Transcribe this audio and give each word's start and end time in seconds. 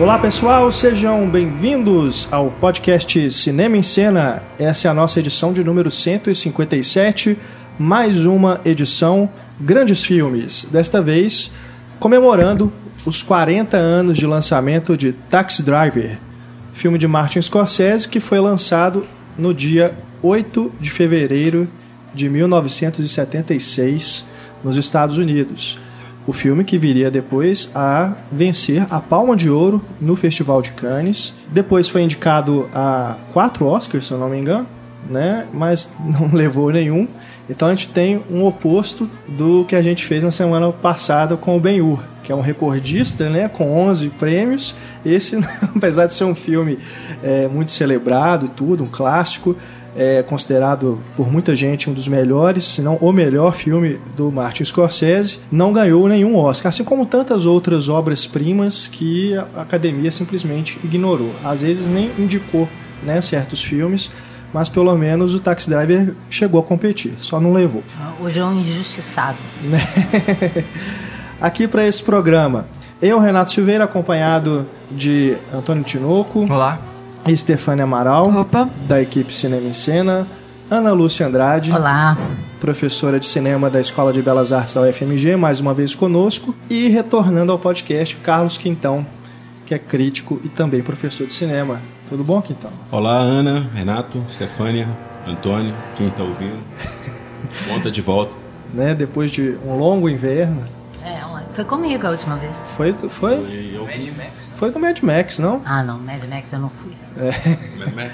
Olá 0.00 0.18
pessoal, 0.18 0.72
sejam 0.72 1.28
bem-vindos 1.28 2.26
ao 2.32 2.50
podcast 2.52 3.30
Cinema 3.30 3.76
em 3.76 3.82
Cena. 3.82 4.42
Essa 4.58 4.88
é 4.88 4.90
a 4.90 4.94
nossa 4.94 5.20
edição 5.20 5.52
de 5.52 5.62
número 5.62 5.90
157, 5.90 7.36
mais 7.78 8.24
uma 8.24 8.62
edição 8.64 9.28
Grandes 9.60 10.02
Filmes. 10.02 10.66
Desta 10.72 11.02
vez 11.02 11.52
comemorando 11.98 12.72
os 13.04 13.22
40 13.22 13.76
anos 13.76 14.16
de 14.16 14.26
lançamento 14.26 14.96
de 14.96 15.12
Taxi 15.12 15.62
Driver, 15.62 16.16
filme 16.72 16.96
de 16.96 17.06
Martin 17.06 17.42
Scorsese 17.42 18.08
que 18.08 18.20
foi 18.20 18.40
lançado 18.40 19.06
no 19.36 19.52
dia 19.52 19.94
8 20.22 20.72
de 20.80 20.90
fevereiro 20.90 21.68
de 22.14 22.26
1976 22.26 24.24
nos 24.64 24.78
Estados 24.78 25.18
Unidos. 25.18 25.78
O 26.30 26.32
filme 26.32 26.62
que 26.62 26.78
viria 26.78 27.10
depois 27.10 27.68
a 27.74 28.12
vencer 28.30 28.86
a 28.88 29.00
Palma 29.00 29.34
de 29.34 29.50
Ouro 29.50 29.82
no 30.00 30.14
Festival 30.14 30.62
de 30.62 30.70
Cannes. 30.70 31.34
Depois 31.48 31.88
foi 31.88 32.02
indicado 32.02 32.68
a 32.72 33.16
quatro 33.32 33.66
Oscars, 33.66 34.06
se 34.06 34.12
eu 34.12 34.18
não 34.18 34.28
me 34.28 34.38
engano, 34.38 34.64
né? 35.08 35.48
mas 35.52 35.90
não 35.98 36.32
levou 36.32 36.70
nenhum. 36.70 37.08
Então 37.48 37.66
a 37.66 37.74
gente 37.74 37.88
tem 37.88 38.22
um 38.30 38.44
oposto 38.44 39.10
do 39.26 39.64
que 39.64 39.74
a 39.74 39.82
gente 39.82 40.06
fez 40.06 40.22
na 40.22 40.30
semana 40.30 40.70
passada 40.70 41.36
com 41.36 41.56
o 41.56 41.60
Ben-Hur, 41.60 42.00
que 42.22 42.30
é 42.30 42.34
um 42.34 42.40
recordista, 42.40 43.28
né, 43.28 43.48
com 43.48 43.68
11 43.88 44.10
prêmios. 44.10 44.72
Esse, 45.04 45.36
apesar 45.74 46.06
de 46.06 46.14
ser 46.14 46.22
um 46.22 46.34
filme 46.36 46.78
é, 47.24 47.48
muito 47.48 47.72
celebrado 47.72 48.46
e 48.46 48.48
tudo, 48.50 48.84
um 48.84 48.88
clássico, 48.88 49.56
é 49.96 50.22
considerado 50.22 50.98
por 51.16 51.30
muita 51.30 51.54
gente 51.54 51.90
um 51.90 51.92
dos 51.92 52.08
melhores, 52.08 52.64
se 52.64 52.82
não 52.82 52.96
o 52.96 53.12
melhor 53.12 53.54
filme 53.54 53.98
do 54.16 54.30
Martin 54.30 54.64
Scorsese, 54.64 55.38
não 55.50 55.72
ganhou 55.72 56.08
nenhum 56.08 56.36
Oscar, 56.36 56.70
assim 56.70 56.84
como 56.84 57.06
tantas 57.06 57.46
outras 57.46 57.88
obras-primas 57.88 58.86
que 58.86 59.34
a 59.36 59.62
academia 59.62 60.10
simplesmente 60.10 60.78
ignorou. 60.84 61.32
Às 61.44 61.62
vezes 61.62 61.88
nem 61.88 62.10
indicou 62.18 62.68
né, 63.02 63.20
certos 63.20 63.62
filmes, 63.62 64.10
mas 64.52 64.68
pelo 64.68 64.96
menos 64.96 65.34
o 65.34 65.40
Taxi 65.40 65.68
Driver 65.68 66.14
chegou 66.28 66.60
a 66.60 66.62
competir, 66.62 67.14
só 67.18 67.40
não 67.40 67.52
levou. 67.52 67.82
Hoje 68.20 68.40
é 68.40 68.44
um 68.44 68.60
injustiçado. 68.60 69.38
Aqui 71.40 71.66
para 71.66 71.86
esse 71.86 72.02
programa, 72.02 72.66
eu, 73.00 73.18
Renato 73.18 73.50
Silveira, 73.50 73.84
acompanhado 73.84 74.66
de 74.90 75.36
Antônio 75.54 75.82
Tinoco. 75.82 76.40
Olá. 76.52 76.89
E 77.26 77.36
Stefania 77.36 77.84
Amaral, 77.84 78.28
Opa. 78.40 78.68
da 78.88 79.00
equipe 79.00 79.34
Cinema 79.34 79.66
em 79.68 79.72
Cena. 79.72 80.26
Ana 80.70 80.92
Lúcia 80.92 81.26
Andrade. 81.26 81.72
Olá. 81.72 82.16
Professora 82.60 83.18
de 83.18 83.26
cinema 83.26 83.68
da 83.68 83.80
Escola 83.80 84.12
de 84.12 84.22
Belas 84.22 84.52
Artes 84.52 84.74
da 84.74 84.82
UFMG, 84.82 85.36
mais 85.36 85.60
uma 85.60 85.74
vez 85.74 85.94
conosco. 85.94 86.54
E 86.68 86.88
retornando 86.88 87.50
ao 87.52 87.58
podcast, 87.58 88.16
Carlos 88.16 88.56
Quintão, 88.56 89.04
que 89.66 89.74
é 89.74 89.78
crítico 89.78 90.40
e 90.44 90.48
também 90.48 90.82
professor 90.82 91.26
de 91.26 91.32
cinema. 91.32 91.80
Tudo 92.08 92.22
bom, 92.24 92.40
Quintão? 92.40 92.70
Olá, 92.90 93.16
Ana, 93.18 93.68
Renato, 93.74 94.24
Stefânia, 94.30 94.88
Antônio, 95.26 95.74
quem 95.96 96.08
está 96.08 96.22
ouvindo. 96.22 96.58
Conta 97.68 97.90
de 97.90 98.00
volta. 98.00 98.32
Né, 98.72 98.94
depois 98.94 99.30
de 99.30 99.56
um 99.66 99.76
longo 99.76 100.08
inverno. 100.08 100.62
É, 101.60 101.60
foi 101.60 101.64
comigo 101.64 102.06
a 102.06 102.10
última 102.10 102.36
vez. 102.36 102.56
Foi, 102.64 102.92
foi, 102.94 103.08
Foi 103.08 103.70
eu- 103.74 103.84
Mad 103.84 104.16
Max. 104.16 104.30
foi 104.54 104.70
do 104.70 104.80
Mad 104.80 104.98
Max, 105.00 105.38
não? 105.38 105.60
Ah, 105.64 105.82
não, 105.82 105.98
Mad 105.98 106.22
Max 106.24 106.52
eu 106.52 106.58
não 106.58 106.70
fui. 106.70 106.92
Mad 107.78 107.94
Max. 107.94 108.12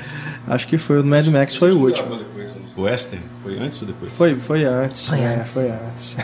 Acho 0.48 0.68
que 0.68 0.78
foi 0.78 0.98
o 0.98 1.02
do 1.02 1.08
Mad 1.08 1.26
Max, 1.28 1.56
foi 1.56 1.72
o 1.72 1.78
último. 1.78 2.18
O 2.76 2.82
Western? 2.82 3.24
Foi 3.42 3.58
antes 3.58 3.80
ou 3.80 3.88
depois? 3.88 4.12
Foi, 4.12 4.34
foi 4.34 4.64
antes. 4.64 5.08
Foi 5.08 5.20
é, 5.20 5.36
antes. 5.36 5.50
foi 5.52 5.70
antes. 5.70 6.16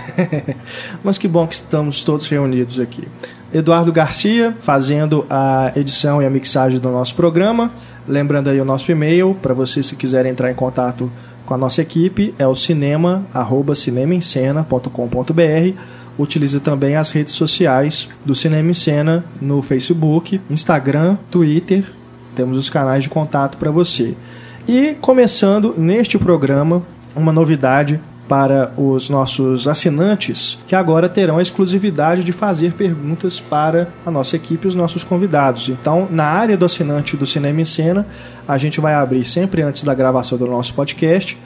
Mas 1.02 1.16
que 1.16 1.26
bom 1.26 1.46
que 1.46 1.54
estamos 1.54 2.04
todos 2.04 2.28
reunidos 2.28 2.78
aqui. 2.78 3.08
Eduardo 3.54 3.91
Garcia 3.91 4.54
fazendo 4.60 5.25
a 5.30 5.72
edição 5.76 6.20
e 6.20 6.26
a 6.26 6.30
mixagem 6.30 6.78
do 6.78 6.91
nosso 6.91 7.14
programa. 7.14 7.70
Lembrando 8.06 8.50
aí 8.50 8.60
o 8.60 8.64
nosso 8.64 8.91
e-mail 8.92 9.34
para 9.41 9.54
vocês 9.54 9.86
se 9.86 9.96
quiserem 9.96 10.32
entrar 10.32 10.50
em 10.50 10.54
contato 10.54 11.10
com 11.46 11.54
a 11.54 11.58
nossa 11.58 11.80
equipe 11.82 12.34
é 12.38 12.46
o 12.46 12.54
cinema 12.54 13.25
arroba 13.32 13.75
cinemaencena.com.br. 13.75 16.01
Utilize 16.22 16.60
também 16.60 16.96
as 16.96 17.10
redes 17.10 17.32
sociais 17.32 18.08
do 18.24 18.34
Cinema 18.34 18.70
em 18.70 18.74
Cena 18.74 19.24
no 19.40 19.60
Facebook, 19.60 20.40
Instagram, 20.48 21.16
Twitter. 21.30 21.84
Temos 22.36 22.56
os 22.56 22.70
canais 22.70 23.04
de 23.04 23.10
contato 23.10 23.58
para 23.58 23.70
você. 23.70 24.14
E 24.68 24.94
começando 25.00 25.74
neste 25.76 26.16
programa, 26.18 26.82
uma 27.16 27.32
novidade 27.32 28.00
para 28.28 28.72
os 28.78 29.10
nossos 29.10 29.66
assinantes, 29.66 30.58
que 30.66 30.74
agora 30.74 31.08
terão 31.08 31.38
a 31.38 31.42
exclusividade 31.42 32.22
de 32.22 32.32
fazer 32.32 32.72
perguntas 32.72 33.40
para 33.40 33.88
a 34.06 34.10
nossa 34.10 34.36
equipe 34.36 34.64
e 34.64 34.68
os 34.68 34.74
nossos 34.74 35.04
convidados. 35.04 35.68
Então, 35.68 36.06
na 36.10 36.24
área 36.24 36.56
do 36.56 36.64
assinante 36.64 37.16
do 37.16 37.26
Cinema 37.26 37.60
em 37.60 37.64
Cena, 37.64 38.06
a 38.46 38.56
gente 38.56 38.80
vai 38.80 38.94
abrir 38.94 39.24
sempre 39.24 39.60
antes 39.60 39.82
da 39.82 39.92
gravação 39.92 40.38
do 40.38 40.46
nosso 40.46 40.72
podcast 40.72 41.36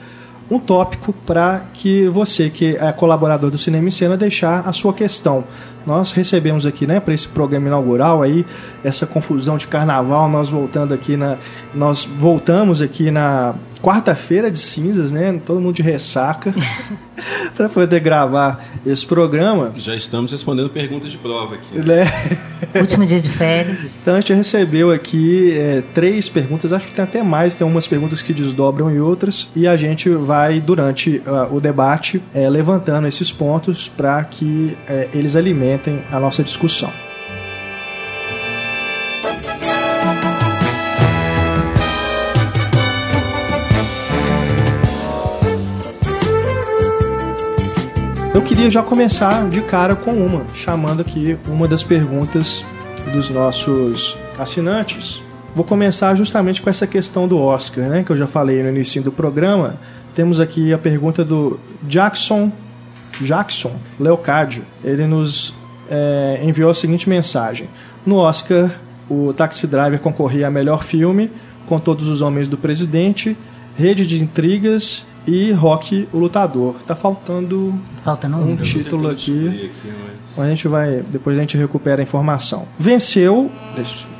um 0.49 0.59
tópico 0.59 1.13
para 1.25 1.61
que 1.73 2.07
você 2.07 2.49
que 2.49 2.77
é 2.77 2.91
colaborador 2.91 3.51
do 3.51 3.57
Cinema 3.57 3.87
em 3.87 3.91
Cena 3.91 4.15
deixar 4.15 4.67
a 4.67 4.73
sua 4.73 4.93
questão. 4.93 5.43
Nós 5.85 6.11
recebemos 6.11 6.65
aqui, 6.65 6.85
né, 6.85 6.99
para 6.99 7.13
esse 7.13 7.27
programa 7.29 7.67
inaugural 7.67 8.21
aí 8.21 8.45
essa 8.83 9.07
confusão 9.07 9.55
de 9.55 9.67
carnaval, 9.67 10.27
nós 10.29 10.49
voltando 10.49 10.93
aqui 10.93 11.15
na 11.15 11.37
nós 11.73 12.03
voltamos 12.03 12.81
aqui 12.81 13.09
na 13.09 13.55
quarta-feira 13.81 14.51
de 14.51 14.59
cinzas, 14.59 15.11
né, 15.13 15.39
todo 15.45 15.61
mundo 15.61 15.75
de 15.75 15.81
ressaca 15.81 16.53
para 17.57 17.67
poder 17.67 17.99
gravar 17.99 18.63
esse 18.85 19.05
programa, 19.05 19.73
Já 19.77 19.95
estamos 19.95 20.31
respondendo 20.31 20.69
perguntas 20.69 21.09
de 21.09 21.17
prova 21.17 21.55
aqui. 21.55 21.79
né? 21.79 22.05
Último 22.79 23.05
dia 23.05 23.19
de 23.19 23.29
férias. 23.29 23.79
Então 24.01 24.15
a 24.15 24.19
gente 24.19 24.33
recebeu 24.33 24.91
aqui 24.91 25.51
é, 25.53 25.83
três 25.93 26.29
perguntas, 26.29 26.71
acho 26.71 26.87
que 26.87 26.93
tem 26.93 27.03
até 27.03 27.23
mais, 27.23 27.55
tem 27.55 27.65
umas 27.65 27.87
perguntas 27.87 28.21
que 28.21 28.33
desdobram 28.33 28.91
em 28.91 28.99
outras, 28.99 29.49
e 29.55 29.67
a 29.67 29.75
gente 29.75 30.09
vai, 30.09 30.61
durante 30.61 31.21
ah, 31.25 31.47
o 31.51 31.59
debate, 31.59 32.21
é, 32.33 32.47
levantando 32.47 33.07
esses 33.07 33.31
pontos 33.31 33.89
para 33.89 34.23
que 34.23 34.77
é, 34.87 35.09
eles 35.13 35.35
alimentem 35.35 36.03
a 36.11 36.19
nossa 36.19 36.43
discussão. 36.43 36.91
Queria 48.57 48.71
já 48.71 48.81
começar 48.81 49.47
de 49.49 49.61
cara 49.61 49.95
com 49.95 50.09
uma, 50.09 50.43
chamando 50.51 51.01
aqui 51.01 51.37
uma 51.47 51.67
das 51.67 51.83
perguntas 51.83 52.65
dos 53.13 53.29
nossos 53.29 54.17
assinantes. 54.35 55.21
Vou 55.55 55.63
começar 55.63 56.15
justamente 56.15 56.59
com 56.59 56.67
essa 56.67 56.87
questão 56.87 57.27
do 57.27 57.39
Oscar, 57.39 57.87
né, 57.87 58.01
que 58.01 58.11
eu 58.11 58.17
já 58.17 58.25
falei 58.25 58.63
no 58.63 58.69
início 58.69 58.99
do 59.03 59.11
programa. 59.11 59.77
Temos 60.15 60.39
aqui 60.39 60.73
a 60.73 60.77
pergunta 60.79 61.23
do 61.23 61.59
Jackson 61.83 62.51
Jackson 63.21 63.73
Leocádio. 63.99 64.65
Ele 64.83 65.05
nos 65.05 65.53
é, 65.87 66.41
enviou 66.43 66.71
a 66.71 66.73
seguinte 66.73 67.07
mensagem: 67.07 67.69
No 68.03 68.15
Oscar, 68.15 68.71
o 69.07 69.33
Taxi 69.33 69.67
Driver 69.67 69.99
concorria 69.99 70.47
a 70.47 70.49
melhor 70.49 70.83
filme 70.83 71.29
com 71.67 71.77
Todos 71.77 72.07
os 72.07 72.23
Homens 72.23 72.47
do 72.47 72.57
Presidente, 72.57 73.37
Rede 73.77 74.03
de 74.03 74.19
Intrigas 74.19 75.05
e 75.27 75.51
Rock 75.51 76.07
o 76.13 76.17
Lutador. 76.17 76.75
Tá 76.87 76.95
faltando 76.95 77.73
Faltando 78.03 78.37
um 78.37 78.53
um. 78.53 78.55
título 78.57 79.09
aqui. 79.09 79.47
Aqui, 79.47 79.71
mas- 80.37 80.45
A 80.45 80.49
gente 80.49 80.67
vai, 80.67 81.03
depois 81.09 81.35
a 81.37 81.41
gente 81.41 81.57
recupera 81.57 82.01
a 82.01 82.03
informação. 82.03 82.65
Venceu, 82.79 83.49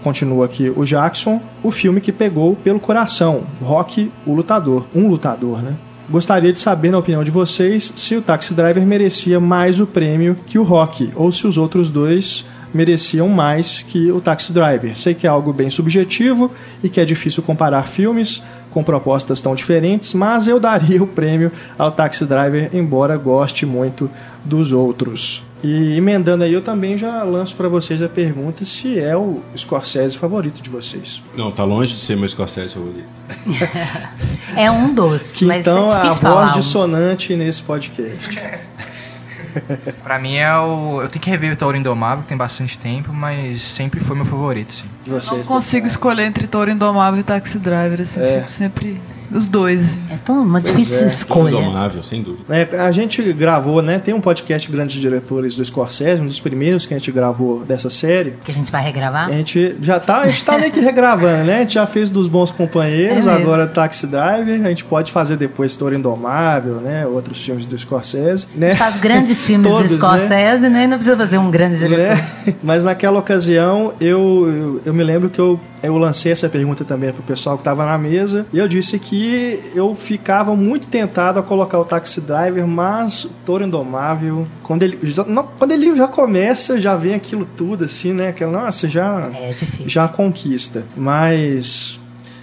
continua 0.04 0.46
aqui 0.46 0.72
o 0.76 0.84
Jackson, 0.84 1.40
o 1.64 1.70
filme 1.72 2.02
que 2.02 2.12
pegou 2.12 2.56
pelo 2.56 2.80
coração, 2.80 3.44
Rock 3.62 4.12
o 4.26 4.34
Lutador, 4.34 4.86
um 4.96 5.08
lutador, 5.08 5.62
né? 5.62 5.74
Gostaria 6.10 6.52
de 6.54 6.58
saber, 6.58 6.90
na 6.92 6.98
opinião 6.98 7.24
de 7.24 7.30
vocês, 7.32 7.92
se 7.96 8.16
o 8.16 8.22
Taxi 8.22 8.54
Driver 8.54 8.86
merecia 8.86 9.40
mais 9.40 9.80
o 9.80 9.86
prêmio 9.86 10.36
que 10.48 10.58
o 10.58 10.64
Rock, 10.64 11.12
ou 11.16 11.32
se 11.32 11.46
os 11.46 11.58
outros 11.58 11.92
dois 11.92 12.46
mereciam 12.74 13.28
mais 13.30 13.84
que 13.88 14.12
o 14.12 14.20
Taxi 14.22 14.52
Driver. 14.54 14.98
Sei 14.98 15.14
que 15.14 15.28
é 15.28 15.30
algo 15.30 15.52
bem 15.54 15.70
subjetivo 15.70 16.50
e 16.84 16.90
que 16.90 17.00
é 17.02 17.06
difícil 17.06 17.44
comparar 17.44 17.84
filmes 17.88 18.42
com 18.72 18.84
propostas 18.84 19.42
tão 19.42 19.56
diferentes, 19.56 20.14
mas 20.14 20.48
eu 20.48 20.60
daria 20.60 21.02
o 21.04 21.08
prêmio 21.08 21.52
ao 21.78 21.92
Taxi 21.92 22.26
Driver, 22.26 22.70
embora 22.74 23.18
goste 23.18 23.66
muito 23.66 24.10
dos 24.44 24.72
outros. 24.72 25.44
E 25.64 25.98
emendando 25.98 26.44
aí, 26.44 26.54
eu 26.54 26.62
também 26.62 26.96
já 26.98 27.24
lanço 27.24 27.56
para 27.56 27.68
vocês 27.68 28.02
a 28.04 28.08
pergunta 28.08 28.64
se 28.64 29.00
é 29.00 29.18
o 29.18 29.42
Scorsese 29.58 30.16
favorito 30.16 30.62
de 30.62 30.70
vocês. 30.70 31.22
Não, 31.36 31.50
tá 31.52 31.64
longe 31.64 31.94
de 31.96 32.00
ser 32.00 32.16
meu 32.16 32.30
Scorsese 32.30 32.74
favorito. 32.74 33.08
É 34.56 34.72
um 34.72 34.92
doce, 34.94 35.38
Que 35.40 35.46
mas 35.46 35.62
então 35.62 35.88
é 35.90 35.94
a 35.94 36.04
voz 36.08 36.20
falar. 36.20 36.50
um. 36.50 36.54
dissonante 36.54 37.36
nesse 37.36 37.62
podcast. 37.62 38.40
Pra 40.04 40.18
mim 40.20 40.36
é 40.36 40.56
o. 40.58 41.02
Eu 41.02 41.08
tenho 41.10 41.22
que 41.22 41.30
rever 41.30 41.54
o 41.54 41.56
Tauro 41.56 41.78
Indomável, 41.78 42.24
tem 42.28 42.38
bastante 42.38 42.78
tempo, 42.78 43.12
mas 43.14 43.62
sempre 43.62 44.00
foi 44.00 44.16
meu 44.16 44.26
favorito, 44.26 44.74
sim. 44.74 44.86
De 45.08 45.14
vocês, 45.14 45.48
Não 45.48 45.56
consigo 45.56 45.88
escolher 45.88 46.24
entre 46.26 46.48
Touro 46.48 46.70
Indomável 46.70 47.20
e 47.20 47.24
Taxi 47.24 47.58
Driver, 47.58 48.02
assim, 48.02 48.20
É. 48.20 48.40
fico 48.42 48.52
sempre 48.52 49.00
Os 49.30 49.50
dois. 49.50 49.98
É 50.10 50.16
tão 50.24 50.42
uma 50.42 50.62
difícil 50.62 51.04
é. 51.04 51.08
escolha. 51.08 51.58
Indomável, 51.58 52.02
sem 52.02 52.24
dúvida. 52.24 52.44
É, 52.50 52.80
a 52.80 52.90
gente 52.94 53.22
gravou, 53.34 53.82
né? 53.82 54.00
Tem 54.00 54.14
um 54.14 54.22
podcast 54.22 54.72
Grandes 54.72 55.02
Diretores 55.02 55.54
do 55.54 55.66
Scorsese, 55.66 56.22
um 56.22 56.26
dos 56.26 56.40
primeiros 56.40 56.86
que 56.86 56.94
a 56.94 56.98
gente 56.98 57.12
gravou 57.12 57.66
dessa 57.66 57.90
série. 57.90 58.36
Que 58.46 58.52
a 58.52 58.54
gente 58.54 58.72
vai 58.72 58.82
regravar. 58.82 59.28
A 59.28 59.32
gente 59.34 59.76
já 59.82 60.00
tá, 60.00 60.22
a 60.22 60.28
gente 60.30 60.46
tá 60.46 60.58
meio 60.58 60.72
que 60.72 60.80
regravando, 60.80 61.44
né? 61.44 61.58
A 61.58 61.60
gente 61.60 61.74
já 61.74 61.86
fez 61.86 62.10
dos 62.10 62.30
bons 62.30 62.52
companheiros, 62.52 63.28
É 63.28 63.32
agora 63.32 63.68
Taxi 63.68 64.08
Driver. 64.08 64.66
A 64.66 64.70
gente 64.70 64.86
pode 64.86 65.12
fazer 65.12 65.36
depois 65.36 65.72
História 65.72 65.98
Indomável, 65.98 66.76
né? 66.76 67.06
Outros 67.06 67.44
filmes 67.44 67.66
do 67.66 67.78
Scorsese, 67.78 68.48
né? 68.56 68.68
A 68.68 68.70
gente 68.70 68.80
faz 68.80 68.98
grandes 69.02 69.44
filmes 69.46 69.70
Todos, 69.70 69.90
do 69.90 69.98
Scorsese, 69.98 70.70
né? 70.70 70.88
Não 70.88 70.96
precisa 70.96 71.18
fazer 71.18 71.38
um 71.38 71.52
grande 71.52 71.78
diretor. 71.78 72.16
Né? 72.16 72.56
Mas 72.64 72.86
naquela 72.86 73.20
ocasião 73.20 73.92
eu, 74.00 74.48
eu, 74.48 74.82
eu 74.86 74.94
me 74.98 75.04
lembro 75.04 75.30
que 75.30 75.40
eu, 75.40 75.60
eu 75.82 75.96
lancei 75.98 76.32
essa 76.32 76.50
pergunta 76.50 76.84
também 76.84 77.14
pro 77.14 77.24
pessoal 77.24 77.56
que 77.56 77.62
estava 77.62 77.86
na 77.86 77.98
mesa 77.98 78.46
e 78.52 78.58
eu 78.58 78.68
disse 78.68 78.98
que 79.00 79.60
eu 79.74 79.94
ficava 79.96 80.56
muito 80.56 80.88
tentado 80.88 81.40
a 81.40 81.44
colocar 81.44 81.80
o 81.80 81.86
Taxi 81.86 82.20
Driver, 82.20 82.66
mas 82.68 83.26
o 83.26 83.30
Toro 83.46 83.64
Indomável, 83.64 84.48
quando 84.64 84.84
ele, 84.84 85.00
já, 85.04 85.24
não, 85.24 85.44
quando 85.58 85.72
ele 85.72 85.96
já 85.96 86.08
começa, 86.08 86.82
já 86.82 86.96
vem 86.96 87.14
aquilo 87.14 87.46
tudo 87.46 87.86
assim, 87.86 88.12
né? 88.12 88.32
Que, 88.32 88.46
nossa, 88.46 88.90
já, 88.90 89.30
É 89.34 89.56
já 89.86 90.08
conquista. 90.08 90.84
Mas, 90.96 92.00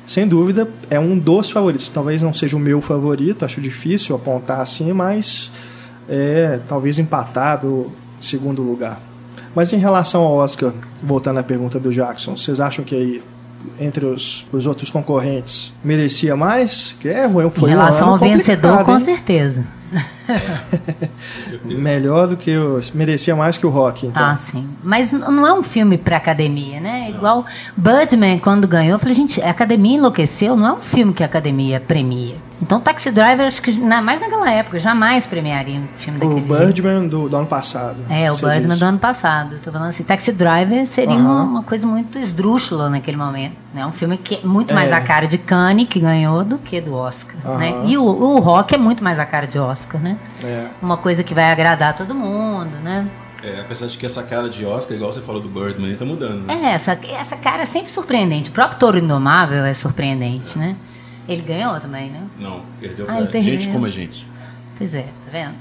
sem 0.06 0.27
dúvida, 0.27 0.69
é 0.89 0.99
um 0.99 1.19
dos 1.19 1.51
favoritos. 1.51 1.89
Talvez 1.91 2.23
não 2.23 2.33
seja 2.33 2.56
o 2.56 2.61
meu 2.61 2.81
favorito, 2.81 3.45
acho 3.45 3.61
difícil 3.61 4.15
apontar 4.15 4.61
assim, 4.61 4.93
mas 4.93 5.51
é 6.09 6.61
talvez 6.69 6.99
empatado 6.99 7.91
em 8.19 8.23
segundo 8.23 8.62
lugar. 8.62 9.01
Mas 9.55 9.73
em 9.73 9.79
relação 9.79 10.23
ao 10.23 10.35
Oscar, 10.35 10.73
voltando 11.03 11.39
à 11.39 11.43
pergunta 11.43 11.79
do 11.79 11.91
Jackson, 11.91 12.37
vocês 12.37 12.61
acham 12.61 12.85
que 12.85 12.95
aí 12.95 13.23
entre 13.81 14.05
os, 14.05 14.47
os 14.53 14.67
outros 14.67 14.91
concorrentes 14.91 15.73
merecia 15.83 16.37
mais? 16.37 16.95
Que 17.01 17.09
é, 17.09 17.29
foi, 17.29 17.71
Em 17.71 17.75
um 17.75 17.77
relação 17.77 18.09
ano 18.09 18.12
ao 18.15 18.19
vencedor, 18.19 18.85
com 18.85 18.93
hein? 18.93 19.01
certeza. 19.01 19.65
Melhor 21.65 22.27
do 22.27 22.37
que 22.37 22.56
o, 22.56 22.81
merecia 22.95 23.37
mais 23.37 23.56
que 23.56 23.67
o 23.67 23.71
Rock, 23.71 24.06
então. 24.06 24.25
Ah, 24.25 24.37
sim. 24.37 24.67
Mas 24.83 25.12
não 25.12 25.47
é 25.47 25.53
um 25.53 25.62
filme 25.62 25.97
pra 25.97 26.17
academia, 26.17 26.81
né? 26.81 27.11
Igual 27.11 27.45
Birdman, 27.77 28.39
quando 28.39 28.67
ganhou, 28.67 28.95
eu 28.95 28.99
falei, 28.99 29.15
gente, 29.15 29.41
a 29.41 29.51
academia 29.51 29.97
enlouqueceu, 29.97 30.56
não 30.56 30.67
é 30.67 30.73
um 30.73 30.81
filme 30.81 31.12
que 31.12 31.23
a 31.23 31.27
academia 31.27 31.81
premia. 31.81 32.37
Então, 32.62 32.81
Taxi 32.81 33.11
Driver, 33.11 33.47
acho 33.47 33.61
que 33.61 33.73
na- 33.73 34.01
mais 34.01 34.21
naquela 34.21 34.51
época, 34.51 34.79
jamais 34.79 35.27
premiaria 35.27 35.79
um 35.81 35.87
filme 35.97 36.19
o 36.19 36.21
daquele 36.21 36.47
jeito. 36.47 36.59
Birdman 36.83 37.09
do, 37.09 37.29
do 37.29 37.37
ano 37.37 37.47
passado. 37.47 37.97
É, 38.09 38.31
o 38.31 38.37
Birdman 38.37 38.79
do 38.79 38.85
ano 38.85 38.99
passado. 38.99 39.56
Tô 39.62 39.71
falando 39.73 39.89
assim, 39.89 40.03
Taxi 40.05 40.33
Driver 40.33 40.87
seria 40.87 41.17
uma, 41.17 41.43
uma 41.43 41.62
coisa 41.62 41.87
muito 41.87 42.19
esdrúxula 42.19 42.89
naquele 42.89 43.17
momento. 43.17 43.55
É 43.77 43.85
um 43.85 43.93
filme 43.93 44.17
que 44.17 44.37
é 44.37 44.47
muito 44.47 44.73
mais 44.73 44.91
É. 44.91 44.95
a 44.95 45.01
cara 45.01 45.27
de 45.27 45.37
Cannes, 45.37 45.89
que 45.89 45.99
ganhou, 46.01 46.45
do 46.45 46.56
que 46.59 46.81
do 46.81 46.95
Oscar. 46.95 47.35
Né? 47.59 47.75
E 47.87 47.99
o, 47.99 48.05
o 48.05 48.39
Rock 48.39 48.75
é 48.75 48.79
muito 48.79 49.03
mais 49.03 49.19
a 49.19 49.27
cara 49.27 49.47
de 49.47 49.59
Oscar, 49.59 50.01
né? 50.01 50.17
É. 50.43 50.67
Uma 50.81 50.97
coisa 50.97 51.23
que 51.25 51.35
vai 51.35 51.51
agradar 51.51 51.97
todo 51.97 52.15
mundo, 52.15 52.71
né? 52.83 53.06
É, 53.43 53.61
apesar 53.61 53.87
de 53.89 53.99
que 53.99 54.06
essa 54.06 54.23
cara 54.23 54.49
de 54.49 54.65
Oscar, 54.65 54.97
igual 54.97 55.12
você 55.12 55.21
falou 55.21 55.39
do 55.43 55.49
Birdman, 55.49 55.95
tá 55.97 56.05
mudando. 56.05 56.47
Né? 56.47 56.55
É, 56.62 56.75
essa, 56.75 56.99
essa 57.21 57.37
cara 57.37 57.62
é 57.62 57.67
sempre 57.67 57.91
surpreendente. 57.91 58.49
O 58.49 58.53
próprio 58.53 58.79
Touro 58.79 58.97
Indomável 58.99 59.65
é 59.67 59.75
surpreendente, 59.75 60.59
né? 60.59 60.77
Ele 61.29 61.43
ganhou 61.43 61.79
também, 61.81 62.11
né? 62.11 62.21
Não, 62.38 62.61
perdeu 62.81 63.06
Ah, 63.09 63.23
pra 63.23 63.41
gente 63.41 63.69
como 63.69 63.87
a 63.87 63.91
gente. 63.91 64.26
Pois 64.76 64.94
é, 64.94 65.03
tá 65.03 65.31
vendo? 65.32 65.55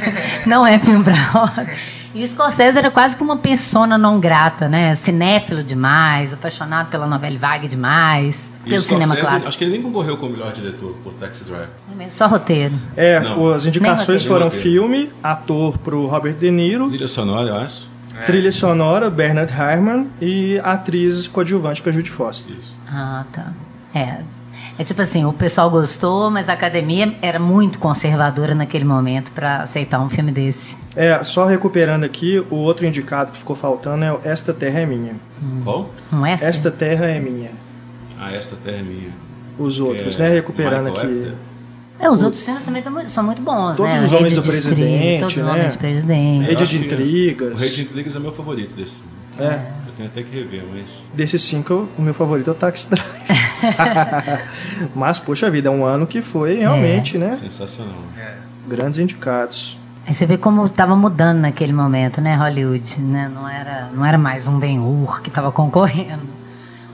não 0.46 0.66
é 0.66 0.78
filme 0.78 1.02
pra 1.02 1.14
Oscar. 1.14 1.68
E 2.14 2.22
o 2.22 2.26
Scorsese 2.26 2.78
era 2.78 2.90
quase 2.90 3.16
que 3.16 3.22
uma 3.22 3.36
persona 3.36 3.98
não 3.98 4.18
grata, 4.18 4.68
né? 4.68 4.94
Cinéfilo 4.94 5.62
demais, 5.62 6.32
apaixonado 6.32 6.88
pela 6.90 7.06
novela 7.06 7.36
vague 7.38 7.68
demais, 7.68 8.48
E 8.64 8.70
pelo 8.70 8.80
o 8.80 8.84
cinema 8.84 9.14
clássico. 9.16 9.48
acho 9.48 9.58
que 9.58 9.64
ele 9.64 9.72
nem 9.72 9.82
concorreu 9.82 10.16
como 10.16 10.32
melhor 10.32 10.52
diretor 10.52 10.96
por 11.04 11.12
Taxi 11.14 11.44
Driver. 11.44 11.68
Só 12.10 12.26
roteiro. 12.26 12.74
É, 12.96 13.20
Não. 13.20 13.52
as 13.52 13.66
indicações 13.66 14.24
foram 14.24 14.50
filme, 14.50 15.10
ator 15.22 15.76
pro 15.78 16.06
Robert 16.06 16.34
De 16.34 16.50
Niro, 16.50 16.88
Trilha 16.88 17.08
sonora, 17.08 17.48
eu 17.48 17.56
acho. 17.56 17.86
trilha 18.26 18.50
sonora, 18.52 19.10
Bernard 19.10 19.52
Herrmann 19.52 20.06
e 20.20 20.58
atriz 20.64 21.28
coadjuvante 21.28 21.82
pra 21.82 21.92
Judy 21.92 22.10
Foster. 22.10 22.54
Isso. 22.58 22.74
Ah, 22.90 23.24
tá. 23.32 23.48
É. 23.94 24.18
É 24.78 24.84
tipo 24.84 25.02
assim, 25.02 25.24
o 25.24 25.32
pessoal 25.32 25.68
gostou, 25.70 26.30
mas 26.30 26.48
a 26.48 26.52
academia 26.52 27.12
era 27.20 27.38
muito 27.38 27.78
conservadora 27.78 28.54
naquele 28.54 28.84
momento 28.84 29.32
pra 29.32 29.62
aceitar 29.62 30.00
um 30.00 30.08
filme 30.08 30.30
desse. 30.30 30.76
É, 30.94 31.22
só 31.24 31.44
recuperando 31.46 32.04
aqui, 32.04 32.38
o 32.48 32.56
outro 32.56 32.86
indicado 32.86 33.32
que 33.32 33.38
ficou 33.38 33.56
faltando 33.56 34.04
é 34.04 34.12
o 34.12 34.20
Esta 34.24 34.54
Terra 34.54 34.80
é 34.80 34.86
Minha. 34.86 35.16
Qual? 35.64 35.90
Não 36.12 36.24
é? 36.24 36.32
Esta 36.32 36.70
Terra 36.70 37.06
é 37.06 37.18
Minha. 37.18 37.50
Ah, 38.20 38.32
essa 38.32 38.56
terra 38.56 38.78
é 38.78 38.82
minha. 38.82 39.10
Os 39.58 39.78
outros, 39.78 40.18
é 40.18 40.24
né? 40.24 40.34
Recuperando 40.34 40.86
Michael 40.86 41.06
aqui. 41.06 41.18
Apter. 41.18 41.34
É, 42.00 42.10
os 42.10 42.22
outros 42.22 42.44
filmes 42.44 42.62
também 42.64 43.08
são 43.08 43.24
muito 43.24 43.42
bons, 43.42 43.76
Todos 43.76 43.92
né? 43.92 44.04
os 44.04 44.12
Homens 44.12 44.34
do 44.34 44.42
Presidente, 44.42 45.20
Todos 45.20 45.36
os 45.36 45.42
né? 45.42 45.50
Homens 45.50 45.72
do 45.72 45.78
Presidente. 45.78 46.46
Rede 46.46 46.66
de 46.66 46.78
Intrigas. 46.78 47.52
O 47.54 47.56
Rede 47.56 47.74
de 47.76 47.82
Intrigas 47.82 48.16
é 48.16 48.18
meu 48.18 48.32
favorito 48.32 48.74
desse. 48.74 49.02
É. 49.38 49.60
Eu 49.86 49.87
tenho 49.98 50.08
até 50.08 50.22
que 50.22 50.34
rever, 50.34 50.64
mas. 50.72 51.04
Desses 51.12 51.42
cinco, 51.42 51.86
o 51.98 52.00
meu 52.02 52.14
favorito 52.14 52.48
é 52.48 52.52
o 52.52 52.54
Taxi 52.54 52.88
Driver. 52.88 53.18
Mas, 54.94 55.18
poxa 55.18 55.50
vida, 55.50 55.68
é 55.68 55.72
um 55.72 55.84
ano 55.84 56.06
que 56.06 56.22
foi 56.22 56.58
realmente, 56.58 57.16
É. 57.16 57.20
né? 57.20 57.34
Sensacional. 57.34 57.94
Grandes 58.66 58.98
indicados. 58.98 59.78
Aí 60.06 60.14
você 60.14 60.24
vê 60.26 60.38
como 60.38 60.64
estava 60.66 60.96
mudando 60.96 61.38
naquele 61.40 61.72
momento, 61.72 62.20
né, 62.20 62.34
Hollywood, 62.34 63.00
né? 63.00 63.30
Não 63.34 63.48
era, 63.48 63.88
não 63.92 64.04
era 64.06 64.16
mais 64.16 64.46
um 64.46 64.58
Ben-Hur 64.58 65.20
que 65.20 65.28
estava 65.28 65.50
concorrendo. 65.52 66.22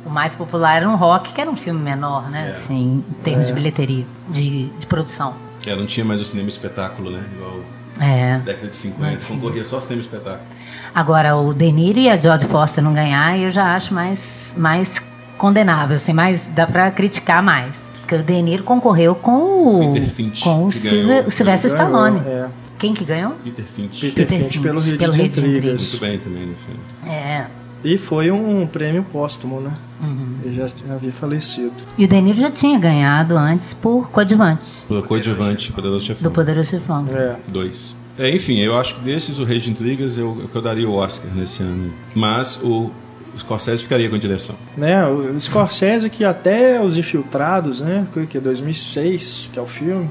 O 0.05 0.11
mais 0.11 0.35
popular 0.35 0.77
era 0.79 0.89
um 0.89 0.97
Rock, 0.97 1.33
que 1.33 1.41
era 1.41 1.51
um 1.51 1.57
filme 1.57 1.81
menor, 1.81 2.29
né? 2.31 2.49
É. 2.49 2.51
Assim, 2.51 3.05
em 3.09 3.13
termos 3.23 3.47
de 3.47 3.53
bilheteria, 3.53 4.05
de, 4.29 4.67
de 4.67 4.87
produção. 4.87 5.35
É, 5.67 5.75
não 5.77 5.87
tinha 5.87 6.05
mais 6.05 6.21
o 6.21 6.25
cinema 6.25 6.49
espetáculo, 6.49 7.11
né? 7.11 7.23
Igual 7.35 7.61
É. 8.01 8.39
década 8.45 8.69
de 8.69 8.77
50. 8.77 9.25
Concorria 9.27 9.65
só 9.65 9.81
cinema 9.81 10.01
espetáculo. 10.03 10.45
Agora, 10.95 11.37
o 11.37 11.53
De 11.53 11.73
Niro 11.73 11.99
e 11.99 12.09
a 12.09 12.21
Jodie 12.21 12.47
Foster 12.47 12.83
não 12.83 12.95
ganhar, 12.95 13.37
eu 13.39 13.51
já 13.51 13.75
acho 13.75 13.93
mais, 13.93 14.55
mais 14.57 15.03
condenável, 15.37 15.97
assim, 15.97 16.13
mais, 16.13 16.47
dá 16.47 16.67
pra 16.67 16.91
criticar 16.91 17.43
mais. 17.43 17.83
Porque 18.01 18.15
o 18.15 18.23
De 18.23 18.41
Niro 18.43 18.63
concorreu 18.63 19.15
com 19.15 19.93
o, 19.93 19.95
Finch, 20.15 20.41
com 20.43 20.67
o, 20.67 20.73
Sylvester 20.73 21.45
Ganhou, 21.45 21.67
Stallone. 21.67 22.21
É. 22.27 22.47
Quem 22.79 22.93
que 22.95 23.05
ganhou? 23.05 23.33
Peter 23.43 23.65
Finch. 23.65 24.01
Peter, 24.01 24.27
Peter 24.27 24.43
Finch 24.45 24.61
pelo 24.61 24.79
Finch, 24.79 24.91
Rede 24.91 24.99
pelo 24.99 25.13
de 25.13 25.19
de 25.19 25.27
Intrigas. 25.27 25.91
Muito 25.91 26.01
bem 26.01 26.19
também 26.19 26.47
no 26.47 26.55
filme. 26.55 26.81
É. 27.13 27.47
E 27.83 27.99
foi 27.99 28.31
um 28.31 28.67
prêmio 28.67 29.05
póstumo, 29.05 29.61
né? 29.61 29.73
Uhum. 30.03 30.37
Ele 30.45 30.57
já, 30.57 30.67
já 30.69 30.95
havia 30.95 31.13
falecido. 31.13 31.73
E 31.99 32.05
o 32.05 32.09
De 32.09 32.21
Niro 32.21 32.39
já 32.41 32.51
tinha 32.51 32.79
ganhado 32.79 33.37
antes 33.37 33.75
por 33.75 34.11
coadjuvante 34.11 34.63
Pelo 34.87 35.03
coadjuvante, 35.03 35.73
Poderoso 35.73 36.07
Chefão. 36.07 36.23
do 36.23 36.31
Poderoso 36.31 36.71
Chefão. 36.71 37.05
É. 37.11 37.37
Dois. 37.49 37.97
É, 38.19 38.31
enfim, 38.31 38.59
eu 38.59 38.79
acho 38.79 38.97
que 38.97 39.01
desses, 39.01 39.39
o 39.39 39.45
Rei 39.45 39.59
de 39.59 39.71
Intrigas, 39.71 40.17
eu, 40.17 40.39
eu, 40.41 40.51
eu 40.53 40.63
daria 40.63 40.89
o 40.89 40.95
Oscar 40.95 41.31
nesse 41.35 41.63
ano. 41.63 41.93
Mas 42.15 42.61
o, 42.63 42.91
o 43.35 43.39
Scorsese 43.39 43.83
ficaria 43.83 44.09
com 44.09 44.15
a 44.15 44.19
direção. 44.19 44.55
Né? 44.77 45.07
O 45.07 45.39
Scorsese, 45.39 46.09
que 46.09 46.25
até 46.25 46.81
Os 46.81 46.97
Infiltrados, 46.97 47.81
né? 47.81 48.07
Que 48.31 48.39
é 48.39 48.41
2006, 48.41 49.51
que 49.53 49.59
é 49.59 49.63
o 49.63 49.67
filme, 49.67 50.09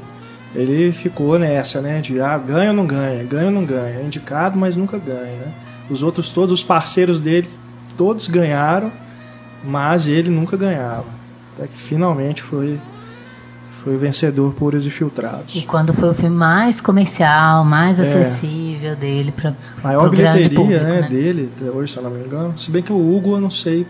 ele 0.54 0.92
ficou 0.92 1.40
nessa, 1.40 1.82
né? 1.82 2.02
De 2.02 2.20
ah, 2.20 2.38
ganha 2.38 2.70
ou 2.70 2.76
não 2.76 2.86
ganha, 2.86 3.24
ganha 3.24 3.46
ou 3.46 3.52
não 3.52 3.66
ganha. 3.66 4.00
É 4.00 4.04
indicado, 4.04 4.58
mas 4.58 4.76
nunca 4.76 4.98
ganha, 4.98 5.38
né? 5.38 5.54
Os 5.90 6.04
outros 6.04 6.30
todos, 6.30 6.52
os 6.52 6.64
parceiros 6.64 7.22
dele, 7.22 7.48
todos 7.98 8.28
ganharam, 8.28 8.92
mas 9.64 10.08
ele 10.08 10.30
nunca 10.30 10.58
ganhava. 10.58 11.06
Até 11.56 11.68
que 11.68 11.78
finalmente 11.78 12.42
foi, 12.42 12.80
foi 13.84 13.98
vencedor 13.98 14.54
por 14.54 14.74
Os 14.76 14.86
E 14.86 14.88
Infiltrados. 14.88 15.66
quando 15.68 15.94
foi 15.94 16.10
o 16.10 16.14
filme 16.14 16.36
mais 16.36 16.80
comercial, 16.80 17.66
mais 17.66 18.00
É. 18.00 18.04
acessível 18.04 18.96
dele 18.96 19.32
para 19.32 19.54
Maior 19.84 20.08
o 20.08 20.10
grande 20.10 20.48
bilheteria 20.50 20.58
público, 20.60 20.84
né, 20.84 21.02
né? 21.02 21.08
dele, 21.10 21.52
hoje, 21.76 21.92
se 21.92 21.98
eu 21.98 22.04
não 22.04 22.10
me 22.12 22.24
engano. 22.26 22.54
Se 22.58 22.72
bem 22.72 22.82
que 22.82 22.94
o 22.94 23.16
Hugo, 23.16 23.36
eu 23.36 23.42
não 23.42 23.52
sei, 23.52 23.86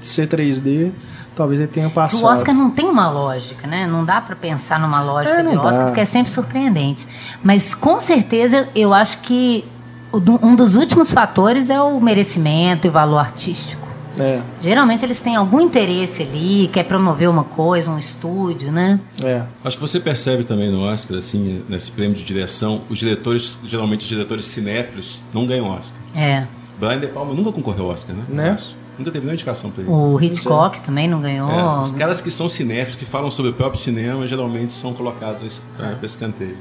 ser 0.00 0.28
3D, 0.28 0.92
talvez 1.34 1.58
ele 1.60 1.68
tenha 1.68 1.90
passado. 1.90 2.22
O 2.22 2.26
Oscar 2.26 2.54
não 2.54 2.70
tem 2.70 2.86
uma 2.86 3.10
lógica, 3.10 3.66
né? 3.66 3.86
Não 3.86 4.04
dá 4.04 4.20
pra 4.20 4.36
pensar 4.36 4.78
numa 4.78 5.02
lógica 5.02 5.34
É, 5.40 5.42
de 5.42 5.56
Oscar, 5.56 5.72
dá. 5.72 5.84
porque 5.86 6.00
é 6.00 6.04
sempre 6.04 6.32
surpreendente. 6.32 7.06
Mas 7.42 7.74
com 7.74 7.98
certeza 8.00 8.68
eu 8.74 8.94
acho 8.94 9.18
que 9.22 9.64
um 10.12 10.54
dos 10.54 10.76
últimos 10.76 11.12
fatores 11.12 11.68
é 11.70 11.80
o 11.80 11.98
merecimento 12.00 12.86
e 12.86 12.90
o 12.90 12.92
valor 12.92 13.18
artístico. 13.18 13.88
É, 14.18 14.40
Geralmente 14.60 15.04
eles 15.04 15.20
têm 15.20 15.36
algum 15.36 15.60
interesse 15.60 16.22
ali, 16.22 16.68
quer 16.72 16.84
promover 16.84 17.28
uma 17.28 17.44
coisa, 17.44 17.90
um 17.90 17.98
estúdio, 17.98 18.70
né? 18.70 19.00
é. 19.22 19.42
Acho 19.64 19.76
que 19.76 19.80
você 19.80 19.98
percebe 19.98 20.44
também 20.44 20.70
no 20.70 20.82
Oscar, 20.82 21.16
assim, 21.18 21.62
nesse 21.68 21.90
prêmio 21.90 22.16
de 22.16 22.24
direção, 22.24 22.82
os 22.90 22.98
diretores, 22.98 23.58
geralmente 23.64 24.00
os 24.02 24.08
diretores 24.08 24.44
cinéfilos, 24.44 25.22
não 25.32 25.46
ganham 25.46 25.68
Oscar. 25.70 25.98
É. 26.14 26.44
Brian 26.78 26.98
De 27.00 27.06
Palma 27.06 27.32
nunca 27.32 27.52
concorreu 27.52 27.84
ao 27.86 27.90
Oscar, 27.92 28.14
né? 28.14 28.24
Né? 28.28 28.58
Nunca 28.98 29.10
teve 29.10 29.20
nenhuma 29.24 29.34
indicação 29.34 29.70
pra 29.70 29.82
ele. 29.82 29.90
O 29.90 30.20
Hitchcock 30.20 30.82
também 30.82 31.08
não 31.08 31.20
ganhou. 31.20 31.50
É, 31.50 31.80
os 31.80 31.92
caras 31.92 32.20
que 32.20 32.30
são 32.30 32.48
cinéfilos, 32.48 32.94
que 32.94 33.06
falam 33.06 33.30
sobre 33.30 33.50
o 33.50 33.54
próprio 33.54 33.80
cinema, 33.80 34.26
geralmente 34.26 34.72
são 34.72 34.92
colocados 34.92 35.62
para 35.76 35.92
esse 35.92 36.04
escanteio. 36.06 36.56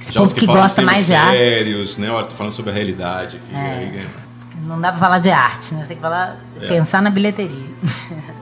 Esse 0.00 0.12
Já 0.12 0.20
os 0.22 0.28
povo 0.30 0.34
que 0.34 0.46
falam 0.46 0.62
gosta 0.62 0.82
mais 0.82 1.06
de 1.06 1.14
arte. 1.14 1.38
sérios, 1.38 1.96
né? 1.96 2.10
Olha, 2.10 2.26
tô 2.26 2.34
falando 2.34 2.52
sobre 2.52 2.70
a 2.70 2.74
realidade. 2.74 3.38
aqui, 3.38 3.56
É. 3.56 4.04
Não 4.66 4.80
dá 4.80 4.90
pra 4.90 5.00
falar 5.00 5.18
de 5.18 5.30
arte, 5.30 5.74
né? 5.74 5.82
Você 5.82 5.88
tem 5.88 5.96
que 5.96 6.02
falar, 6.02 6.36
É. 6.60 6.66
pensar 6.66 7.00
na 7.02 7.10
bilheteria. 7.10 7.64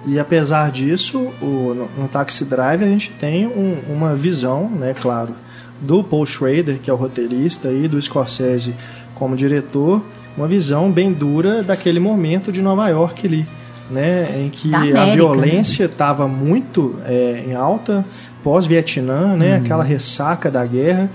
E 0.07 0.19
apesar 0.19 0.71
disso, 0.71 1.19
o- 1.41 1.75
no, 1.97 2.03
no 2.03 2.09
Taxi 2.09 2.45
Drive 2.45 2.83
a 2.83 2.87
gente 2.87 3.11
tem 3.13 3.47
um- 3.47 3.79
uma 3.89 4.15
visão, 4.15 4.69
né, 4.69 4.95
claro, 5.01 5.35
do 5.81 6.03
Paul 6.03 6.27
Schrader, 6.27 6.79
que 6.81 6.91
é 6.91 6.93
o 6.93 6.97
roteirista, 6.97 7.71
e 7.71 7.87
do 7.87 8.01
Scorsese 8.01 8.75
como 9.15 9.37
diretor, 9.37 10.03
uma 10.37 10.47
visão 10.49 10.91
bem 10.91 11.13
dura 11.13 11.63
daquele 11.63 12.01
momento 12.01 12.51
de 12.53 12.63
Nova 12.63 12.89
York 12.89 13.27
ali, 13.27 13.47
né, 13.91 14.29
em 14.45 14.49
que 14.49 14.71
Da 14.71 14.79
a 14.79 14.81
América, 14.83 15.15
violência 15.15 15.85
estava 15.85 16.27
muito 16.29 16.97
é, 17.05 17.45
em 17.47 17.55
alta, 17.55 18.05
pós-Vietnã, 18.43 19.37
né, 19.37 19.57
aquela 19.57 19.85
ressaca 19.85 20.51
da 20.51 20.65
guerra. 20.65 21.09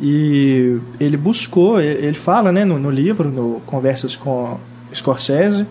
E 0.00 0.78
ele 1.00 1.16
buscou, 1.16 1.80
ele 1.80 2.14
fala 2.14 2.52
né, 2.52 2.64
no, 2.64 2.78
no 2.78 2.90
livro, 2.90 3.28
no 3.30 3.60
Conversas 3.66 4.16
com 4.16 4.58
Scorsese, 4.94 5.66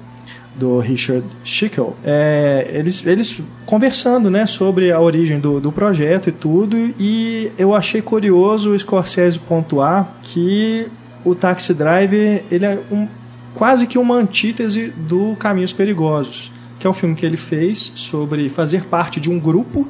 do 0.58 0.80
Richard 0.80 1.24
Schickel, 1.44 1.96
é, 2.04 2.72
eles, 2.74 3.06
eles 3.06 3.42
conversando 3.66 4.30
né, 4.30 4.48
sobre 4.48 4.92
a 4.92 5.00
origem 5.00 5.40
do, 5.40 5.60
do 5.60 5.72
projeto 5.72 6.30
e 6.30 6.32
tudo, 6.32 6.76
e 7.00 7.52
eu 7.58 7.76
achei 7.76 8.02
curioso 8.02 8.72
o 8.72 8.80
Scorsese 8.80 9.40
pontuar 9.40 10.18
que 10.24 10.88
o 11.24 11.36
Taxi 11.36 11.74
Driver 11.74 12.44
ele 12.50 12.66
é 12.66 12.80
um, 12.92 13.08
quase 13.54 13.86
que 13.86 14.00
uma 14.00 14.16
antítese 14.16 14.88
do 14.98 15.36
Caminhos 15.40 15.74
Perigosos, 15.74 16.52
que 16.80 16.88
é 16.88 16.90
um 16.90 16.94
filme 16.94 17.16
que 17.16 17.26
ele 17.26 17.38
fez 17.38 17.92
sobre 17.94 18.50
fazer 18.50 18.86
parte 18.86 19.20
de 19.20 19.30
um 19.30 19.40
grupo, 19.40 19.88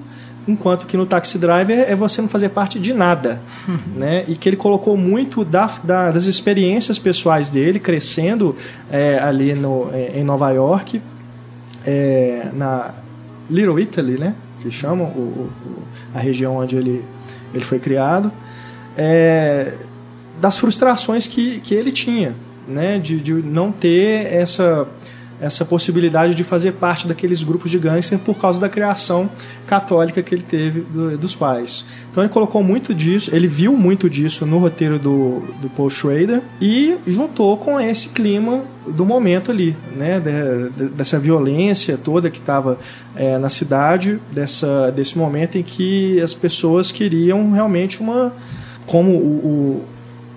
enquanto 0.48 0.86
que 0.86 0.96
no 0.96 1.06
Taxi 1.06 1.38
Driver 1.38 1.86
é 1.90 1.96
você 1.96 2.22
não 2.22 2.30
fazer 2.30 2.50
parte 2.50 2.80
de 2.80 2.94
nada, 2.94 3.42
né? 3.96 4.24
E 4.28 4.36
que 4.36 4.48
ele 4.48 4.56
colocou 4.56 4.96
muito 4.96 5.44
da, 5.44 5.70
da- 5.84 6.12
das 6.12 6.26
experiências 6.26 6.98
pessoais 6.98 7.50
dele, 7.50 7.80
crescendo 7.80 8.56
é, 8.92 9.20
ali 9.20 9.54
no, 9.54 9.90
é, 9.94 10.14
em 10.16 10.24
Nova 10.24 10.50
York, 10.52 11.02
é, 11.86 12.50
na 12.54 12.92
Little 13.50 13.80
Italy, 13.80 14.18
né? 14.18 14.36
Que 14.62 14.72
chamam 14.72 15.08
o, 15.08 15.20
o- 15.20 15.52
o- 15.70 15.84
a 16.16 16.20
região 16.20 16.58
onde 16.58 16.76
ele, 16.76 17.04
ele 17.54 17.64
foi 17.66 17.80
criado, 17.80 18.32
é, 18.98 19.74
das 20.42 20.58
frustrações 20.58 21.28
que, 21.28 21.60
que 21.62 21.74
ele 21.74 21.92
tinha, 21.92 22.34
né? 22.68 23.00
De, 23.00 23.20
de 23.20 23.34
não 23.34 23.72
ter 23.72 24.32
essa 24.34 24.88
essa 25.40 25.64
possibilidade 25.64 26.34
de 26.34 26.44
fazer 26.44 26.74
parte 26.74 27.08
daqueles 27.08 27.44
grupos 27.44 27.70
de 27.70 27.78
gangster 27.78 28.18
por 28.18 28.38
causa 28.38 28.60
da 28.60 28.68
criação 28.68 29.30
católica 29.68 30.24
que 30.24 30.34
ele 30.34 30.42
teve 30.42 30.82
do- 30.82 31.18
dos 31.18 31.36
pais. 31.36 31.86
Então 32.12 32.24
ele 32.24 32.32
colocou 32.34 32.64
muito 32.64 32.94
disso, 32.94 33.30
ele 33.36 33.48
viu 33.48 33.74
muito 33.78 34.10
disso 34.10 34.46
no 34.46 34.58
roteiro 34.58 34.98
do, 34.98 35.42
do 35.62 35.70
Paul 35.70 35.90
Schrader 35.90 36.42
e 36.60 36.96
juntou 37.06 37.56
com 37.58 37.80
esse 37.80 38.10
clima 38.10 38.64
do 38.88 39.06
momento 39.06 39.52
ali, 39.52 39.76
né, 39.96 40.20
de- 40.20 40.70
de- 40.70 40.90
dessa 40.94 41.20
violência 41.20 41.98
toda 41.98 42.30
que 42.30 42.40
estava 42.40 42.80
na 43.40 43.50
cidade, 43.50 44.20
dessa, 44.32 44.92
desse 44.92 45.18
momento 45.18 45.58
em 45.58 45.64
que 45.64 46.20
as 46.22 46.34
pessoas 46.34 46.92
queriam 46.92 47.52
realmente 47.52 48.00
uma, 48.00 48.32
como 48.86 49.12
o, 49.12 49.16
o 49.16 49.86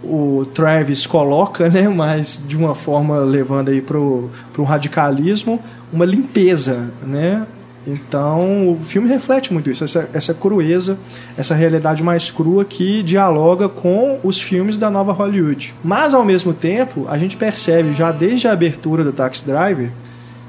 o 0.02 0.44
Travis 0.52 1.06
coloca, 1.06 1.68
né, 1.68 1.88
mas 1.88 2.42
de 2.46 2.56
uma 2.56 2.74
forma 2.74 3.18
levando 3.18 3.68
aí 3.68 3.80
para 3.80 3.98
um 3.98 4.64
radicalismo, 4.64 5.60
uma 5.92 6.04
limpeza, 6.04 6.90
né? 7.06 7.46
Então 7.86 8.70
o 8.70 8.76
filme 8.76 9.08
reflete 9.08 9.52
muito 9.52 9.70
isso, 9.70 9.82
essa, 9.82 10.08
essa 10.12 10.34
crueza, 10.34 10.98
essa 11.36 11.54
realidade 11.54 12.02
mais 12.02 12.30
crua 12.30 12.64
que 12.64 13.02
dialoga 13.02 13.68
com 13.68 14.20
os 14.22 14.40
filmes 14.40 14.76
da 14.76 14.90
nova 14.90 15.12
Hollywood. 15.12 15.74
Mas 15.82 16.12
ao 16.12 16.24
mesmo 16.24 16.52
tempo, 16.52 17.06
a 17.08 17.16
gente 17.16 17.36
percebe 17.36 17.94
já 17.94 18.12
desde 18.12 18.46
a 18.46 18.52
abertura 18.52 19.02
do 19.02 19.12
Taxi 19.12 19.46
Driver 19.46 19.90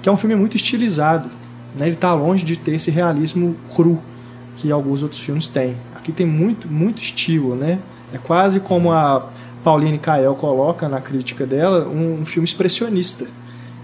que 0.02 0.10
é 0.10 0.12
um 0.12 0.18
filme 0.18 0.36
muito 0.36 0.56
estilizado. 0.56 1.30
Né? 1.76 1.86
Ele 1.86 1.96
está 1.96 2.14
longe 2.14 2.44
de 2.44 2.58
ter 2.58 2.74
esse 2.74 2.92
realismo 2.92 3.56
cru 3.74 4.02
que 4.58 4.72
alguns 4.72 5.04
outros 5.04 5.22
filmes 5.22 5.48
têm. 5.48 5.76
Aqui 5.96 6.12
tem 6.12 6.26
muito, 6.26 6.68
muito 6.68 7.02
estilo, 7.02 7.56
né? 7.56 7.80
É 8.14 8.18
quase 8.18 8.60
como 8.60 8.92
a 8.92 9.30
Pauline 9.64 9.98
Kael 10.00 10.36
coloca 10.36 10.88
na 10.90 11.00
crítica 11.02 11.46
dela, 11.46 11.88
um, 11.88 12.22
um 12.22 12.26
filme 12.26 12.46
expressionista. 12.48 13.26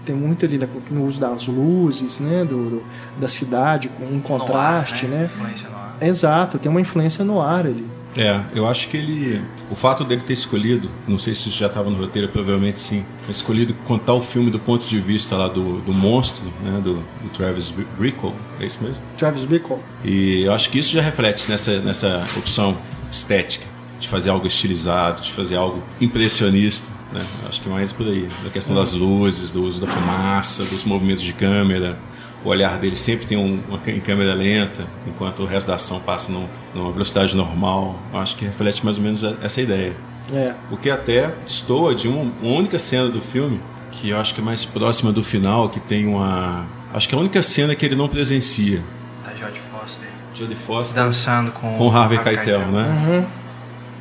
Tem 0.04 0.14
muito 0.16 0.44
ali 0.46 0.58
no 0.90 1.04
uso 1.06 1.20
das 1.20 1.46
luzes, 1.46 2.18
né? 2.20 2.44
Do, 2.44 2.70
do- 2.70 2.82
da 3.20 3.28
cidade, 3.28 3.88
com 3.88 4.04
um 4.04 4.20
contraste, 4.20 5.06
No 5.06 5.14
ar, 5.14 5.18
né? 5.20 5.30
Influência 5.34 5.68
no 5.68 5.76
ar. 5.76 5.96
Exato, 6.00 6.58
tem 6.58 6.70
uma 6.70 6.80
influência 6.80 7.24
no 7.24 7.40
ar 7.42 7.66
ali. 7.66 7.86
É, 8.16 8.40
eu 8.54 8.66
acho 8.66 8.88
que 8.88 8.96
ele. 8.96 9.40
O 9.70 9.76
fato 9.76 10.02
dele 10.02 10.22
ter 10.26 10.32
escolhido, 10.32 10.88
não 11.06 11.18
sei 11.18 11.34
se 11.34 11.48
isso 11.50 11.58
já 11.58 11.66
estava 11.66 11.90
no 11.90 11.96
roteiro, 11.98 12.26
provavelmente 12.28 12.80
sim, 12.80 13.04
escolhido 13.28 13.74
contar 13.86 14.14
o 14.14 14.20
filme 14.22 14.50
do 14.50 14.58
ponto 14.58 14.84
de 14.86 14.98
vista 14.98 15.36
lá 15.36 15.46
do, 15.46 15.78
do 15.82 15.92
monstro, 15.92 16.42
né, 16.64 16.80
do, 16.82 16.94
do 16.94 17.28
Travis 17.36 17.72
Bickle, 17.98 18.32
é 18.58 18.64
isso 18.66 18.78
mesmo? 18.82 18.96
Travis 19.18 19.44
Bickle. 19.44 19.76
E 20.04 20.40
eu 20.42 20.52
acho 20.54 20.70
que 20.70 20.78
isso 20.78 20.90
já 20.92 21.02
reflete 21.02 21.48
nessa, 21.50 21.78
nessa 21.80 22.24
opção 22.36 22.76
estética, 23.12 23.66
de 23.98 24.08
fazer 24.08 24.30
algo 24.30 24.46
estilizado, 24.46 25.20
de 25.20 25.32
fazer 25.32 25.56
algo 25.56 25.82
impressionista. 26.00 26.88
Né? 27.12 27.24
Acho 27.48 27.60
que 27.60 27.68
mais 27.68 27.92
por 27.92 28.06
aí. 28.06 28.28
Da 28.44 28.50
questão 28.50 28.74
das 28.74 28.92
luzes, 28.92 29.50
do 29.50 29.62
uso 29.64 29.80
da 29.80 29.86
fumaça, 29.86 30.64
dos 30.64 30.84
movimentos 30.84 31.22
de 31.22 31.32
câmera. 31.32 31.98
O 32.44 32.50
olhar 32.50 32.76
dele 32.78 32.94
sempre 32.96 33.26
tem 33.26 33.36
um, 33.36 33.60
uma 33.68 33.80
em 33.86 33.98
câmera 34.00 34.32
lenta, 34.34 34.84
enquanto 35.06 35.42
o 35.42 35.46
resto 35.46 35.66
da 35.68 35.74
ação 35.74 35.98
passa 36.00 36.30
num- 36.30 36.46
numa 36.74 36.92
velocidade 36.92 37.36
normal. 37.36 37.96
Acho 38.14 38.36
que 38.36 38.44
reflete 38.44 38.84
mais 38.84 38.96
ou 38.96 39.02
menos 39.02 39.24
a- 39.24 39.34
essa 39.42 39.60
ideia. 39.60 39.92
É. 40.32 40.52
O 40.70 40.76
que 40.76 40.90
até 40.90 41.34
destoa 41.44 41.94
de 41.94 42.06
um- 42.06 42.30
uma 42.42 42.56
única 42.58 42.78
cena 42.78 43.08
do 43.08 43.20
filme, 43.20 43.58
que 43.90 44.10
eu 44.10 44.20
acho 44.20 44.34
que 44.34 44.40
é 44.40 44.44
mais 44.44 44.64
próxima 44.64 45.10
do 45.10 45.24
final, 45.24 45.68
que 45.70 45.80
tem 45.80 46.06
uma. 46.06 46.64
Acho 46.94 47.08
que 47.08 47.14
é 47.14 47.18
a 47.18 47.20
única 47.20 47.42
cena 47.42 47.74
que 47.74 47.84
ele 47.84 47.96
não 47.96 48.06
presencia. 48.06 48.80
Da 49.24 49.30
Jodie 49.34 49.60
Foster. 49.72 50.08
Jodie 50.34 50.54
Foster 50.54 51.02
Dançando 51.02 51.50
com, 51.50 51.76
com 51.76 51.88
o 51.88 51.90
Harvey 51.90 52.18
Keitel, 52.18 52.60
né? 52.66 52.84
Uhum. 53.08 53.24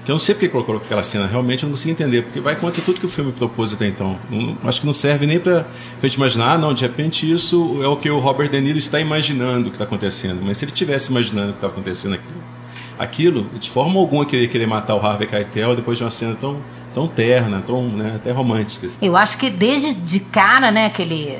Que 0.07 0.11
eu 0.11 0.13
não 0.13 0.19
sei 0.19 0.33
porque 0.35 0.47
colocou 0.47 0.77
aquela 0.77 1.03
cena, 1.03 1.27
realmente 1.27 1.63
eu 1.63 1.67
não 1.67 1.73
consigo 1.73 1.91
entender, 1.91 2.21
porque 2.21 2.39
vai 2.39 2.55
contra 2.55 2.81
tudo 2.81 2.97
que 2.97 3.05
o 3.05 3.09
filme 3.09 3.33
propôs 3.33 3.73
até 3.73 3.87
então. 3.89 4.17
Não- 4.29 4.57
acho 4.63 4.79
que 4.79 4.85
não 4.85 4.93
serve 4.93 5.27
nem 5.27 5.37
pra 5.37 5.65
gente 6.01 6.13
imaginar, 6.13 6.53
ah, 6.53 6.57
não, 6.57 6.73
de 6.73 6.81
repente 6.81 7.29
isso 7.29 7.81
é 7.83 7.87
o 7.89 7.97
que 7.97 8.09
o 8.09 8.17
Robert 8.17 8.47
De 8.49 8.61
Niro 8.61 8.79
está 8.79 9.01
imaginando 9.01 9.65
que 9.65 9.71
está 9.75 9.83
acontecendo. 9.83 10.39
Mas 10.41 10.55
se 10.55 10.63
ele 10.63 10.71
tivesse 10.71 11.11
imaginando 11.11 11.49
o 11.49 11.51
que 11.51 11.57
está 11.57 11.67
acontecendo 11.67 12.13
aquilo, 12.13 12.41
aquilo, 12.97 13.49
de 13.59 13.69
forma 13.69 13.99
alguma 13.99 14.25
querer 14.25 14.47
querer 14.47 14.65
matar 14.65 14.95
o 14.95 15.05
Harvey 15.05 15.27
Keitel 15.27 15.75
depois 15.75 15.97
de 15.97 16.05
uma 16.05 16.09
cena 16.09 16.37
tão, 16.39 16.55
tão 16.93 17.05
terna, 17.05 17.61
tão 17.67 17.83
né, 17.89 18.13
até 18.15 18.31
romântica. 18.31 18.87
Eu 19.01 19.17
acho 19.17 19.37
que 19.37 19.49
desde 19.49 19.93
de 19.93 20.21
cara, 20.21 20.71
né, 20.71 20.85
aquele. 20.85 21.37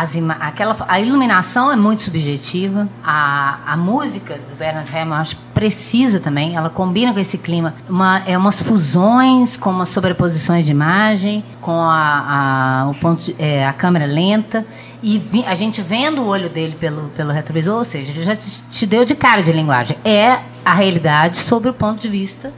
As 0.00 0.12
aquela, 0.40 0.74
a 0.88 0.98
iluminação 0.98 1.70
é 1.70 1.76
muito 1.76 2.02
subjetiva. 2.02 2.88
A, 3.04 3.58
a 3.66 3.76
música 3.76 4.34
do 4.48 4.56
Bernard 4.56 4.90
Herrmann 4.90 5.22
precisa 5.52 6.18
também. 6.18 6.56
Ela 6.56 6.70
combina 6.70 7.12
com 7.12 7.18
esse 7.20 7.36
clima. 7.36 7.74
Uma, 7.86 8.22
é 8.26 8.38
umas 8.38 8.62
fusões 8.62 9.58
com 9.58 9.68
umas 9.70 9.90
sobreposições 9.90 10.64
de 10.64 10.70
imagem, 10.70 11.44
com 11.60 11.72
a, 11.82 12.84
a, 12.84 12.88
o 12.90 12.94
ponto 12.94 13.24
de- 13.24 13.36
é, 13.38 13.66
a 13.66 13.74
câmera 13.74 14.06
lenta. 14.06 14.64
E 15.02 15.18
vi- 15.18 15.44
a 15.44 15.54
gente 15.54 15.82
vendo 15.82 16.22
o 16.22 16.26
olho 16.26 16.48
dele 16.48 16.76
pelo, 16.80 17.10
pelo 17.10 17.30
retrovisor, 17.30 17.76
ou 17.76 17.84
seja, 17.84 18.10
ele 18.10 18.22
já 18.22 18.34
te, 18.34 18.62
te 18.70 18.86
deu 18.86 19.04
de 19.04 19.14
cara 19.14 19.42
de 19.42 19.52
linguagem. 19.52 19.98
É 20.02 20.38
a 20.64 20.72
realidade 20.72 21.36
sob 21.36 21.68
o 21.68 21.74
ponto 21.74 22.00
de 22.00 22.08
vista 22.08 22.50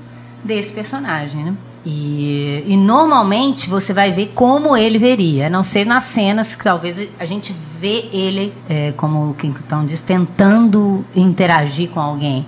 desse 0.44 0.72
personagem, 0.72 1.42
né? 1.42 1.54
E, 1.84 2.64
e 2.66 2.76
normalmente 2.76 3.68
você 3.68 3.92
vai 3.92 4.12
ver 4.12 4.32
como 4.34 4.76
ele 4.76 4.98
veria, 4.98 5.48
a 5.48 5.50
não 5.50 5.64
ser 5.64 5.84
nas 5.84 6.04
cenas 6.04 6.54
que 6.54 6.62
talvez 6.62 7.08
a 7.18 7.24
gente 7.24 7.52
vê 7.80 8.08
ele, 8.12 8.52
é, 8.68 8.92
como 8.96 9.30
o 9.30 9.34
King 9.34 9.58
diz, 9.86 10.00
tentando 10.00 11.04
interagir 11.14 11.90
com 11.90 12.00
alguém. 12.00 12.46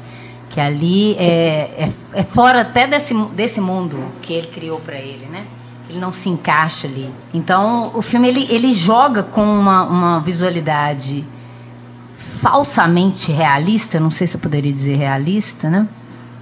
Que 0.51 0.61
ali 0.61 1.17
é, 1.17 1.89
é, 1.89 1.93
é 2.13 2.23
fora 2.23 2.61
até 2.61 2.87
desse, 2.87 3.13
desse 3.35 3.61
mundo 3.61 3.99
que 4.23 4.33
ele 4.33 4.47
criou 4.47 4.79
para 4.79 4.95
ele, 4.95 5.27
né? 5.27 5.45
Ele 5.91 5.99
não 5.99 6.13
se 6.13 6.29
encaixa 6.29 6.87
ali. 6.87 7.11
Então, 7.33 7.91
o 7.93 8.01
filme 8.01 8.29
ele, 8.29 8.47
ele 8.49 8.73
joga 8.73 9.25
com 9.25 9.43
uma, 9.43 9.83
uma 9.83 10.21
visualidade 10.21 11.25
falsamente 12.17 13.33
realista, 13.33 13.99
não 13.99 14.11
sei 14.11 14.29
se 14.29 14.37
eu 14.37 14.41
poderia 14.41 14.73
dizer 14.73 14.97
realista, 14.97 15.69
né? 15.69 15.89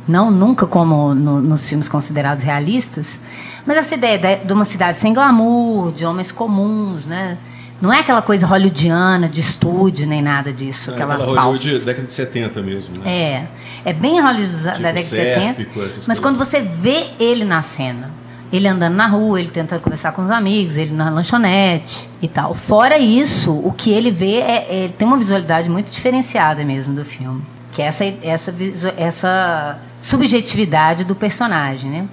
Não 0.08 0.30
nunca 0.30 0.66
como 0.66 1.14
no- 1.14 1.40
nos 1.40 1.68
filmes 1.68 1.88
considerados 1.88 2.42
realistas, 2.42 3.18
mas 3.66 3.76
essa 3.76 3.94
ideia 3.94 4.18
de, 4.18 4.44
de 4.44 4.52
uma 4.52 4.64
cidade 4.64 4.98
sem 4.98 5.14
glamour, 5.14 5.92
de 5.92 6.04
homens 6.04 6.32
comuns, 6.32 7.06
né? 7.06 7.38
Não 7.80 7.92
é 7.92 7.98
aquela 8.00 8.22
coisa 8.22 8.46
hollywoodiana 8.46 9.28
de 9.28 9.40
estúdio 9.40 10.06
nem 10.06 10.22
nada 10.22 10.52
disso, 10.52 10.90
aquela, 10.92 11.14
Aquela 11.14 11.34
falsa. 11.34 11.40
Hollywood 11.58 11.84
década 11.84 12.06
de 12.06 12.12
70 12.12 12.62
mesmo, 12.62 12.94
né? 12.98 13.10
É, 13.10 13.44
é 13.84 13.92
bem 13.92 14.20
Hollywood 14.20 14.52
da 14.62 14.70
Tipo 14.72 14.82
década 14.82 14.92
de 15.00 15.04
70. 15.04 15.40
Sérpico, 15.40 15.80
essas 15.80 15.94
Mas 16.06 16.18
coisas. 16.18 16.20
quando 16.20 16.38
você 16.38 16.60
vê 16.60 17.06
ele 17.18 17.44
na 17.44 17.60
cena, 17.62 18.10
ele 18.52 18.68
andando 18.68 18.94
na 18.94 19.06
rua, 19.08 19.40
ele 19.40 19.50
tentando 19.50 19.80
conversar 19.80 20.12
com 20.12 20.22
os 20.22 20.30
amigos, 20.30 20.76
ele 20.76 20.92
na 20.92 21.10
lanchonete 21.10 22.08
e 22.20 22.28
tal. 22.28 22.54
Fora 22.54 22.98
isso, 22.98 23.50
o 23.52 23.72
que 23.72 23.90
ele 23.90 24.10
vê 24.10 24.34
é, 24.36 24.84
é- 24.84 24.88
tem 24.96 25.06
uma 25.08 25.16
visualidade 25.16 25.68
muito 25.68 25.90
diferenciada 25.90 26.62
mesmo 26.64 26.94
do 26.94 27.04
filme, 27.04 27.42
que 27.72 27.82
é 27.82 27.86
essa 27.86 28.04
essa 28.22 28.54
essa 28.96 29.78
subjetividade 30.00 31.04
do 31.04 31.14
personagem, 31.14 31.90
né? 31.90 32.08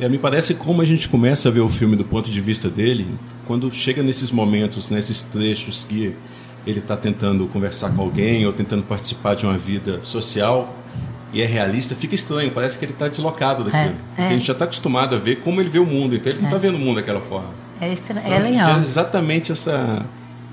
É, 0.00 0.08
me 0.08 0.18
parece 0.18 0.54
como 0.54 0.82
a 0.82 0.84
gente 0.84 1.08
começa 1.08 1.48
a 1.48 1.52
ver 1.52 1.60
o 1.60 1.68
filme 1.68 1.94
do 1.96 2.04
ponto 2.04 2.30
de 2.30 2.40
vista 2.40 2.68
dele, 2.68 3.06
quando 3.46 3.70
chega 3.72 4.02
nesses 4.02 4.30
momentos, 4.32 4.90
nesses 4.90 5.22
trechos 5.22 5.84
que 5.88 6.14
ele 6.66 6.78
está 6.80 6.96
tentando 6.96 7.46
conversar 7.46 7.90
com 7.90 8.02
alguém 8.02 8.46
ou 8.46 8.52
tentando 8.52 8.82
participar 8.82 9.34
de 9.36 9.44
uma 9.44 9.58
vida 9.58 10.00
social 10.02 10.74
e 11.32 11.40
é 11.40 11.46
realista, 11.46 11.94
fica 11.94 12.14
estranho, 12.14 12.50
parece 12.50 12.78
que 12.78 12.84
ele 12.84 12.92
está 12.92 13.08
deslocado 13.08 13.64
daquilo. 13.64 13.94
É, 14.18 14.22
é. 14.22 14.26
a 14.26 14.30
gente 14.30 14.44
já 14.46 14.52
está 14.52 14.64
acostumado 14.64 15.14
a 15.14 15.18
ver 15.18 15.36
como 15.36 15.60
ele 15.60 15.68
vê 15.70 15.78
o 15.78 15.86
mundo, 15.86 16.14
então 16.16 16.30
ele 16.32 16.40
não 16.40 16.48
está 16.48 16.58
vendo 16.58 16.74
o 16.74 16.78
mundo 16.78 16.96
daquela 16.96 17.20
forma. 17.20 17.48
É, 17.80 17.92
estra- 17.92 18.20
Então, 18.20 18.32
é 18.32 18.38
legal. 18.38 18.78
é 18.78 18.80
exatamente 18.80 19.50
essa. 19.52 20.04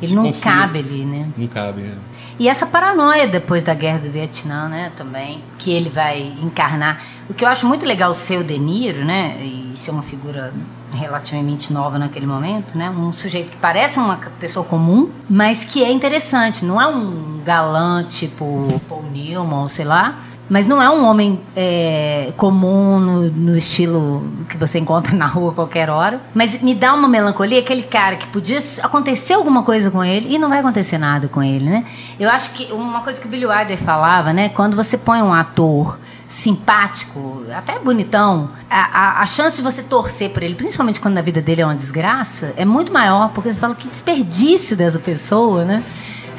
Ele 0.01 0.15
não 0.15 0.23
conflito. 0.23 0.43
cabe 0.43 0.79
ali, 0.79 1.05
né? 1.05 1.27
Não 1.37 1.47
cabe, 1.47 1.81
é. 1.81 1.93
E 2.39 2.47
essa 2.47 2.65
paranoia 2.65 3.27
depois 3.27 3.63
da 3.63 3.73
guerra 3.73 3.99
do 3.99 4.09
Vietnã, 4.09 4.69
né, 4.69 4.93
também, 4.95 5.43
que 5.57 5.71
ele 5.71 5.89
vai 5.89 6.21
encarnar. 6.41 7.03
O 7.29 7.33
que 7.33 7.43
eu 7.43 7.49
acho 7.49 7.67
muito 7.67 7.85
legal 7.85 8.13
ser 8.13 8.39
o 8.39 8.43
De 8.45 8.57
Niro, 8.57 9.03
né, 9.03 9.35
e 9.41 9.73
ser 9.75 9.91
uma 9.91 10.01
figura 10.01 10.53
relativamente 10.95 11.71
nova 11.73 11.99
naquele 11.99 12.25
momento, 12.25 12.77
né, 12.77 12.89
um 12.89 13.11
sujeito 13.11 13.51
que 13.51 13.57
parece 13.57 13.99
uma 13.99 14.15
pessoa 14.39 14.65
comum, 14.65 15.11
mas 15.29 15.65
que 15.65 15.83
é 15.83 15.91
interessante. 15.91 16.63
Não 16.63 16.81
é 16.81 16.87
um 16.87 17.41
galã 17.43 18.05
tipo 18.05 18.81
Paul 18.87 19.03
Newman, 19.11 19.67
sei 19.67 19.83
lá, 19.83 20.15
mas 20.49 20.65
não 20.65 20.81
é 20.81 20.89
um 20.89 21.05
homem 21.05 21.39
é, 21.55 22.33
comum 22.35 22.99
no, 22.99 23.29
no 23.29 23.57
estilo 23.57 24.27
que 24.49 24.57
você 24.57 24.79
encontra 24.79 25.13
na 25.15 25.27
rua 25.27 25.51
a 25.51 25.55
qualquer 25.55 25.89
hora. 25.89 26.19
Mas 26.33 26.61
me 26.61 26.73
dá 26.73 26.93
uma 26.93 27.07
melancolia, 27.07 27.59
aquele 27.59 27.83
cara 27.83 28.15
que 28.15 28.27
podia 28.27 28.59
acontecer 28.81 29.33
alguma 29.33 29.63
coisa 29.63 29.91
com 29.91 30.03
ele 30.03 30.33
e 30.33 30.39
não 30.39 30.49
vai 30.49 30.59
acontecer 30.59 30.97
nada 30.97 31.27
com 31.27 31.43
ele, 31.43 31.65
né? 31.65 31.85
Eu 32.19 32.29
acho 32.29 32.51
que 32.51 32.71
uma 32.73 33.01
coisa 33.01 33.21
que 33.21 33.27
o 33.27 33.29
Billy 33.29 33.45
Wilder 33.45 33.77
falava, 33.77 34.33
né? 34.33 34.49
Quando 34.49 34.75
você 34.75 34.97
põe 34.97 35.21
um 35.21 35.33
ator 35.33 35.99
simpático, 36.27 37.43
até 37.55 37.79
bonitão, 37.79 38.51
a, 38.69 39.19
a, 39.19 39.21
a 39.23 39.25
chance 39.25 39.57
de 39.57 39.63
você 39.63 39.81
torcer 39.81 40.29
por 40.29 40.43
ele, 40.43 40.53
principalmente 40.53 40.99
quando 40.99 41.15
na 41.15 41.21
vida 41.21 41.41
dele 41.41 41.61
é 41.61 41.65
uma 41.65 41.75
desgraça, 41.75 42.53
é 42.55 42.63
muito 42.63 42.93
maior, 42.93 43.29
porque 43.29 43.51
você 43.51 43.59
fala 43.59 43.73
que 43.73 43.87
desperdício 43.87 44.77
dessa 44.77 44.99
pessoa, 44.99 45.65
né? 45.65 45.83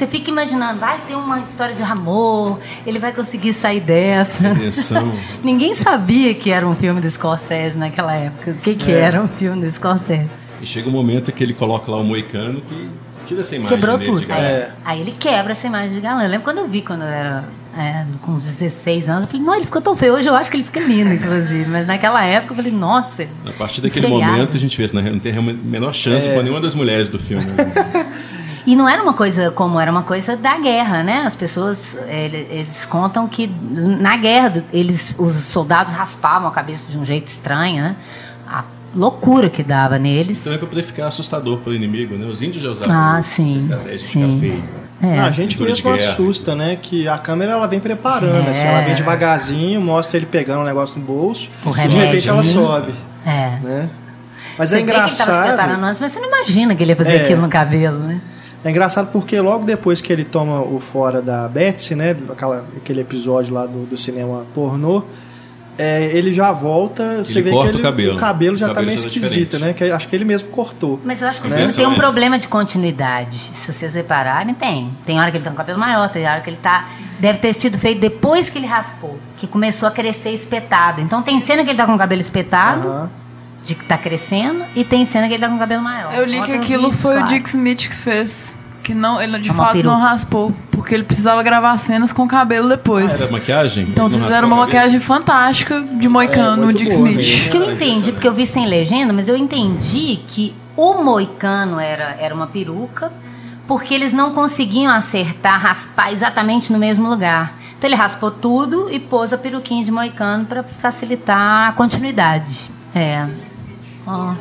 Você 0.01 0.07
fica 0.07 0.31
imaginando, 0.31 0.81
vai 0.81 0.99
ter 1.07 1.15
uma 1.15 1.41
história 1.41 1.75
de 1.75 1.83
amor, 1.83 2.59
ele 2.87 2.99
vai 2.99 3.13
conseguir 3.13 3.53
sair 3.53 3.81
dessa. 3.81 4.45
Ninguém 5.45 5.75
sabia 5.75 6.33
que 6.33 6.51
era 6.51 6.67
um 6.67 6.75
filme 6.75 7.03
do 7.03 7.11
Scorsese 7.11 7.77
naquela 7.77 8.15
época. 8.15 8.53
O 8.53 8.55
que, 8.55 8.77
que 8.77 8.91
era 8.91 9.23
um 9.23 9.29
filme 9.29 9.61
do 9.63 9.71
Scorsese? 9.71 10.31
E 10.63 10.65
chega 10.65 10.89
um 10.89 10.93
momento 10.93 11.31
que 11.31 11.45
ele 11.45 11.53
coloca 11.53 11.91
lá 11.91 11.99
o 11.99 12.03
moicano 12.03 12.63
que 12.63 12.89
tira 13.27 13.43
essa 13.43 13.55
imagem 13.55 13.77
Quebrou 13.77 13.99
dele 13.99 14.11
tudo. 14.11 14.21
de 14.21 14.27
galã. 14.27 14.43
Aí, 14.43 14.67
aí 14.87 15.01
ele 15.03 15.15
quebra 15.19 15.53
essa 15.53 15.67
imagem 15.67 15.97
de 15.97 16.01
galã. 16.01 16.23
Eu 16.23 16.31
lembro 16.31 16.45
quando 16.45 16.59
eu 16.59 16.67
vi, 16.67 16.81
quando 16.81 17.03
eu 17.03 17.09
era 17.09 17.45
é, 17.77 18.07
com 18.23 18.33
uns 18.33 18.45
16 18.45 19.07
anos, 19.07 19.25
eu 19.25 19.31
falei, 19.31 19.47
não, 19.47 19.55
ele 19.55 19.67
ficou 19.67 19.83
tão 19.83 19.95
feio. 19.95 20.15
Hoje 20.15 20.29
eu 20.29 20.35
acho 20.35 20.51
que 20.51 20.57
ele 20.57 20.65
fica 20.65 20.81
lindo, 20.81 21.13
inclusive. 21.13 21.67
Mas 21.69 21.87
naquela 21.87 22.25
época 22.25 22.53
eu 22.53 22.57
falei, 22.57 22.73
nossa. 22.73 23.29
A 23.47 23.53
partir 23.53 23.83
daquele 23.83 24.07
momento 24.07 24.57
a 24.57 24.61
gente 24.61 24.79
vê, 24.79 24.91
né, 24.95 25.11
não 25.11 25.19
tem 25.19 25.37
a 25.37 25.43
menor 25.43 25.93
chance 25.93 26.27
É. 26.27 26.35
com 26.35 26.41
nenhuma 26.41 26.61
das 26.61 26.75
mulheres 26.75 27.11
do 27.11 27.19
filme. 27.19 27.45
né? 28.61 28.73
E 28.73 28.77
não 28.77 28.89
era 28.89 29.03
uma 29.03 29.13
coisa 29.15 29.51
como 29.51 29.79
era 29.81 29.91
uma 29.91 30.03
coisa 30.03 30.37
da 30.37 30.59
guerra, 30.59 31.03
né? 31.03 31.23
As 31.27 31.35
pessoas 31.37 31.97
ele- 32.09 32.47
eles 32.51 32.85
contam 32.87 33.27
que 33.29 33.51
na 33.71 34.17
guerra 34.17 34.65
eles 34.73 35.15
os 35.19 35.35
soldados 35.35 35.93
raspavam 35.93 36.49
a 36.49 36.51
cabeça 36.51 36.91
de 36.91 36.99
um 36.99 37.05
jeito 37.05 37.29
estranho, 37.29 37.83
né? 37.83 37.97
A 38.49 38.65
loucura 38.95 39.49
que 39.49 39.63
dava 39.63 39.99
neles. 39.99 40.41
Então 40.41 40.53
é 40.55 40.59
pra 40.59 40.67
poder 40.67 40.83
ficar 40.83 41.07
assustador 41.07 41.59
para 41.59 41.71
o 41.71 41.75
inimigo, 41.75 42.17
né? 42.17 42.27
Os 42.27 42.43
índios 42.43 42.63
já 42.63 42.71
usavam 42.71 42.93
Ah, 42.95 43.17
essa 43.19 43.29
sim, 43.29 43.57
estratégia 43.57 43.99
de 43.99 44.05
ficar 44.05 44.29
feio. 44.41 44.65
É. 45.03 45.19
Ah, 45.19 45.25
a 45.27 45.31
gente 45.31 45.57
Pintura 45.57 45.71
mesmo 45.71 45.91
assusta, 45.95 46.55
né? 46.55 46.77
Que 46.77 47.09
a 47.09 47.17
câmera 47.17 47.53
ela 47.53 47.67
vem 47.67 47.81
preparando, 47.81 48.47
É. 48.49 48.51
assim, 48.51 48.67
ela 48.67 48.83
vem 48.83 48.95
devagarzinho, 48.95 49.81
mostra 49.81 50.19
ele 50.19 50.27
pegando 50.27 50.61
um 50.61 50.65
negócio 50.65 51.01
no 51.01 51.07
bolso, 51.07 51.51
O 51.65 51.71
e 51.71 51.89
de 51.89 51.97
repente 51.97 52.29
ela 52.29 52.43
remedinho. 52.43 52.67
sobe, 52.67 52.93
É. 53.25 53.59
né? 53.63 53.89
Mas 54.59 54.69
Você 54.69 54.75
é 54.75 54.79
vê 54.79 54.85
que 54.85 54.91
ele 54.91 54.99
tava 54.99 55.11
se 55.11 55.23
preparando 55.23 55.53
engraçado. 55.55 55.85
antes, 55.85 56.01
mas 56.03 56.13
você 56.13 56.21
não 56.21 56.27
imagina 56.29 56.75
que 56.75 56.83
ele 56.83 56.93
ia 56.93 56.97
fazer 56.97 57.17
É. 57.17 57.23
aquilo 57.23 57.41
no 57.41 57.49
cabelo, 57.49 57.99
né? 58.01 58.21
É 58.65 58.71
engraçado 58.71 59.11
porque 59.11 59.41
logo 59.41 59.65
depois 59.65 60.01
que 60.01 60.13
ele 60.13 60.25
toma 60.25 60.61
o 60.61 60.79
fora 60.81 61.23
da 61.23 61.49
Betsy, 61.49 61.95
né? 61.95 62.15
Aquela, 62.31 62.65
aquele 62.77 63.01
episódio 63.01 63.55
lá 63.55 63.65
do, 63.67 63.87
do 63.87 63.97
cinema 63.97 64.45
pornô, 64.55 65.03
é, 65.79 66.05
ele 66.15 66.31
já 66.31 66.53
volta, 66.53 67.25
você 67.25 67.39
Ele 67.39 67.43
vê 67.45 67.51
corta 67.53 67.71
que 67.71 67.77
o 67.77 67.79
ele, 67.79 67.83
cabelo. 67.83 68.19
cabelo 68.19 68.57
já 68.57 68.67
O 68.67 68.69
tá 68.69 68.75
cabelo 68.75 68.89
meio 68.93 69.01
tá 69.01 69.07
esquisito, 69.09 69.53
diferente. 69.53 69.65
né? 69.65 69.73
Que 69.73 69.85
acho 69.91 70.07
que 70.09 70.15
ele 70.15 70.27
mesmo 70.27 70.51
cortou. 70.51 71.01
Mas 71.03 71.23
eu 71.23 71.29
acho 71.29 71.41
que 71.41 71.49
Né? 71.49 71.55
o 71.55 71.59
filme 71.59 71.73
tem 71.73 71.87
um 71.87 71.95
problema 71.95 72.39
de 72.39 72.49
continuidade. 72.49 73.39
Se 73.55 73.73
vocês 73.73 73.95
repararem, 73.95 74.53
tem. 74.53 74.91
Tem 75.07 75.19
hora 75.19 75.31
que 75.31 75.39
ele 75.39 75.45
tá 75.45 75.49
com 75.51 75.55
o 75.55 75.57
cabelo 75.57 75.79
maior, 75.79 76.11
tem 76.11 76.27
hora 76.27 76.43
que 76.43 76.51
ele 76.51 76.59
tá. 76.63 76.87
Deve 77.19 77.39
ter 77.39 77.55
sido 77.55 77.79
feito 77.79 77.99
depois 77.99 78.51
que 78.51 78.59
ele 78.59 78.67
raspou, 78.67 79.19
que 79.39 79.47
começou 79.47 79.89
a 79.89 79.91
crescer 79.91 80.33
espetado. 80.33 81.01
Então 81.01 81.23
tem 81.23 81.41
cena 81.41 81.65
que 81.65 81.71
ele 81.71 81.79
tá 81.79 81.87
com 81.87 81.95
o 81.95 81.99
cabelo 81.99 82.21
espetado, 82.21 82.87
Aham. 82.89 83.11
De 83.65 83.75
que 83.75 83.85
tá 83.85 83.99
crescendo, 83.99 84.65
e 84.75 84.85
tem 84.85 85.05
cena 85.05 85.29
que 85.29 85.35
ele 85.35 85.43
tá 85.43 85.49
com 85.49 85.57
o 85.57 85.59
cabelo 85.59 85.83
maior. 85.83 86.15
Eu 86.15 86.25
li 86.25 86.41
que 86.43 86.53
aquilo 86.53 86.91
foi 86.91 87.13
claro. 87.15 87.27
o 87.27 87.29
Dick 87.29 87.49
Smith 87.49 87.89
que 87.89 87.95
fez. 87.95 88.57
Que 88.83 88.95
não, 88.95 89.21
ele 89.21 89.39
de 89.39 89.51
Uma 89.51 89.65
fato 89.65 89.73
peruca. 89.75 89.95
não 89.95 90.01
raspou, 90.01 90.53
porque 90.71 90.95
ele 90.95 91.05
precisava 91.05 91.43
gravar 91.43 91.77
cenas 91.79 92.13
com 92.13 92.27
cabelo 92.27 92.67
depois. 92.69 93.13
Ah, 93.13 93.25
era 93.25 93.33
maquiagem? 93.33 93.87
Então 93.89 94.09
não 94.09 94.19
fizeram 94.25 94.49
uma 94.49 94.57
maquiagem 94.57 94.99
fantástica 94.99 95.83
de 95.83 96.09
moicano 96.09 96.63
É, 96.63 96.67
no 96.67 96.73
Dick 96.73 96.89
boa 96.89 97.09
Smith. 97.11 97.17
mesmo. 97.17 97.43
Porque 97.43 97.57
eu 97.59 97.73
entendi, 97.73 98.13
porque 98.13 98.27
eu 98.27 98.33
vi 98.33 98.47
sem 98.47 98.67
legenda, 98.67 99.13
mas 99.13 99.29
eu 99.29 99.37
entendi 99.37 100.19
que 100.27 100.55
o 100.75 100.95
moicano 101.03 101.79
era, 101.79 102.17
era 102.19 102.35
uma 102.35 102.47
peruca, 102.47 103.13
porque 103.69 103.93
eles 103.95 104.15
não 104.15 104.33
conseguiam 104.33 104.91
acertar, 104.91 105.61
raspar 105.61 106.11
exatamente 106.11 106.73
no 106.73 106.79
mesmo 106.79 107.07
lugar. 107.09 107.53
Então 107.79 107.87
ele 107.89 107.97
raspou 107.97 108.31
tudo 108.31 108.89
e 108.91 108.99
pôs 108.99 109.33
a 109.33 109.39
peruquinha 109.39 109.85
de 109.85 109.91
moicano 109.93 110.47
para 110.47 110.63
facilitar 110.63 111.69
a 111.69 111.73
continuidade. 111.73 112.71
É. 112.95 113.27
Ó. 114.07 114.35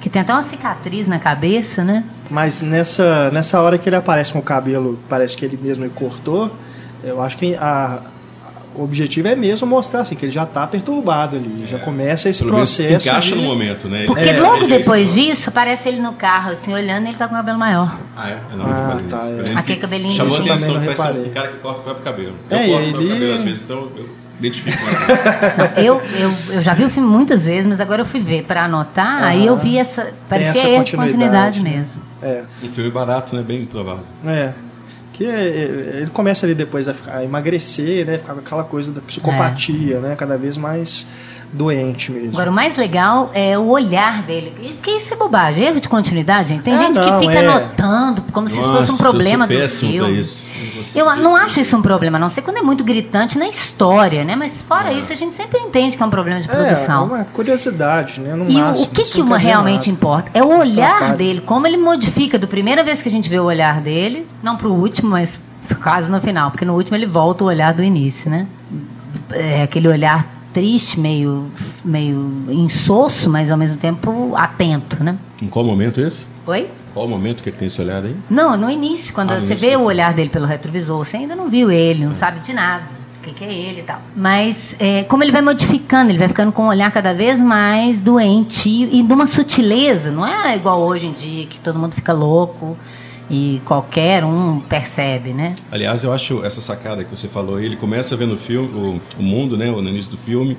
Que 0.00 0.10
tem 0.10 0.20
até 0.22 0.32
uma 0.32 0.42
cicatriz 0.42 1.06
na 1.08 1.18
cabeça, 1.18 1.82
né? 1.82 2.04
Mas 2.30 2.60
nessa, 2.62 3.30
nessa 3.30 3.60
hora 3.60 3.78
que 3.78 3.88
ele 3.88 3.96
aparece 3.96 4.32
com 4.32 4.38
o 4.38 4.42
cabelo, 4.42 4.98
parece 5.08 5.36
que 5.36 5.44
ele 5.44 5.58
mesmo 5.60 5.88
cortou, 5.90 6.50
eu 7.02 7.22
acho 7.22 7.36
que 7.38 7.54
a, 7.54 8.00
o 8.74 8.82
objetivo 8.84 9.28
é 9.28 9.36
mesmo 9.36 9.66
mostrar 9.66 10.00
assim, 10.00 10.14
que 10.14 10.24
ele 10.26 10.32
já 10.32 10.42
está 10.42 10.66
perturbado 10.66 11.36
ali, 11.36 11.66
já 11.66 11.78
começa 11.78 12.28
esse 12.28 12.40
Pelo 12.40 12.54
menos 12.54 12.74
processo. 12.76 13.08
encaixa 13.08 13.34
de- 13.34 13.40
no 13.40 13.48
momento, 13.48 13.88
né? 13.88 14.04
Porque 14.06 14.28
É, 14.28 14.40
logo 14.40 14.66
depois 14.66 15.14
disso, 15.14 15.48
aparece 15.48 15.88
ele 15.88 16.00
no 16.00 16.12
carro, 16.14 16.50
assim, 16.50 16.72
olhando, 16.74 17.06
e 17.06 17.08
ele 17.10 17.16
tá 17.16 17.26
com 17.28 17.34
o 17.34 17.36
cabelo 17.38 17.58
maior. 17.58 17.98
Ah, 18.16 18.28
é? 18.30 18.32
Eu 18.32 18.38
Ah, 18.52 18.56
não 18.56 18.96
reparei 18.96 19.06
tá, 19.08 19.52
é. 19.52 19.58
Aquele 19.58 19.74
que 19.76 19.80
cabelinho 19.82 20.10
Chamou 20.14 20.36
atenção, 20.38 20.74
parece 20.84 21.02
um 21.18 21.30
cara 21.30 21.48
que 21.48 21.58
corta 21.58 21.80
o 21.80 21.82
próprio 21.84 22.04
cabelo. 22.04 22.34
É, 22.50 22.54
eu 22.54 22.58
corto 22.58 22.74
o 22.74 22.80
ele- 22.82 22.90
próprio 22.92 23.08
cabelo 23.10 23.34
às 23.34 23.42
vezes, 23.42 23.62
então 23.62 23.76
eu 23.96 24.08
identifico. 24.38 24.76
né? 24.84 25.72
Eu, 25.84 26.00
eu, 26.18 26.34
eu 26.54 26.62
já 26.62 26.74
vi 26.74 26.84
o 26.84 26.90
filme 26.90 27.08
muitas 27.08 27.46
vezes, 27.46 27.66
mas 27.66 27.80
agora 27.80 28.02
eu 28.02 28.06
fui 28.06 28.20
ver 28.20 28.44
para 28.44 28.64
anotar, 28.64 29.22
aí 29.22 29.46
eu 29.46 29.56
vi 29.56 29.76
essa. 29.78 30.12
Parecia 30.28 30.50
essa 30.50 30.68
erro 30.68 30.84
de 30.84 30.96
continuidade, 30.96 31.58
continuidade 31.58 31.62
né? 31.62 31.70
mesmo. 31.70 32.02
É, 32.22 32.42
um 32.62 32.68
filme 32.72 32.90
barato, 32.90 33.34
né? 33.36 33.42
Bem 33.42 33.62
improvável. 33.62 34.04
é. 34.26 34.52
Que 35.12 35.24
é- 35.26 35.30
é- 35.30 35.98
ele 36.00 36.10
começa 36.12 36.44
ali 36.44 36.56
depois 36.56 36.88
a, 36.88 36.94
ficar- 36.94 37.18
a 37.18 37.24
emagrecer, 37.24 38.04
né? 38.04 38.18
Ficar 38.18 38.32
com 38.34 38.40
aquela 38.40 38.64
coisa 38.64 38.90
da 38.90 39.00
psicopatia, 39.00 40.00
né? 40.00 40.16
Cada 40.16 40.36
vez 40.36 40.56
mais 40.56 41.06
doente 41.54 42.10
mesmo. 42.10 42.30
Agora, 42.32 42.50
o 42.50 42.52
mais 42.52 42.76
legal 42.76 43.30
é 43.32 43.56
o 43.56 43.68
olhar 43.68 44.22
dele. 44.22 44.52
Porque 44.74 44.90
isso 44.90 45.14
é 45.14 45.16
bobagem, 45.16 45.64
erro 45.64 45.80
de 45.80 45.88
continuidade, 45.88 46.48
gente. 46.48 46.62
Tem 46.62 46.74
É, 46.74 46.78
gente 46.78 46.96
não, 46.96 47.04
que 47.20 47.26
fica 47.26 47.38
é. 47.38 47.46
anotando 47.46 48.22
como 48.32 48.48
se 48.48 48.58
isso 48.58 48.66
fosse 48.68 48.82
um 48.84 48.86
Nossa, 48.92 49.02
problema 49.02 49.46
eu 49.48 49.68
sou 49.68 49.88
do 49.88 49.92
filme. 49.92 50.20
isso. 50.20 50.48
Eu 50.94 51.16
não 51.16 51.36
acho 51.36 51.60
isso 51.60 51.76
um 51.76 51.82
problema, 51.82 52.18
a 52.18 52.20
não 52.20 52.28
sei 52.28 52.42
quando 52.42 52.56
é 52.58 52.62
muito 52.62 52.82
gritante 52.84 53.38
na 53.38 53.46
história, 53.48 54.24
né? 54.24 54.34
Mas 54.36 54.62
fora 54.62 54.92
isso, 54.92 55.12
a 55.12 55.16
gente 55.16 55.32
sempre 55.34 55.58
entende 55.60 55.96
que 55.96 56.02
é 56.02 56.06
um 56.06 56.10
problema 56.10 56.40
de 56.40 56.48
É, 56.48 56.52
é 56.52 56.56
produção. 56.56 57.06
uma 57.06 57.24
curiosidade, 57.24 58.20
né? 58.20 58.34
No 58.34 58.50
E 58.50 58.56
o- 58.56 58.58
máximo, 58.58 58.86
o 58.88 58.90
que, 58.90 59.02
que 59.04 59.20
uma 59.22 59.38
realmente 59.38 59.86
nada. 59.86 59.90
importa? 59.90 60.30
É 60.34 60.42
o 60.42 60.58
olhar 60.58 60.96
Trabalho. 60.98 61.16
dele, 61.18 61.40
como 61.40 61.66
ele 61.66 61.76
modifica 61.76 62.38
do 62.38 62.48
primeira 62.48 62.82
vez 62.82 63.00
que 63.00 63.08
a 63.08 63.12
gente 63.12 63.28
vê 63.28 63.38
o 63.38 63.44
olhar 63.44 63.80
dele, 63.80 64.26
não 64.42 64.56
pro 64.56 64.72
último, 64.72 65.10
mas 65.10 65.40
quase 65.82 66.10
no 66.10 66.20
final, 66.20 66.50
porque 66.50 66.64
no 66.64 66.74
último 66.74 66.96
ele 66.96 67.06
volta 67.06 67.44
o 67.44 67.46
olhar 67.46 67.72
do 67.72 67.82
início, 67.82 68.28
né? 68.30 68.46
É 69.30 69.62
aquele 69.62 69.88
olhar 69.88 70.26
triste, 70.54 70.98
meio, 70.98 71.46
meio 71.84 72.46
insosso, 72.48 73.28
mas 73.28 73.50
ao 73.50 73.58
mesmo 73.58 73.76
tempo 73.76 74.32
atento, 74.36 75.02
né? 75.04 75.16
Em 75.42 75.48
qual 75.48 75.64
momento 75.64 76.00
esse? 76.00 76.24
Oi? 76.46 76.70
Qual 76.94 77.06
o 77.06 77.08
momento 77.08 77.42
que 77.42 77.48
ele 77.50 77.56
tem 77.56 77.66
esse 77.68 77.80
olhar 77.82 78.02
aí? 78.04 78.14
Não, 78.30 78.56
no 78.56 78.70
início, 78.70 79.12
quando 79.12 79.32
Ah, 79.32 79.34
no 79.34 79.40
você 79.40 79.54
início. 79.54 79.68
vê 79.68 79.76
o 79.76 79.82
olhar 79.82 80.14
dele 80.14 80.30
pelo 80.30 80.46
retrovisor, 80.46 81.04
você 81.04 81.16
ainda 81.16 81.34
não 81.34 81.48
viu 81.50 81.70
ele, 81.70 82.04
não 82.04 82.14
sabe 82.14 82.38
de 82.38 82.52
nada, 82.52 82.84
o 83.18 83.20
que, 83.20 83.32
que 83.32 83.44
é 83.44 83.52
ele 83.52 83.80
e 83.80 83.82
tal. 83.82 84.00
Mas 84.16 84.76
é, 84.78 85.02
como 85.02 85.24
ele 85.24 85.32
vai 85.32 85.42
modificando, 85.42 86.10
ele 86.12 86.18
vai 86.18 86.28
ficando 86.28 86.52
com 86.52 86.62
um 86.62 86.68
olhar 86.68 86.92
cada 86.92 87.12
vez 87.12 87.40
mais 87.40 88.00
doente 88.00 88.68
e 88.68 89.02
de 89.02 89.12
uma 89.12 89.26
sutileza, 89.26 90.12
não 90.12 90.24
é 90.24 90.54
igual 90.56 90.80
hoje 90.82 91.08
em 91.08 91.12
dia, 91.12 91.46
que 91.46 91.58
todo 91.58 91.78
mundo 91.78 91.92
fica 91.94 92.12
louco 92.12 92.76
e 93.30 93.60
qualquer 93.64 94.24
um 94.24 94.60
percebe, 94.60 95.30
né? 95.30 95.56
Aliás, 95.72 96.04
eu 96.04 96.12
acho 96.12 96.44
essa 96.44 96.60
sacada 96.60 97.02
que 97.04 97.10
você 97.10 97.26
falou, 97.28 97.58
ele 97.60 97.76
começa 97.76 98.16
vendo 98.16 98.34
o 98.34 98.38
filme, 98.38 98.68
o, 98.68 99.00
o 99.18 99.22
mundo, 99.22 99.56
né, 99.56 99.70
no 99.70 99.88
início 99.88 100.10
do 100.10 100.16
filme, 100.16 100.56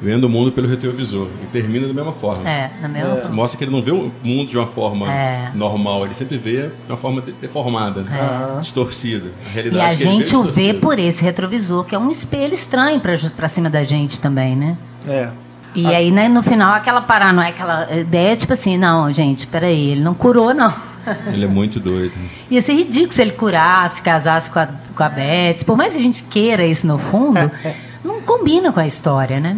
vendo 0.00 0.24
o 0.24 0.28
mundo 0.28 0.50
pelo 0.50 0.66
retrovisor 0.68 1.28
e 1.42 1.46
termina 1.46 1.86
da 1.86 1.94
mesma 1.94 2.12
forma. 2.12 2.48
É, 2.48 2.70
na 2.82 2.88
mesma 2.88 3.16
forma. 3.16 3.34
Mostra 3.36 3.56
que 3.56 3.64
ele 3.64 3.70
não 3.70 3.80
vê 3.80 3.92
o 3.92 4.10
mundo 4.22 4.50
de 4.50 4.58
uma 4.58 4.66
forma 4.66 5.10
É. 5.12 5.50
normal, 5.54 6.04
ele 6.04 6.12
sempre 6.12 6.36
vê 6.36 6.62
de 6.62 6.72
uma 6.90 6.96
forma 6.98 7.20
de- 7.22 7.32
deformada, 7.32 8.02
né? 8.02 8.58
distorcida. 8.60 9.30
A 9.46 9.48
E 9.48 9.52
realidade 9.54 9.94
a 9.94 9.96
que 9.96 10.02
ele 10.02 10.10
gente 10.18 10.34
o 10.36 10.42
vê 10.42 10.74
por 10.74 10.98
esse 10.98 11.22
retrovisor, 11.22 11.84
que 11.84 11.94
é 11.94 11.98
um 11.98 12.10
espelho 12.10 12.52
estranho 12.52 12.98
pra, 13.00 13.14
pra 13.36 13.48
cima 13.48 13.70
da 13.70 13.84
gente 13.84 14.18
também, 14.18 14.54
né? 14.56 14.76
É. 15.08 15.28
E 15.74 15.86
aí, 15.86 16.10
né, 16.10 16.28
no 16.28 16.42
final, 16.42 16.74
aquela 16.74 17.00
paranoia, 17.00 17.48
aquela 17.48 17.88
ideia, 17.96 18.36
tipo 18.36 18.52
assim, 18.52 18.76
não, 18.76 19.10
gente, 19.10 19.46
peraí, 19.46 19.92
ele 19.92 20.00
não 20.02 20.12
curou, 20.12 20.52
não. 20.52 20.70
Ele 21.32 21.44
é 21.44 21.48
muito 21.48 21.80
doido. 21.80 22.12
Ia 22.50 22.62
ser 22.62 22.74
ridículo 22.74 23.12
se 23.12 23.22
ele 23.22 23.32
curasse, 23.32 24.00
casasse 24.02 24.50
com 24.50 24.58
a, 24.58 24.66
com 24.66 25.02
a 25.02 25.08
Betsy. 25.08 25.64
Por 25.64 25.76
mais 25.76 25.92
que 25.92 25.98
a 25.98 26.02
gente 26.02 26.22
queira 26.24 26.64
isso 26.64 26.86
no 26.86 26.98
fundo, 26.98 27.50
não 28.04 28.20
combina 28.20 28.72
com 28.72 28.80
a 28.80 28.86
história, 28.86 29.40
né? 29.40 29.56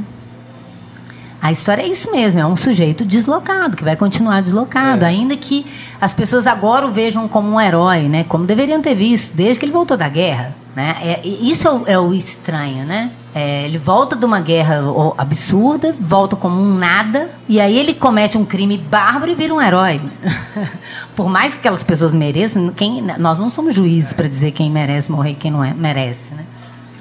A 1.44 1.52
história 1.52 1.82
é 1.82 1.86
isso 1.86 2.10
mesmo, 2.10 2.40
é 2.40 2.46
um 2.46 2.56
sujeito 2.56 3.04
deslocado, 3.04 3.76
que 3.76 3.84
vai 3.84 3.96
continuar 3.96 4.40
deslocado, 4.40 5.04
ainda 5.04 5.36
que 5.36 5.66
as 6.00 6.14
pessoas 6.14 6.46
agora 6.46 6.86
o 6.86 6.90
vejam 6.90 7.28
como 7.28 7.50
um 7.50 7.60
herói, 7.60 8.08
né? 8.08 8.24
Como 8.26 8.46
deveriam 8.46 8.80
ter 8.80 8.94
visto, 8.94 9.36
desde 9.36 9.60
que 9.60 9.66
ele 9.66 9.72
voltou 9.72 9.94
da 9.94 10.08
guerra. 10.08 10.56
Né? 10.74 10.96
É, 11.02 11.20
isso 11.26 11.68
é 11.68 11.70
o, 11.70 11.82
é 11.86 11.98
o 11.98 12.14
estranho, 12.14 12.86
né? 12.86 13.10
É, 13.34 13.64
ele 13.64 13.78
volta 13.78 14.14
de 14.14 14.24
uma 14.24 14.40
guerra 14.40 14.80
absurda, 15.18 15.92
volta 15.98 16.36
como 16.36 16.60
um 16.60 16.78
nada, 16.78 17.30
e 17.48 17.60
aí 17.60 17.76
ele 17.76 17.92
comete 17.92 18.38
um 18.38 18.44
crime 18.44 18.78
bárbaro 18.78 19.32
e 19.32 19.34
vira 19.34 19.52
um 19.52 19.60
herói. 19.60 20.00
Por 21.16 21.28
mais 21.28 21.52
que 21.52 21.58
aquelas 21.58 21.82
pessoas 21.82 22.14
mereçam, 22.14 22.70
quem, 22.70 23.02
nós 23.18 23.38
não 23.38 23.50
somos 23.50 23.74
juízes 23.74 24.12
para 24.12 24.28
dizer 24.28 24.52
quem 24.52 24.70
merece 24.70 25.10
morrer 25.10 25.30
e 25.32 25.34
quem 25.34 25.50
não 25.50 25.64
é, 25.64 25.74
merece, 25.74 26.32
né? 26.34 26.44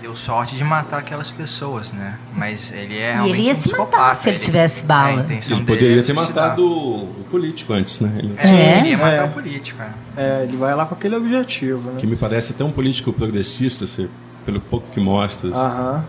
Deu 0.02 0.16
sorte 0.16 0.56
de 0.56 0.64
matar 0.64 1.00
aquelas 1.00 1.32
pessoas, 1.32 1.92
né? 1.94 2.16
Mas 2.36 2.72
ele 2.74 2.98
é 2.98 3.12
E 3.12 3.14
realmente 3.14 3.34
ele 3.38 3.42
ia 3.48 3.52
um 3.54 3.56
se 3.56 3.72
matar 3.78 4.16
se 4.16 4.30
ele 4.30 4.40
tivesse 4.40 4.84
bala. 4.84 5.22
A 5.22 5.24
intenção 5.24 5.58
Ele 5.58 5.66
poderia 5.66 6.04
ter 6.04 6.14
matado 6.14 6.66
o 6.68 7.26
político 7.32 7.74
antes, 7.74 8.00
né? 8.00 8.12
Ele- 8.18 8.34
É, 8.38 8.48
É? 8.48 8.72
ele 8.72 8.82
queria 8.82 8.98
matar 8.98 9.12
É. 9.14 9.24
o 9.24 9.30
político, 9.30 9.82
é. 9.82 9.90
É, 10.18 10.44
ele 10.44 10.58
vai 10.58 10.76
lá 10.76 10.86
com 10.86 10.94
aquele 10.96 11.16
objetivo, 11.16 11.92
né? 11.92 11.96
Que 12.00 12.06
me 12.06 12.16
parece 12.16 12.52
até 12.52 12.64
um 12.64 12.72
político 12.72 13.14
progressista, 13.14 13.88
se- 13.88 14.10
pelo 14.46 14.60
pouco 14.60 14.86
que 14.94 15.00
mostra. 15.00 15.50
assim. 15.50 15.60
Aham. 15.60 16.06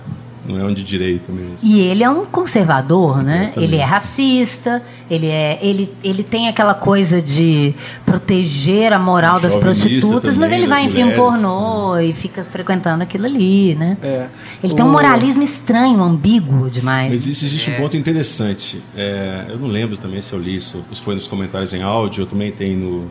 Não 0.47 0.61
é 0.61 0.65
um 0.65 0.75
de 0.75 0.83
direita 0.83 1.33
mesmo. 1.33 1.57
E 1.63 1.81
ele 1.81 2.05
é 2.05 2.11
um 2.11 2.27
conservador, 2.27 3.23
né? 3.23 3.45
Exatamente. 3.45 3.65
Ele 3.73 3.77
é 3.81 3.85
racista, 3.85 4.83
ele, 5.11 5.27
é, 5.29 5.59
ele, 5.63 5.91
ele 6.05 6.23
tem 6.23 6.49
aquela 6.49 6.75
coisa 6.75 7.23
de 7.23 7.75
proteger 8.05 8.93
a 8.93 8.99
moral 8.99 9.41
das 9.41 9.57
prostitutas, 9.57 10.37
mas 10.37 10.51
também, 10.51 10.59
ele 10.59 10.67
vai 10.67 10.85
em 10.85 10.91
filme 10.91 11.15
pornô 11.15 11.99
e 11.99 12.13
fica 12.13 12.45
frequentando 12.45 13.03
aquilo 13.03 13.25
ali, 13.25 13.75
né? 13.75 13.97
É. 14.03 14.27
Ele 14.63 14.75
tem 14.75 14.85
um 14.85 14.89
O- 14.89 14.93
moralismo 14.93 15.43
estranho, 15.43 16.03
ambíguo 16.03 16.69
demais. 16.69 17.11
Mas 17.11 17.27
isso 17.27 17.47
existe 17.47 17.71
um 17.71 17.77
ponto 17.77 17.97
interessante. 17.97 18.83
É, 18.95 19.47
eu 19.49 19.59
não 19.59 19.69
lembro 19.69 19.97
também 19.97 20.21
se 20.21 20.31
eu 20.35 20.39
li 20.39 20.57
isso, 20.57 20.85
se 20.93 21.01
foi 21.01 21.15
nos 21.15 21.27
comentários 21.27 21.73
em 21.73 21.83
áudio, 21.83 22.21
eu 22.23 22.27
também 22.27 22.53
tenho 22.53 22.79
no, 22.79 23.11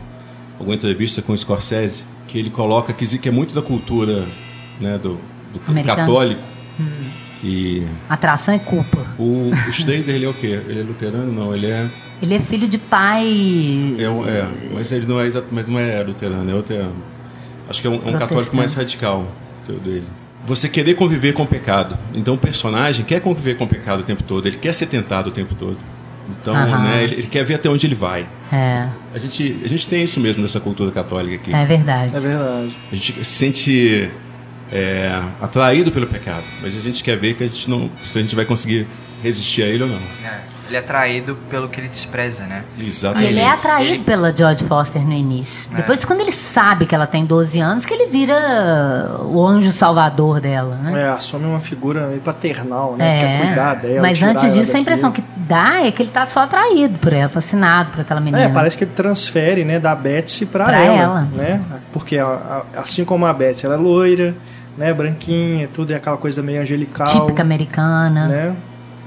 alguma 0.56 0.76
entrevista 0.76 1.20
com 1.20 1.32
o 1.32 1.36
Scorsese, 1.36 2.04
que 2.28 2.38
ele 2.38 2.48
coloca 2.50 2.92
que 2.92 3.28
é 3.28 3.32
muito 3.32 3.52
da 3.52 3.60
cultura 3.60 4.24
né, 4.80 4.98
do, 4.98 5.18
do 5.52 5.84
católico. 5.84 6.40
E 7.42 7.86
Atração 8.08 8.54
e 8.54 8.58
culpa. 8.58 9.06
o, 9.18 9.50
o 9.68 9.72
Schneider, 9.72 10.14
ele 10.14 10.24
é 10.24 10.28
o 10.28 10.32
quê? 10.34 10.58
Ele 10.66 10.80
é 10.80 10.82
luterano? 10.82 11.30
Não, 11.30 11.54
ele 11.54 11.66
é. 11.66 11.86
Ele 12.22 12.34
é 12.34 12.38
filho 12.38 12.66
de 12.66 12.78
pai. 12.78 13.26
é, 13.98 14.04
é 14.04 14.48
mas 14.72 14.90
ele 14.92 15.06
não 15.06 15.20
é, 15.20 15.26
exato, 15.26 15.48
mas 15.52 15.66
não 15.66 15.78
é 15.78 16.02
luterano, 16.02 16.50
é 16.50 16.54
outro. 16.54 16.74
Acho 17.68 17.82
que 17.82 17.86
é 17.86 17.90
um, 17.90 18.00
é 18.06 18.10
um 18.10 18.18
católico 18.18 18.56
mais 18.56 18.72
radical 18.72 19.26
que 19.66 19.72
o 19.72 19.78
dele. 19.78 20.04
Você 20.46 20.68
querer 20.68 20.94
conviver 20.94 21.32
com 21.32 21.42
o 21.42 21.46
pecado. 21.46 21.98
Então 22.14 22.34
o 22.34 22.38
personagem 22.38 23.04
quer 23.04 23.20
conviver 23.20 23.56
com 23.56 23.64
o 23.64 23.68
pecado 23.68 24.00
o 24.00 24.02
tempo 24.02 24.22
todo, 24.22 24.46
ele 24.46 24.56
quer 24.56 24.72
ser 24.72 24.86
tentado 24.86 25.28
o 25.28 25.32
tempo 25.32 25.54
todo. 25.54 25.76
Então, 26.28 26.54
Aham. 26.54 26.84
né, 26.84 27.04
ele, 27.04 27.14
ele 27.16 27.26
quer 27.26 27.44
ver 27.44 27.54
até 27.54 27.68
onde 27.68 27.86
ele 27.86 27.94
vai. 27.94 28.26
É, 28.50 28.88
A 29.14 29.18
gente, 29.18 29.60
a 29.62 29.68
gente 29.68 29.86
tem 29.86 30.02
isso 30.02 30.18
mesmo 30.20 30.42
nessa 30.42 30.58
cultura 30.58 30.90
católica 30.90 31.36
aqui. 31.36 31.54
é 31.54 31.66
verdade. 31.66 32.16
É 32.16 32.20
verdade. 32.20 32.76
A 32.90 32.94
gente 32.94 33.12
se 33.12 33.24
sente 33.24 34.10
é, 34.72 35.20
atraído 35.40 35.90
pelo 35.92 36.06
pecado, 36.06 36.44
mas 36.62 36.76
a 36.76 36.80
gente 36.80 37.02
quer 37.04 37.16
ver 37.16 37.34
que 37.34 37.44
a 37.44 37.48
gente 37.48 37.68
não, 37.70 37.90
se 38.04 38.18
a 38.18 38.22
gente 38.22 38.34
vai 38.34 38.44
conseguir 38.44 38.86
resistir 39.22 39.62
a 39.62 39.66
ele 39.66 39.82
ou 39.84 39.88
não. 39.88 39.98
É. 40.24 40.54
Ele 40.66 40.76
é 40.76 40.78
atraído 40.80 41.36
pelo 41.50 41.68
que 41.68 41.78
ele 41.78 41.88
despreza, 41.88 42.44
né? 42.44 42.64
Exatamente. 42.80 43.28
ele 43.30 43.38
é 43.38 43.46
atraído 43.50 43.94
Ele- 43.96 44.02
pela 44.02 44.34
George 44.34 44.64
Foster 44.64 45.02
no 45.02 45.12
início. 45.12 45.70
É. 45.74 45.76
Depois, 45.76 46.06
quando 46.06 46.22
ele 46.22 46.32
sabe 46.32 46.86
que 46.86 46.94
ela 46.94 47.06
tem 47.06 47.22
12 47.26 47.60
anos, 47.60 47.84
que 47.84 47.92
ele 47.92 48.06
vira 48.06 49.18
o 49.26 49.46
anjo 49.46 49.70
salvador 49.70 50.40
dela, 50.40 50.76
né? 50.76 51.02
É, 51.02 51.08
assume 51.10 51.44
uma 51.44 51.60
figura 51.60 52.06
meio 52.06 52.20
paternal, 52.22 52.96
né? 52.96 53.18
Quer 53.18 53.46
cuidar 53.46 53.74
dela. 53.74 53.94
É. 53.96 54.00
Mas 54.00 54.22
antes 54.22 54.42
ela 54.42 54.52
disso, 54.54 54.74
a 54.74 54.80
impressão 54.80 55.12
que 55.12 55.22
dá 55.36 55.84
é 55.84 55.92
que 55.92 56.02
ele 56.02 56.10
tá 56.10 56.24
só 56.24 56.40
atraído 56.44 56.98
por 56.98 57.12
ela, 57.12 57.28
fascinado 57.28 57.90
por 57.90 58.00
aquela 58.00 58.20
menina. 58.20 58.44
É, 58.44 58.48
parece 58.48 58.74
que 58.76 58.84
ele 58.84 58.92
transfere, 58.96 59.66
né, 59.66 59.78
da 59.78 59.94
Betsy 59.94 60.46
pra, 60.46 60.64
Pra 60.64 60.78
ela, 60.82 60.96
ela. 60.98 61.20
né? 61.34 61.60
Porque 61.92 62.16
assim 62.74 63.04
como 63.04 63.26
a 63.26 63.34
Betsy, 63.34 63.66
ela 63.66 63.74
é 63.74 63.78
loira, 63.78 64.34
né, 64.76 64.92
branquinha, 64.92 65.68
tudo 65.72 65.92
é 65.92 65.96
aquela 65.96 66.16
coisa 66.16 66.42
meio 66.42 66.60
angelical, 66.60 67.06
Típica 67.06 67.42
americana. 67.42 68.28
né? 68.28 68.56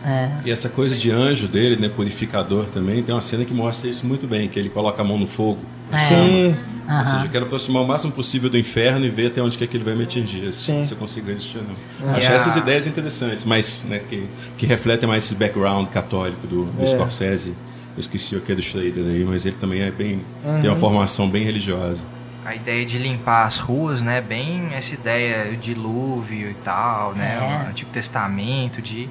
É. 0.05 0.29
E 0.45 0.51
essa 0.51 0.69
coisa 0.69 0.95
de 0.95 1.11
anjo 1.11 1.47
dele, 1.47 1.75
né, 1.75 1.89
purificador 1.89 2.65
também, 2.65 3.03
tem 3.03 3.13
uma 3.13 3.21
cena 3.21 3.43
que 3.43 3.53
mostra 3.53 3.89
isso 3.89 4.05
muito 4.05 4.25
bem, 4.27 4.47
que 4.47 4.57
ele 4.57 4.69
coloca 4.69 5.01
a 5.01 5.05
mão 5.05 5.17
no 5.17 5.27
fogo. 5.27 5.59
É. 5.91 5.97
Sim, 5.97 6.55
Aham. 6.87 6.99
Ou 6.99 7.05
seja, 7.05 7.25
eu 7.25 7.29
quero 7.29 7.45
aproximar 7.45 7.83
o 7.83 7.87
máximo 7.87 8.13
possível 8.13 8.49
do 8.49 8.57
inferno 8.57 9.05
e 9.05 9.09
ver 9.09 9.27
até 9.27 9.41
onde 9.41 9.57
que, 9.57 9.63
é 9.65 9.67
que 9.67 9.75
ele 9.75 9.83
vai 9.83 9.93
me 9.93 10.03
atingir. 10.03 10.53
Sim. 10.53 10.85
Se 10.85 10.93
eu 10.93 10.97
consigo 10.97 11.27
resistir 11.27 11.57
ou 11.57 11.63
não. 11.65 12.13
É. 12.13 12.19
Acho 12.19 12.31
essas 12.31 12.55
ideias 12.55 12.87
interessantes, 12.87 13.43
mas 13.43 13.83
né, 13.89 13.99
que, 14.09 14.23
que 14.57 14.65
refletem 14.65 15.07
mais 15.09 15.25
esse 15.25 15.35
background 15.35 15.89
católico 15.89 16.47
do, 16.47 16.63
do 16.63 16.83
É. 16.83 16.87
Scorsese. 16.87 17.49
Eu 17.49 17.99
esqueci 17.99 18.35
o 18.37 18.41
que 18.41 18.53
é 18.53 18.55
do 18.55 18.61
Schrader 18.61 19.03
aí, 19.05 19.25
mas 19.25 19.45
ele 19.45 19.57
também 19.59 19.81
é 19.81 19.91
bem. 19.91 20.21
Uhum. 20.45 20.61
tem 20.61 20.69
uma 20.69 20.77
formação 20.77 21.29
bem 21.29 21.43
religiosa. 21.43 22.01
A 22.47 22.55
ideia 22.55 22.85
de 22.85 22.97
limpar 22.97 23.45
as 23.45 23.59
ruas, 23.59 24.01
né? 24.01 24.21
Bem 24.21 24.73
essa 24.73 24.93
ideia 24.93 25.51
de 25.51 25.57
dilúvio 25.57 26.49
e 26.49 26.53
tal, 26.53 27.13
né? 27.13 27.35
É. 27.35 27.65
O 27.65 27.69
Antigo 27.71 27.91
Testamento, 27.91 28.81
de 28.81 29.09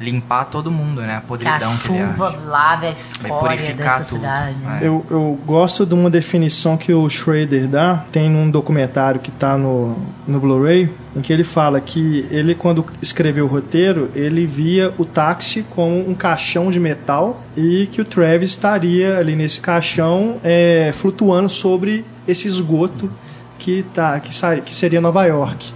limpar 0.00 0.46
todo 0.46 0.70
mundo, 0.70 1.00
né? 1.00 1.16
A 1.16 1.20
Que 1.20 1.24
a 1.24 1.28
podridão 1.28 1.76
que, 1.76 1.92
ele 1.92 2.06
chuva 2.06 2.36
lave 2.44 2.86
a 2.86 2.90
escória 2.90 3.74
dessa 3.74 4.04
tudo. 4.04 4.18
cidade. 4.18 4.56
né? 4.56 4.78
É. 4.82 4.86
eu, 4.86 5.04
eu 5.10 5.38
gosto 5.46 5.86
de 5.86 5.94
uma 5.94 6.10
definição 6.10 6.76
que 6.76 6.92
o 6.92 7.08
Schrader 7.08 7.68
dá, 7.68 8.04
tem 8.10 8.28
num 8.28 8.50
documentário 8.50 9.20
que 9.20 9.30
tá 9.30 9.56
no, 9.56 9.96
no 10.26 10.40
Blu-ray, 10.40 10.92
em 11.14 11.20
que 11.20 11.32
ele 11.32 11.44
fala 11.44 11.80
que 11.80 12.26
ele, 12.30 12.54
quando 12.54 12.84
escreveu 13.00 13.44
o 13.44 13.48
roteiro, 13.48 14.10
ele 14.14 14.46
via 14.46 14.92
o 14.98 15.04
táxi 15.04 15.64
como 15.70 16.08
um 16.08 16.14
caixão 16.14 16.70
de 16.70 16.80
metal 16.80 17.42
e 17.56 17.88
que 17.92 18.00
o 18.00 18.04
Travis 18.04 18.50
estaria 18.50 19.18
ali 19.18 19.36
nesse 19.36 19.60
caixão 19.60 20.36
é, 20.42 20.90
flutuando 20.92 21.48
sobre 21.48 22.04
esse 22.26 22.48
esgoto 22.48 23.10
que, 23.62 23.84
tá, 23.94 24.18
que, 24.18 24.30
que 24.62 24.74
seria 24.74 25.00
Nova 25.00 25.24
York. 25.24 25.70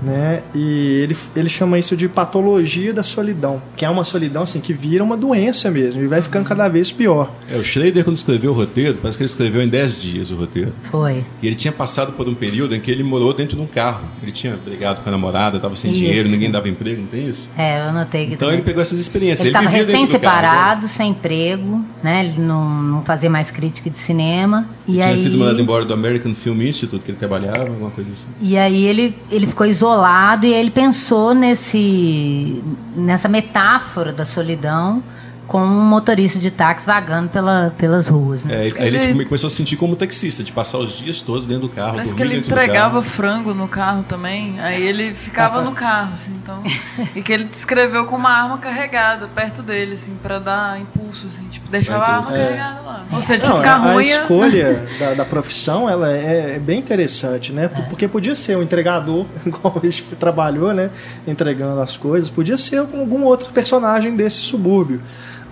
Né? 0.00 0.42
E 0.54 1.00
ele, 1.02 1.16
ele 1.34 1.48
chama 1.48 1.76
isso 1.76 1.96
de 1.96 2.08
patologia 2.08 2.92
da 2.94 3.02
solidão, 3.02 3.60
que 3.76 3.84
é 3.84 3.90
uma 3.90 4.04
solidão 4.04 4.44
assim, 4.44 4.60
que 4.60 4.72
vira 4.72 5.02
uma 5.02 5.16
doença 5.16 5.68
mesmo 5.68 6.00
e 6.02 6.06
vai 6.06 6.22
ficando 6.22 6.44
cada 6.44 6.68
vez 6.68 6.92
pior. 6.92 7.28
É, 7.50 7.56
o 7.56 7.64
Schrader, 7.64 8.04
quando 8.04 8.14
escreveu 8.16 8.52
o 8.52 8.54
roteiro, 8.54 8.98
parece 9.02 9.18
que 9.18 9.24
ele 9.24 9.30
escreveu 9.30 9.60
em 9.60 9.66
10 9.68 10.00
dias 10.00 10.30
o 10.30 10.36
roteiro. 10.36 10.72
Foi. 10.84 11.24
E 11.42 11.46
ele 11.48 11.56
tinha 11.56 11.72
passado 11.72 12.12
por 12.12 12.28
um 12.28 12.34
período 12.34 12.76
em 12.76 12.80
que 12.80 12.92
ele 12.92 13.02
morou 13.02 13.34
dentro 13.34 13.56
de 13.56 13.62
um 13.62 13.66
carro. 13.66 14.04
Ele 14.22 14.30
tinha 14.30 14.56
brigado 14.64 15.02
com 15.02 15.08
a 15.08 15.12
namorada, 15.12 15.56
estava 15.56 15.74
sem 15.74 15.90
Isso. 15.90 16.00
dinheiro, 16.00 16.28
ninguém 16.28 16.48
dava 16.50 16.68
emprego, 16.68 17.00
não 17.00 17.08
tem 17.08 17.28
isso? 17.28 17.50
É, 17.58 17.88
eu 17.88 17.92
notei 17.92 18.26
que 18.26 18.34
Então 18.34 18.46
também. 18.46 18.54
ele 18.60 18.62
pegou 18.62 18.80
essas 18.80 19.00
experiências. 19.00 19.40
Ele 19.40 19.48
estava 19.48 19.66
vivia 19.66 19.84
dentro 19.86 20.12
do 20.12 20.20
carro, 20.20 20.42
né? 20.42 20.48
recém-separado, 20.48 20.88
sem 20.88 21.10
emprego, 21.10 21.84
né? 22.04 22.24
Ele 22.24 22.40
não, 22.40 22.82
não 22.82 23.02
fazia 23.02 23.28
mais 23.28 23.50
crítica 23.50 23.90
de 23.90 23.98
cinema. 23.98 24.68
E 24.86 24.92
Ele 24.92 25.00
tinha 25.00 25.12
aí, 25.12 25.18
sido 25.18 25.36
mandado 25.36 25.60
embora 25.60 25.84
do 25.84 25.92
American 25.92 26.34
Film 26.36 26.62
Institute, 26.62 27.04
que 27.04 27.15
ele 27.16 27.18
trabalhava, 27.18 27.68
alguma 27.68 27.90
coisa 27.90 28.12
assim. 28.12 28.28
E 28.40 28.56
aí 28.56 28.84
ele, 28.84 29.18
ele 29.30 29.46
ficou 29.46 29.66
isolado 29.66 30.46
e 30.46 30.52
ele 30.52 30.70
pensou 30.70 31.34
nesse, 31.34 32.62
nessa 32.94 33.28
metáfora 33.28 34.12
da 34.12 34.24
solidão 34.24 35.02
com 35.46 35.62
um 35.62 35.80
motorista 35.84 36.38
de 36.40 36.50
táxi 36.50 36.84
vagando 36.86 37.28
pela, 37.28 37.72
pelas 37.78 38.08
ruas. 38.08 38.42
Né? 38.44 38.54
É, 38.54 38.60
aí 38.82 38.86
Ele- 38.88 38.96
ele 39.00 39.24
começou 39.24 39.46
a 39.46 39.50
se 39.50 39.56
sentir 39.56 39.76
como 39.76 39.94
taxista, 39.94 40.42
de 40.42 40.50
passar 40.50 40.78
os 40.78 40.98
dias 40.98 41.20
todos 41.20 41.46
dentro 41.46 41.68
do 41.68 41.74
carro, 41.74 41.94
Parece 41.94 42.14
que 42.14 42.22
ele 42.22 42.36
entregava 42.38 42.94
carro. 43.00 43.02
frango 43.02 43.54
no 43.54 43.68
carro 43.68 44.04
também, 44.08 44.58
aí 44.60 44.82
ele 44.82 45.12
ficava 45.14 45.62
no 45.62 45.70
carro, 45.72 46.14
assim, 46.14 46.32
então. 46.42 46.62
E 47.14 47.22
que 47.22 47.32
ele 47.32 47.44
descreveu 47.44 48.04
com 48.06 48.16
uma 48.16 48.30
arma 48.30 48.58
carregada 48.58 49.28
perto 49.28 49.62
dele, 49.62 49.94
assim, 49.94 50.12
pra 50.22 50.38
dar 50.40 50.80
impulso, 50.80 51.26
assim, 51.28 51.44
tipo, 51.48 51.68
deixava 51.68 52.04
a 52.04 52.16
arma 52.16 52.36
É. 52.36 52.44
carregada 52.44 52.80
lá. 52.80 53.04
Ou 53.12 53.22
seja, 53.22 53.44
se 53.44 53.48
Não, 53.48 53.56
ficar 53.58 53.72
a, 53.72 53.74
a 53.76 53.92
ruim. 53.92 54.04
é- 54.04 54.10
escolha 54.10 54.86
da, 54.98 55.14
da 55.14 55.24
profissão 55.24 55.88
ela 55.88 56.10
é, 56.12 56.54
é 56.56 56.58
bem 56.58 56.78
interessante, 56.80 57.52
né? 57.52 57.68
Por- 57.68 57.84
Porque 57.84 58.08
podia 58.08 58.34
ser 58.34 58.56
um 58.56 58.62
entregador, 58.62 59.24
igual 59.46 59.80
a 59.80 59.86
gente 59.86 60.02
trabalhou, 60.18 60.74
né? 60.74 60.90
Entregando 61.26 61.80
as 61.80 61.96
coisas. 61.96 62.28
Podia 62.28 62.56
ser 62.56 62.78
algum 62.78 63.22
outro 63.22 63.52
personagem 63.52 64.16
desse 64.16 64.38
subúrbio. 64.38 65.00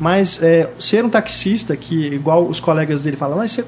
Mas 0.01 0.43
é, 0.43 0.69
ser 0.79 1.05
um 1.05 1.09
taxista, 1.09 1.77
que 1.77 2.07
igual 2.07 2.45
os 2.47 2.61
colegas 2.61 3.05
dele 3.05 3.17
falam, 3.17 3.39
mas 3.39 3.53
você, 3.53 3.65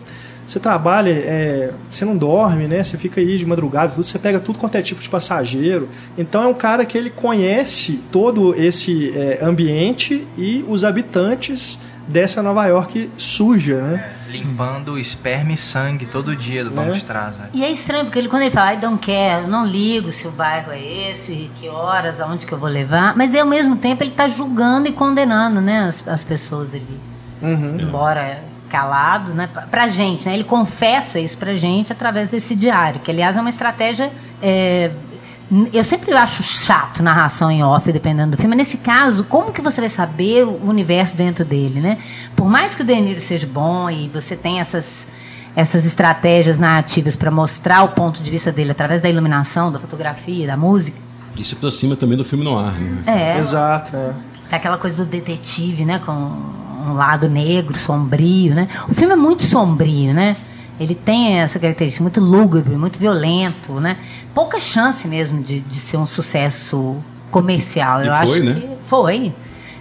você 0.47 0.61
trabalha, 0.61 1.11
é, 1.11 1.73
você 1.91 2.05
não 2.05 2.17
dorme, 2.17 2.67
né? 2.67 2.83
Você 2.83 2.97
fica 2.97 3.21
aí 3.21 3.37
de 3.37 3.47
madrugada, 3.47 3.93
tudo, 3.93 4.05
você 4.07 4.19
pega 4.19 4.41
tudo 4.41 4.59
quanto 4.59 4.77
é 4.77 4.83
tipo 4.83 5.03
de 5.03 5.09
passageiro. 5.09 5.89
Então 6.17 6.43
é 6.43 6.47
um 6.47 6.55
cara 6.55 6.85
que 6.85 6.97
ele 6.97 7.11
conhece 7.11 8.01
todo 8.11 8.55
esse 8.55 9.17
é, 9.17 9.39
ambiente 9.43 10.27
e 10.37 10.65
os 10.69 10.85
habitantes 10.85 11.79
dessa 12.07 12.43
Nova 12.43 12.67
York 12.67 13.11
suja, 13.17 13.81
né? 13.81 14.16
Limpando 14.29 14.99
esperma 14.99 15.53
e 15.53 15.57
sangue 15.57 16.07
todo 16.07 16.35
dia 16.37 16.65
do 16.65 16.71
banco 16.71 16.91
É. 16.91 16.95
de 16.95 17.05
trás. 17.05 17.37
né? 17.37 17.49
E 17.55 17.65
é 17.65 17.71
estranho, 17.71 18.05
porque 18.05 18.19
ele, 18.19 18.29
quando 18.29 18.43
ele 18.43 18.51
fala, 18.51 18.75
I 18.75 18.77
don't 18.79 18.99
care, 19.05 19.43
eu 19.45 19.49
não 19.49 19.65
ligo 19.65 20.11
se 20.13 20.27
o 20.27 20.31
bairro 20.31 20.73
é 20.73 20.81
esse, 21.11 21.51
que 21.59 21.69
horas, 21.69 22.21
aonde 22.21 22.45
que 22.47 22.53
eu 22.53 22.59
vou 22.59 22.69
levar, 22.69 23.17
mas 23.17 23.35
ao 23.35 23.47
mesmo 23.47 23.77
tempo 23.77 24.03
ele 24.03 24.11
está 24.11 24.27
julgando 24.29 24.89
e 24.89 24.93
condenando 24.93 25.61
né, 25.61 25.87
as, 25.89 26.07
as 26.07 26.25
pessoas 26.25 26.75
ali. 26.75 27.01
Uhum. 27.43 27.79
Embora 27.81 28.43
calado, 28.69 29.33
né? 29.33 29.49
pra- 29.71 29.87
gente, 29.87 30.27
né? 30.27 30.35
Ele 30.35 30.43
confessa 30.45 31.21
isso 31.21 31.39
pra 31.39 31.55
gente 31.55 31.93
através 31.93 32.29
desse 32.29 32.55
diário, 32.57 32.99
que 33.01 33.11
aliás 33.11 33.37
é 33.37 33.41
uma 33.41 33.51
estratégia. 33.51 34.11
é, 34.43 34.91
eu 35.73 35.85
sempre 35.85 36.13
acho 36.13 36.43
chato 36.43 37.03
narração 37.03 37.51
em 37.51 37.63
off, 37.63 37.91
dependendo 37.93 38.33
do 38.33 38.37
filme. 38.37 38.57
Mas 38.57 38.67
nesse 38.67 38.79
caso, 38.79 39.23
como 39.25 39.53
que 39.53 39.61
você 39.61 39.81
vai 39.81 39.91
saber 39.91 40.45
o 40.45 40.69
universo 40.69 41.17
dentro 41.17 41.45
dele, 41.45 41.81
né? 41.81 41.99
Por 42.35 42.49
mais 42.49 42.75
que 42.75 42.83
o 42.83 42.85
De 42.85 43.01
Niro 43.01 43.21
seja 43.21 43.47
bom 43.47 43.89
e 43.89 44.09
você 44.09 44.35
tenha 44.35 44.61
essas, 44.61 45.07
essas 45.55 45.85
estratégias 45.87 46.59
narrativas 46.59 47.15
para 47.15 47.31
mostrar 47.31 47.85
o 47.85 47.89
ponto 47.89 48.21
de 48.21 48.31
vista 48.31 48.51
dele 48.51 48.73
através 48.73 49.01
da 49.01 49.09
iluminação, 49.09 49.71
da 49.71 49.79
fotografia, 49.79 50.49
da 50.49 50.57
música. 50.57 50.99
Isso 51.37 51.55
aproxima 51.55 51.95
também 51.95 52.19
do 52.19 52.25
filme 52.25 52.43
no 52.43 52.59
ar, 52.59 52.75
né? 52.75 53.03
É, 53.07 53.39
Exato, 53.39 53.95
é. 53.95 54.15
Aquela 54.51 54.79
coisa 54.79 54.97
do 54.97 55.05
detetive, 55.05 55.85
né? 55.85 56.01
Com 56.05 56.13
um 56.13 56.93
lado 56.95 57.29
negro, 57.29 57.77
sombrio, 57.77 58.55
né? 58.55 58.69
O 58.89 58.95
filme 58.95 59.13
é 59.13 59.17
muito 59.17 59.45
sombrio, 59.45 60.13
né? 60.13 60.37
Ele 60.79 60.95
tem 60.95 61.39
essa 61.39 61.59
característica 61.59 62.03
muito 62.03 62.21
lúgubre, 62.21 62.77
muito 62.77 62.99
violento, 62.99 63.75
né? 63.81 63.97
Pouca 64.37 64.61
chance 64.61 65.09
mesmo 65.09 65.43
de, 65.43 65.61
de 65.61 65.77
ser 65.81 65.97
um 65.97 66.05
sucesso 66.05 66.97
comercial. 67.31 68.03
E 68.05 68.07
Eu 68.07 68.13
foi, 68.15 68.23
acho 68.23 68.45
né? 68.45 68.55
que 68.61 68.69
foi. 68.85 69.33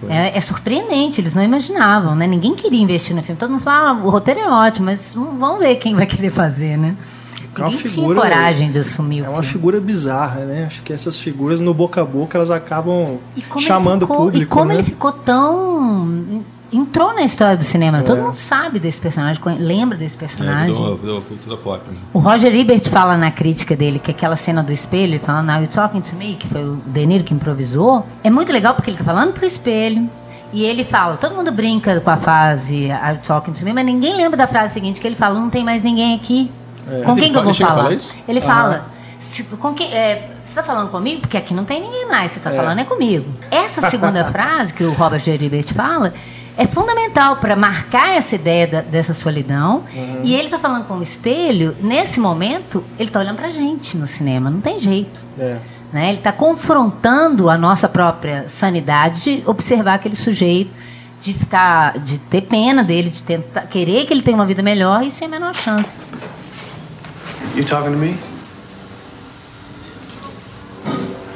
É, 0.07 0.37
é 0.37 0.41
surpreendente, 0.41 1.19
eles 1.19 1.35
não 1.35 1.43
imaginavam, 1.43 2.15
né? 2.15 2.25
Ninguém 2.25 2.55
queria 2.55 2.79
investir 2.79 3.13
no 3.15 3.21
filme. 3.21 3.37
Todo 3.37 3.49
mundo 3.51 3.61
fala, 3.61 3.89
ah, 3.89 3.93
o 4.05 4.09
roteiro 4.09 4.39
é 4.39 4.49
ótimo, 4.49 4.85
mas 4.85 5.13
vamos 5.13 5.59
ver 5.59 5.75
quem 5.75 5.93
vai 5.93 6.05
querer 6.07 6.31
fazer, 6.31 6.77
né? 6.77 6.95
É 7.57 7.59
uma 7.61 7.69
Ninguém 7.69 7.85
figura- 7.85 8.21
tinha 8.21 8.29
coragem 8.35 8.71
de 8.71 8.79
assumir 8.79 9.19
É 9.19 9.21
o 9.27 9.31
uma 9.31 9.41
filme. 9.41 9.47
figura 9.53 9.79
bizarra, 9.81 10.45
né? 10.45 10.65
Acho 10.67 10.81
que 10.83 10.93
essas 10.93 11.19
figuras 11.19 11.59
no 11.59 11.73
boca 11.73 12.01
a 12.01 12.05
boca 12.05 12.37
elas 12.37 12.49
acabam 12.51 13.17
chamando 13.59 14.03
o 14.03 14.07
ficou- 14.07 14.17
público. 14.25 14.43
E 14.43 14.45
como 14.57 14.69
né? 14.69 14.75
ele 14.75 14.83
ficou 14.83 15.11
tão. 15.11 16.43
Entrou 16.75 17.13
na 17.13 17.23
história 17.23 17.55
do 17.57 17.63
cinema. 17.63 18.01
Todo 18.03 18.17
É. 18.19 18.21
mundo 18.21 18.35
sabe 18.35 18.79
desse 18.79 18.99
personagem, 18.99 19.41
lembra 19.59 19.97
desse 19.97 20.15
É, 20.15 20.19
personagem. 20.19 20.73
virou, 20.75 20.95
virou 20.97 21.21
cultura 21.21 21.57
pop. 21.57 21.81
Né? 21.89 21.97
O 22.13 22.19
Roger 22.19 22.53
Ebert 22.55 22.87
fala 22.89 23.15
na 23.17 23.31
crítica 23.31 23.75
dele 23.75 23.99
que 23.99 24.11
aquela 24.11 24.35
cena 24.35 24.61
do 24.63 24.71
espelho, 24.71 25.13
ele 25.13 25.19
fala, 25.19 25.41
Now 25.41 25.61
you 25.61 25.67
talking 25.67 26.01
to 26.01 26.15
me, 26.15 26.35
que 26.35 26.47
foi 26.47 26.63
o 26.63 26.75
De 26.85 27.05
Niro 27.05 27.23
que 27.23 27.33
improvisou, 27.33 28.05
é 28.23 28.29
muito 28.29 28.51
legal 28.51 28.73
porque 28.73 28.89
ele 28.91 28.97
tá 28.97 29.03
falando 29.03 29.33
pro 29.33 29.45
espelho. 29.45 30.09
E 30.53 30.63
ele 30.63 30.83
fala, 30.83 31.17
todo 31.17 31.35
mundo 31.35 31.51
brinca 31.51 31.99
com 31.99 32.09
a 32.09 32.15
frase 32.17 32.89
Are 32.91 33.15
you 33.15 33.21
talking 33.25 33.51
to 33.51 33.65
me, 33.65 33.73
mas 33.73 33.85
ninguém 33.85 34.15
lembra 34.15 34.37
da 34.37 34.47
frase 34.47 34.73
seguinte 34.73 35.01
que 35.01 35.07
ele 35.07 35.15
fala, 35.15 35.37
não 35.39 35.49
tem 35.49 35.63
mais 35.65 35.83
ninguém 35.83 36.15
aqui. 36.15 36.49
É. 36.87 37.01
Com 37.01 37.11
Mas 37.11 37.19
quem 37.19 37.31
que 37.31 37.37
eu 37.37 37.41
fala- 37.43 37.53
vou 37.53 37.53
falar? 37.67 37.91
isso? 37.93 38.13
Ele 38.27 38.39
fala, 38.39 38.85
"Se- 39.19 39.43
com 39.43 39.73
quem, 39.73 39.91
é, 39.91 40.29
você 40.43 40.53
tá 40.55 40.63
falando 40.63 40.89
comigo? 40.91 41.21
Porque 41.21 41.35
aqui 41.35 41.51
não 41.53 41.65
tem 41.65 41.81
ninguém 41.81 42.07
mais, 42.07 42.31
você 42.31 42.39
tá 42.39 42.51
falando 42.51 42.79
é 42.79 42.83
comigo. 42.85 43.25
Essa 43.49 43.89
segunda 43.89 44.23
frase 44.31 44.71
que 44.73 44.83
o 44.83 44.93
Robert 44.93 45.19
J. 45.19 45.43
Ebert 45.45 45.73
fala 45.73 46.13
é 46.57 46.65
fundamental 46.65 47.35
para 47.37 47.55
marcar 47.55 48.09
essa 48.15 48.35
ideia 48.35 48.65
da- 48.67 48.81
dessa 48.81 49.13
solidão. 49.13 49.83
E 50.23 50.33
ele 50.33 50.49
tá 50.49 50.57
falando 50.57 50.85
com 50.85 50.95
o 50.97 51.03
espelho, 51.03 51.75
nesse 51.81 52.19
momento, 52.19 52.83
ele 52.97 53.09
tá 53.09 53.19
olhando 53.19 53.35
pra 53.37 53.49
gente 53.49 53.97
no 53.97 54.07
cinema, 54.07 54.49
não 54.49 54.61
tem 54.61 54.79
jeito. 54.79 55.21
É. 55.37 55.57
Né? 55.91 56.09
Ele 56.09 56.17
está 56.17 56.31
confrontando 56.31 57.49
a 57.49 57.57
nossa 57.57 57.87
própria 57.87 58.45
sanidade 58.49 59.23
de 59.23 59.43
observar 59.45 59.95
aquele 59.95 60.15
sujeito, 60.15 60.71
de 61.21 61.33
ficar, 61.33 61.97
de 61.99 62.17
ter 62.17 62.41
pena 62.41 62.83
dele, 62.83 63.09
de 63.09 63.21
tentar, 63.23 63.61
querer 63.61 64.05
que 64.05 64.13
ele 64.13 64.21
tenha 64.21 64.35
uma 64.35 64.45
vida 64.45 64.61
melhor 64.61 65.03
e 65.03 65.11
sem 65.11 65.27
a 65.27 65.31
menor 65.31 65.53
chance. 65.55 65.89
You 67.55 67.63
talking 67.65 67.91
to 67.91 67.97
me? 67.97 68.17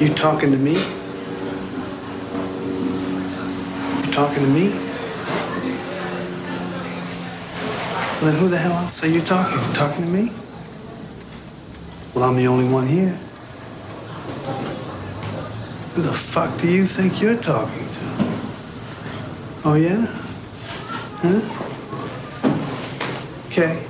You 0.00 0.10
talking 0.14 0.50
to 0.50 0.56
me? 0.58 0.74
You 4.04 4.10
talking 4.12 4.40
to 4.42 4.48
me? 4.50 4.89
Well, 8.22 8.32
who 8.32 8.48
the 8.48 8.58
hell 8.58 8.72
else 8.72 9.02
are 9.02 9.08
you 9.08 9.22
talking? 9.22 9.58
You 9.58 9.72
talking 9.74 10.04
to 10.04 10.10
me? 10.10 10.30
Well, 12.14 12.24
I'm 12.24 12.36
the 12.36 12.46
only 12.48 12.68
one 12.68 12.86
here. 12.86 13.16
Who 15.94 16.02
the 16.02 16.12
fuck 16.12 16.56
do 16.60 16.68
you 16.70 16.84
think 16.86 17.20
you're 17.20 17.36
talking 17.36 17.86
to? 17.96 18.24
Oh, 19.64 19.74
yeah? 19.74 20.06
Huh? 21.22 21.40
Okay. 23.48 23.82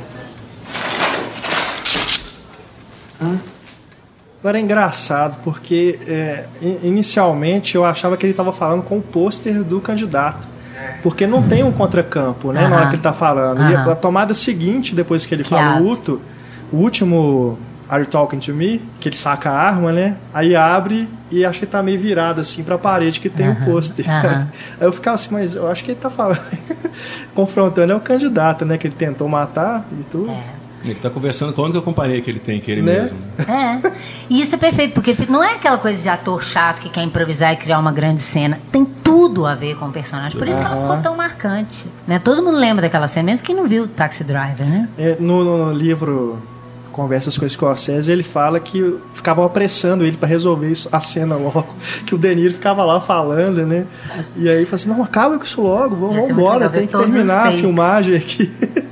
Agora 4.40 4.58
é 4.58 4.60
engraçado, 4.62 5.36
porque 5.44 5.98
é, 6.06 6.46
in- 6.62 6.78
inicialmente 6.88 7.74
eu 7.74 7.84
achava 7.84 8.16
que 8.16 8.24
ele 8.24 8.30
estava 8.32 8.52
falando 8.52 8.82
com 8.82 8.96
o 8.96 9.02
pôster 9.02 9.62
do 9.62 9.80
candidato. 9.80 10.48
Porque 11.02 11.26
não 11.26 11.42
tem 11.42 11.62
um 11.64 11.72
contracampo, 11.72 12.52
né? 12.52 12.68
Na 12.68 12.76
hora 12.76 12.86
que 12.88 12.94
ele 12.96 13.02
tá 13.02 13.12
falando. 13.12 13.70
E 13.70 13.74
a 13.74 13.94
tomada 13.94 14.34
seguinte, 14.34 14.94
depois 14.94 15.26
que 15.26 15.34
ele 15.34 15.42
Que 15.42 15.50
fala 15.50 15.80
o 15.80 15.90
Uto, 15.90 16.20
o 16.72 16.76
último 16.76 17.58
Are 17.88 18.02
You 18.02 18.08
Talking 18.08 18.38
to 18.38 18.54
Me? 18.54 18.80
Que 19.00 19.08
ele 19.08 19.16
saca 19.16 19.50
a 19.50 19.54
arma, 19.54 19.92
né? 19.92 20.16
Aí 20.32 20.54
abre 20.54 21.08
e 21.30 21.44
acho 21.44 21.58
que 21.58 21.64
ele 21.64 21.72
tá 21.72 21.82
meio 21.82 21.98
virado 21.98 22.40
assim 22.40 22.62
pra 22.62 22.76
parede 22.76 23.20
que 23.20 23.28
tem 23.28 23.50
o 23.50 23.56
pôster. 23.64 24.04
Aí 24.08 24.46
eu 24.80 24.92
ficava 24.92 25.14
assim, 25.14 25.28
mas 25.32 25.56
eu 25.56 25.68
acho 25.70 25.84
que 25.84 25.92
ele 25.92 26.00
tá 26.00 26.10
falando. 26.10 26.40
confrontando 27.34 27.92
é 27.92 27.96
o 27.96 28.00
candidato, 28.00 28.64
né? 28.64 28.76
Que 28.76 28.86
ele 28.86 28.94
tentou 28.94 29.28
matar 29.28 29.84
e 29.98 30.04
tudo. 30.04 30.32
Ele 30.84 30.94
tá 30.94 31.10
conversando 31.10 31.52
com 31.52 31.60
a 31.60 31.64
única 31.64 31.80
companhia 31.82 32.20
que 32.20 32.30
ele 32.30 32.38
tem, 32.38 32.58
que 32.60 32.70
é 32.70 32.74
ele 32.74 32.82
Né? 32.82 33.00
mesmo. 33.00 33.18
É. 33.46 33.92
E 34.30 34.40
isso 34.40 34.54
é 34.54 34.58
perfeito, 34.58 34.94
porque 34.94 35.14
não 35.28 35.42
é 35.44 35.54
aquela 35.54 35.76
coisa 35.78 36.00
de 36.00 36.08
ator 36.08 36.42
chato 36.42 36.80
que 36.80 36.88
quer 36.88 37.02
improvisar 37.02 37.52
e 37.52 37.56
criar 37.56 37.78
uma 37.78 37.92
grande 37.92 38.20
cena. 38.20 38.58
Tem 38.72 38.84
tudo 38.84 39.46
a 39.46 39.54
ver 39.54 39.76
com 39.76 39.86
o 39.86 39.92
personagem. 39.92 40.38
Por 40.38 40.48
isso 40.48 40.56
que 40.56 40.64
ela 40.64 40.80
ficou 40.80 40.96
tão 41.02 41.16
marcante. 41.16 41.86
Né? 42.06 42.18
Todo 42.18 42.42
mundo 42.42 42.56
lembra 42.56 42.82
daquela 42.82 43.08
cena, 43.08 43.26
mesmo 43.26 43.44
quem 43.44 43.54
não 43.54 43.68
viu 43.68 43.84
o 43.84 43.88
Taxi 43.88 44.24
Driver, 44.24 44.66
né? 44.66 44.88
É, 44.96 45.16
no, 45.20 45.44
no 45.44 45.72
livro 45.72 46.40
Conversas 46.92 47.38
com 47.38 47.46
o 47.46 47.50
Scorsese, 47.50 48.10
ele 48.10 48.22
fala 48.22 48.58
que 48.58 48.98
ficavam 49.14 49.44
apressando 49.44 50.04
ele 50.04 50.16
para 50.16 50.28
resolver 50.28 50.68
isso, 50.68 50.88
a 50.90 51.00
cena 51.00 51.36
logo. 51.36 51.68
Que 52.04 52.14
o 52.14 52.18
De 52.18 52.34
Niro 52.34 52.54
ficava 52.54 52.84
lá 52.84 53.00
falando, 53.00 53.64
né? 53.64 53.86
E 54.36 54.48
aí 54.48 54.64
fala 54.64 54.74
assim: 54.74 54.88
não, 54.88 55.02
acaba 55.02 55.38
com 55.38 55.44
isso 55.44 55.62
logo, 55.62 55.94
vamos 55.94 56.28
embora, 56.28 56.68
tem 56.68 56.86
que 56.86 56.96
terminar 56.96 57.48
a 57.48 57.52
filmagem 57.52 58.16
aqui. 58.16 58.50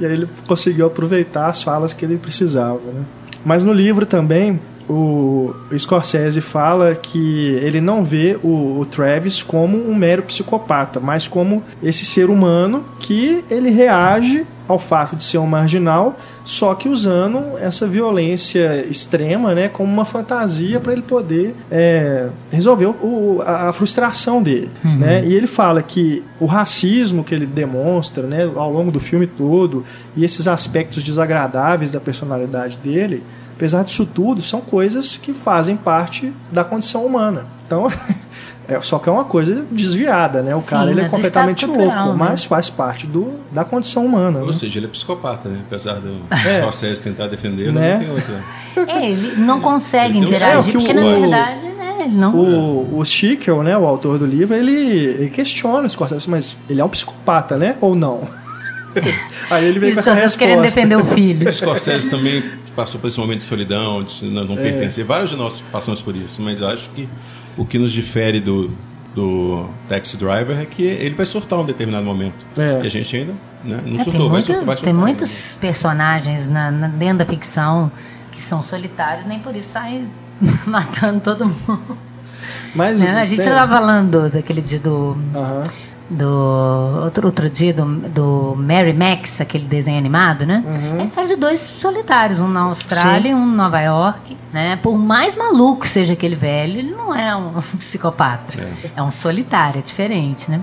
e 0.00 0.06
aí 0.06 0.12
ele 0.12 0.28
conseguiu 0.46 0.86
aproveitar 0.86 1.46
as 1.46 1.62
falas 1.62 1.92
que 1.92 2.04
ele 2.04 2.16
precisava, 2.16 2.80
né? 2.92 3.04
Mas 3.44 3.62
no 3.62 3.72
livro 3.72 4.06
também, 4.06 4.58
o 4.88 5.54
Scorsese 5.76 6.40
fala 6.40 6.94
que 6.94 7.58
ele 7.62 7.80
não 7.80 8.02
vê 8.02 8.38
o, 8.42 8.80
o 8.80 8.86
Travis 8.86 9.42
como 9.42 9.76
um 9.76 9.94
mero 9.94 10.22
psicopata, 10.22 10.98
mas 10.98 11.28
como 11.28 11.62
esse 11.82 12.04
ser 12.04 12.30
humano 12.30 12.84
que 13.00 13.44
ele 13.50 13.70
reage 13.70 14.46
ao 14.66 14.78
fato 14.78 15.14
de 15.16 15.22
ser 15.22 15.38
um 15.38 15.46
marginal, 15.46 16.18
só 16.44 16.74
que 16.74 16.88
usando 16.88 17.58
essa 17.58 17.86
violência 17.86 18.84
extrema, 18.88 19.54
né, 19.54 19.68
como 19.68 19.92
uma 19.92 20.04
fantasia 20.04 20.80
para 20.80 20.92
ele 20.92 21.02
poder 21.02 21.54
é, 21.70 22.28
resolver 22.50 22.86
o- 22.86 23.42
a, 23.46 23.68
a 23.68 23.72
frustração 23.72 24.42
dele, 24.42 24.70
né? 24.84 25.24
E 25.24 25.34
ele 25.34 25.46
fala 25.46 25.82
que 25.82 26.22
o 26.40 26.46
racismo 26.46 27.22
que 27.24 27.34
ele 27.34 27.46
demonstra, 27.46 28.24
né, 28.26 28.50
ao 28.56 28.72
longo 28.72 28.90
do 28.90 29.00
filme 29.00 29.26
todo 29.26 29.84
e 30.16 30.24
esses 30.24 30.48
aspectos 30.48 31.02
desagradáveis 31.02 31.92
da 31.92 32.00
personalidade 32.00 32.78
dele, 32.82 33.22
apesar 33.56 33.84
disso 33.84 34.06
tudo, 34.06 34.40
são 34.42 34.60
coisas 34.60 35.16
que 35.16 35.32
fazem 35.32 35.76
parte 35.76 36.32
da 36.50 36.64
condição 36.64 37.04
humana. 37.04 37.46
Então, 37.66 37.90
é, 38.68 38.80
só 38.80 38.98
que 38.98 39.08
é 39.08 39.12
uma 39.12 39.24
coisa 39.24 39.64
desviada, 39.70 40.42
né? 40.42 40.54
O 40.56 40.62
cara 40.62 40.90
ele 40.90 41.00
é 41.00 41.04
é 41.04 41.08
completamente 41.08 41.64
estado 41.64 41.76
louco, 41.78 41.92
cultural, 41.94 42.12
né? 42.16 42.24
mas 42.30 42.44
faz 42.44 42.70
parte 42.70 43.06
do, 43.06 43.32
da 43.52 43.64
condição 43.64 44.04
humana. 44.06 44.38
né? 44.40 44.44
Ou 44.46 44.52
seja, 44.52 44.78
ele 44.78 44.86
é 44.86 44.88
psicopata, 44.88 45.48
né? 45.48 45.60
Apesar 45.66 45.94
do 45.94 46.16
É. 46.32 46.60
Scorsese 46.62 47.02
tentar 47.02 47.26
defender, 47.26 47.72
Né? 47.72 47.92
não 47.94 48.00
tem 48.00 48.10
outra. 48.10 48.44
É, 49.00 49.10
ele 49.10 49.36
não 49.36 49.60
consegue 49.60 50.16
Ele 50.18 50.26
um- 50.26 50.28
interagir, 50.28 50.70
É, 50.70 50.72
porque 50.78 50.92
o- 50.92 50.94
na 50.94 51.02
verdade, 51.20 51.66
né, 51.68 51.96
ele 52.00 52.14
não. 52.14 52.34
O, 52.34 52.98
o 52.98 53.04
Schickel, 53.04 53.62
né, 53.62 53.76
o 53.76 53.86
autor 53.86 54.18
do 54.18 54.26
livro, 54.26 54.54
ele, 54.56 54.72
ele 54.72 55.30
questiona 55.30 55.86
o 55.86 55.88
Scorsese, 55.88 56.28
mas 56.28 56.56
ele 56.68 56.80
é 56.80 56.84
um 56.84 56.88
psicopata, 56.88 57.56
né? 57.56 57.76
Ou 57.80 57.94
não? 57.94 58.22
Aí 59.50 59.64
ele 59.66 59.78
veio 59.78 59.92
com 59.94 60.00
Isso, 60.00 60.08
essa 60.08 60.10
vocês 60.12 60.22
resposta. 60.22 60.38
querendo 60.38 60.62
defender 60.62 60.96
o 60.96 61.04
filho. 61.04 61.48
O 61.50 61.52
Scorsese 61.54 62.08
também 62.08 62.42
passou 62.76 63.00
por 63.00 63.08
esse 63.08 63.18
momento 63.18 63.38
de 63.40 63.44
solidão, 63.44 64.02
de 64.02 64.24
não, 64.24 64.42
É. 64.42 64.46
não 64.46 64.56
pertencer. 64.56 65.04
Vários 65.04 65.30
de 65.30 65.36
nós 65.36 65.62
passamos 65.72 66.00
por 66.02 66.14
isso, 66.16 66.40
mas 66.42 66.60
eu 66.60 66.68
acho 66.68 66.90
que 66.90 67.08
o 67.56 67.64
que 67.64 67.78
nos 67.78 67.92
difere 67.92 68.40
do, 68.40 68.70
do 69.14 69.68
Taxi 69.88 70.16
Driver 70.16 70.58
é 70.58 70.64
que 70.66 70.82
ele 70.82 71.14
vai 71.14 71.26
surtar 71.26 71.58
um 71.60 71.64
determinado 71.66 72.04
momento. 72.04 72.34
É. 72.58 72.80
E 72.82 72.86
a 72.86 72.90
gente 72.90 73.16
ainda 73.16 73.32
né, 73.64 73.80
não 73.86 74.00
É, 74.00 74.04
surtou, 74.04 74.12
tem 74.12 74.20
vai 74.20 74.28
muito- 74.30 74.46
surtar, 74.46 74.64
vai 74.64 74.74
tem 74.76 74.84
surtar 74.84 74.94
muitos 74.94 75.58
personagens 75.60 76.48
na, 76.50 76.70
na- 76.70 76.88
dentro 76.88 77.18
da 77.18 77.24
ficção 77.26 77.90
que 78.32 78.42
são 78.42 78.62
solitários, 78.62 79.24
nem 79.26 79.38
por 79.38 79.54
isso 79.54 79.68
saem 79.72 80.08
matando 80.66 81.20
todo 81.20 81.46
mundo. 81.46 81.96
Mas, 82.74 83.00
né? 83.00 83.20
A 83.22 83.24
gente 83.24 83.38
tem- 83.42 83.48
estava 83.48 83.72
falando 83.72 84.28
daquele 84.28 84.60
dia 84.60 84.80
do, 84.80 85.16
Aham. 85.34 85.62
Do 86.10 87.00
outro, 87.04 87.26
outro 87.26 87.48
dia 87.48 87.72
do, 87.72 87.84
do 88.08 88.54
Mary 88.58 88.92
Max, 88.92 89.40
aquele 89.40 89.64
desenho 89.66 89.96
animado, 89.98 90.44
né? 90.44 90.62
É 90.98 91.02
a 91.02 91.04
história 91.04 91.28
de 91.30 91.36
dois 91.36 91.60
solitários, 91.60 92.38
um 92.40 92.48
na 92.48 92.60
Austrália 92.62 93.30
e 93.30 93.34
um 93.34 93.42
em 93.44 93.54
Nova 93.54 93.80
York, 93.80 94.36
né? 94.52 94.78
Por 94.82 94.96
mais 94.98 95.34
maluco 95.36 95.86
seja 95.86 96.12
aquele 96.12 96.34
velho, 96.36 96.78
ele 96.78 96.90
não 96.90 97.14
é 97.14 97.34
um 97.34 97.52
psicopata. 97.78 98.52
É, 98.94 99.02
um 99.02 99.10
solitário, 99.10 99.78
é 99.78 99.82
diferente, 99.82 100.50
né? 100.50 100.60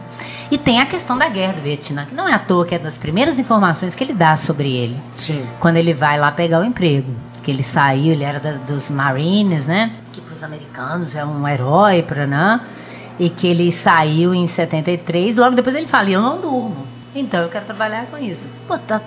E 0.52 0.58
tem 0.58 0.80
a 0.80 0.86
questão 0.86 1.18
da 1.18 1.28
guerra 1.28 1.54
do 1.54 1.62
Vietnã, 1.62 2.06
que 2.06 2.14
não 2.14 2.28
é 2.28 2.34
à 2.34 2.40
toa 2.40 2.66
que 2.66 2.76
é 2.76 2.80
das 2.80 2.98
primeiras 2.98 3.40
informações 3.40 3.96
que 3.96 4.04
ele 4.04 4.14
dá 4.14 4.38
sobre 4.38 4.72
ele 4.72 4.98
Sim. 5.16 5.44
quando 5.60 5.78
ele 5.78 5.94
vai 5.94 6.20
lá 6.20 6.32
pegar 6.32 6.60
o 6.60 6.64
emprego. 6.64 7.10
Que 7.42 7.50
ele 7.50 7.64
saiu, 7.64 8.12
ele 8.14 8.24
era 8.24 8.40
da- 8.40 8.52
dos 8.52 8.92
Marines, 8.92 9.66
né? 9.66 9.92
Que 10.14 10.22
para 10.22 10.34
os 10.36 10.44
americanos 10.44 11.16
é 11.16 11.26
um 11.26 11.48
herói, 11.48 12.04
para 12.04 12.28
né? 12.28 12.62
E 13.22 13.30
que 13.30 13.48
ele 13.48 13.72
saiu 13.72 14.34
em 14.34 14.48
73. 14.48 15.38
Logo 15.38 15.56
depois 15.56 15.76
ele 15.76 15.86
fala: 15.86 16.10
Eu 16.10 16.22
não 16.22 16.42
durmo. 16.42 16.88
Então 17.14 17.42
eu 17.44 17.50
quero 17.50 17.66
trabalhar 17.66 18.08
com 18.08 18.18
isso. 18.18 18.46
Pô, 18.68 18.78
tá 18.78 19.00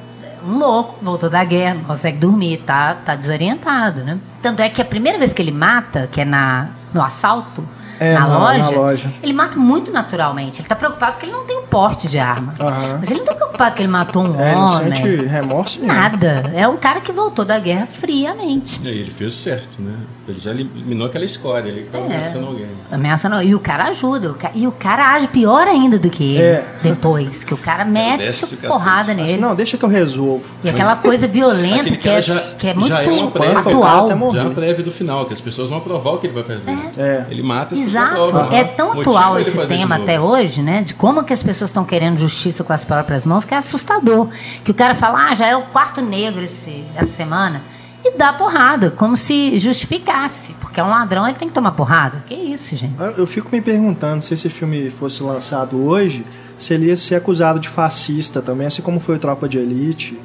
um 0.46 0.59
louco, 0.59 0.96
voltou 1.03 1.31
da 1.31 1.42
guerra, 1.42 1.74
não 1.74 1.85
consegue 1.85 2.18
dormir, 2.18 2.59
tá, 2.59 2.94
tá 2.94 3.16
desorientado, 3.16 4.05
né? 4.05 4.18
Tanto 4.42 4.61
é 4.61 4.68
que 4.68 4.81
a 4.81 4.85
primeira 4.85 5.18
vez 5.18 5.33
que 5.33 5.40
ele 5.40 5.50
mata, 5.50 6.09
que 6.12 6.20
é 6.20 6.24
na, 6.24 6.68
no 6.92 7.03
assalto, 7.03 7.66
É, 8.05 8.14
na, 8.14 8.21
na- 8.21 8.27
na 8.29 8.38
loja, 8.38 8.71
loja. 8.71 9.12
ele 9.23 9.33
mata 9.33 9.59
muito 9.59 9.90
naturalmente. 9.93 10.61
Ele 10.61 10.69
tá 10.69 10.75
preocupado 10.77 11.12
porque 11.12 11.27
ele 11.27 11.33
não 11.33 11.45
tem 11.45 11.59
um 11.59 11.62
porte 11.67 12.09
de 12.09 12.19
arma. 12.19 12.55
Aham. 12.61 12.99
Mas 13.01 13.11
ele 13.11 13.21
não 13.21 13.27
tá 13.27 13.35
preocupado 13.35 13.75
que 13.75 13.83
ele 13.83 13.88
matou 13.90 14.23
um 14.23 14.40
É, 14.40 14.49
ele 14.51 14.55
não 14.61 14.64
homem. 14.67 14.95
sente 14.95 15.25
remorso 15.27 15.81
nenhum. 15.81 15.95
Nada. 15.95 16.53
É 16.55 16.67
um 16.69 16.77
cara 16.77 17.01
que 17.01 17.12
voltou 17.12 17.45
da 17.45 17.59
guerra 17.59 17.87
friamente. 17.87 18.81
E 18.83 18.88
aí 18.88 18.99
ele 18.99 19.11
fez 19.11 19.33
o 19.33 19.37
certo, 19.37 19.69
né? 19.81 19.95
Ele 20.27 20.38
já 20.38 20.51
eliminou 20.53 21.07
aquela 21.07 21.25
escória, 21.25 21.69
ele 21.69 21.81
estava 21.83 22.05
É. 22.05 22.07
ameaçando 22.07 22.47
alguém. 22.47 22.67
Ameaça 22.90 23.29
não. 23.29 23.43
E 23.43 23.55
o 23.55 23.61
cara 23.61 23.85
ajuda. 23.85 24.31
o 24.31 24.35
ca- 24.35 24.53
E 24.55 24.67
o 24.67 24.73
cara 24.73 25.14
age 25.14 25.29
pior 25.29 25.67
ainda 25.69 25.99
do 25.99 26.09
que 26.09 26.25
ele 26.25 26.43
É. 26.43 26.64
depois. 26.83 27.45
Que 27.45 27.53
o 27.53 27.59
cara 27.59 27.85
mete 27.85 28.19
desce 28.21 28.55
o 28.55 28.57
porrada 28.59 28.99
cacete. 29.01 29.17
nele. 29.17 29.31
Assim, 29.33 29.40
não, 29.40 29.55
deixa 29.55 29.77
que 29.77 29.85
eu 29.85 29.88
resolvo. 29.88 30.43
E 30.62 30.69
aquela 30.71 30.97
coisa 30.97 31.27
violenta 31.27 31.90
que 31.97 32.09
é, 32.09 32.21
já, 32.23 32.40
que 32.59 32.69
é 32.69 32.75
muito 32.75 32.88
já 32.88 33.03
é 33.03 33.07
uma 33.11 33.31
prévia, 33.31 33.55
o 33.55 33.59
atual. 33.59 34.09
Já 34.33 34.40
é 34.40 34.43
uma 34.45 34.51
prévia 34.55 34.83
do 34.85 34.90
final, 34.90 35.27
que 35.27 35.33
as 35.35 35.40
pessoas 35.40 35.69
vão 35.69 35.79
aprovar 35.79 36.12
o 36.14 36.19
que 36.19 36.27
ele 36.27 36.35
vai 36.35 36.43
fazer. 36.45 36.71
É. 36.97 37.27
Ele 37.31 37.43
mata 37.43 37.75
as 37.75 37.81
pessoas 37.81 37.93
Exato. 37.94 38.22
aprovam. 38.24 38.52
É 38.52 38.64
tão 38.64 39.00
atual 39.00 39.38
esse 39.38 39.57
tema 39.66 39.96
até 39.96 40.20
hoje, 40.20 40.62
né? 40.62 40.83
De 40.83 40.94
como 40.94 41.24
que 41.24 41.33
as 41.33 41.42
pessoas 41.42 41.70
estão 41.70 41.85
querendo 41.85 42.18
justiça 42.18 42.64
com 42.64 42.72
as 42.72 42.85
próprias 42.85 43.24
mãos, 43.24 43.44
que 43.44 43.54
é 43.54 43.57
assustador. 43.57 44.28
Que 44.62 44.70
o 44.70 44.74
cara 44.74 44.94
fala, 44.94 45.30
ah, 45.30 45.35
já 45.35 45.46
é 45.46 45.57
o 45.57 45.62
quarto 45.62 46.00
negro 46.00 46.42
esse, 46.42 46.85
essa 46.94 47.12
semana. 47.12 47.62
E 48.04 48.18
dá 48.18 48.35
porrada, 48.35 48.90
como 48.90 49.16
se 49.16 49.59
justificasse. 49.59 50.54
Porque 50.61 50.78
é 50.78 50.85
um 50.85 50.90
ladrão, 50.90 51.26
ele 51.26 51.38
tem 51.38 51.48
que 51.48 51.54
tomar 51.54 51.72
porrada. 51.72 52.22
Que 52.26 52.35
isso, 52.35 52.76
gente? 52.76 52.94
Eu 53.16 53.26
fico 53.26 53.48
me 53.50 53.62
perguntando 53.62 54.20
se 54.20 54.35
esse 54.35 54.50
filme 54.50 54.90
fosse 54.90 55.22
lançado 55.22 55.83
hoje, 55.83 56.24
se 56.59 56.74
ele 56.74 56.87
ia 56.87 56.96
ser 56.96 57.14
acusado 57.14 57.59
de 57.59 57.68
fascista 57.68 58.42
também, 58.42 58.66
assim 58.66 58.83
como 58.83 59.00
foi 59.00 59.16
o 59.16 59.18
Tropa 59.18 59.48
de 59.48 59.57
Elite, 59.59 60.18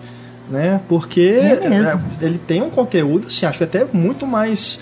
né? 0.49 0.81
Porque 0.89 1.21
É 1.21 1.53
é, 1.53 1.99
ele 2.21 2.37
tem 2.37 2.61
um 2.61 2.69
conteúdo, 2.69 3.27
assim, 3.27 3.45
acho 3.45 3.57
que 3.57 3.63
até 3.63 3.85
muito 3.93 4.27
mais 4.27 4.77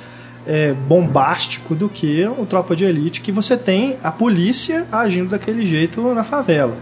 é, 0.47 0.73
bombástico 0.73 1.75
do 1.75 1.89
que 1.89 2.25
o 2.37 2.45
Tropa 2.45 2.75
de 2.75 2.85
Elite, 2.85 3.21
que 3.21 3.31
você 3.31 3.57
tem 3.57 3.97
a 4.03 4.11
polícia 4.11 4.85
agindo 4.91 5.29
daquele 5.29 5.65
jeito 5.65 6.01
na 6.13 6.23
favela, 6.23 6.77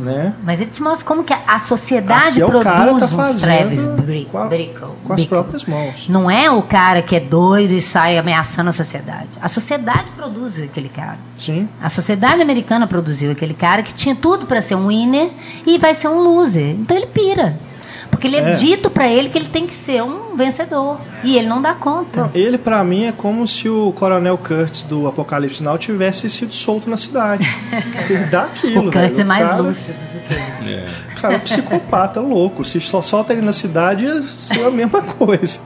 né? 0.00 0.34
Mas 0.44 0.60
ele 0.60 0.70
te 0.70 0.82
mostra 0.82 1.06
como 1.06 1.22
que 1.24 1.32
a- 1.32 1.58
sociedade 1.58 2.42
Aqui 2.42 2.42
é 2.42 2.56
o 2.56 2.60
cara 2.60 2.82
produz 2.84 3.00
tá 3.00 3.08
fazendo 3.16 3.40
Travis 3.42 3.86
Bri- 3.86 4.28
com, 4.30 4.38
a- 4.38 4.46
Bickle. 4.46 4.88
com 5.04 5.12
as 5.12 5.20
Bickle. 5.20 5.26
próprias 5.28 5.64
mãos. 5.64 6.08
Não 6.08 6.28
é 6.30 6.50
o 6.50 6.62
cara 6.62 7.00
que 7.00 7.14
é 7.16 7.20
doido 7.20 7.72
e 7.72 7.80
sai 7.80 8.18
ameaçando 8.18 8.70
a 8.70 8.72
sociedade. 8.72 9.28
A 9.40 9.48
sociedade 9.48 10.10
produz 10.16 10.60
aquele 10.60 10.88
cara. 10.88 11.18
Sim. 11.36 11.68
A 11.80 11.88
sociedade 11.88 12.42
americana 12.42 12.86
produziu 12.86 13.30
aquele 13.30 13.54
cara 13.54 13.82
que 13.82 13.94
tinha 13.94 14.14
tudo 14.16 14.46
para 14.46 14.60
ser 14.60 14.74
um 14.74 14.88
winner 14.88 15.30
e 15.66 15.78
vai 15.78 15.94
ser 15.94 16.08
um 16.08 16.18
loser. 16.20 16.70
Então 16.70 16.96
ele 16.96 17.06
pira. 17.06 17.56
Porque 18.18 18.26
ele 18.26 18.36
é, 18.36 18.50
É. 18.50 18.52
dito 18.54 18.90
para 18.90 19.08
ele 19.08 19.28
que 19.28 19.38
ele 19.38 19.48
tem 19.48 19.64
que 19.64 19.72
ser 19.72 20.02
um 20.02 20.34
vencedor. 20.36 20.98
E 21.22 21.36
ele 21.38 21.46
não 21.46 21.62
dá 21.62 21.72
conta. 21.72 22.22
Não, 22.22 22.30
ele, 22.34 22.58
pra 22.58 22.82
mim, 22.82 23.04
é 23.04 23.12
como 23.12 23.46
se 23.46 23.68
o 23.68 23.92
Coronel 23.92 24.36
Kurtz 24.36 24.82
do 24.82 25.06
Apocalipse 25.06 25.62
Now 25.62 25.78
tivesse 25.78 26.28
sido 26.28 26.52
solto 26.52 26.90
na 26.90 26.96
cidade. 26.96 27.48
Ele 28.10 28.24
dá 28.30 28.42
aquilo. 28.42 28.80
o 28.88 28.92
Kurtz 28.92 29.10
velho. 29.10 29.20
é 29.20 29.24
mais 29.24 29.46
cara, 29.48 29.62
lúcido 29.62 29.96
do 30.12 30.18
que 30.28 30.34
ele. 30.64 30.74
É. 30.74 30.88
Cara, 31.20 31.34
é 31.34 31.36
um 31.36 31.40
psicopata 31.40 32.20
louco. 32.20 32.64
Se 32.64 32.80
só 32.80 33.00
solta 33.02 33.32
ele 33.32 33.42
na 33.42 33.52
cidade, 33.52 34.04
ia 34.04 34.20
ser 34.22 34.64
a 34.64 34.70
mesma 34.70 35.00
coisa. 35.00 35.60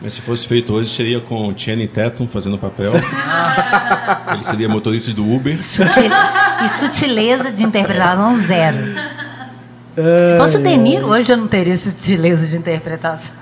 Mas 0.00 0.14
se 0.14 0.20
fosse 0.22 0.46
feito 0.46 0.72
hoje, 0.72 0.88
seria 0.90 1.20
com 1.20 1.48
o 1.48 1.54
Channing 1.58 1.86
Tatum 1.86 2.26
fazendo 2.26 2.54
o 2.54 2.58
papel. 2.58 2.92
ele 4.32 4.42
seria 4.42 4.68
motorista 4.68 5.12
do 5.12 5.22
Uber. 5.30 5.62
Sutil- 5.62 6.10
e 6.64 6.68
sutileza 6.80 7.50
de 7.50 7.62
interpretação 7.62 8.36
zero. 8.46 8.76
Se 10.30 10.36
fosse 10.38 10.56
o 10.56 10.62
De 10.62 10.76
Niro, 10.76 11.06
hoje 11.06 11.32
eu 11.32 11.36
não 11.36 11.48
teria 11.48 11.76
sutileza 11.76 12.46
de 12.46 12.56
interpretação. 12.56 13.34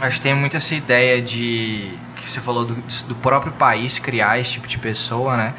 Acho 0.00 0.16
que 0.16 0.22
tem 0.22 0.34
muito 0.34 0.56
essa 0.56 0.74
ideia 0.74 1.20
de. 1.22 1.90
que 2.20 2.28
você 2.28 2.40
falou 2.40 2.64
do, 2.64 2.74
do 3.08 3.14
próprio 3.14 3.52
país 3.52 3.98
criar 3.98 4.38
esse 4.40 4.52
tipo 4.52 4.66
de 4.66 4.78
pessoa, 4.78 5.36
né? 5.36 5.54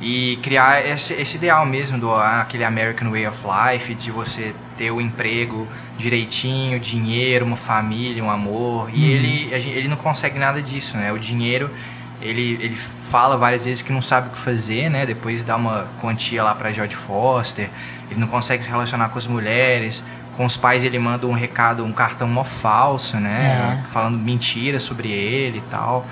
E 0.00 0.38
criar 0.42 0.84
esse, 0.86 1.12
esse 1.14 1.36
ideal 1.36 1.64
mesmo 1.64 1.98
do 1.98 2.10
ah, 2.12 2.40
aquele 2.40 2.64
American 2.64 3.10
Way 3.10 3.26
of 3.28 3.38
Life, 3.44 3.94
de 3.94 4.10
você 4.10 4.52
ter 4.76 4.90
o 4.90 5.00
emprego 5.00 5.66
direitinho, 5.96 6.78
dinheiro, 6.80 7.44
uma 7.46 7.56
família, 7.56 8.22
um 8.22 8.30
amor. 8.30 8.90
E 8.92 9.10
ele, 9.12 9.54
a 9.54 9.60
gen- 9.60 9.72
ele 9.72 9.88
não 9.88 9.96
consegue 9.96 10.38
nada 10.38 10.60
disso, 10.60 10.96
né? 10.96 11.12
O 11.12 11.18
dinheiro, 11.18 11.70
ele, 12.20 12.58
ele 12.60 12.76
fala 13.10 13.36
várias 13.36 13.64
vezes 13.64 13.82
que 13.82 13.92
não 13.92 14.02
sabe 14.02 14.28
o 14.28 14.30
que 14.32 14.38
fazer, 14.38 14.88
né? 14.90 15.04
Depois 15.06 15.44
dá 15.44 15.56
uma 15.56 15.86
quantia 16.00 16.42
lá 16.42 16.54
pra 16.54 16.72
Jodie 16.72 16.96
Foster. 16.96 17.70
Ele 18.10 18.20
não 18.20 18.28
consegue 18.28 18.62
se 18.62 18.68
relacionar 18.68 19.08
com 19.08 19.18
as 19.18 19.26
mulheres. 19.26 20.02
Com 20.36 20.44
os 20.44 20.56
pais 20.56 20.82
ele 20.82 20.98
manda 20.98 21.26
um 21.28 21.32
recado, 21.32 21.84
um 21.84 21.92
cartão 21.92 22.26
mó 22.26 22.42
falso, 22.42 23.18
né? 23.18 23.84
Falando 23.92 24.18
mentiras 24.18 24.82
sobre 24.82 25.08
ele 25.08 25.58
e 25.58 25.70
tal. 25.70 26.04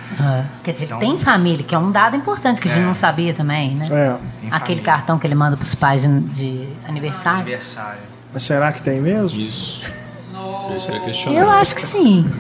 Quer 0.63 0.73
dizer, 0.73 0.85
Então- 0.85 0.99
tem 1.01 1.19
família, 1.19 1.65
que 1.65 1.75
é 1.75 1.79
um 1.79 1.91
dado 1.91 2.17
importante 2.17 2.61
que 2.61 2.69
a 2.69 2.71
gente 2.73 2.83
É. 2.85 2.87
não 2.87 2.95
sabia 2.95 3.35
também, 3.35 3.75
né? 3.75 3.85
É. 3.91 4.17
Aquele 4.51 4.81
cartão 4.81 5.19
que 5.19 5.27
ele 5.27 5.35
manda 5.35 5.57
pros 5.57 5.75
pais 5.75 6.03
de, 6.03 6.21
de 6.21 6.69
aniversário. 6.89 7.41
Aniversário. 7.41 7.99
Mas 8.33 8.45
será 8.45 8.71
que 8.73 8.81
tem 8.81 9.01
mesmo? 9.01 9.41
Isso. 9.41 9.83
Questionar. 11.05 11.39
Eu 11.41 11.51
acho 11.51 11.75
que 11.75 11.83
sim. 11.83 12.31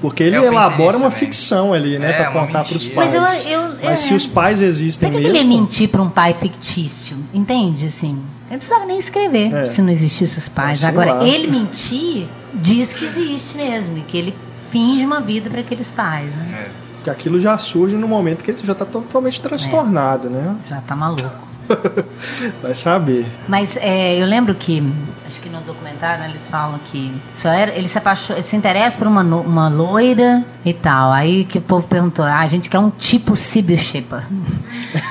Porque 0.00 0.22
ele 0.22 0.36
pensei 0.36 0.48
elabora 0.48 0.96
uma 0.96 1.10
também. 1.10 1.18
ficção 1.18 1.72
ali, 1.72 1.98
né? 1.98 2.10
É, 2.10 2.12
pra 2.14 2.30
uma 2.30 2.46
contar 2.46 2.64
pros 2.64 2.86
mentira. 2.88 2.94
pais. 2.94 3.14
Mas 3.14 3.44
eu- 3.46 3.50
eu- 3.60 3.68
Mas 3.82 3.92
é. 3.92 3.96
se 3.96 4.14
os 4.14 4.26
pais 4.26 4.60
existem 4.62 5.08
Por 5.10 5.16
que, 5.16 5.22
que 5.22 5.28
ele 5.30 5.38
ia 5.38 5.44
mesmo. 5.44 5.60
mentir 5.62 5.88
pra 5.88 6.02
um 6.02 6.10
pai 6.10 6.34
fictício? 6.34 7.16
Entende? 7.32 7.86
Assim, 7.86 8.10
ele 8.10 8.50
não 8.50 8.58
precisava 8.58 8.84
nem 8.84 8.98
escrever 8.98 9.54
É. 9.54 9.66
se 9.66 9.80
não 9.82 9.90
existisse 9.90 10.38
os 10.38 10.48
pais. 10.48 10.82
Agora, 10.84 11.14
lá. 11.14 11.24
ele 11.24 11.46
mentir 11.48 12.26
diz 12.54 12.92
que 12.92 13.04
existe 13.04 13.56
mesmo 13.56 13.98
e 13.98 14.00
que 14.02 14.16
ele 14.16 14.34
finge 14.70 15.04
uma 15.04 15.20
vida 15.20 15.48
para 15.50 15.60
aqueles 15.60 15.88
pais, 15.90 16.30
né? 16.34 16.48
É. 16.66 16.84
Porque 16.96 17.10
aquilo 17.10 17.38
já 17.38 17.58
surge 17.58 17.96
no 17.96 18.08
momento 18.08 18.42
que 18.42 18.50
ele 18.50 18.58
já 18.64 18.74
tá 18.74 18.84
totalmente 18.86 19.40
transtornado, 19.40 20.30
né? 20.30 20.56
Já 20.68 20.80
tá 20.80 20.96
maluco. 20.96 21.48
Vai 22.62 22.74
saber. 22.74 23.26
Mas 23.48 23.76
é, 23.76 24.16
eu 24.20 24.26
lembro 24.26 24.54
que, 24.54 24.82
acho 25.26 25.40
que 25.40 25.48
no 25.48 25.60
documentário 25.62 26.22
né, 26.22 26.30
eles 26.30 26.46
falam 26.48 26.78
que 26.86 27.12
só 27.34 27.48
era, 27.48 27.72
ele 27.72 27.88
se, 27.88 27.98
apaixo- 27.98 28.40
se 28.42 28.56
interessa 28.56 28.96
por 28.96 29.06
uma, 29.06 29.22
uma 29.22 29.68
loira 29.68 30.44
e 30.64 30.72
tal. 30.72 31.12
Aí 31.12 31.44
que 31.44 31.58
o 31.58 31.62
povo 31.62 31.86
perguntou, 31.86 32.24
ah, 32.24 32.40
a 32.40 32.46
gente 32.46 32.68
quer 32.70 32.78
um 32.78 32.90
tipo 32.90 33.34
Sibyl 33.36 33.76
Shepard. 33.78 34.26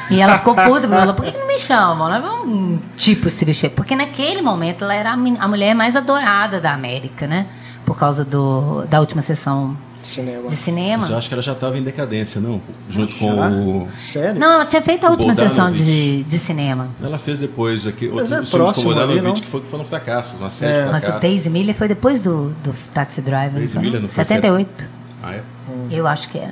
e 0.09 0.21
ela 0.21 0.37
ficou 0.37 0.55
puta, 0.55 0.87
falou, 0.87 1.13
por 1.13 1.25
que 1.25 1.37
não 1.37 1.47
me 1.47 1.59
chamam? 1.59 2.13
Ela 2.13 2.25
é 2.27 2.31
um 2.31 2.79
tipo 2.97 3.29
Sibyl 3.29 3.53
Shepard. 3.53 3.75
Porque 3.75 3.95
naquele 3.95 4.41
momento 4.41 4.83
ela 4.83 4.93
era 4.93 5.09
a, 5.11 5.13
a 5.13 5.47
mulher 5.47 5.73
mais 5.73 5.95
adorada 5.95 6.59
da 6.61 6.73
América, 6.73 7.27
né? 7.27 7.47
Por 7.85 7.97
causa 7.97 8.23
do, 8.23 8.85
da 8.89 8.99
última 8.99 9.21
sessão 9.21 9.75
Cinema. 10.03 10.49
de 10.49 10.55
cinema. 10.55 10.97
Mas 11.01 11.09
eu 11.09 11.17
acho 11.17 11.27
que 11.27 11.33
ela 11.33 11.41
já 11.41 11.53
estava 11.53 11.77
em 11.77 11.81
decadência, 11.83 12.39
não? 12.41 12.61
Junto 12.89 13.15
com 13.15 13.35
Já? 13.35 13.47
o. 13.49 13.87
Sério? 13.95 14.39
Não, 14.39 14.51
ela 14.53 14.65
tinha 14.65 14.81
feito 14.81 15.05
a 15.05 15.09
última 15.09 15.33
sessão 15.33 15.71
de, 15.71 16.23
de 16.23 16.37
cinema. 16.37 16.89
Ela 17.01 17.17
fez 17.17 17.39
depois 17.39 17.87
aqui 17.87 18.07
Mas 18.13 18.31
outros 18.31 18.31
é 18.31 18.35
filmes 18.35 18.49
com 18.51 18.57
o 18.57 18.59
próximo 18.59 18.91
ali, 18.91 18.99
Bogdanovich 18.99 19.25
não? 19.27 19.33
que 19.35 19.47
foi- 19.47 19.61
que 19.61 19.67
foram 19.67 19.85
fracassos, 19.85 20.39
uma 20.39 20.49
série 20.51 20.73
É. 20.73 20.85
de 20.85 20.91
Mas 20.91 21.07
o. 21.07 21.19
Daisy 21.19 21.49
Miller 21.49 21.73
foi 21.75 21.87
depois 21.87 22.21
do, 22.21 22.49
do 22.63 22.73
Taxi 22.93 23.21
Driver. 23.21 23.53
Daisy 23.53 23.71
então, 23.73 23.81
Miller 23.81 24.01
não 24.01 24.09
foi 24.09 24.23
78. 24.25 24.89
Ah, 25.23 25.33
é? 25.35 25.41
Eu 25.89 26.05
acho 26.05 26.27
que 26.29 26.37
é. 26.37 26.51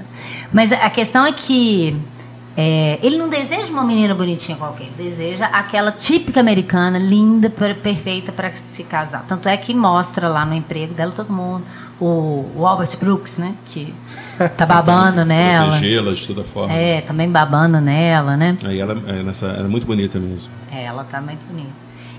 Mas 0.54 0.72
a 0.72 0.90
questão 0.90 1.26
é 1.26 1.34
que 1.34 1.94
é, 2.56 3.00
ele 3.02 3.18
não 3.18 3.30
deseja 3.30 3.70
uma 3.72 3.84
menina 3.84 4.14
bonitinha 4.16 4.58
qualquer, 4.58 4.84
ele 4.98 5.10
deseja 5.10 5.46
aquela 5.48 5.92
típica 5.92 6.40
americana, 6.40 6.98
linda, 6.98 7.50
per- 7.50 7.76
perfeita 7.76 8.32
para 8.32 8.52
se 8.74 8.84
casar. 8.84 9.26
Tanto 9.28 9.48
é 9.50 9.56
que 9.58 9.74
mostra 9.74 10.28
lá 10.28 10.46
no 10.46 10.54
emprego 10.54 10.94
dela 10.94 11.12
todo 11.16 11.32
mundo. 11.32 11.64
O, 12.02 12.50
o 12.56 12.66
Albert 12.66 12.98
Brooks, 13.00 13.38
né? 13.38 13.54
Que 13.68 13.94
tá 14.58 14.66
babando 14.66 15.24
nela. 15.26 15.68
Protegê-la 15.68 16.14
de 16.14 16.26
toda 16.28 16.44
forma. 16.44 16.74
É, 16.74 17.00
também 17.02 17.30
babando 17.30 17.80
nela, 17.80 18.36
né? 18.36 18.58
Aí 18.64 18.80
ela, 18.80 18.98
é, 19.08 19.22
nessa, 19.22 19.46
ela 19.46 19.66
é 19.66 19.68
muito 19.68 19.86
bonita 19.86 20.18
mesmo. 20.18 20.52
É, 20.72 20.86
ela 20.86 21.04
tá 21.04 21.22
muito 21.22 21.46
bonita. 21.46 21.70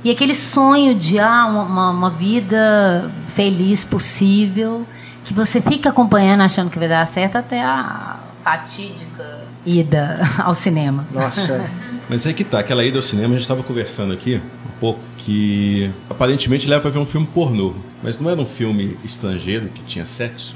E 0.04 0.10
aquele 0.10 0.34
sonho 0.34 0.94
de 0.94 1.18
ah, 1.18 1.46
uma- 1.46 1.90
uma, 1.90 2.10
vida 2.10 3.10
feliz 3.26 3.84
possível, 3.84 4.86
que 5.24 5.34
você 5.34 5.60
fica 5.60 5.90
acompanhando 5.90 6.42
achando 6.42 6.70
que 6.70 6.78
vai 6.78 6.88
dar 6.88 7.06
certo 7.06 7.36
até 7.36 7.62
a 7.62 8.16
fatídica 8.42 9.40
ida 9.66 10.20
ao 10.38 10.54
cinema. 10.54 11.06
Nossa. 11.12 11.60
Mas 12.08 12.26
é 12.26 12.32
que 12.32 12.44
tá, 12.44 12.58
aquela 12.58 12.84
ida 12.84 12.98
ao 12.98 13.02
cinema, 13.02 13.28
a 13.28 13.32
gente 13.32 13.42
estava 13.42 13.62
conversando 13.62 14.12
aqui 14.12 14.36
um 14.66 14.80
pouco, 14.80 15.00
que 15.18 15.90
aparentemente 16.10 16.66
leva 16.68 16.82
para 16.82 16.90
ver 16.90 16.98
um 16.98 17.06
filme 17.06 17.26
pornô. 17.26 17.74
Mas 18.02 18.18
não 18.18 18.30
era 18.30 18.40
um 18.40 18.46
filme 18.46 18.96
estrangeiro 19.04 19.68
que 19.68 19.82
tinha 19.82 20.04
sexo? 20.04 20.54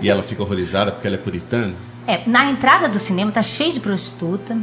E 0.00 0.08
ela 0.10 0.22
fica 0.22 0.42
horrorizada 0.42 0.92
porque 0.92 1.06
ela 1.06 1.16
é 1.16 1.18
puritana? 1.18 1.72
É, 2.06 2.20
na 2.26 2.50
entrada 2.50 2.88
do 2.88 2.98
cinema 2.98 3.32
tá 3.32 3.42
cheio 3.42 3.72
de 3.72 3.80
prostituta, 3.80 4.56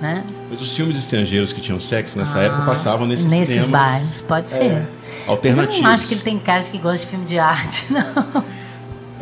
né? 0.00 0.22
Mas 0.50 0.60
os 0.60 0.76
filmes 0.76 0.96
estrangeiros 0.98 1.52
que 1.52 1.60
tinham 1.62 1.80
sexo 1.80 2.18
nessa 2.18 2.38
Ah, 2.38 2.42
época 2.42 2.62
passavam 2.66 3.06
nesses, 3.06 3.24
Nesses 3.24 3.48
cinemas 3.48 3.70
bairros, 3.70 4.20
pode 4.20 4.50
ser. 4.50 4.72
Mas 4.74 5.28
alternativos. 5.28 5.76
eu 5.78 5.82
não 5.82 5.90
acho 5.90 6.06
que 6.06 6.14
ele 6.14 6.20
tem 6.20 6.38
cara 6.38 6.62
de 6.62 6.70
que 6.70 6.78
gosta 6.78 6.98
de 7.06 7.10
filme 7.10 7.24
de 7.24 7.38
arte, 7.38 7.86
não. 7.90 8.44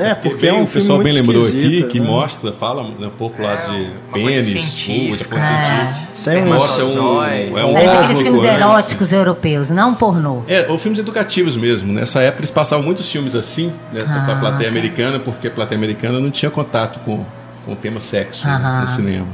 É, 0.02 0.14
porque 0.14 0.46
é 0.46 0.50
bem, 0.50 0.60
um 0.60 0.64
o 0.64 0.66
filme 0.66 0.72
pessoal 0.72 0.98
muito 0.98 1.12
bem 1.12 1.22
lembrou 1.22 1.46
aqui 1.46 1.82
que 1.84 2.00
né? 2.00 2.06
mostra, 2.06 2.52
fala 2.52 2.82
um 2.82 3.10
pouco 3.10 3.42
lá 3.42 3.52
É, 3.52 3.56
de 3.56 3.90
coisa 4.10 4.26
pênis, 4.26 4.80
cu, 4.84 5.16
de 5.16 5.24
fonte 5.24 5.42
É. 5.42 5.46
científica. 5.46 6.12
Tem 6.24 6.44
Mostra 6.44 6.84
um, 6.86 7.58
é 7.58 7.64
um 7.64 7.72
Mas 7.72 7.90
aqueles 7.90 8.22
filmes 8.22 8.42
né? 8.42 8.54
eróticos 8.56 9.12
europeus, 9.12 9.70
não 9.70 9.94
pornô. 9.94 10.42
É, 10.46 10.66
ou 10.68 10.78
filmes 10.78 10.98
educativos 10.98 11.56
mesmo. 11.56 11.92
Nessa 11.92 12.20
época 12.20 12.40
eles 12.40 12.50
passavam 12.50 12.84
muitos 12.84 13.10
filmes 13.10 13.34
assim, 13.34 13.72
né, 13.92 14.02
Ah, 14.06 14.22
pra 14.26 14.36
plateia 14.36 14.68
americana, 14.68 15.18
porque 15.18 15.48
a 15.48 15.50
plateia 15.50 15.78
americana 15.78 16.20
não 16.20 16.30
tinha 16.30 16.50
contato 16.50 17.00
com, 17.00 17.24
com 17.64 17.72
o 17.72 17.76
tema 17.76 17.98
sexo 18.00 18.46
né, 18.46 18.78
no 18.82 18.88
cinema. 18.88 19.26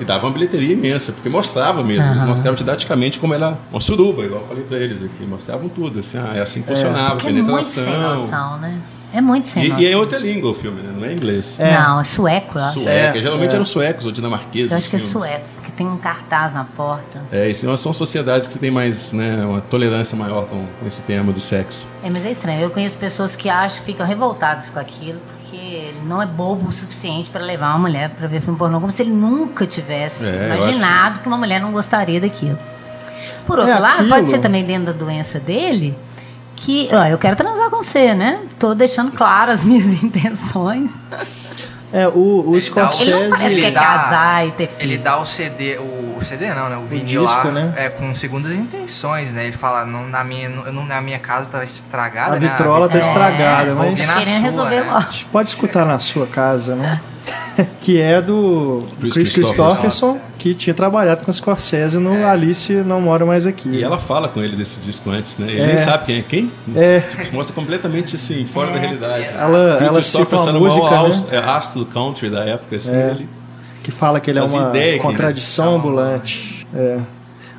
E 0.00 0.04
dava 0.04 0.26
uma 0.26 0.32
bilheteria 0.32 0.72
imensa, 0.72 1.12
porque 1.12 1.28
mostrava 1.28 1.82
mesmo. 1.82 2.04
Eles 2.04 2.18
Aham. 2.22 2.26
mostravam 2.30 2.54
didaticamente 2.54 3.18
como 3.18 3.34
era 3.34 3.58
uma 3.70 3.80
suruba, 3.80 4.22
igual 4.24 4.42
eu 4.42 4.46
falei 4.48 4.62
pra 4.62 4.78
eles 4.78 5.02
aqui. 5.02 5.24
Mostravam 5.28 5.68
tudo, 5.68 5.98
assim, 6.00 6.18
ah, 6.18 6.32
é 6.36 6.40
assim 6.40 6.62
que 6.62 6.68
funcionava, 6.68 7.16
Porque 7.16 7.28
é 7.28 7.32
muito 7.32 7.64
sem 7.64 7.84
penetração. 7.84 8.20
noção, 8.22 8.58
né? 8.58 8.78
É 9.14 9.20
muito 9.20 9.48
sem 9.48 9.64
E, 9.64 9.68
noção. 9.68 9.82
e 9.82 9.86
é 9.86 9.92
em 9.92 9.94
outra 9.94 10.18
língua 10.18 10.50
o 10.50 10.54
filme, 10.54 10.80
né? 10.80 10.92
Não 10.96 11.04
é 11.06 11.12
inglês. 11.12 11.58
É. 11.60 11.76
Não, 11.78 12.00
é 12.00 12.04
sueco, 12.04 12.58
eu 12.58 12.64
acho. 12.64 12.80
Sueca. 12.80 13.18
É, 13.18 13.22
Geralmente 13.22 13.52
é. 13.52 13.54
eram 13.56 13.64
suecos 13.66 14.06
ou 14.06 14.12
dinamarqueses. 14.12 14.70
Eu 14.70 14.76
acho 14.78 14.88
que 14.88 14.96
é 14.96 14.98
sueco, 14.98 15.44
porque 15.56 15.70
tem 15.72 15.86
um 15.86 15.96
cartaz 15.98 16.54
na 16.54 16.64
porta. 16.64 17.20
É, 17.30 17.48
e 17.48 17.54
são 17.54 17.76
são 17.76 17.92
sociedades 17.92 18.46
que 18.46 18.58
têm 18.58 18.70
mais, 18.70 19.12
né, 19.12 19.44
uma 19.44 19.60
tolerância 19.60 20.16
maior 20.16 20.46
com, 20.46 20.64
com 20.80 20.86
esse 20.86 21.02
tema 21.02 21.32
do 21.32 21.40
sexo. 21.40 21.86
É, 22.02 22.08
mas 22.10 22.24
é 22.24 22.30
estranho. 22.30 22.60
Eu 22.62 22.70
conheço 22.70 22.96
pessoas 22.96 23.36
que 23.36 23.48
acham, 23.50 23.82
ficam 23.84 24.06
revoltadas 24.06 24.70
com 24.70 24.78
aquilo, 24.78 25.20
porque 25.36 25.56
ele 25.56 26.00
não 26.06 26.22
é 26.22 26.26
bobo 26.26 26.68
o 26.68 26.72
suficiente 26.72 27.28
para 27.28 27.42
levar 27.44 27.68
uma 27.70 27.80
mulher 27.80 28.08
para 28.10 28.26
ver 28.26 28.40
filme 28.40 28.58
pornô, 28.58 28.80
como 28.80 28.92
se 28.92 29.02
ele 29.02 29.10
nunca 29.12 29.66
tivesse 29.66 30.24
É, 30.24 30.54
imaginado 30.56 31.20
que 31.20 31.28
uma 31.28 31.36
mulher 31.36 31.60
não 31.60 31.70
gostaria 31.72 32.18
daquilo. 32.20 32.58
Por 33.46 33.58
É 33.58 33.62
outro 33.62 33.80
lado, 33.80 33.92
aquilo. 33.94 34.08
pode 34.08 34.28
ser 34.30 34.38
também 34.38 34.64
dentro 34.64 34.86
da 34.86 34.92
doença 34.92 35.38
dele 35.38 35.94
que, 36.64 36.88
ó, 36.92 37.04
eu 37.06 37.18
quero 37.18 37.34
transar 37.36 37.68
com 37.70 37.82
você, 37.82 38.14
né? 38.14 38.40
Tô 38.58 38.74
deixando 38.74 39.10
claras 39.12 39.60
as 39.60 39.64
minhas 39.64 39.86
intenções. 40.02 40.90
É, 41.92 42.08
o, 42.08 42.48
o 42.48 42.56
Ele 42.56 42.70
dá 42.70 42.88
o- 42.88 42.92
Ele 43.02 43.10
não 43.12 43.30
parece 43.30 43.36
Scorsese... 43.36 43.54
que 43.60 43.64
é 43.66 43.70
dá- 43.70 43.80
casar 43.82 44.46
e 44.46 44.50
ter 44.52 44.66
filho. 44.66 44.92
Ele 44.92 44.98
dá 44.98 45.18
o 45.18 45.26
CD, 45.26 45.76
o, 45.76 46.16
o 46.16 46.22
CD 46.22 46.48
não, 46.54 46.68
né? 46.70 46.76
O 46.78 46.86
vinil 46.86 47.26
disco, 47.26 47.48
lá, 47.48 47.52
né? 47.52 47.72
é 47.76 47.88
com 47.90 48.14
segundas 48.14 48.52
intenções, 48.52 49.32
né? 49.34 49.44
Ele 49.44 49.52
fala, 49.52 49.84
não, 49.84 50.08
na, 50.08 50.24
minha, 50.24 50.48
não, 50.48 50.72
não- 50.72 50.86
na 50.86 51.00
minha 51.02 51.18
casa 51.18 51.50
tá 51.50 51.62
estragada, 51.62 52.36
A 52.36 52.40
né? 52.40 52.48
vitrola 52.48 52.88
tá 52.88 52.94
vi- 52.94 53.00
estragada, 53.00 53.74
mas... 53.74 54.00
Querendo 54.00 54.24
sua, 54.40 54.50
resolver 54.50 54.80
né? 54.80 54.86
logo. 54.90 54.96
A 54.96 55.10
gente 55.10 55.24
pode 55.26 55.48
escutar 55.50 55.84
na 55.84 55.98
sua 55.98 56.26
casa, 56.26 56.74
né? 56.74 56.98
que 57.80 58.00
é 58.00 58.20
do 58.20 58.84
Chris 59.00 59.14
Chris 59.14 59.32
Christopherson. 59.32 60.18
Que 60.38 60.54
tinha 60.54 60.74
trabalhado 60.74 61.24
com 61.24 61.32
Scorsese 61.32 61.98
no 61.98 62.26
Alice 62.26 62.72
Não 62.72 63.00
Mora 63.00 63.24
Mais 63.24 63.46
Aqui. 63.46 63.68
E 63.68 63.84
ela 63.84 63.98
fala 63.98 64.28
com 64.28 64.42
ele 64.42 64.56
desse 64.56 64.80
disco 64.80 65.08
antes, 65.10 65.38
né? 65.38 65.46
Ele 65.48 65.60
É. 65.60 65.66
nem 65.68 65.76
sabe 65.78 66.04
quem 66.06 66.18
é 66.18 66.22
quem. 66.22 66.52
É. 66.74 67.00
Tipo, 67.00 67.36
mostra 67.36 67.54
completamente 67.54 68.16
assim, 68.16 68.44
fora 68.44 68.72
da 68.72 68.78
realidade. 68.80 69.26
Ela- 69.26 69.76
Chris 69.76 69.88
ela 69.88 70.02
cita 70.02 70.36
uma 70.36 70.50
o 70.50 70.60
música, 70.60 70.90
né? 70.90 71.36
é, 71.36 71.38
astro 71.38 71.80
do 71.80 71.86
country 71.86 72.28
da 72.28 72.44
época, 72.44 72.74
assim, 72.76 72.94
É. 72.94 73.10
ele... 73.12 73.28
que 73.84 73.92
fala 73.92 74.18
que 74.18 74.30
ele 74.30 74.40
é 74.40 74.42
Fazia 74.42 74.58
uma 74.58 74.68
ideia 74.70 74.92
que 74.94 75.00
contradição 75.00 75.66
ele- 75.68 75.76
ambulante. 75.76 76.66
É. 76.74 76.98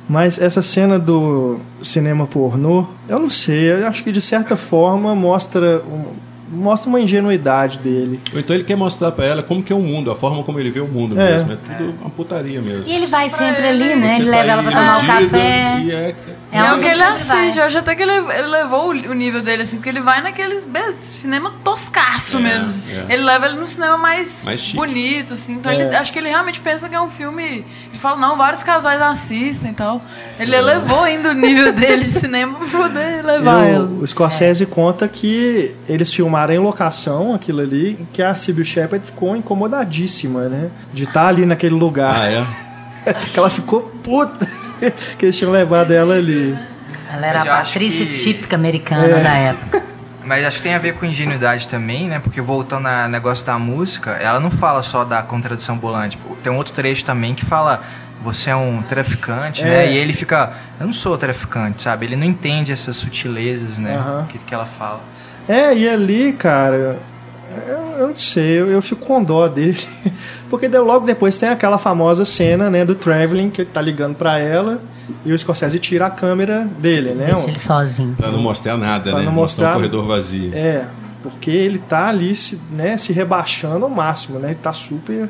Mas 0.06 0.38
essa 0.38 0.60
cena 0.60 0.98
do 0.98 1.58
cinema 1.82 2.26
pornô, 2.26 2.84
eu 3.08 3.18
não 3.18 3.30
sei, 3.30 3.72
eu 3.72 3.86
acho 3.86 4.04
que 4.04 4.12
de 4.12 4.20
certa 4.20 4.54
forma 4.58 5.14
mostra, 5.14 5.80
um- 5.90 6.04
mostra 6.54 6.88
uma 6.88 7.00
ingenuidade 7.00 7.78
dele. 7.78 8.20
Ou 8.32 8.38
então 8.40 8.54
ele 8.54 8.64
quer 8.64 8.76
mostrar 8.76 9.12
pra 9.12 9.24
ela 9.24 9.42
como 9.42 9.62
que 9.62 9.72
é 9.72 9.76
o 9.76 9.80
mundo, 9.80 10.10
a 10.10 10.16
forma 10.16 10.42
como 10.42 10.58
ele 10.60 10.70
vê 10.70 10.80
o 10.80 10.88
mundo 10.88 11.18
É. 11.18 11.32
mesmo. 11.32 11.52
É 11.52 11.56
tudo 11.76 11.94
uma 12.00 12.10
putaria 12.10 12.60
mesmo. 12.60 12.84
E 12.86 12.92
ele 12.94 13.06
vai 13.06 13.28
sempre 13.28 13.66
ali, 13.66 13.94
né? 13.96 14.08
Você 14.08 14.22
Ele 14.22 14.30
tá 14.30 14.30
leva 14.30 14.50
ela 14.52 14.62
pra 14.62 14.70
tomar 14.72 14.98
um 14.98 15.04
iludida 15.04 15.38
café. 15.38 15.80
E 15.84 15.90
é, 15.92 16.14
É 16.52 16.58
É, 16.58 16.72
o 16.72 16.78
que 16.78 16.86
ele 16.86 17.02
assiste. 17.02 17.58
Eu 17.58 17.64
acho 17.64 17.78
até 17.78 17.94
que 17.96 18.02
ele, 18.02 18.12
ele 18.12 18.46
levou 18.46 18.84
o, 18.86 18.90
o 18.90 19.12
nível 19.14 19.42
dele, 19.42 19.62
assim, 19.64 19.76
porque 19.76 19.88
ele 19.88 20.00
vai 20.00 20.22
naqueles 20.22 20.64
cinema 21.00 21.52
toscaço 21.64 22.36
É, 22.36 22.40
mesmo. 22.40 22.66
assim. 22.66 22.80
é. 23.08 23.12
Ele 23.14 23.22
leva 23.24 23.46
ele 23.46 23.56
num 23.56 23.66
cinema 23.66 23.96
mais, 23.96 24.44
Mais 24.44 24.70
bonito, 24.72 25.32
assim. 25.34 25.54
Então 25.54 25.72
É. 25.72 25.74
ele, 25.80 25.96
acho 25.96 26.12
que 26.12 26.18
ele 26.18 26.28
realmente 26.28 26.60
pensa 26.60 26.88
que 26.88 26.94
é 26.94 27.00
um 27.00 27.10
filme. 27.10 27.42
Ele 27.44 27.98
fala, 27.98 28.16
não, 28.16 28.36
vários 28.36 28.62
casais 28.62 29.00
assistem 29.02 29.70
e 29.70 29.74
tal. 29.74 30.00
Ele 30.38 30.54
elevou 30.54 31.02
ainda 31.02 31.30
o 31.30 31.32
nível 31.34 31.72
dele 31.72 32.04
de 32.04 32.10
cinema 32.10 32.56
pra 32.58 32.68
poder 32.68 33.24
levar 33.24 33.66
E 33.66 33.70
ela. 33.72 33.84
o, 33.86 34.00
o 34.02 34.06
Scorsese 34.06 34.66
conta 34.66 35.08
que 35.08 35.74
eles 35.88 36.12
filmaram 36.12 36.43
em 36.52 36.58
locação 36.58 37.34
aquilo 37.34 37.60
ali, 37.60 38.06
que 38.12 38.22
a 38.22 38.34
Sybil 38.34 38.64
Shepard 38.64 39.04
ficou 39.06 39.36
incomodadíssima, 39.36 40.48
né? 40.48 40.70
De 40.92 41.04
estar 41.04 41.28
ali 41.28 41.46
naquele 41.46 41.74
lugar. 41.74 42.14
Ah, 42.16 42.28
é? 42.30 43.14
que 43.32 43.38
ela 43.38 43.50
ficou 43.50 43.82
puta 44.02 44.46
que 45.18 45.24
eles 45.26 45.36
tinham 45.36 45.52
levado 45.52 45.92
ela 45.92 46.14
ali. 46.14 46.56
Ela 47.12 47.26
era 47.26 47.42
a 47.42 47.46
Patrícia 47.46 48.04
que- 48.06 48.12
típica 48.12 48.56
americana 48.56 49.06
É. 49.06 49.22
da 49.22 49.32
época. 49.34 49.82
Mas 50.24 50.42
acho 50.46 50.56
que 50.56 50.62
tem 50.62 50.74
a 50.74 50.78
ver 50.78 50.94
com 50.94 51.04
ingenuidade 51.04 51.68
também, 51.68 52.08
né? 52.08 52.18
Porque 52.18 52.40
voltando 52.40 52.86
ao 52.88 53.08
negócio 53.08 53.44
da 53.44 53.58
música, 53.58 54.12
ela 54.12 54.40
não 54.40 54.50
fala 54.50 54.82
só 54.82 55.04
da 55.04 55.22
contradição 55.22 55.74
ambulante. 55.74 56.16
Tipo, 56.16 56.34
Tem 56.36 56.50
um 56.50 56.56
outro 56.56 56.72
trecho 56.72 57.04
também 57.04 57.34
que 57.34 57.44
fala 57.44 57.82
você 58.22 58.48
é 58.48 58.56
um 58.56 58.80
traficante, 58.80 59.60
É. 59.62 59.66
né? 59.66 59.92
E 59.92 59.98
ele 59.98 60.14
fica, 60.14 60.54
eu 60.80 60.86
não 60.86 60.94
sou 60.94 61.18
traficante, 61.18 61.82
sabe? 61.82 62.06
Ele 62.06 62.16
não 62.16 62.24
entende 62.24 62.72
essas 62.72 62.96
sutilezas, 62.96 63.76
né? 63.76 63.96
Aham. 63.96 64.26
Que, 64.30 64.38
que 64.38 64.54
ela 64.54 64.64
fala. 64.64 65.00
É, 65.48 65.74
e 65.76 65.88
ali, 65.88 66.32
cara, 66.32 66.98
eu, 67.68 68.00
eu 68.00 68.08
não 68.08 68.16
sei, 68.16 68.60
eu, 68.60 68.68
eu 68.70 68.80
fico 68.82 69.04
com 69.04 69.22
dó 69.22 69.46
dele. 69.48 69.78
Porque 70.50 70.68
daí 70.68 70.80
logo 70.80 71.04
depois 71.06 71.36
tem 71.38 71.48
aquela 71.48 71.78
famosa 71.78 72.24
cena, 72.24 72.70
né, 72.70 72.84
do 72.84 72.94
Traveling, 72.94 73.50
que 73.50 73.62
ele 73.62 73.70
tá 73.72 73.80
ligando 73.80 74.14
pra 74.14 74.38
ela 74.38 74.80
e 75.24 75.32
o 75.32 75.38
Scorsese 75.38 75.78
tira 75.78 76.06
a 76.06 76.10
câmera 76.10 76.66
dele, 76.78 77.12
né? 77.12 77.26
Deixa 77.32 77.48
ele 77.48 77.58
sozinho. 77.58 78.14
Pra 78.16 78.30
não 78.30 78.40
mostrar 78.40 78.76
nada, 78.76 79.10
Pra 79.10 79.18
né? 79.20 79.26
não 79.26 79.32
mostrar 79.32 79.66
mostrar- 79.66 79.70
um 79.72 79.74
corredor 79.74 80.06
vazio. 80.06 80.50
É, 80.54 80.84
porque 81.22 81.50
ele 81.50 81.78
tá 81.78 82.08
ali 82.08 82.34
se, 82.36 82.58
né, 82.70 82.96
se 82.96 83.12
rebaixando 83.12 83.84
ao 83.84 83.90
máximo, 83.90 84.38
né? 84.38 84.48
Ele 84.48 84.58
tá 84.62 84.72
super 84.72 85.28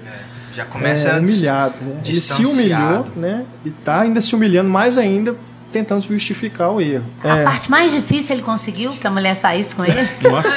Já 0.54 0.64
começa 0.64 1.08
é, 1.08 1.18
humilhado, 1.18 1.74
né? 1.82 2.00
Ele 2.06 2.20
se 2.20 2.44
humilhou, 2.46 3.06
né? 3.16 3.44
E 3.64 3.70
tá 3.70 4.00
ainda 4.02 4.20
se 4.20 4.34
humilhando 4.36 4.70
mais 4.70 4.96
ainda, 4.98 5.34
tentando 5.74 6.00
justificar 6.02 6.70
o 6.70 6.80
erro. 6.80 7.04
A 7.22 7.38
É, 7.38 7.44
parte 7.44 7.70
mais 7.70 7.92
difícil 7.92 8.34
ele 8.36 8.42
conseguiu 8.42 8.92
que 8.92 9.06
a 9.06 9.10
mulher 9.10 9.34
saísse 9.34 9.74
com 9.74 9.84
ele. 9.84 10.08
Nossa, 10.22 10.50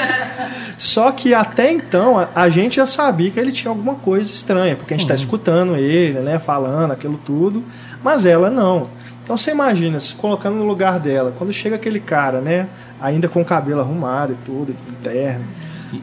Só 0.78 1.10
que 1.12 1.34
até 1.34 1.70
então 1.72 2.18
a, 2.18 2.28
a 2.34 2.48
gente 2.48 2.76
já 2.76 2.86
sabia 2.86 3.30
que 3.30 3.38
ele 3.38 3.52
tinha 3.52 3.70
alguma 3.70 3.96
coisa 3.96 4.30
estranha, 4.30 4.76
porque 4.76 4.94
a 4.94 4.96
gente 4.96 5.08
tá 5.08 5.14
escutando 5.14 5.76
ele, 5.76 6.20
né, 6.20 6.38
falando 6.38 6.92
aquilo 6.92 7.18
tudo, 7.18 7.62
mas 8.02 8.24
ela 8.26 8.48
não. 8.48 8.82
Então 9.22 9.36
você 9.36 9.50
imagina, 9.50 10.00
se 10.00 10.14
colocando 10.14 10.56
no 10.56 10.64
lugar 10.64 10.98
dela, 10.98 11.34
quando 11.36 11.52
chega 11.52 11.76
aquele 11.76 12.00
cara, 12.00 12.40
né, 12.40 12.66
ainda 13.00 13.28
com 13.28 13.42
o 13.42 13.44
cabelo 13.44 13.80
arrumado 13.80 14.32
e 14.32 14.36
tudo, 14.44 14.72
de 14.72 14.92
terno, 15.02 15.44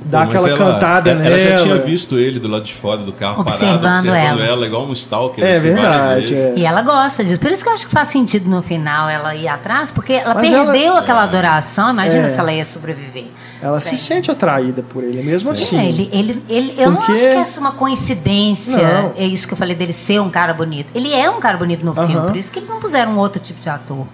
dá 0.06 0.24
Pô, 0.26 0.30
aquela 0.32 0.50
ela- 0.50 0.58
cantada 0.58 1.12
ela, 1.12 1.20
nela. 1.22 1.38
Ela 1.40 1.58
já 1.58 1.64
tinha 1.64 1.78
visto 1.78 2.18
ele 2.18 2.40
do 2.40 2.48
lado 2.48 2.64
de 2.64 2.74
fora 2.74 3.02
do 3.02 3.12
carro 3.14 3.42
Observando 3.42 3.82
parado, 3.82 4.00
observando 4.08 4.40
ela. 4.40 4.46
ela. 4.46 4.66
igual 4.66 4.86
um 4.88 4.94
stalker. 4.94 5.44
É 5.44 5.52
assim, 5.54 5.62
verdade. 5.74 6.36
é. 6.36 6.54
E 6.58 6.66
ela 6.66 6.82
gosta 6.82 7.24
disso. 7.24 7.40
Por 7.40 7.52
isso 7.52 7.64
que 7.64 7.70
eu 7.70 7.74
acho 7.74 7.86
que 7.86 7.92
faz 7.92 8.08
sentido 8.08 8.50
no 8.50 8.62
final 8.62 9.10
ela 9.10 9.36
ir 9.36 9.48
atrás, 9.48 9.92
porque 9.92 10.14
ela 10.14 10.34
Mas 10.34 10.50
perdeu 10.50 10.88
ela- 10.88 11.00
aquela 11.00 11.24
adoração. 11.24 11.90
Imagina 11.92 12.26
É. 12.26 12.30
se 12.30 12.40
ela 12.40 12.52
ia 12.54 12.66
sobreviver. 12.66 13.26
Ela 13.62 13.80
se 13.80 13.90
Sim. 13.92 13.96
sente 13.98 14.30
atraída 14.30 14.84
por 14.84 15.04
ele, 15.04 15.24
mesmo 15.24 15.52
assim. 15.52 15.80
É, 15.80 15.86
ele, 15.90 16.10
ele, 16.12 16.44
ele, 16.50 16.70
eu 16.78 16.92
Porque- 16.92 17.12
não 17.12 17.16
acho 17.16 17.52
que 17.54 17.58
é 17.58 17.60
uma 17.62 17.72
coincidência. 17.72 18.78
Não. 19.02 19.14
É 19.18 19.26
isso 19.26 19.48
que 19.48 19.54
eu 19.54 19.58
falei 19.58 19.76
dele 19.76 19.94
ser 19.94 20.20
um 20.22 20.30
cara 20.30 20.54
bonito. 20.54 20.88
Ele 20.94 21.12
é 21.14 21.30
um 21.30 21.40
cara 21.40 21.58
bonito 21.58 21.86
no 21.86 21.94
filme, 21.94 22.16
Aham. 22.16 22.28
por 22.28 22.36
isso 22.36 22.52
que 22.52 22.60
eles 22.60 22.70
não 22.70 22.80
puseram 22.80 23.14
um 23.14 23.18
outro 23.18 23.42
tipo 23.42 23.60
de 23.62 23.70
ator. 23.70 24.06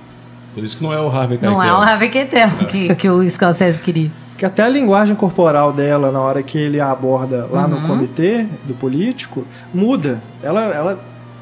Por 0.53 0.63
isso 0.63 0.77
que 0.77 0.83
não 0.83 0.93
é 0.93 0.99
o 0.99 1.07
Harvey 1.07 1.37
Keitel. 1.37 1.51
Não 1.51 1.63
é 1.63 1.71
o 1.73 1.77
Harvey 1.77 2.09
Keitel 2.09 2.49
que, 2.69 2.95
que 2.95 3.09
o 3.09 3.27
Scorsese 3.29 3.79
queria. 3.79 4.11
Que 4.41 4.45
até 4.47 4.63
a 4.63 4.67
linguagem 4.67 5.13
corporal 5.13 5.71
dela, 5.71 6.11
na 6.11 6.19
hora 6.19 6.41
que 6.41 6.57
ele 6.57 6.81
a 6.81 6.89
aborda 6.89 7.47
lá 7.51 7.65
Uhum. 7.65 7.79
no 7.79 7.87
comitê 7.87 8.47
do 8.63 8.73
político, 8.73 9.45
muda. 9.71 10.19
Ela, 10.41 10.61
ela 10.73 10.99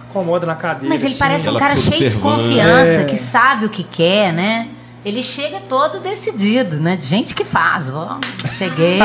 acomoda 0.10 0.46
na 0.46 0.54
cadeira. 0.54 0.90
Mas 0.90 1.00
ele 1.02 1.12
assim. 1.12 1.18
parece 1.20 1.46
um 1.46 1.52
Ela 1.52 1.60
cara 1.62 1.76
cheio 1.78 2.10
de 2.10 2.18
confiança, 2.18 2.92
É. 3.00 3.04
que 3.06 3.16
sabe 3.16 3.64
o 3.66 3.70
que 3.70 3.84
quer, 3.84 4.34
né? 4.34 4.68
Ele 5.06 5.24
chega 5.24 5.62
todo 5.70 6.00
decidido, 6.00 6.76
né? 6.78 6.98
De 6.98 7.06
gente 7.06 7.34
que 7.34 7.46
faz. 7.46 7.90
Ó, 7.92 8.18
cheguei. 8.50 9.00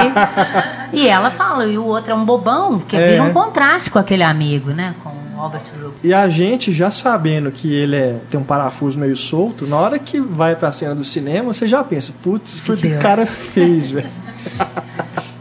e 0.93 1.07
ela 1.07 1.31
fala, 1.31 1.67
e 1.67 1.79
o 1.79 1.85
outro 1.85 2.11
é 2.13 2.15
um 2.15 2.25
bobão, 2.25 2.81
que 2.81 2.97
É. 2.97 3.11
vira 3.13 3.23
um 3.23 3.33
contraste 3.33 3.91
com 3.91 3.99
aquele 3.99 4.23
amigo, 4.25 4.71
né? 4.71 4.95
Com 5.05 5.11
o 5.11 5.41
Albert 5.41 5.63
Brooks. 5.77 6.01
E 6.03 6.13
a 6.13 6.29
gente 6.29 6.73
já 6.73 6.91
sabendo 6.91 7.51
que 7.53 7.73
ele 7.73 7.95
é, 7.97 8.17
tem 8.29 8.39
um 8.41 8.45
parafuso 8.45 8.99
meio 8.99 9.17
solto, 9.17 9.67
na 9.67 9.77
hora 9.77 9.99
que 9.99 10.19
vai 10.21 10.57
pra 10.57 10.73
cena 10.73 10.95
do 10.97 11.05
cinema, 11.05 11.53
você 11.53 11.69
já 11.69 11.83
pensa, 11.85 12.13
putz, 12.23 12.59
o 12.69 12.75
que, 12.75 12.89
que 12.89 12.95
o 12.97 12.99
cara 12.99 13.25
fez, 13.25 13.93
velho? 13.93 14.11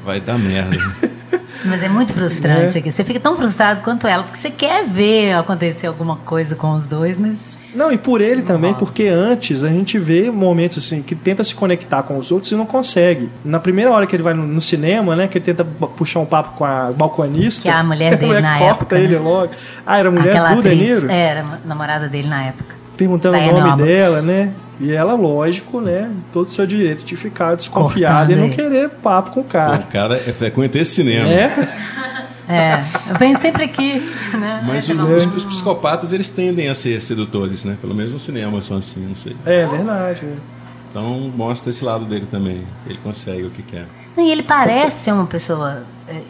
Vai 0.05 0.19
dar 0.21 0.37
merda. 0.37 0.77
Mas 1.65 1.81
é 1.81 1.89
muito 1.89 2.13
frustrante 2.13 2.77
aqui. 2.77 2.91
Você 2.91 3.03
fica 3.03 3.19
tão 3.19 3.35
frustrado 3.35 3.81
quanto 3.81 4.07
ela, 4.07 4.23
porque 4.23 4.37
você 4.37 4.49
quer 4.49 4.85
ver 4.85 5.33
acontecer 5.33 5.87
alguma 5.87 6.17
coisa 6.17 6.55
com 6.55 6.71
os 6.73 6.85
dois, 6.87 7.17
mas 7.17 7.57
Não, 7.73 7.91
e 7.91 7.97
por 7.97 8.21
ele 8.21 8.41
também, 8.41 8.73
porque 8.73 9.07
antes 9.07 9.63
a 9.63 9.69
gente 9.69 9.97
vê 9.97 10.29
momentos 10.29 10.77
assim 10.77 11.01
que 11.01 11.15
tenta 11.15 11.43
se 11.43 11.55
conectar 11.55 12.03
com 12.03 12.17
os 12.17 12.31
outros 12.31 12.51
e 12.51 12.55
não 12.55 12.65
consegue. 12.65 13.29
Na 13.43 13.59
primeira 13.59 13.91
hora 13.91 14.05
que 14.05 14.15
ele 14.15 14.23
vai 14.23 14.33
no, 14.33 14.45
no 14.45 14.61
cinema, 14.61 15.15
né, 15.15 15.27
que 15.27 15.37
ele 15.37 15.45
tenta 15.45 15.63
puxar 15.63 16.19
um 16.19 16.25
papo 16.25 16.57
com 16.57 16.65
a 16.65 16.89
balconista, 16.95 17.63
Que 17.63 17.69
é 17.69 17.73
a 17.73 17.83
mulher 17.83 18.15
dele 18.17 18.41
na 18.41 18.57
corta 18.59 18.73
época, 18.73 18.99
ele 18.99 19.15
né? 19.15 19.19
logo. 19.19 19.51
Ah, 19.85 19.97
era 19.97 20.09
a 20.09 20.11
mulher 20.11 20.29
aquela 20.29 20.53
do 20.53 20.59
atriz 20.59 20.73
é. 20.73 20.85
Deniro? 20.85 21.11
era 21.11 21.41
a 21.41 21.67
namorada 21.67 22.07
dele 22.07 22.27
na 22.27 22.43
época. 22.45 22.82
Perguntando 22.97 23.37
o 23.37 23.41
nome 23.41 23.69
Roberts. 23.69 23.85
dela, 23.85 24.21
né? 24.21 24.53
E 24.79 24.91
ela, 24.91 25.13
lógico, 25.13 25.79
né? 25.79 26.11
Todo 26.31 26.47
o 26.47 26.51
seu 26.51 26.65
direito 26.65 27.03
de 27.05 27.15
ficar 27.15 27.55
desconfiada 27.55 28.31
e 28.31 28.35
não 28.35 28.45
ele. 28.45 28.55
querer 28.55 28.89
papo 28.89 29.31
com 29.31 29.41
o 29.41 29.43
cara. 29.43 29.75
o 29.75 29.91
cara 29.91 30.15
é 30.15 30.33
frequenta 30.33 30.77
esse 30.77 30.95
cinema. 30.95 31.29
É? 31.29 31.51
É, 32.49 32.83
eu 33.09 33.15
venho 33.17 33.39
sempre 33.39 33.63
aqui, 33.63 33.99
né? 34.33 34.61
Mas 34.65 34.89
os, 34.89 35.25
os 35.35 35.45
psicoptas, 35.45 36.11
eles 36.11 36.29
tendem 36.29 36.69
a 36.69 36.75
ser 36.75 37.01
sedutores, 37.01 37.63
né? 37.63 37.77
Pelo 37.79 37.95
menos 37.95 38.11
no 38.11 38.19
cinema 38.19 38.61
são 38.61 38.77
assim, 38.77 38.99
não 38.99 39.15
sei. 39.15 39.35
É 39.45 39.65
verdade. 39.65 40.25
né? 40.25 40.35
Então 40.91 41.31
mostra 41.35 41.69
esse 41.69 41.83
lado 41.85 42.05
dele 42.05 42.27
também. 42.29 42.63
Ele 42.85 42.99
consegue 43.01 43.43
o 43.43 43.49
que 43.49 43.63
quer. 43.63 43.85
E 44.17 44.29
ele 44.29 44.43
parece 44.43 45.05
ser 45.05 45.13
uma 45.13 45.25
pessoa, 45.25 45.83
é, 46.07 46.21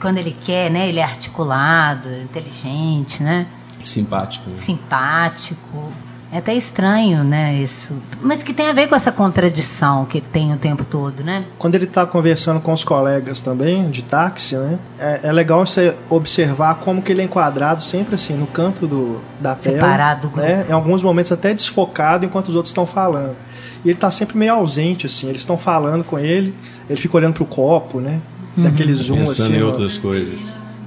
quando 0.00 0.16
ele 0.16 0.34
quer, 0.44 0.70
né? 0.70 0.88
Ele 0.88 1.00
é 1.00 1.04
articulado, 1.04 2.08
inteligente, 2.22 3.22
né? 3.22 3.46
Simpático. 3.82 4.48
né? 4.50 4.56
Simpático. 4.56 5.92
É 6.30 6.38
até 6.38 6.54
estranho, 6.54 7.24
né? 7.24 7.54
Isso. 7.54 7.94
Mas 8.20 8.42
que 8.42 8.52
tem 8.52 8.68
a 8.68 8.72
ver 8.74 8.86
com 8.86 8.94
essa 8.94 9.10
contradição 9.10 10.04
que 10.04 10.18
ele 10.18 10.26
tem 10.30 10.52
o 10.52 10.58
tempo 10.58 10.84
todo, 10.84 11.24
né? 11.24 11.44
Quando 11.58 11.74
ele 11.74 11.86
tá 11.86 12.04
conversando 12.04 12.60
com 12.60 12.70
os 12.70 12.84
colegas 12.84 13.40
também, 13.40 13.88
de 13.90 14.02
táxi, 14.04 14.54
né? 14.54 14.78
É, 14.98 15.20
é 15.24 15.32
legal 15.32 15.64
você 15.64 15.96
observar 16.10 16.74
como 16.76 17.00
que 17.00 17.12
ele 17.12 17.22
é 17.22 17.24
enquadrado 17.24 17.82
sempre 17.82 18.14
assim, 18.16 18.34
no 18.34 18.46
canto 18.46 18.86
do, 18.86 19.20
da 19.40 19.54
tela. 19.54 19.76
Separado 19.76 20.28
do 20.28 20.36
né? 20.36 20.66
Em 20.68 20.72
alguns 20.72 21.02
momentos 21.02 21.32
até 21.32 21.54
desfocado 21.54 22.26
enquanto 22.26 22.48
os 22.48 22.54
outros 22.54 22.70
estão 22.70 22.84
falando. 22.84 23.34
E 23.82 23.88
ele 23.88 23.98
tá 23.98 24.10
sempre 24.10 24.36
meio 24.36 24.52
ausente, 24.52 25.06
assim. 25.06 25.28
Eles 25.28 25.40
estão 25.40 25.56
falando 25.56 26.04
com 26.04 26.18
ele, 26.18 26.54
ele 26.90 27.00
fica 27.00 27.16
olhando 27.16 27.34
pro 27.34 27.46
copo, 27.46 28.00
né? 28.00 28.20
Uhum. 28.54 28.64
Daquele 28.64 28.92
zoom 28.92 29.18
Pensando 29.18 29.44
assim, 29.44 29.56
em 29.56 29.60
no- 29.60 29.66
outras 29.68 29.96
coisas. 29.96 30.40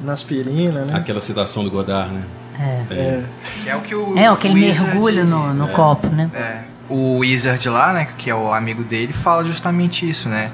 na 0.04 0.14
aspirina, 0.14 0.86
né? 0.86 0.94
Aquela 0.96 1.20
citação 1.20 1.64
do 1.64 1.72
Godard, 1.72 2.14
né? 2.14 2.22
É. 2.90 3.24
Que 3.64 3.70
é 3.70 3.76
o 3.76 3.82
que 3.82 3.96
o. 3.96 4.18
É, 4.18 4.28
aquele 4.28 4.54
o 4.54 4.58
Wizard- 4.68 4.90
mergulho 4.92 5.26
no, 5.26 5.54
no 5.54 5.68
copo, 5.70 6.08
né? 6.08 6.30
É. 6.34 6.58
O 6.90 7.20
Wizard 7.20 7.70
lá, 7.70 7.94
né, 7.94 8.08
que 8.18 8.30
é 8.30 8.36
o 8.36 8.54
amigo 8.54 8.84
dele, 8.84 9.14
fala 9.14 9.44
justamente 9.46 10.08
isso, 10.10 10.28
né? 10.28 10.52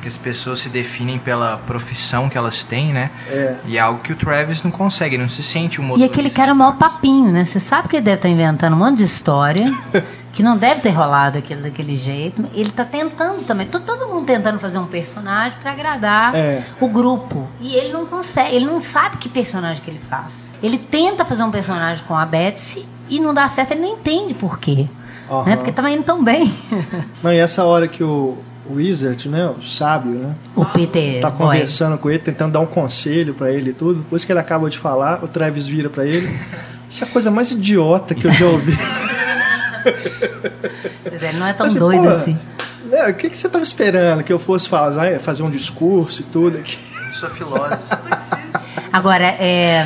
Que 0.00 0.08
as 0.08 0.16
pessoas 0.16 0.60
se 0.60 0.68
definem 0.68 1.18
pela 1.18 1.58
profissão 1.58 2.28
que 2.28 2.38
elas 2.38 2.62
têm, 2.62 2.92
né? 2.92 3.10
É. 3.28 3.56
E 3.66 3.76
é 3.76 3.80
algo 3.80 4.00
que 4.00 4.12
o 4.12 4.16
Travis 4.16 4.62
não 4.62 4.70
consegue, 4.70 5.18
não 5.18 5.28
se 5.28 5.42
sente 5.42 5.80
um 5.80 5.84
E 5.84 5.86
motorista. 5.88 6.12
aquele 6.14 6.30
cara 6.30 6.50
é 6.50 6.52
o 6.52 6.56
maior 6.56 6.76
papinho, 6.76 7.30
né? 7.32 7.44
Você 7.44 7.60
sabe 7.60 7.88
que 7.88 7.96
ele 7.96 8.04
deve 8.04 8.16
estar 8.16 8.28
inventando 8.28 8.72
um 8.74 8.78
monte 8.78 8.98
de 8.98 9.04
história, 9.04 9.66
que 10.32 10.42
não 10.44 10.56
deve 10.56 10.80
ter 10.80 10.90
rolado 10.90 11.36
aquilo 11.38 11.60
daquele 11.62 11.96
jeito. 11.98 12.44
Ele 12.54 12.70
tá 12.70 12.84
tentando 12.84 13.44
também. 13.44 13.66
Todo, 13.66 13.84
todo 13.84 14.06
mundo 14.08 14.24
tentando 14.24 14.58
fazer 14.60 14.78
um 14.78 14.86
personagem 14.86 15.58
para 15.60 15.72
agradar 15.72 16.34
É. 16.34 16.62
o 16.80 16.88
grupo. 16.88 17.46
E 17.60 17.74
ele 17.74 17.92
não 17.92 18.06
consegue, 18.06 18.54
ele 18.56 18.64
não 18.64 18.80
sabe 18.80 19.16
que 19.18 19.28
personagem 19.28 19.82
que 19.82 19.90
ele 19.90 19.98
faz. 20.00 20.48
Ele 20.62 20.78
tenta 20.78 21.24
fazer 21.24 21.42
um 21.42 21.50
personagem 21.50 22.04
com 22.06 22.16
a 22.16 22.24
Betsy 22.26 22.86
e 23.08 23.18
não 23.20 23.32
dá 23.34 23.48
certo, 23.48 23.72
ele 23.72 23.80
não 23.80 23.94
entende 23.94 24.34
por 24.34 24.58
quê. 24.58 24.86
Aham. 25.30 25.44
Né? 25.44 25.56
Porque 25.56 25.72
tava 25.72 25.90
indo 25.90 26.02
tão 26.02 26.22
bem. 26.24 26.52
Não, 27.22 27.32
e 27.32 27.38
essa 27.38 27.64
hora 27.64 27.86
que 27.86 28.02
o 28.02 28.36
o 28.66 28.74
Wizard, 28.74 29.28
né, 29.28 29.46
o 29.58 29.60
sábio, 29.60 30.12
né, 30.12 30.34
o 30.54 30.64
Peter 30.64 31.20
tá 31.20 31.28
Boy. 31.28 31.38
conversando 31.48 31.98
com 31.98 32.08
ele, 32.08 32.20
tentando 32.20 32.52
dar 32.52 32.60
um 32.60 32.66
conselho 32.66 33.34
pra 33.34 33.50
ele 33.50 33.70
e 33.70 33.72
tudo. 33.72 33.98
Depois 34.00 34.24
que 34.24 34.30
ele 34.30 34.38
acaba 34.38 34.70
de 34.70 34.78
falar, 34.78 35.24
o 35.24 35.26
Travis 35.28 35.66
vira 35.66 35.88
pra 35.88 36.06
ele. 36.06 36.28
Isso 36.88 37.02
é 37.02 37.08
a 37.08 37.10
coisa 37.10 37.32
mais 37.32 37.50
idiota 37.50 38.14
que 38.14 38.26
eu 38.26 38.32
já 38.32 38.46
ouvi. 38.46 38.72
Pois 41.08 41.22
é, 41.22 41.28
ele 41.30 41.38
não 41.38 41.46
é 41.46 41.52
tão 41.52 41.66
Assim, 41.66 41.78
doido 41.78 42.02
pô, 42.02 42.08
assim. 42.10 42.38
né, 42.84 43.08
O 43.08 43.14
que, 43.14 43.30
que 43.30 43.36
você 43.36 43.48
tava 43.48 43.64
esperando? 43.64 44.22
Que 44.22 44.32
eu 44.32 44.38
fosse 44.38 44.68
fazer, 44.68 45.18
fazer 45.18 45.42
um 45.42 45.50
discurso 45.50 46.20
e 46.20 46.24
tudo 46.24 46.58
aqui? 46.58 46.76
Eu 47.08 47.14
sou 47.14 47.30
filósofo. 47.30 47.82
Agora, 48.92 49.24
é, 49.24 49.84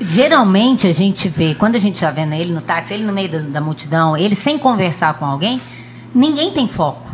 geralmente 0.00 0.86
a 0.86 0.92
gente 0.92 1.28
vê, 1.28 1.54
quando 1.54 1.76
a 1.76 1.78
gente 1.78 2.00
já 2.00 2.10
vendo 2.10 2.34
ele 2.34 2.52
no 2.52 2.60
táxi, 2.60 2.94
ele 2.94 3.04
no 3.04 3.12
meio 3.12 3.30
da, 3.30 3.38
da 3.38 3.60
multidão, 3.60 4.16
ele 4.16 4.34
sem 4.34 4.58
conversar 4.58 5.14
com 5.14 5.24
alguém, 5.24 5.60
ninguém 6.14 6.52
tem 6.52 6.66
foco. 6.66 7.08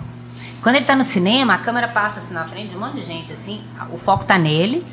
Quando 0.63 0.77
ele 0.77 0.85
está 0.85 0.97
no 0.97 1.05
cinema, 1.05 1.55
a 1.55 1.59
câmera 1.59 1.87
passa 1.89 2.21
assim 2.21 2.35
na 2.35 2.45
frente 2.45 2.71
de 2.71 2.77
um 2.77 2.81
monte 2.81 2.95
de 2.95 3.03
gente, 3.03 3.33
assim, 3.33 3.61
o 3.93 3.99
foco 3.99 4.23
está 4.23 4.39
nele. 4.39 4.85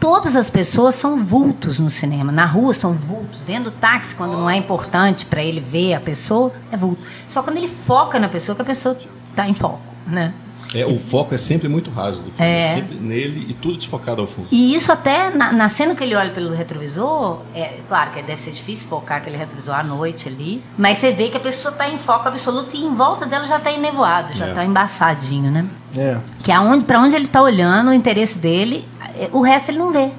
Todas 0.00 0.36
as 0.36 0.48
pessoas 0.48 0.94
são 0.94 1.16
vultos 1.22 1.78
no 1.80 1.90
cinema. 1.90 2.30
Na 2.30 2.44
rua 2.44 2.72
são 2.72 2.92
vultos. 2.94 3.40
Dentro 3.40 3.64
do 3.64 3.70
táxi, 3.72 4.14
quando 4.14 4.32
não 4.32 4.48
é 4.48 4.56
importante 4.56 5.26
para 5.26 5.42
ele 5.42 5.60
ver 5.60 5.94
a 5.94 6.00
pessoa, 6.00 6.52
é 6.70 6.76
vulto. 6.76 7.02
Só 7.28 7.42
quando 7.42 7.56
ele 7.56 7.68
foca 7.68 8.18
na 8.18 8.28
pessoa, 8.28 8.54
que 8.54 8.62
a 8.62 8.64
pessoa 8.64 8.96
está 9.30 9.48
em 9.48 9.54
foco, 9.54 9.80
né? 10.06 10.32
É, 10.74 10.84
o 10.84 10.98
foco 10.98 11.34
é 11.34 11.38
sempre 11.38 11.66
muito 11.68 11.90
raso 11.90 12.18
do 12.20 12.30
filme. 12.30 12.50
É. 12.52 12.60
É 12.60 12.74
sempre 12.74 12.96
nele 12.96 13.46
e 13.48 13.54
tudo 13.54 13.76
desfocado 13.78 14.20
ao 14.20 14.26
fundo. 14.26 14.48
E 14.52 14.74
isso 14.74 14.92
até 14.92 15.30
na, 15.30 15.52
na 15.52 15.68
cena 15.68 15.94
que 15.94 16.04
ele 16.04 16.14
olha 16.14 16.30
pelo 16.30 16.50
retrovisor, 16.54 17.40
é 17.54 17.78
claro 17.88 18.10
que 18.10 18.22
deve 18.22 18.40
ser 18.40 18.50
difícil 18.50 18.88
focar 18.88 19.18
aquele 19.18 19.36
retrovisor 19.36 19.74
à 19.74 19.82
noite 19.82 20.28
ali, 20.28 20.62
mas 20.76 20.98
você 20.98 21.10
vê 21.10 21.28
que 21.30 21.36
a 21.36 21.40
pessoa 21.40 21.72
está 21.72 21.88
em 21.88 21.98
foco 21.98 22.28
absoluto 22.28 22.76
e 22.76 22.84
em 22.84 22.94
volta 22.94 23.24
dela 23.26 23.44
já 23.44 23.56
está 23.56 23.72
enevoado, 23.72 24.34
já 24.34 24.46
É. 24.46 24.48
está 24.50 24.64
embaçadinho, 24.64 25.50
né? 25.50 25.64
É. 25.96 26.18
Que 26.42 26.52
aonde, 26.52 26.84
para 26.84 27.00
onde 27.00 27.16
ele 27.16 27.24
está 27.26 27.40
olhando, 27.40 27.88
o 27.88 27.94
interesse 27.94 28.38
dele, 28.38 28.86
é, 29.18 29.28
o 29.32 29.40
resto 29.40 29.70
ele 29.70 29.78
não 29.78 29.90
vê. 29.90 30.10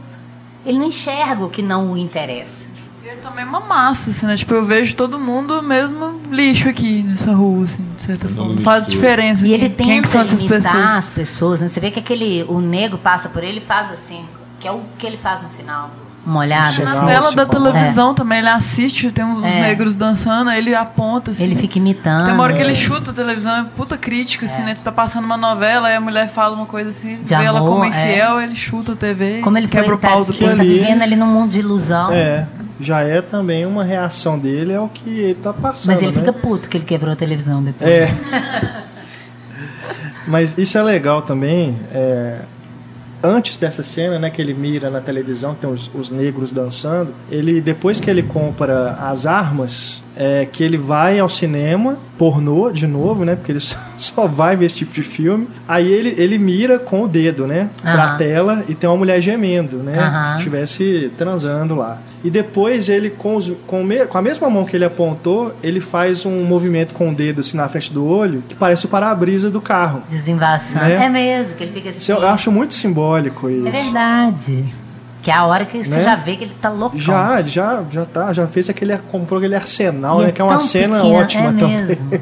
Ele 0.65 0.77
não 0.77 0.87
enxerga 0.87 1.43
o 1.45 1.49
que 1.49 1.61
não 1.61 1.91
o 1.93 1.97
interessa. 1.97 2.68
E 3.09 3.13
ele 3.13 3.21
também 3.21 3.43
é 3.43 3.47
uma 3.47 3.59
massa, 3.59 4.11
assim, 4.11 4.27
né? 4.27 4.37
Tipo, 4.37 4.53
eu 4.53 4.63
vejo 4.63 4.95
todo 4.95 5.17
mundo 5.17 5.63
mesmo 5.63 6.21
lixo 6.31 6.69
aqui 6.69 7.01
nessa 7.01 7.33
rua, 7.33 7.63
assim, 7.65 7.83
de 7.95 8.03
certa 8.03 8.27
Não 8.27 8.35
forma. 8.35 8.53
Não 8.53 8.61
faz 8.61 8.85
diferença. 8.85 9.47
E 9.47 9.51
ele 9.51 9.69
quem, 9.69 9.87
quem 9.87 10.01
que 10.03 10.07
são 10.07 10.21
tenta 10.21 10.35
essas 10.35 10.41
imitar 10.41 10.61
pessoas. 10.61 10.93
as 10.93 11.09
pessoas, 11.09 11.61
né? 11.61 11.67
Você 11.69 11.79
vê 11.79 11.89
que 11.89 11.97
aquele, 11.99 12.43
o 12.47 12.59
nego 12.61 12.99
passa 12.99 13.27
por 13.27 13.43
ele 13.43 13.57
e 13.57 13.61
faz 13.61 13.89
assim, 13.91 14.23
que 14.59 14.67
é 14.67 14.71
o 14.71 14.81
que 14.99 15.07
ele 15.07 15.17
faz 15.17 15.41
no 15.41 15.49
final. 15.49 15.89
Uma 16.23 16.41
olhada 16.41 16.67
assim. 16.67 16.83
Na 16.83 17.03
tela 17.03 17.23
se 17.23 17.35
da 17.35 17.45
coloca. 17.47 17.71
televisão 17.71 18.13
também, 18.13 18.37
ele 18.39 18.49
assiste, 18.49 19.09
tem 19.09 19.25
uns 19.25 19.43
É. 19.55 19.59
negros 19.61 19.95
dançando, 19.95 20.51
aí 20.51 20.59
ele 20.59 20.75
aponta, 20.75 21.31
assim. 21.31 21.45
Ele 21.45 21.55
fica 21.55 21.79
imitando. 21.79 22.25
Tem 22.25 22.33
uma 22.35 22.43
hora 22.43 22.53
que 22.53 22.61
ele 22.61 22.75
chuta 22.75 23.09
a 23.09 23.13
televisão, 23.13 23.55
é 23.55 23.63
puta 23.75 23.97
crítica, 23.97 24.45
assim, 24.45 24.61
né? 24.61 24.75
Tu 24.75 24.83
tá 24.83 24.91
passando 24.91 25.23
uma 25.25 25.37
novela, 25.37 25.87
aí 25.87 25.95
a 25.95 26.01
mulher 26.01 26.29
fala 26.29 26.55
uma 26.55 26.67
coisa 26.67 26.91
assim, 26.91 27.15
De 27.23 27.35
vê 27.35 27.43
ela 27.43 27.57
amor, 27.59 27.69
como 27.71 27.85
é. 27.85 27.87
infiel, 27.87 28.39
ele 28.39 28.53
chuta 28.53 28.91
a 28.91 28.95
TV, 28.95 29.39
Como 29.41 29.57
ele 29.57 29.67
foi, 29.67 29.79
quebra 29.81 29.95
o 29.95 29.97
tá, 29.97 30.09
pau 30.09 30.25
do 30.25 30.31
ele 30.33 30.55
tá 30.55 30.61
vivendo 30.63 31.01
ali 31.01 31.15
num 31.15 31.25
mundo 31.25 31.49
de 31.51 31.59
ilusão. 31.59 32.11
É. 32.11 32.45
Já 32.79 33.01
é 33.01 33.21
também 33.21 33.65
uma 33.65 33.83
reação 33.83 34.39
dele 34.39 34.73
ao 34.73 34.87
que 34.87 35.09
ele 35.09 35.35
tá 35.35 35.51
passando. 35.51 35.93
Mas 35.93 36.01
ele 36.01 36.11
né? 36.11 36.19
fica 36.19 36.33
puto 36.33 36.69
que 36.69 36.77
ele 36.77 36.85
quebrou 36.85 37.11
a 37.11 37.15
televisão 37.15 37.61
depois. 37.61 37.89
É. 37.89 38.09
Mas 40.25 40.57
isso 40.57 40.77
é 40.77 40.83
legal 40.83 41.21
também. 41.21 41.77
é, 41.91 42.41
Antes 43.21 43.57
dessa 43.57 43.83
cena, 43.83 44.17
né, 44.17 44.29
que 44.29 44.41
ele 44.41 44.53
mira 44.53 44.89
na 44.89 45.01
televisão, 45.01 45.53
tem 45.53 45.69
os, 45.69 45.91
os 45.93 46.09
negros 46.09 46.53
dançando, 46.53 47.13
ele 47.29 47.59
depois 47.59 47.99
que 47.99 48.09
ele 48.09 48.23
compra 48.23 48.91
as 48.93 49.25
armas, 49.25 50.01
é 50.21 50.45
que 50.45 50.61
ele 50.63 50.77
vai 50.77 51.17
ao 51.17 51.29
cinema, 51.29 51.97
pornô 52.17 52.69
de 52.71 52.85
novo, 52.85 53.23
né, 53.23 53.35
porque 53.37 53.53
ele 53.53 53.59
só- 53.61 53.77
só 53.97 54.27
vai 54.27 54.55
ver 54.57 54.65
esse 54.65 54.75
tipo 54.75 54.91
de 54.91 55.01
filme. 55.01 55.47
Aí 55.67 55.89
ele, 55.89 56.13
ele 56.21 56.37
mira 56.37 56.77
com 56.77 57.03
o 57.03 57.07
dedo, 57.07 57.47
né, 57.47 57.69
pra 57.81 58.03
Aham. 58.05 58.17
tela 58.17 58.63
e 58.67 58.75
tem 58.75 58.89
uma 58.89 58.97
mulher 58.97 59.21
gemendo, 59.21 59.77
né, 59.77 59.93
que 60.33 60.37
estivesse 60.39 61.11
transando 61.17 61.73
lá. 61.73 61.99
E 62.21 62.29
depois 62.29 62.89
ele, 62.89 63.09
com, 63.09 63.37
os- 63.37 63.53
com, 63.65 63.81
me- 63.81 64.05
com 64.05 64.17
a 64.17 64.21
mesma 64.21 64.49
mão 64.49 64.65
que 64.65 64.75
ele 64.75 64.83
apontou, 64.83 65.55
ele 65.63 65.79
faz 65.79 66.25
um 66.25 66.43
movimento 66.43 66.93
com 66.93 67.09
o 67.09 67.15
dedo 67.15 67.39
assim 67.39 67.55
na 67.55 67.69
frente 67.69 67.93
do 67.93 68.05
olho, 68.05 68.43
que 68.45 68.55
parece 68.55 68.85
o 68.87 68.89
para-brisa 68.89 69.49
do 69.49 69.61
carro. 69.61 70.03
Desembaçando. 70.09 70.83
Né? 70.83 71.05
É 71.05 71.07
mesmo, 71.07 71.53
que 71.55 71.63
ele 71.63 71.71
fica 71.71 71.91
assim. 71.91 72.11
Eu 72.11 72.27
acho 72.27 72.51
muito 72.51 72.73
simbólico 72.73 73.49
isso. 73.49 73.65
É 73.69 73.71
verdade. 73.71 74.65
Que 75.21 75.29
é 75.29 75.33
a 75.33 75.45
hora 75.45 75.65
que 75.65 75.83
você 75.83 75.97
Né? 75.97 76.01
já 76.03 76.15
vê 76.15 76.37
que 76.37 76.45
ele 76.45 76.55
tá 76.61 76.69
loucão. 76.69 76.97
Já, 76.97 77.39
ele 77.39 77.49
já, 77.49 77.83
já 77.91 78.05
tá, 78.05 78.31
já 78.31 78.47
fez 78.47 78.69
aquele, 78.69 78.97
comprou 79.11 79.37
aquele 79.37 79.55
arsenal, 79.55 80.19
né? 80.21 80.29
é 80.29 80.31
Que 80.31 80.41
é 80.41 80.43
uma 80.43 80.57
cena 80.59 80.95
pequeno, 80.97 81.15
ótima 81.15 81.49
é 81.49 81.53
também. 81.53 81.97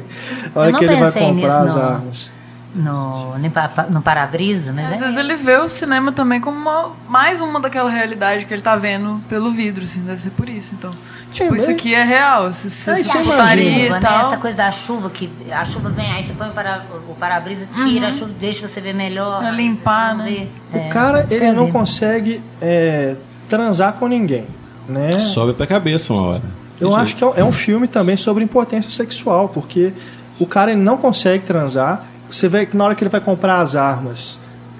a 0.54 0.60
hora 0.60 0.72
que 0.72 0.84
ele 0.84 0.96
vai 0.96 1.12
comprar 1.12 1.60
as 1.62 1.74
não. 1.74 1.82
armas. 1.82 2.30
No, 2.74 3.38
no 3.38 3.50
pa- 3.50 3.86
no 3.88 4.02
para-brisa, 4.02 4.72
mas 4.74 4.86
Às 4.86 4.92
é. 4.92 4.96
vezes 4.98 5.16
ele 5.16 5.36
vê 5.36 5.56
o 5.56 5.68
cinema 5.68 6.12
também 6.12 6.38
como 6.40 6.56
uma- 6.58 6.90
mais 7.08 7.40
uma 7.40 7.58
daquela 7.58 7.88
realidade 7.90 8.44
que 8.44 8.52
ele 8.52 8.60
tá 8.62 8.76
vendo 8.76 9.20
pelo 9.28 9.50
vidro, 9.50 9.84
assim, 9.84 10.00
deve 10.00 10.20
ser 10.20 10.30
por 10.30 10.48
isso. 10.50 10.74
Então, 10.78 10.92
tipo, 11.32 11.50
mas- 11.50 11.62
isso 11.62 11.70
aqui 11.70 11.94
é 11.94 12.04
real, 12.04 12.42
É, 12.42 12.46
E 12.46 12.48
a 12.48 12.50
você 12.50 13.18
putaria 13.20 13.70
chuva, 13.72 13.86
e 13.86 13.90
né? 13.90 14.00
tal. 14.00 14.26
Essa 14.28 14.36
coisa 14.36 14.56
da 14.56 14.70
chuva, 14.70 15.08
que 15.08 15.30
a 15.50 15.64
chuva 15.64 15.88
vem, 15.88 16.12
aí 16.12 16.22
você 16.22 16.34
põe 16.34 16.48
o 16.48 16.52
para- 16.52 16.82
o 17.08 17.14
para-brisa, 17.14 17.66
tira 17.72 18.02
Uhum. 18.04 18.08
a 18.08 18.12
chuva, 18.12 18.32
deixa 18.38 18.68
você 18.68 18.80
ver 18.82 18.94
melhor. 18.94 19.38
Pra 19.40 19.48
aí 19.50 19.56
limpar, 19.56 20.10
você 20.10 20.16
não 20.18 20.24
né? 20.24 20.30
vê. 20.72 20.78
O 20.78 20.80
É, 20.82 20.88
cara, 20.88 21.26
ele 21.30 21.52
não 21.52 21.70
consegue 21.72 22.42
é, 22.60 23.16
transar 23.48 23.94
com 23.94 24.06
ninguém, 24.06 24.44
né? 24.86 25.18
Sobe 25.18 25.54
pra 25.54 25.66
cabeça 25.66 26.12
uma 26.12 26.22
hora. 26.22 26.42
Eu 26.78 26.94
acho 26.94 27.16
que 27.16 27.24
é 27.24 27.26
um, 27.26 27.34
é 27.34 27.42
um 27.42 27.50
filme 27.50 27.88
também 27.88 28.16
sobre 28.16 28.44
impotência 28.44 28.90
sexual, 28.90 29.48
porque 29.48 29.92
o 30.38 30.46
cara 30.46 30.70
ele 30.70 30.80
não 30.82 30.98
consegue 30.98 31.44
transar. 31.46 32.04
Você 32.30 32.48
vê 32.48 32.66
que 32.66 32.76
na 32.76 32.84
hora 32.84 32.94
que 32.94 33.02
ele 33.02 33.10
vai 33.10 33.20
comprar 33.20 33.58
as 33.60 33.74
armas, 33.76 34.38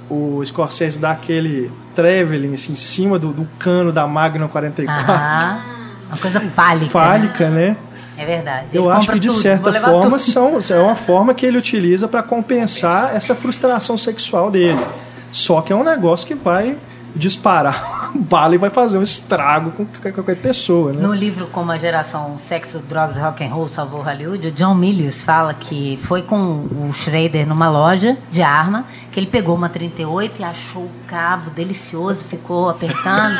o 0.08 0.42
Scorsese 0.44 0.98
dá 0.98 1.10
aquele 1.12 1.70
traveling 1.94 2.54
assim, 2.54 2.72
em 2.72 2.76
cima 2.76 3.18
do, 3.18 3.32
do 3.32 3.46
cano 3.58 3.92
da 3.92 4.06
Magnum 4.06 4.48
44. 4.48 5.12
Aham. 5.12 5.58
Uma 6.08 6.16
coisa 6.18 6.40
fálica. 6.40 6.84
né? 6.86 6.90
Fálica, 6.90 7.50
né? 7.50 7.76
É 8.16 8.24
verdade. 8.24 8.66
Eu 8.72 8.84
Ele 8.84 8.90
acho 8.92 9.00
compra 9.00 9.14
que 9.14 9.20
de 9.20 9.28
tudo, 9.28 9.40
certa 9.40 9.72
forma 9.74 10.18
tudo. 10.18 10.18
são, 10.18 10.58
é 10.70 10.80
uma 10.80 10.96
forma 10.96 11.34
que 11.34 11.44
ele 11.46 11.58
utiliza 11.58 12.08
para 12.08 12.22
compensar 12.22 13.14
essa 13.14 13.34
frustração 13.34 13.96
sexual 13.96 14.50
dele. 14.50 14.82
Só 15.30 15.60
que 15.60 15.72
é 15.72 15.76
um 15.76 15.84
negócio 15.84 16.26
que 16.26 16.34
vai 16.34 16.76
disparar 17.16 18.10
bala 18.14 18.54
e 18.54 18.58
vai 18.58 18.70
fazer 18.70 18.98
um 18.98 19.02
estrago 19.02 19.70
com 19.72 19.86
qualquer 20.12 20.36
pessoa, 20.36 20.92
né? 20.92 21.00
No 21.02 21.12
livro 21.14 21.46
Como 21.52 21.70
a 21.72 21.78
Geração 21.78 22.36
Sexo, 22.38 22.78
Drogas 22.80 23.16
e 23.16 23.20
Rock 23.20 23.44
and 23.44 23.48
Roll 23.48 23.68
Salvou 23.68 24.00
Hollywood, 24.02 24.48
o 24.48 24.52
John 24.52 24.74
Milius 24.74 25.22
fala 25.22 25.52
que 25.54 25.98
foi 26.02 26.22
com 26.22 26.36
o 26.36 26.90
Schrader 26.94 27.46
numa 27.46 27.68
loja 27.68 28.16
de 28.30 28.42
arma, 28.42 28.84
que 29.12 29.20
ele 29.20 29.26
pegou 29.26 29.54
uma 29.54 29.68
38 29.68 30.40
e 30.40 30.44
achou 30.44 30.82
o 30.84 30.90
cabo 31.06 31.50
delicioso, 31.50 32.24
ficou 32.24 32.68
apertando. 32.68 33.36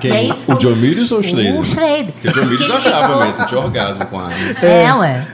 Quem? 0.00 0.08
E 0.12 0.16
aí 0.16 0.30
O 0.30 0.34
ficou- 0.34 0.56
John 0.56 0.76
Milius 0.76 1.12
ou 1.12 1.20
o 1.20 1.22
Schrader? 1.22 1.60
O 1.60 1.64
Schrader. 1.64 2.12
Porque 2.12 2.28
o 2.28 2.32
John 2.32 2.44
Milius 2.46 2.70
achava 2.70 3.06
ficou- 3.06 3.24
mesmo, 3.24 3.46
tinha 3.46 3.60
orgasmo 3.60 4.06
com 4.06 4.18
a 4.18 4.22
arma. 4.24 4.36
É, 4.62 4.94
ué. 4.94 5.26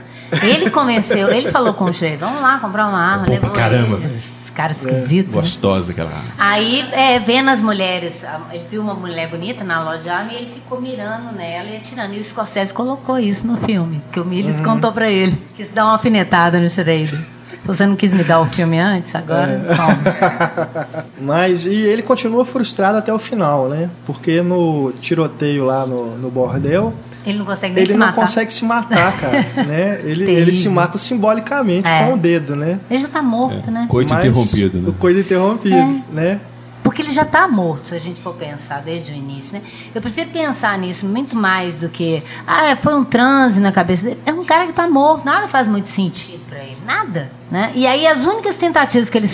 Ele 0.43 0.69
convenceu, 0.69 1.29
ele 1.31 1.49
falou 1.51 1.73
com 1.73 1.85
o 1.85 1.93
Schrader, 1.93 2.19
vamos 2.19 2.41
lá 2.41 2.59
comprar 2.59 2.87
uma 2.87 2.99
arma. 2.99 3.25
É 3.27 3.29
levou 3.31 3.51
caramba, 3.51 3.97
ele. 3.97 4.07
velho. 4.07 4.17
Esse 4.19 4.51
cara 4.51 4.71
esquisito. 4.71 5.27
né? 5.27 5.33
Gostosa 5.33 5.91
aquela 5.91 6.09
arma. 6.09 6.29
Aí, 6.37 6.87
é, 6.91 7.19
vendo 7.19 7.49
as 7.49 7.61
mulheres, 7.61 8.23
ele 8.51 8.63
viu 8.69 8.81
uma 8.81 8.93
mulher 8.93 9.29
bonita 9.29 9.63
na 9.63 9.83
loja 9.83 10.03
de 10.03 10.09
arma 10.09 10.31
e 10.33 10.35
ele 10.35 10.47
ficou 10.47 10.79
mirando 10.81 11.33
nela 11.35 11.69
e 11.69 11.77
atirando. 11.77 12.13
E 12.13 12.19
o 12.19 12.23
Scorsese 12.23 12.73
colocou 12.73 13.19
isso 13.19 13.45
no 13.45 13.57
filme, 13.57 14.01
que 14.11 14.19
o 14.19 14.25
Miles 14.25 14.59
contou 14.61 14.91
pra 14.91 15.09
ele. 15.09 15.37
Quis 15.55 15.71
dar 15.71 15.83
uma 15.85 15.93
alfinetada 15.93 16.59
no 16.59 16.69
Schrader. 16.69 17.34
Você 17.63 17.85
não 17.85 17.95
quis 17.95 18.11
me 18.11 18.23
dar 18.23 18.39
o 18.41 18.45
filme 18.45 18.77
antes, 18.79 19.13
agora 19.15 19.61
toma. 19.75 21.05
Mas 21.21 21.65
e 21.65 21.73
ele 21.75 22.01
continua 22.03 22.45
frustrado 22.45 22.97
até 22.97 23.13
o 23.13 23.19
final, 23.19 23.67
né? 23.69 23.89
Porque 24.05 24.41
no 24.41 24.91
tiroteio 24.99 25.65
lá 25.65 25.85
no, 25.85 26.17
no 26.17 26.29
bordel, 26.29 26.93
Ele 27.25 27.37
não 27.39 27.45
consegue 27.45 27.73
nem 27.73 27.83
ele 27.83 27.93
se 27.93 27.97
não 27.97 28.05
matar. 28.07 28.21
consegue 28.21 28.53
se 28.53 28.65
matar, 28.65 29.17
cara. 29.17 29.45
né? 29.65 29.99
Ele, 30.03 30.29
ele 30.29 30.53
se 30.53 30.69
mata 30.69 30.97
simbolicamente 30.97 31.89
É. 31.89 32.05
com 32.05 32.13
o 32.13 32.17
dedo, 32.17 32.55
né? 32.55 32.79
Ele 32.89 32.99
já 32.99 33.07
tá 33.07 33.21
morto, 33.21 33.71
né? 33.71 33.85
Coito 33.89 34.13
Mas- 34.13 34.25
interrompido, 34.25 34.77
né? 34.79 34.89
O 34.89 34.93
coito 34.93 35.19
interrompido, 35.19 35.75
É. 35.75 36.01
né? 36.13 36.39
Porque 36.85 37.01
ele 37.01 37.11
já 37.11 37.23
está 37.23 37.47
morto, 37.47 37.87
se 37.87 37.95
a 37.95 37.99
gente 37.99 38.21
for 38.21 38.35
pensar 38.35 38.79
desde 38.79 39.11
o 39.11 39.15
início, 39.15 39.57
né? 39.57 39.65
Eu 39.93 39.99
prefiro 39.99 40.29
pensar 40.29 40.77
nisso 40.77 41.07
muito 41.07 41.35
mais 41.35 41.79
do 41.79 41.89
que, 41.89 42.21
ah, 42.45 42.75
foi 42.75 42.93
um 42.93 43.03
transe 43.03 43.59
na 43.59 43.71
cabeça 43.71 44.05
dele. 44.05 44.21
É 44.23 44.31
um 44.31 44.45
cara 44.45 44.65
que 44.65 44.69
está 44.69 44.87
morto, 44.87 45.25
nada 45.25 45.47
faz 45.47 45.67
muito 45.67 45.89
sentido 45.89 46.45
para 46.47 46.59
ele, 46.59 46.77
nada, 46.85 47.31
né? 47.49 47.71
E 47.73 47.87
aí 47.87 48.05
as 48.05 48.25
únicas 48.25 48.55
tentativas 48.57 49.09
que 49.09 49.17
ele, 49.17 49.29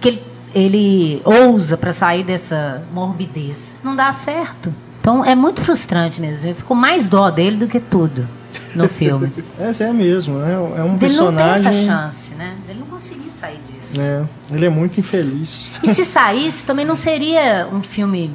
que 0.00 0.08
ele, 0.08 0.22
ele 0.54 1.22
ousa 1.22 1.76
para 1.76 1.92
sair 1.92 2.24
dessa 2.24 2.82
morbidez 2.94 3.74
não 3.84 3.94
dá 3.94 4.10
certo. 4.10 4.74
Então 4.98 5.22
é 5.22 5.34
muito 5.34 5.60
frustrante 5.60 6.18
mesmo. 6.18 6.48
Eu 6.48 6.54
fico 6.54 6.74
mais 6.74 7.10
dó 7.10 7.28
dele 7.28 7.58
do 7.58 7.68
que 7.68 7.78
tudo 7.78 8.26
no 8.74 8.88
filme. 8.88 9.32
Mas 9.58 9.80
é 9.80 9.92
mesmo, 9.92 10.38
né? 10.38 10.52
É 10.54 10.58
um 10.58 10.66
Ele 10.66 10.82
não 10.82 10.98
tem 10.98 11.06
essa 11.10 11.62
personagem. 11.70 11.86
chance, 11.86 12.34
né? 12.34 12.54
Ele 12.68 12.80
não 12.80 12.86
conseguir 12.86 13.30
sair 13.30 13.58
disso. 13.58 14.00
É, 14.00 14.24
ele 14.50 14.66
é 14.66 14.68
muito 14.68 14.98
infeliz. 15.00 15.70
E 15.82 15.94
se 15.94 16.04
saísse, 16.04 16.64
também 16.64 16.84
não 16.84 16.96
seria 16.96 17.68
um 17.72 17.80
filme 17.80 18.30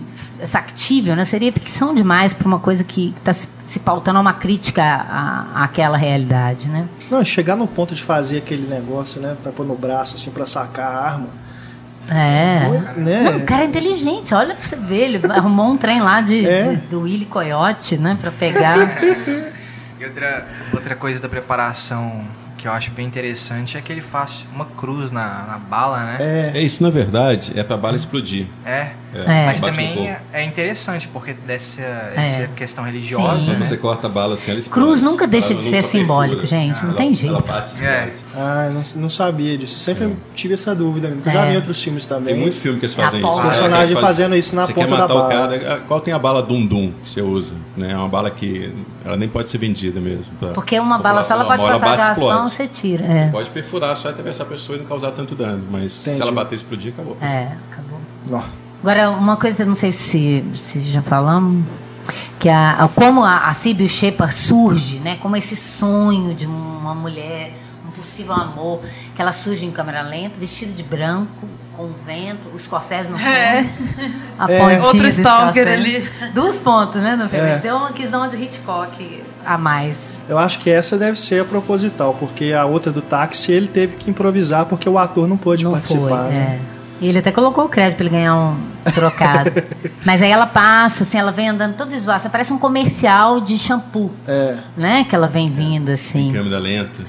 factível, 0.48 1.16
né? 1.16 1.24
Seria 1.26 1.52
ficção 1.52 1.94
demais 1.94 2.34
para 2.34 2.48
uma 2.48 2.60
coisa 2.60 2.84
que 2.84 3.14
está 3.18 3.34
se, 3.34 3.48
pautando 3.80 4.18
a 4.18 4.22
uma 4.22 4.34
crítica 4.34 4.84
à- 4.84 5.64
àquela 5.64 5.98
realidade, 5.98 6.68
né? 6.68 6.88
Não, 7.10 7.24
chegar 7.24 7.56
no 7.56 7.68
ponto 7.68 7.94
de 7.94 8.04
fazer 8.04 8.40
aquele 8.40 8.68
negócio, 8.68 9.22
né? 9.22 9.36
Pra 9.44 9.52
pôr 9.52 9.66
no 9.66 9.76
braço, 9.76 10.16
assim, 10.16 10.32
pra 10.32 10.46
sacar 10.48 10.92
a 10.92 11.00
arma. 11.06 11.28
É. 12.10 12.68
Né? 12.98 13.22
Não, 13.24 13.38
o 13.38 13.46
cara 13.46 13.64
é 13.64 13.68
inteligente, 13.68 14.34
olha 14.34 14.56
pra 14.56 14.64
você 14.64 14.76
ver. 14.76 15.14
Ele 15.14 15.32
arrumou 15.32 15.72
um 15.72 15.78
trem 15.78 16.02
lá 16.02 16.20
de, 16.22 16.46
É. 16.46 16.64
de- 16.72 16.76
do 16.88 17.02
Willy 17.02 17.26
Coyote, 17.26 17.98
né? 17.98 18.18
Pra 18.20 18.32
pegar. 18.32 18.78
E 20.02 20.06
outra, 20.06 20.48
outra 20.74 20.96
coisa 20.96 21.20
da 21.20 21.30
preparação 21.30 22.26
que 22.58 22.68
eu 22.68 22.72
acho 22.72 22.90
bem 22.92 23.06
interessante 23.08 23.76
é 23.78 23.82
que 23.82 23.92
ele 23.92 24.02
faz 24.02 24.46
uma 24.54 24.66
cruz 24.66 25.10
na, 25.12 25.46
na 25.48 25.58
bala, 25.60 26.00
né? 26.00 26.18
É, 26.20 26.58
É 26.58 26.62
isso, 26.62 26.82
na 26.84 26.90
verdade, 26.90 27.54
é 27.56 27.64
pra 27.64 27.76
bala 27.78 27.96
explodir. 27.96 28.46
É. 28.66 28.92
É. 29.14 29.46
Mas 29.46 29.60
bate 29.60 29.62
no 29.62 29.68
também 29.88 30.08
é, 30.08 30.22
é 30.32 30.44
interessante, 30.44 31.08
porque 31.08 31.34
dessa 31.34 31.82
essa 32.16 32.48
questão 32.56 32.84
religiosa, 32.86 33.40
Sim. 33.42 33.46
Quando 33.48 33.58
né? 33.60 33.64
você 33.66 33.78
corta 33.78 34.08
a 34.08 34.10
bala 34.10 34.36
assim, 34.36 34.52
ela 34.52 34.60
explode. 34.60 34.86
Cruz 34.88 35.02
nunca 35.02 35.28
deixa 35.28 35.54
Ela 35.54 35.62
de 35.62 35.70
ser 35.70 35.84
simbólico, 35.84 36.38
perfura. 36.42 36.62
gente, 36.62 36.82
não 36.82 36.90
Ela- 36.90 36.98
tem 36.98 37.14
jeito. 37.14 37.36
Ela 37.36 37.42
bate 37.46 37.84
É. 37.86 38.12
Ah, 38.36 38.68
eu 38.68 38.74
não, 38.74 38.82
não 39.04 39.10
sabia 39.10 39.58
disso. 39.58 39.78
Sempre 39.78 40.16
tive 40.34 40.54
essa 40.54 40.74
dúvida, 40.74 41.10
eu 41.10 41.32
já 41.32 41.42
É. 41.42 41.46
vi 41.48 41.54
em 41.54 41.56
outros 41.58 41.82
filmes 41.84 42.06
também. 42.06 42.34
Tem 42.34 42.42
muito 42.42 42.56
filme 42.56 42.80
que 42.80 42.86
eles 42.86 42.96
fazem 42.96 43.20
isso. 43.20 43.30
cara 43.30 43.42
Personagem 43.50 43.88
quer 43.88 43.94
fazer- 44.02 44.06
fazendo 44.08 44.36
isso 44.38 44.56
na 44.56 44.62
você 44.62 44.74
ponta 44.74 44.88
quer 44.88 44.92
da 44.94 45.02
matar 45.02 45.14
o 45.14 45.18
bala. 45.28 45.60
cara. 45.60 45.80
Qual 45.88 46.00
tem 46.00 46.14
a 46.14 46.20
bala 46.20 46.42
Dum-Dum 46.42 46.92
que 47.04 47.10
você 47.10 47.22
usa? 47.22 47.54
Né? 47.76 47.92
É 47.92 47.98
uma 47.98 48.08
bala 48.08 48.32
que 48.32 48.74
ela 49.04 49.18
nem 49.18 49.28
pode 49.28 49.50
ser 49.50 49.58
vendida 49.58 50.00
mesmo. 50.00 50.32
pra- 50.40 50.50
Porque 50.50 50.80
uma 50.80 50.98
bala 50.98 51.24
só 51.24 51.34
ela 51.34 51.44
pode 51.46 51.62
passar 51.62 51.74
de 51.78 51.82
bate, 51.82 51.98
raspão, 52.08 52.28
explode. 52.46 52.50
você 52.54 52.68
tira. 52.68 53.04
É. 53.06 53.28
Pode 53.30 53.50
perfurar 53.50 53.96
só 53.98 54.10
atravessar 54.10 54.44
a 54.44 54.48
pessoa 54.48 54.78
e 54.78 54.80
não 54.82 54.88
causar 54.88 55.12
tanto 55.12 55.36
dano. 55.36 55.64
Mas 55.70 56.02
Entendi. 56.02 56.16
se 56.18 56.22
ela 56.22 56.32
bater 56.32 56.54
e 56.54 56.56
explodir, 56.56 56.94
acabou. 56.94 57.18
É, 57.22 57.50
acabou. 57.72 58.00
Não. 58.30 58.44
Agora, 58.82 59.10
uma 59.12 59.36
coisa, 59.36 59.66
não 59.66 59.76
sei 59.76 59.92
se, 59.92 60.44
se 60.56 60.80
já 60.80 61.02
falamos, 61.02 61.64
que 62.40 62.48
a, 62.50 62.84
a- 62.84 62.88
como 62.88 63.24
a, 63.24 63.50
a 63.50 63.54
Sibyl 63.54 63.88
Shepard 63.90 64.34
surge, 64.34 65.00
né? 65.00 65.18
Como 65.22 65.36
esse 65.36 65.56
sonho 65.56 66.34
de 66.34 66.48
uma 66.48 66.96
mulher, 66.96 67.54
um 68.02 68.04
possível 68.04 68.34
amor, 68.34 68.82
que 69.16 69.22
ela 69.22 69.32
surge 69.32 69.66
em 69.66 69.72
câmera 69.72 70.02
lenta, 70.02 70.40
vestida 70.40 70.72
de 70.74 70.84
branco, 70.84 71.48
com 71.78 71.88
vento, 72.06 72.50
os 72.54 72.68
corcéis 72.68 73.10
no 73.10 73.18
fundo. 73.18 73.28
É. 73.30 73.66
A 74.38 74.52
É. 74.52 74.82
Outro 74.82 75.08
stalker 75.08 75.68
Scorsese. 75.68 76.08
ali. 76.22 76.32
Dos 76.34 76.60
pontos, 76.60 77.02
né, 77.02 77.16
no 77.16 77.30
filme. 77.30 77.48
É. 77.50 77.58
Deu 77.58 77.76
uma 77.78 77.90
dar 77.92 78.18
uma 78.18 78.28
de 78.28 78.38
Hitchcock 78.44 79.24
a 79.46 79.58
mais. 79.58 80.20
Eu 80.28 80.38
acho 80.38 80.60
que 80.60 80.70
essa 80.70 80.98
deve 80.98 81.18
ser 81.20 81.42
a 81.42 81.46
proposital, 81.46 82.14
porque 82.20 82.54
a 82.54 82.66
outra 82.66 82.92
do 82.92 83.02
táxi 83.02 83.52
ele 83.52 83.68
teve 83.68 83.96
que 83.96 84.10
improvisar 84.10 84.66
porque 84.66 84.88
o 84.88 84.98
ator 84.98 85.28
não 85.28 85.38
pôde 85.38 85.64
Não 85.64 85.72
participar. 85.72 86.08
foi, 86.26 86.30
né? 86.30 86.60
é. 86.68 86.72
E 87.04 87.08
ele 87.08 87.18
até 87.18 87.32
colocou 87.32 87.66
o 87.66 87.70
crédito 87.70 87.98
pra 87.98 88.06
ele 88.06 88.16
ganhar 88.16 88.36
um 88.36 88.56
trocado. 88.94 89.52
Mas 90.06 90.22
aí 90.22 90.30
ela 90.30 90.46
passa, 90.46 91.02
assim, 91.02 91.18
ela 91.18 91.32
vem 91.32 91.50
andando 91.50 91.76
toda 91.76 91.96
esvoaça. 91.96 92.30
Parece 92.30 92.54
um 92.54 92.60
comercial 92.60 93.42
de 93.42 93.58
shampoo, 93.58 94.12
É. 94.28 94.58
né? 94.78 95.04
Que 95.10 95.16
ela 95.16 95.28
vem 95.28 95.50
vindo, 95.50 95.90
assim. 95.90 96.32
Câmera 96.32 96.60
lenta. 96.60 97.02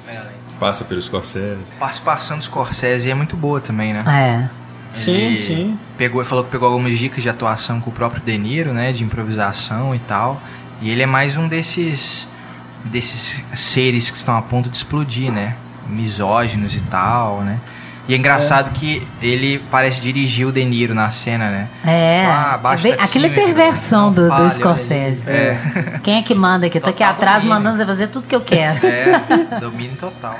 Passa 0.62 0.84
pelos 0.84 1.06
Scorsese. 1.06 1.58
A 1.76 1.80
participação 1.80 2.38
do 2.38 2.44
Scorsese 2.44 3.10
é 3.10 3.14
muito 3.14 3.36
boa 3.36 3.60
também, 3.60 3.92
né? 3.92 4.04
É. 4.06 4.48
Sim, 4.96 5.12
Ele 5.16 5.36
sim. 5.36 5.78
Pegou, 5.98 6.24
falou 6.24 6.44
que 6.44 6.52
pegou 6.52 6.68
algumas 6.68 6.96
dicas 6.96 7.20
de 7.20 7.28
atuação 7.28 7.80
com 7.80 7.90
o 7.90 7.92
próprio 7.92 8.22
De 8.22 8.38
Niro, 8.38 8.72
né? 8.72 8.92
De 8.92 9.02
improvisação 9.02 9.92
e 9.92 9.98
tal. 9.98 10.40
E 10.80 10.88
ele 10.88 11.02
é 11.02 11.06
mais 11.06 11.36
um 11.36 11.48
desses 11.48 12.28
desses 12.84 13.42
seres 13.56 14.08
que 14.08 14.16
estão 14.16 14.36
a 14.36 14.42
ponto 14.42 14.68
de 14.68 14.76
explodir, 14.76 15.32
né? 15.32 15.56
Misóginos 15.88 16.76
e 16.76 16.80
tal, 16.82 17.40
né? 17.40 17.58
E 18.08 18.14
é 18.14 18.16
engraçado 18.16 18.72
que 18.72 19.06
ele 19.20 19.60
parece 19.70 20.00
dirigir 20.00 20.46
o 20.46 20.52
De 20.52 20.64
Niro 20.64 20.94
na 20.94 21.10
cena, 21.10 21.50
né? 21.50 21.68
É. 21.84 22.22
Tipo, 22.22 22.32
ah, 22.32 22.56
da 22.56 23.04
Aquilo 23.04 23.26
é 23.26 23.28
perversão 23.28 24.12
do, 24.12 24.28
do 24.28 24.50
Scorsese. 24.50 25.20
ali. 25.26 25.36
É. 25.36 26.00
Quem 26.02 26.18
é 26.18 26.22
que 26.22 26.34
manda 26.34 26.66
aqui? 26.66 26.78
Eu 26.78 26.82
tô 26.82 26.90
aqui 26.90 27.02
atrás 27.02 27.42
domínio. 27.42 27.54
mandando 27.54 27.78
você 27.78 27.86
fazer 27.86 28.08
tudo 28.08 28.26
que 28.26 28.34
eu 28.34 28.40
quero. 28.40 28.84
É, 28.84 29.60
domínio 29.60 29.96
total. 29.98 30.36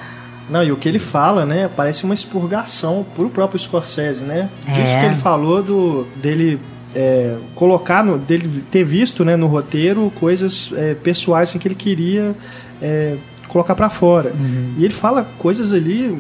Não, 0.50 0.62
e 0.62 0.72
o 0.72 0.76
que 0.76 0.88
ele 0.88 0.98
fala, 0.98 1.46
né, 1.46 1.70
parece 1.74 2.04
uma 2.04 2.14
expurgação 2.14 3.06
pro 3.14 3.30
próprio 3.30 3.58
Scorsese, 3.58 4.24
né? 4.24 4.48
Disso 4.66 4.92
É. 4.96 5.00
que 5.00 5.06
ele 5.06 5.14
falou 5.14 5.62
do 5.62 6.06
dele 6.16 6.60
é, 6.94 7.36
colocar, 7.54 8.04
no, 8.04 8.18
dele 8.18 8.62
ter 8.70 8.84
visto, 8.84 9.24
né, 9.24 9.36
no 9.36 9.46
roteiro 9.46 10.12
coisas 10.18 10.70
é, 10.76 10.94
pessoais 10.94 11.48
assim, 11.48 11.58
que 11.58 11.68
ele 11.68 11.74
queria 11.74 12.34
é, 12.82 13.16
colocar 13.48 13.74
pra 13.74 13.88
fora. 13.88 14.32
Uhum. 14.34 14.74
E 14.76 14.84
ele 14.84 14.92
fala 14.92 15.26
coisas 15.38 15.72
ali, 15.72 16.18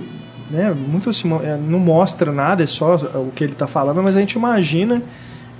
né, 0.52 0.70
muito 0.72 1.10
assim, 1.10 1.28
não 1.66 1.78
mostra 1.80 2.30
nada, 2.30 2.62
é 2.62 2.66
só 2.66 2.94
o 2.94 3.32
que 3.34 3.42
ele 3.42 3.54
tá 3.54 3.66
falando, 3.66 4.02
mas 4.02 4.16
a 4.16 4.20
gente 4.20 4.34
imagina 4.34 5.02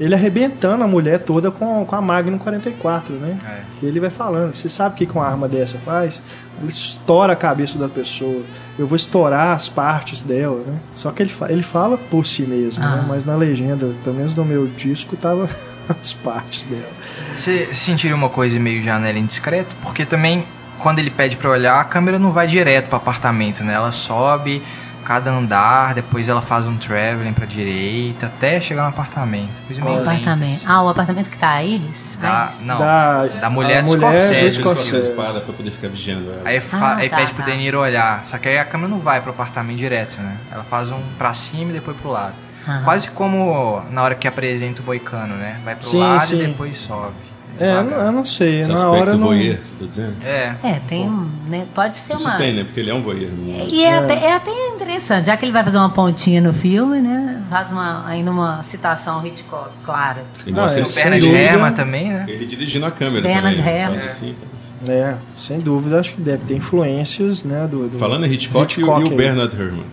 ele 0.01 0.14
arrebentando 0.14 0.82
a 0.84 0.86
mulher 0.86 1.20
toda 1.20 1.51
com, 1.51 1.84
com 1.84 1.95
a 1.97 2.01
Magnum 2.01 2.38
44, 2.38 3.12
né? 3.14 3.38
É. 3.45 3.61
Que 3.78 3.86
ele 3.86 4.01
vai 4.01 4.11
falando, 4.11 4.53
você 4.53 4.68
sabe 4.68 4.95
o 4.95 4.99
que 4.99 5.07
com 5.07 5.18
uma 5.20 5.26
arma 5.28 5.49
dessa 5.49 5.78
faz? 5.78 6.22
Ele 6.61 6.68
estoura 6.72 7.34
a 7.34 7.36
cabeça 7.36 7.78
da 7.78 7.88
pessoa. 7.88 8.43
Eu 8.78 8.86
vou 8.86 8.97
estourar 8.97 9.55
as 9.55 9.68
partes 9.68 10.22
dela, 10.22 10.62
né? 10.66 10.76
Só 10.97 11.11
que 11.12 11.22
ele, 11.22 11.28
fa- 11.30 11.51
ele 11.53 11.62
fala 11.62 11.97
por 11.99 12.24
si 12.26 12.43
mesmo, 12.43 12.82
né? 12.82 13.01
Ah. 13.03 13.07
Mas 13.07 13.24
na 13.24 13.36
legenda, 13.36 13.93
pelo 14.03 14.16
menos 14.16 14.34
no 14.34 14.45
meu 14.45 14.66
disco, 14.66 15.14
tava 15.14 15.49
as 16.01 16.12
partes 16.12 16.64
dela. 16.64 16.88
Você 17.36 17.72
sentiria 17.72 18.16
uma 18.16 18.30
coisa 18.30 18.59
meio 18.59 18.82
janela 18.82 19.18
indiscreta? 19.18 19.68
Porque 19.82 20.05
também, 20.07 20.45
quando 20.80 20.99
ele 21.01 21.11
pede 21.11 21.36
pra 21.36 21.51
olhar, 21.51 21.78
a 21.80 21.84
câmera 21.84 22.18
não 22.18 22.32
vai 22.32 22.47
direto 22.47 22.88
pro 22.88 22.97
apartamento, 22.97 23.62
né? 23.62 23.74
Ela 23.74 23.93
sobe 23.93 24.62
cada 25.03 25.30
andar, 25.30 25.94
depois 25.94 26.28
ela 26.28 26.40
faz 26.40 26.66
um 26.66 26.76
traveling 26.76 27.32
pra 27.32 27.44
direita, 27.46 28.26
até 28.26 28.61
chegar 28.61 28.82
no 28.82 28.88
apartamento. 28.88 29.61
Coisa 29.66 29.82
meio 29.82 29.94
O 29.96 29.98
lenta, 29.98 30.11
apartamento. 30.12 30.55
assim. 30.57 30.64
Ah, 30.66 30.82
o 30.82 30.88
apartamento 30.88 31.28
que 31.30 31.36
tá 31.38 31.50
a 31.50 31.62
Iris? 31.64 32.16
Da, 32.20 32.50
Iris. 32.53 32.66
não, 32.66 32.78
Da- 32.78 33.26
da, 33.26 33.50
mulher 33.50 33.78
a 33.78 33.80
do 33.82 33.86
mulher 33.88 34.12
do 34.12 34.18
Scorsese. 34.20 34.34
Ele 34.34 34.53
Scorsese. 34.53 34.86
esconde 34.96 35.07
a 35.07 35.11
espada 35.11 35.40
pra 35.40 35.53
poder 35.55 35.70
ficar 35.72 35.88
vigiando 35.88 36.30
ela. 36.30 36.42
Aí, 36.44 36.61
fa- 36.61 36.78
Ah, 36.78 36.96
aí 36.96 37.11
tá, 37.11 37.16
pede 37.16 37.32
pro 37.34 37.44
tá. 37.44 37.50
De 37.50 37.57
Niro 37.57 37.80
olhar. 37.80 38.24
Só 38.24 38.38
que 38.38 38.48
aí 38.48 38.59
a 38.59 38.64
câmera 38.64 38.88
não 38.90 38.98
vai 39.00 39.20
pro 39.20 39.30
apartamento 39.30 39.76
direto, 39.76 40.20
né? 40.20 40.36
Ela 40.50 40.64
faz 40.64 40.90
um 40.90 41.00
pra 41.18 41.34
cima 41.34 41.70
e 41.70 41.74
depois 41.74 41.96
pro 41.96 42.11
lado. 42.11 42.34
Aham. 42.66 42.84
Quase 42.84 43.09
como 43.09 43.82
na 43.90 44.03
hora 44.05 44.14
que 44.14 44.28
apresenta 44.28 44.82
o 44.82 44.84
Moicano, 44.84 45.34
né? 45.34 45.59
Vai 45.64 45.74
pro 45.74 45.88
Sim, 45.88 45.98
lado 45.98 46.26
sim. 46.26 46.42
e 46.42 46.46
depois 46.46 46.78
sobe. 46.78 47.12
É, 47.61 47.76
eu 47.76 47.84
não- 47.84 47.96
eu 47.98 48.12
não 48.12 48.24
sei. 48.24 48.61
Esse 48.61 48.70
Na 48.70 48.90
hora 48.90 49.12
não. 49.16 49.26
voyeur, 49.26 49.59
você 49.62 49.72
tá 49.78 49.86
dizendo? 49.86 50.14
É. 50.24 50.55
É, 50.62 50.80
tem 50.88 51.09
um. 51.09 51.28
Né, 51.48 51.66
pode 51.74 51.96
ser 51.96 52.14
Isso 52.14 52.24
uma. 52.26 52.36
tem, 52.36 52.55
né? 52.55 52.64
Porque 52.64 52.80
ele 52.80 52.90
é 52.90 52.94
um 52.94 53.03
voyeur. 53.03 53.30
não 53.36 53.61
é? 53.61 53.66
E 53.66 53.84
é, 53.84 53.98
Até, 53.98 54.14
é 54.14 54.32
até 54.34 54.50
interessante, 54.74 55.26
já 55.26 55.36
que 55.36 55.44
ele 55.44 55.53
vai 55.53 55.62
fazer 55.62 55.78
uma 55.78 55.90
pontinha 55.90 56.40
no 56.40 56.53
filme, 56.53 57.00
né? 57.00 57.42
Faz 57.50 57.70
uma, 57.70 58.07
ainda 58.07 58.30
uma 58.30 58.62
citação 58.62 59.24
Hitchcock, 59.26 59.70
clara. 59.84 60.24
E 60.46 60.50
Não, 60.53 60.62
mostra 60.62 60.82
é, 60.82 60.86
Bernard. 60.86 61.26
Herrmann 61.28 61.72
também, 61.74 62.09
né? 62.09 62.24
ele 62.28 62.46
dirigindo 62.46 62.86
a 62.86 62.90
câmera 62.90 63.22
Bernard 63.22 63.61
né? 63.61 63.80
Herrmann. 63.80 63.98
Faz 63.98 64.12
assim, 64.12 64.34
faz 64.34 64.53
assim. 64.55 64.92
É, 64.92 65.14
sem 65.36 65.61
dúvida, 65.61 66.00
acho 66.00 66.14
que 66.14 66.20
deve 66.22 66.44
ter 66.44 66.57
influências, 66.57 67.44
né? 67.44 67.68
Do, 67.70 67.88
do 67.88 67.98
Falando 67.98 68.26
em 68.26 68.32
Hitchcock, 68.32 68.80
e 68.80 68.82
o- 68.82 68.86
Hitchcock 68.86 69.09
e 69.11 69.12
o. 69.12 69.16
Bernard 69.16 69.55
Herrmann. 69.55 69.84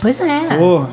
Pois 0.00 0.20
é. 0.20 0.56
Pô, 0.58 0.86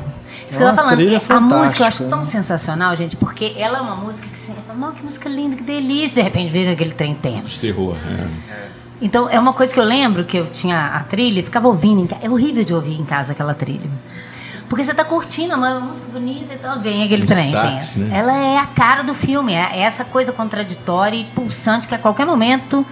Isso 0.48 0.58
que 0.58 0.64
eu 0.64 0.68
é 0.68 0.72
tô 0.72 0.80
uma 0.80 0.90
falando. 0.90 1.00
é, 1.14 1.20
A 1.28 1.40
música 1.40 1.82
eu 1.82 1.86
acho 1.86 2.04
tão 2.08 2.20
né? 2.20 2.26
sensacional, 2.26 2.96
gente, 2.96 3.16
porque 3.16 3.54
ela 3.58 3.78
é 3.78 3.80
uma 3.82 3.94
música 3.96 4.26
você 4.52 4.60
fala, 4.66 4.78
"Nossa, 4.78 4.94
que 4.96 5.02
música 5.04 5.28
linda, 5.28 5.56
que 5.56 5.62
delícia. 5.62 6.16
De 6.16 6.22
repente 6.22 6.52
vira 6.52 6.72
aquele 6.72 6.92
trem 6.92 7.14
tenso. 7.14 7.60
Terror. 7.60 7.96
É. 8.50 8.64
Então, 9.02 9.28
é 9.28 9.38
uma 9.38 9.52
coisa 9.52 9.72
que 9.72 9.78
eu 9.80 9.84
lembro 9.84 10.24
que 10.24 10.36
eu 10.36 10.46
tinha 10.46 10.86
a 10.94 11.00
trilha 11.00 11.42
ficava 11.42 11.66
ouvindo. 11.68 12.00
Em 12.02 12.06
ca... 12.06 12.16
É 12.22 12.30
horrível 12.30 12.64
de 12.64 12.72
ouvir 12.72 12.98
em 13.00 13.04
casa 13.04 13.32
aquela 13.32 13.52
trilha. 13.54 13.90
Porque 14.68 14.82
você 14.82 14.94
tá 14.94 15.04
curtindo 15.04 15.54
uma 15.54 15.78
música 15.78 16.06
bonita 16.10 16.54
e 16.54 16.56
tal, 16.56 16.80
vem 16.80 17.04
aquele 17.04 17.24
Um 17.24 17.26
trem 17.26 17.50
sax, 17.50 17.70
tenso. 17.94 18.04
né? 18.06 18.18
Ela 18.18 18.36
é 18.36 18.56
a 18.56 18.66
cara 18.66 19.02
do 19.02 19.14
filme, 19.14 19.52
é 19.52 19.80
essa 19.80 20.04
coisa 20.04 20.32
contraditória 20.32 21.16
e 21.16 21.24
pulsante 21.24 21.86
que 21.86 21.94
a 21.94 21.98
qualquer 21.98 22.24
momento 22.24 22.84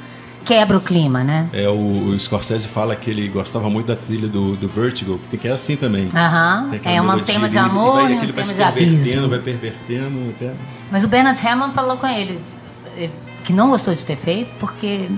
quebra 0.44 0.76
o 0.76 0.80
clima, 0.80 1.22
né? 1.22 1.48
É, 1.52 1.68
o, 1.68 2.08
o 2.08 2.20
Scorsese 2.20 2.68
fala 2.68 2.94
que 2.96 3.10
ele 3.10 3.28
gostava 3.28 3.68
muito 3.70 3.86
da 3.86 3.96
trilha 3.96 4.28
do, 4.28 4.56
do 4.56 4.68
Vertigo, 4.68 5.18
que 5.18 5.28
tem 5.28 5.40
que 5.40 5.48
é 5.48 5.52
assim 5.52 5.76
também. 5.76 6.08
Aham. 6.14 6.70
É 6.84 7.00
um 7.00 7.18
tema 7.20 7.48
de 7.48 7.58
amor 7.58 7.94
vai, 7.94 8.12
e 8.12 8.14
um 8.14 8.16
aquele 8.18 8.32
vai 8.32 8.44
tema 8.44 8.44
se 8.44 8.54
de 8.54 8.62
abismo. 8.62 9.28
vai 9.28 9.38
pervertendo 9.38 10.34
até. 10.36 10.52
Mas 10.90 11.04
o 11.04 11.08
Bernard 11.08 11.40
Herrmann 11.44 11.72
falou 11.72 11.96
com 11.96 12.06
ele 12.06 12.38
eh, 12.96 13.08
que 13.44 13.52
não 13.52 13.70
gostou 13.70 13.94
de 13.94 14.04
ter 14.04 14.16
feito 14.16 14.50
porque 14.58 15.08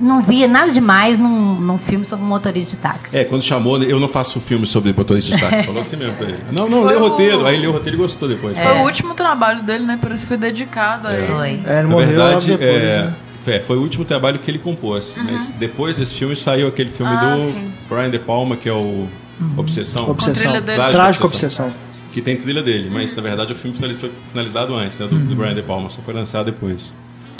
não 0.00 0.20
via 0.20 0.48
nada 0.48 0.72
demais 0.72 1.18
num, 1.18 1.60
num 1.60 1.78
filme 1.78 2.04
sobre 2.04 2.24
um 2.24 2.28
motorista 2.28 2.76
de 2.76 2.82
táxi. 2.82 3.16
É, 3.16 3.24
quando 3.24 3.42
chamou, 3.42 3.80
eu 3.82 4.00
não 4.00 4.08
faço 4.08 4.40
filme 4.40 4.66
sobre 4.66 4.92
motorista 4.92 5.34
de 5.34 5.40
táxi. 5.40 5.64
Falou 5.66 5.80
assim 5.80 5.96
mesmo 5.96 6.14
pra 6.16 6.26
ele. 6.28 6.38
Não, 6.50 6.68
não, 6.68 6.82
Foi 6.82 6.92
lê 6.92 6.98
o 6.98 7.08
roteiro. 7.08 7.46
Aí 7.46 7.56
leu 7.58 7.70
o 7.70 7.72
roteiro 7.74 7.96
e 7.96 8.00
gostou 8.00 8.28
depois. 8.28 8.58
Foi 8.58 8.72
o 8.78 8.82
último 8.82 9.14
trabalho 9.14 9.62
dele, 9.62 9.84
né? 9.84 9.98
Por 10.00 10.12
isso 10.12 10.26
foi 10.26 10.36
dedicado 10.36 11.08
a 11.08 11.14
ele. 11.14 11.26
Foi. 11.26 11.60
É, 11.66 11.78
ele 11.78 11.82
Na 11.82 11.88
morreu 11.88 12.08
verdade, 12.08 12.50
depois, 12.50 12.82
é, 12.82 13.02
né? 13.04 13.14
É, 13.46 13.60
foi 13.60 13.76
o 13.76 13.80
último 13.82 14.04
trabalho 14.04 14.38
que 14.38 14.50
ele 14.50 14.58
compôs. 14.58 15.16
Mas 15.24 15.50
depois 15.50 15.96
desse 15.96 16.14
filme 16.14 16.36
saiu 16.36 16.68
aquele 16.68 16.90
filme 16.90 17.12
Ah, 17.14 17.36
do 17.36 17.50
sim. 17.52 17.72
Brian 17.88 18.10
De 18.10 18.18
Palma, 18.18 18.56
que 18.56 18.68
é 18.68 18.72
o 18.72 19.08
Obsessão. 19.56 20.08
Obsessão. 20.08 20.52
Trágica 20.62 20.90
Trágica 20.92 21.26
Obsessão. 21.26 21.66
obsessão. 21.66 21.92
Que 22.12 22.20
tem 22.20 22.36
trilha 22.36 22.62
dele, 22.62 22.90
mas 22.92 23.16
na 23.16 23.22
verdade 23.22 23.52
o 23.52 23.56
filme 23.56 23.76
foi 23.76 24.12
finalizado 24.30 24.74
antes, 24.74 24.98
né, 24.98 25.06
do, 25.06 25.18
do 25.18 25.34
Brian 25.34 25.54
De 25.54 25.62
Palma, 25.62 25.88
só 25.88 26.00
foi 26.02 26.12
lançado 26.14 26.46
depois. 26.46 26.92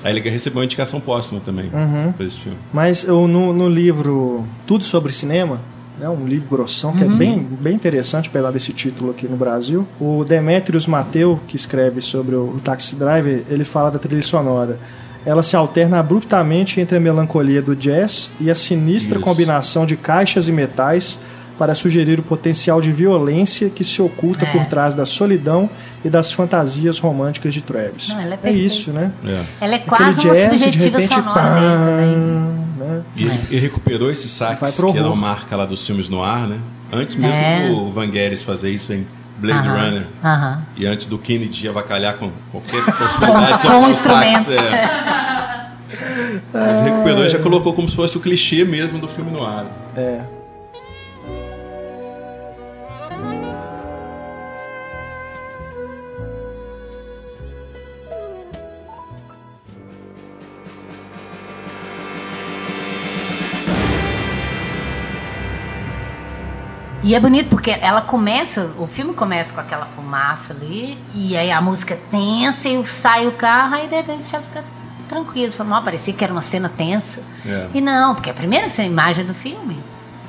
Aí 0.03 0.17
ele 0.17 0.29
recebeu 0.31 0.59
uma 0.59 0.65
indicação 0.65 0.99
póstuma 0.99 1.41
também 1.45 1.71
por 2.17 2.27
esse 2.27 2.41
filme. 2.41 2.59
Mas 2.73 3.05
eu, 3.05 3.29
no, 3.29 3.53
no 3.53 3.69
livro 3.69 4.45
Tudo 4.67 4.83
sobre 4.83 5.13
Cinema, 5.13 5.61
né, 6.01 6.09
um 6.09 6.27
livro 6.27 6.49
grossão 6.49 6.93
que 6.93 7.05
é 7.05 7.07
bem, 7.07 7.39
bem 7.39 7.75
interessante, 7.75 8.29
apesar 8.29 8.51
desse 8.51 8.73
título 8.73 9.11
aqui 9.11 9.29
no 9.29 9.37
Brasil, 9.37 9.87
o 10.01 10.25
Demetrius 10.25 10.87
Mateu, 10.87 11.39
que 11.47 11.55
escreve 11.55 12.01
sobre 12.01 12.35
o, 12.35 12.55
o 12.57 12.61
Taxi 12.61 12.97
Driver, 12.97 13.45
ele 13.49 13.65
fala 13.65 13.91
da 13.91 13.99
trilha 13.99 14.23
sonora. 14.23 14.79
Ela 15.25 15.43
se 15.43 15.55
alterna 15.55 15.99
abruptamente 16.01 16.81
entre 16.81 16.97
a 16.97 17.01
melancolia 17.01 17.63
do 17.63 17.77
jazz 17.77 18.31
e 18.41 18.51
a 18.51 18.55
sinistra 18.55 19.19
Isso. 19.19 19.25
combinação 19.25 19.87
de 19.87 19.97
caixas 19.97 20.49
e 20.49 20.53
metais 20.53 21.19
para 21.59 21.75
sugerir 21.77 22.19
o 22.19 22.23
potencial 22.23 22.81
de 22.81 22.91
violência 22.91 23.69
que 23.71 23.85
se 23.85 24.03
oculta 24.03 24.45
É. 24.45 24.49
por 24.51 24.65
trás 24.67 24.95
da 24.97 25.07
solidão 25.07 25.71
e 26.05 26.11
das 26.11 26.33
fantasias 26.33 26.99
românticas 26.99 27.55
de 27.55 27.61
Travis. 27.61 28.09
Não, 28.09 28.21
ela 28.21 28.39
é 28.43 28.49
é 28.49 28.53
isso, 28.53 28.91
né? 28.91 29.13
É. 29.25 29.43
Ela 29.61 29.75
é 29.75 29.77
Aquele 29.77 29.89
quase 29.89 30.27
uma 30.27 30.35
jazz, 30.35 30.51
de 30.51 30.59
subjetiva 30.59 30.99
repente, 30.99 31.15
sonora 31.15 31.41
pam, 31.41 31.61
né? 32.79 33.03
E 33.15 33.23
ele, 33.23 33.41
ele 33.51 33.61
recuperou 33.61 34.11
esse 34.11 34.29
sax, 34.29 34.59
que 34.59 34.81
era 34.83 34.87
horror. 34.87 35.07
uma 35.07 35.17
marca 35.17 35.55
lá 35.55 35.65
dos 35.65 35.87
filmes 35.87 36.09
no 36.09 36.23
ar, 36.23 36.49
né? 36.49 36.59
Antes 36.93 37.15
mesmo 37.17 37.37
É. 37.37 37.69
do 37.69 37.91
Vangelis 37.93 38.43
fazer 38.43 38.71
isso 38.71 38.93
em 38.93 39.07
Blade 39.39 39.69
Aham, 39.69 39.85
Runner. 39.85 40.07
aham. 40.23 40.63
E 40.77 40.87
antes 40.87 41.07
do 41.07 41.19
Kennedy 41.19 41.69
avacalhar 41.69 42.15
com 42.17 42.31
qualquer 42.51 42.85
possibilidade 42.93 43.63
de 43.63 43.67
Com 43.69 43.75
um 43.75 43.91
o 43.91 43.95
sax. 43.95 44.39
instrumento. 44.39 44.53
É. 44.53 45.71
Mas 46.53 46.81
recuperou 46.83 47.25
e 47.25 47.29
já 47.29 47.39
colocou 47.39 47.73
como 47.75 47.89
se 47.89 47.97
fosse 47.97 48.17
o 48.17 48.21
clichê 48.21 48.65
mesmo 48.65 48.99
do 48.99 49.09
filme 49.09 49.31
no 49.31 49.45
ar. 49.45 49.67
É. 49.97 50.21
E 67.13 67.15
é 67.15 67.21
bonito 67.21 67.51
porque 67.51 67.71
ela 67.71 68.01
começa, 68.01 68.71
o 68.79 68.87
filme 68.87 69.13
começa 69.13 69.53
com 69.53 69.61
aquela 69.61 69.85
fumaça 69.85 70.55
ali, 70.55 70.97
e 71.15 71.37
aí 71.37 71.53
a 71.53 71.61
música 71.61 71.93
é 71.93 71.99
tensa, 72.11 72.71
e 72.71 72.87
sai 72.87 73.27
o 73.27 73.33
carro, 73.33 73.75
aí 73.75 73.87
de 73.87 73.95
repente 73.95 74.23
já 74.23 74.41
fica 74.41 74.65
tranquilo. 75.11 75.53
Você 75.53 75.59
fala, 75.59 75.69
não, 75.69 75.85
parecia 75.85 76.15
que 76.15 76.25
era 76.25 76.33
uma 76.33 76.41
cena 76.41 76.71
tensa. 76.75 77.21
É. 77.45 77.67
E 77.75 77.83
não, 77.83 78.15
porque 78.15 78.31
a 78.31 78.33
primeira 78.33 78.65
essa 78.65 78.83
imagem 78.83 79.27
do 79.27 79.35
filme, 79.35 79.79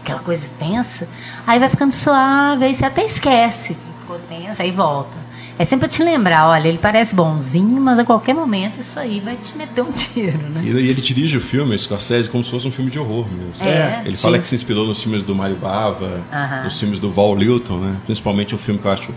aquela 0.02 0.20
coisa 0.20 0.52
tensa, 0.60 1.08
aí 1.48 1.58
vai 1.58 1.70
ficando 1.70 1.94
suave, 1.94 2.66
aí 2.66 2.74
você 2.74 2.84
até 2.84 3.06
esquece 3.06 3.76
que 3.76 4.00
ficou 4.02 4.20
tensa, 4.28 4.62
aí 4.62 4.72
volta. 4.72 5.22
É 5.58 5.64
sempre 5.64 5.88
pra 5.88 5.89
te 5.97 6.04
lembrar, 6.04 6.47
olha, 6.47 6.68
ele 6.68 6.80
parece 6.80 7.14
bonzinho, 7.14 7.80
mas 7.80 7.99
a 7.99 8.04
qualquer 8.04 8.34
momento 8.34 8.80
isso 8.80 8.99
aí 8.99 9.20
vai 9.20 9.36
te 9.36 9.56
meter 9.56 9.82
um 9.84 9.91
tiro, 9.91 10.38
né? 10.49 10.62
E 10.64 10.70
ele 10.70 10.99
dirige 10.99 11.38
o 11.38 11.41
filme, 11.41 11.78
Scorsese, 11.78 12.28
como 12.30 12.43
se 12.43 12.49
fosse 12.49 12.68
um 12.68 12.72
filme 12.72 12.89
de 12.89 12.97
horror 12.97 13.28
mesmo. 13.32 13.51
É, 13.70 14.01
Ele 14.04 14.18
sim. 14.18 14.24
fala 14.24 14.39
que 14.39 14.47
se 14.47 14.56
inspirou 14.56 14.88
nos 14.88 15.01
filmes 15.01 15.22
do 15.24 15.36
Mario 15.36 15.56
Bava, 15.58 16.22
Aham. 16.34 16.64
nos 16.64 16.80
filmes 16.80 16.99
do 16.99 17.12
Val 17.12 17.36
Lilton, 17.36 17.78
né? 17.78 17.95
Principalmente 18.06 18.56
um 18.56 18.58
filme 18.58 18.80
que 18.80 18.88
eu 18.88 18.91
acho 18.91 19.12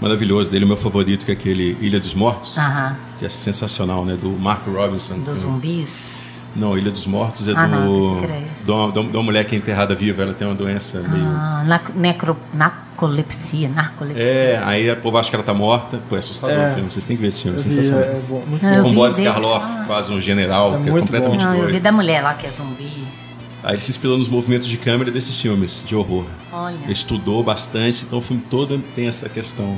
maravilhoso 0.00 0.50
dele, 0.50 0.64
o 0.64 0.68
meu 0.68 0.76
favorito, 0.78 1.24
que 1.24 1.30
é 1.30 1.34
aquele 1.34 1.76
Ilha 1.80 2.00
dos 2.00 2.14
Mortos, 2.14 2.56
Aham, 2.56 2.96
que 3.18 3.26
é 3.26 3.28
sensacional, 3.28 4.06
né? 4.06 4.16
Do 4.20 4.30
Mark 4.30 4.66
Robinson. 4.66 5.18
dos 5.18 5.34
que- 5.34 5.40
zumbis. 5.42 6.14
Não, 6.56 6.78
Ilha 6.78 6.90
dos 6.90 7.04
Mortos 7.06 7.46
é 7.48 7.52
Ah, 7.54 7.66
não, 7.66 8.14
do. 8.14 8.18
que 8.20 8.24
era 8.26 8.38
esse. 8.38 8.64
de, 8.64 8.70
uma, 8.70 9.22
mulher 9.22 9.44
que 9.44 9.54
é 9.54 9.58
enterrada 9.58 9.94
viva, 9.94 10.22
ela 10.22 10.32
tem 10.32 10.46
uma 10.46 10.54
doença 10.54 11.00
meio. 11.00 11.24
Ah, 11.26 11.80
necro, 11.96 12.36
narcolepsia, 12.98 13.68
narcolepsia. 13.68 14.22
É, 14.22 14.60
aí 14.64 14.90
o 14.90 14.96
povo 14.96 15.18
acha 15.18 15.28
que 15.28 15.36
ela 15.36 15.44
tá 15.44 15.52
morta. 15.52 15.98
Pô, 16.08 16.16
é 16.16 16.18
assustador 16.20 16.56
É. 16.56 16.70
o 16.70 16.74
filme, 16.74 16.90
vocês 16.92 17.04
têm 17.04 17.16
que 17.16 17.22
ver 17.22 17.28
esse 17.28 17.42
filme, 17.42 17.56
é 17.58 17.60
sensacional. 17.60 18.00
é 18.02 18.20
bom, 18.28 18.42
muito 18.46 18.64
Ah, 18.66 18.76
bom. 18.76 18.82
Com 18.84 18.94
Boris 18.94 19.20
Karloff, 19.20 19.66
ah. 19.66 19.84
faz 19.86 20.08
um 20.08 20.20
general 20.20 20.76
É 20.76 20.82
que 20.82 20.88
é 20.88 20.92
completamente 20.92 21.44
Não, 21.44 21.54
eu 21.54 21.64
vi 21.66 21.70
doido. 21.72 21.82
da 21.82 21.92
mulher 21.92 22.22
lá 22.22 22.34
que 22.34 22.46
é 22.46 22.50
zumbi. 22.50 22.90
Aí 23.62 23.72
ele 23.74 23.80
se 23.80 23.90
inspirou 23.90 24.18
nos 24.18 24.28
movimentos 24.28 24.68
de 24.68 24.76
câmera 24.76 25.10
desses 25.10 25.40
filmes 25.40 25.82
de 25.86 25.96
horror. 25.96 26.26
Olha. 26.52 26.76
Ele 26.84 26.92
estudou 26.92 27.42
bastante, 27.42 28.04
então 28.04 28.18
o 28.18 28.22
filme 28.22 28.42
todo 28.50 28.78
tem 28.94 29.08
essa 29.08 29.28
questão. 29.28 29.76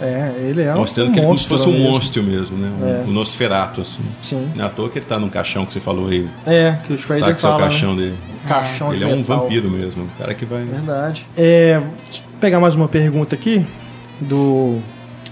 É, 0.00 0.30
ele 0.40 0.60
é 0.62 0.74
um 0.74 0.78
mostrando 0.78 1.10
que 1.12 1.18
ele 1.18 1.24
é 1.24 1.26
como 1.26 1.38
se 1.38 1.46
fosse 1.46 1.66
um 1.68 1.72
mesmo. 1.72 1.90
monstro 1.90 2.22
mesmo, 2.22 2.56
né? 2.58 2.70
Um, 2.80 2.86
É. 2.86 3.04
um 3.08 3.12
Nosferato, 3.12 3.80
assim. 3.80 4.02
Sim. 4.20 4.50
Não 4.54 4.64
é 4.64 4.66
à 4.66 4.70
toa 4.70 4.90
que 4.90 4.98
ele 4.98 5.06
tá 5.06 5.18
num 5.18 5.28
caixão 5.30 5.64
que 5.64 5.72
você 5.72 5.80
falou 5.80 6.08
aí. 6.08 6.28
É, 6.46 6.76
que 6.86 6.92
o 6.92 6.98
Schrader 6.98 7.24
Tá 7.28 7.32
com 7.32 7.38
seu 7.38 7.50
fala, 7.50 7.62
caixão 7.62 7.94
né? 7.94 8.02
dele. 8.02 8.16
Caixão 8.46 8.88
Ele 8.92 8.98
de 8.98 9.04
é 9.10 9.14
um 9.14 9.18
metal. 9.18 9.40
vampiro 9.40 9.70
mesmo. 9.70 10.04
Um 10.04 10.08
cara 10.18 10.34
que 10.34 10.44
vai. 10.44 10.64
Verdade. 10.64 11.26
É, 11.36 11.80
pegar 12.40 12.60
mais 12.60 12.76
uma 12.76 12.88
pergunta 12.88 13.34
aqui 13.34 13.64
do 14.20 14.78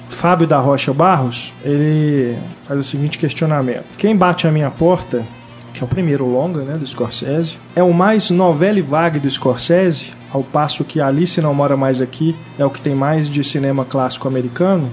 Fábio 0.09 0.47
da 0.47 0.59
Rocha 0.59 0.93
Barros. 0.93 1.53
Ele 1.63 2.37
faz 2.63 2.81
o 2.81 2.83
seguinte 2.83 3.19
questionamento: 3.19 3.85
Quem 3.99 4.17
bate 4.17 4.47
a 4.47 4.53
minha 4.53 4.71
porta, 4.71 5.25
que 5.73 5.83
é 5.83 5.85
o 5.85 5.89
primeiro 5.89 6.27
longa, 6.27 6.63
né, 6.63 6.77
do 6.77 6.87
Scorsese, 6.87 7.59
é 7.75 7.83
o 7.83 7.93
mais 7.93 8.31
novela 8.31 8.79
e 8.79 8.83
vague 8.83 9.19
do 9.19 9.31
Scorsese, 9.31 10.13
ao 10.33 10.43
passo 10.43 10.85
que 10.85 11.01
Alice 11.01 11.41
não 11.41 11.55
mora 11.55 11.77
mais 11.77 12.01
aqui 12.01 12.35
é 12.59 12.65
o 12.65 12.71
que 12.71 12.81
tem 12.81 12.95
mais 12.95 13.29
de 13.29 13.43
cinema 13.45 13.85
clássico 13.85 14.29
americano. 14.29 14.91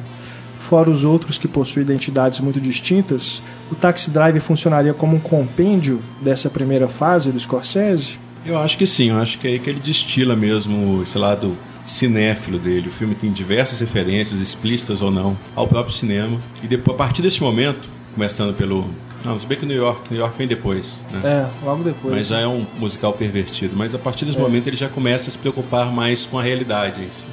Fora 0.59 0.91
os 0.91 1.03
outros 1.03 1.39
que 1.39 1.47
possuem 1.47 1.84
identidades 1.84 2.39
muito 2.39 2.62
distintas, 2.62 3.41
o 3.72 3.76
Taxi 3.76 4.12
Driver 4.12 4.39
funcionaria 4.39 4.93
como 4.93 5.18
um 5.18 5.20
compêndio 5.20 5.99
dessa 6.22 6.51
primeira 6.51 6.88
fase 6.88 7.32
do 7.32 7.39
Scorsese? 7.39 8.20
Eu 8.45 8.59
acho 8.59 8.78
que 8.78 8.86
sim, 8.86 9.09
eu 9.09 9.18
acho 9.18 9.39
que 9.39 9.47
é 9.47 9.51
aí 9.51 9.59
que 9.59 9.70
ele 9.70 9.80
destila 9.80 10.36
mesmo 10.36 11.01
esse 11.01 11.18
lado 11.18 11.57
cinéfilo 11.91 12.57
dele. 12.57 12.87
O 12.89 12.91
filme 12.91 13.13
tem 13.15 13.31
diversas 13.31 13.79
referências, 13.79 14.39
explícitas 14.39 15.01
ou 15.01 15.11
não, 15.11 15.37
ao 15.55 15.67
próprio 15.67 15.93
cinema. 15.93 16.39
E 16.63 16.67
depois, 16.67 16.95
a 16.95 16.97
partir 16.97 17.21
desse 17.21 17.41
momento, 17.41 17.89
começando 18.13 18.55
pelo. 18.55 18.85
Não, 19.23 19.37
se 19.37 19.45
bem 19.45 19.57
que 19.57 19.65
New 19.65 19.77
York, 19.77 20.01
New 20.09 20.19
York 20.19 20.35
vem 20.37 20.47
depois, 20.47 21.03
né? 21.11 21.21
É, 21.23 21.65
logo 21.65 21.83
depois. 21.83 22.13
Mas 22.15 22.27
já 22.27 22.39
é 22.39 22.47
um 22.47 22.65
musical 22.79 23.13
pervertido. 23.13 23.75
Mas 23.75 23.93
a 23.93 23.99
partir 23.99 24.23
É. 24.23 24.27
desse 24.27 24.39
momento 24.39 24.67
ele 24.67 24.75
já 24.77 24.89
começa 24.89 25.29
a 25.29 25.31
se 25.31 25.37
preocupar 25.37 25.91
mais 25.91 26.25
com 26.25 26.39
a 26.39 26.41
realidade 26.41 27.03
si. 27.11 27.25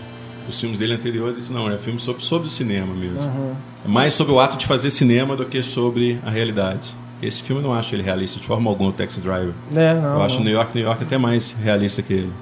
Os 0.46 0.58
filmes 0.60 0.78
dele 0.78 0.94
anteriores, 0.94 1.50
não, 1.50 1.70
é 1.70 1.76
filme 1.78 2.00
sobre, 2.00 2.22
sobre 2.24 2.46
o 2.48 2.50
cinema 2.50 2.94
mesmo. 2.94 3.18
É 3.84 3.88
mais 3.88 4.14
sobre 4.14 4.32
o 4.32 4.40
ato 4.40 4.56
de 4.56 4.66
fazer 4.66 4.90
cinema 4.90 5.36
do 5.36 5.44
que 5.46 5.62
sobre 5.62 6.18
a 6.26 6.30
realidade. 6.30 6.94
Esse 7.22 7.42
filme 7.42 7.62
eu 7.62 7.68
não 7.68 7.74
acho 7.74 7.94
ele 7.94 8.02
realista 8.02 8.38
de 8.40 8.46
forma 8.46 8.70
alguma, 8.70 8.90
o 8.90 8.92
Taxi 8.92 9.20
Driver. 9.20 9.52
É, 9.74 9.94
não, 9.94 10.14
eu 10.16 10.22
acho 10.22 10.36
não. 10.36 10.44
New 10.44 10.52
York, 10.52 10.74
New 10.74 10.84
York 10.84 11.02
até 11.04 11.18
mais 11.18 11.54
realista 11.62 12.00
que 12.02 12.12
ele. 12.12 12.32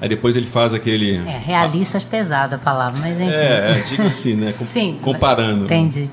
Aí 0.00 0.08
depois 0.08 0.36
ele 0.36 0.46
faz 0.46 0.72
aquele. 0.74 1.16
É, 1.16 1.40
realista 1.44 1.96
acho 1.96 2.06
pesada 2.06 2.56
a 2.56 2.58
palavra, 2.58 3.00
mas 3.00 3.20
enfim. 3.20 3.30
É, 3.32 3.78
é, 3.78 3.84
digo 3.88 4.02
assim, 4.04 4.34
né? 4.34 4.54
com- 4.56 4.66
Sim. 4.66 4.98
Comparando. 5.02 5.64
Entendi. 5.64 6.08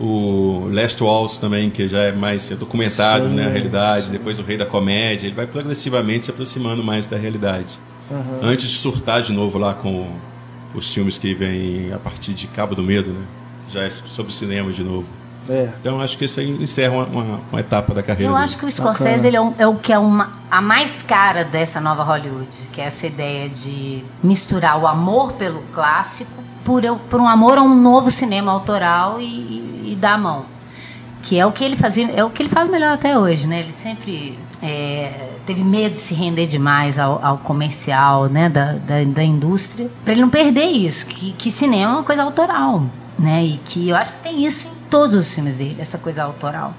O 0.00 0.68
Last 0.72 1.02
Waltz 1.02 1.38
também, 1.38 1.70
que 1.70 1.86
já 1.88 1.98
é 2.00 2.12
mais 2.12 2.50
é 2.50 2.56
documentado, 2.56 3.28
Sim, 3.28 3.34
né? 3.34 3.46
A 3.46 3.48
realidade. 3.50 4.06
sim. 4.06 4.12
Depois 4.12 4.38
o 4.38 4.42
Rei 4.42 4.56
da 4.56 4.66
Comédia. 4.66 5.26
Ele 5.26 5.34
vai 5.36 5.46
progressivamente 5.46 6.24
se 6.26 6.30
aproximando 6.30 6.82
mais 6.82 7.06
da 7.06 7.16
realidade. 7.16 7.78
Antes 8.42 8.68
de 8.70 8.76
surtar 8.76 9.22
de 9.22 9.32
novo 9.32 9.58
lá 9.58 9.72
com 9.72 10.06
os 10.74 10.92
filmes 10.92 11.16
que 11.16 11.32
vêm 11.34 11.90
a 11.94 11.98
partir 11.98 12.34
de 12.34 12.46
Cabo 12.48 12.74
do 12.74 12.82
Medo, 12.82 13.10
né? 13.10 13.22
Já 13.72 13.82
é 13.84 13.90
sobre 13.90 14.30
o 14.30 14.34
cinema 14.34 14.70
de 14.72 14.82
novo. 14.82 15.06
É. 15.48 15.68
Então 15.80 16.00
acho 16.00 16.16
que 16.16 16.24
isso 16.24 16.38
aí 16.40 16.50
encerra 16.62 16.94
uma, 16.94 17.04
uma- 17.06 17.40
uma 17.50 17.60
etapa 17.60 17.92
da 17.94 18.02
carreira 18.02 18.30
Eu 18.30 18.34
dele. 18.34 18.44
acho 18.44 18.56
que 18.56 18.64
o 18.66 18.70
Scorsese 18.70 19.34
é, 19.34 19.40
um- 19.40 19.54
é 19.58 19.66
o 19.66 19.74
que 19.76 19.92
é 19.92 19.98
uma, 19.98 20.30
a 20.50 20.60
mais 20.60 21.02
cara 21.02 21.44
dessa 21.44 21.80
nova 21.80 22.02
Hollywood, 22.02 22.48
que 22.72 22.80
é 22.80 22.84
essa 22.84 23.06
ideia 23.06 23.48
de 23.48 24.04
misturar 24.22 24.78
o 24.78 24.86
amor 24.86 25.32
pelo 25.32 25.62
clássico 25.74 26.30
por, 26.64 26.84
eu- 26.84 26.96
por 26.96 27.20
um 27.20 27.26
amor 27.28 27.58
a 27.58 27.62
um 27.62 27.74
novo 27.74 28.10
cinema 28.10 28.52
autoral 28.52 29.20
e, 29.20 29.24
e, 29.24 29.88
e 29.92 29.96
dar 30.00 30.14
a 30.14 30.18
mão. 30.18 30.44
Que 31.24 31.38
é 31.38 31.46
o 31.46 31.52
que 31.52 31.62
ele 31.62 31.76
fazia, 31.76 32.10
é 32.10 32.24
o 32.24 32.30
que 32.30 32.42
ele 32.42 32.48
faz 32.48 32.68
melhor 32.68 32.92
até 32.94 33.16
hoje, 33.18 33.46
né? 33.46 33.60
Ele 33.60 33.72
sempre 33.72 34.36
é, 34.60 35.28
teve 35.46 35.62
medo 35.62 35.92
de 35.94 35.98
se 36.00 36.14
render 36.14 36.46
demais 36.46 36.98
ao, 36.98 37.24
ao 37.24 37.38
comercial, 37.38 38.26
né, 38.26 38.48
da, 38.48 38.72
da, 38.72 39.04
da 39.04 39.22
indústria, 39.24 39.88
para 40.04 40.12
ele 40.12 40.20
não 40.22 40.28
perder 40.30 40.64
isso, 40.66 41.06
que, 41.06 41.32
que 41.32 41.50
cinema 41.50 41.92
é 41.92 41.94
uma 41.94 42.02
coisa 42.02 42.22
autoral, 42.24 42.82
né? 43.18 43.44
E 43.44 43.56
que 43.64 43.88
eu 43.88 43.96
acho 43.96 44.12
que 44.14 44.18
tem 44.22 44.44
isso 44.44 44.66
em 44.66 44.71
todos 44.92 45.16
os 45.16 45.32
filmes 45.34 45.56
dele, 45.56 45.76
essa 45.80 45.96
coisa 45.98 46.22
autoral. 46.22 46.74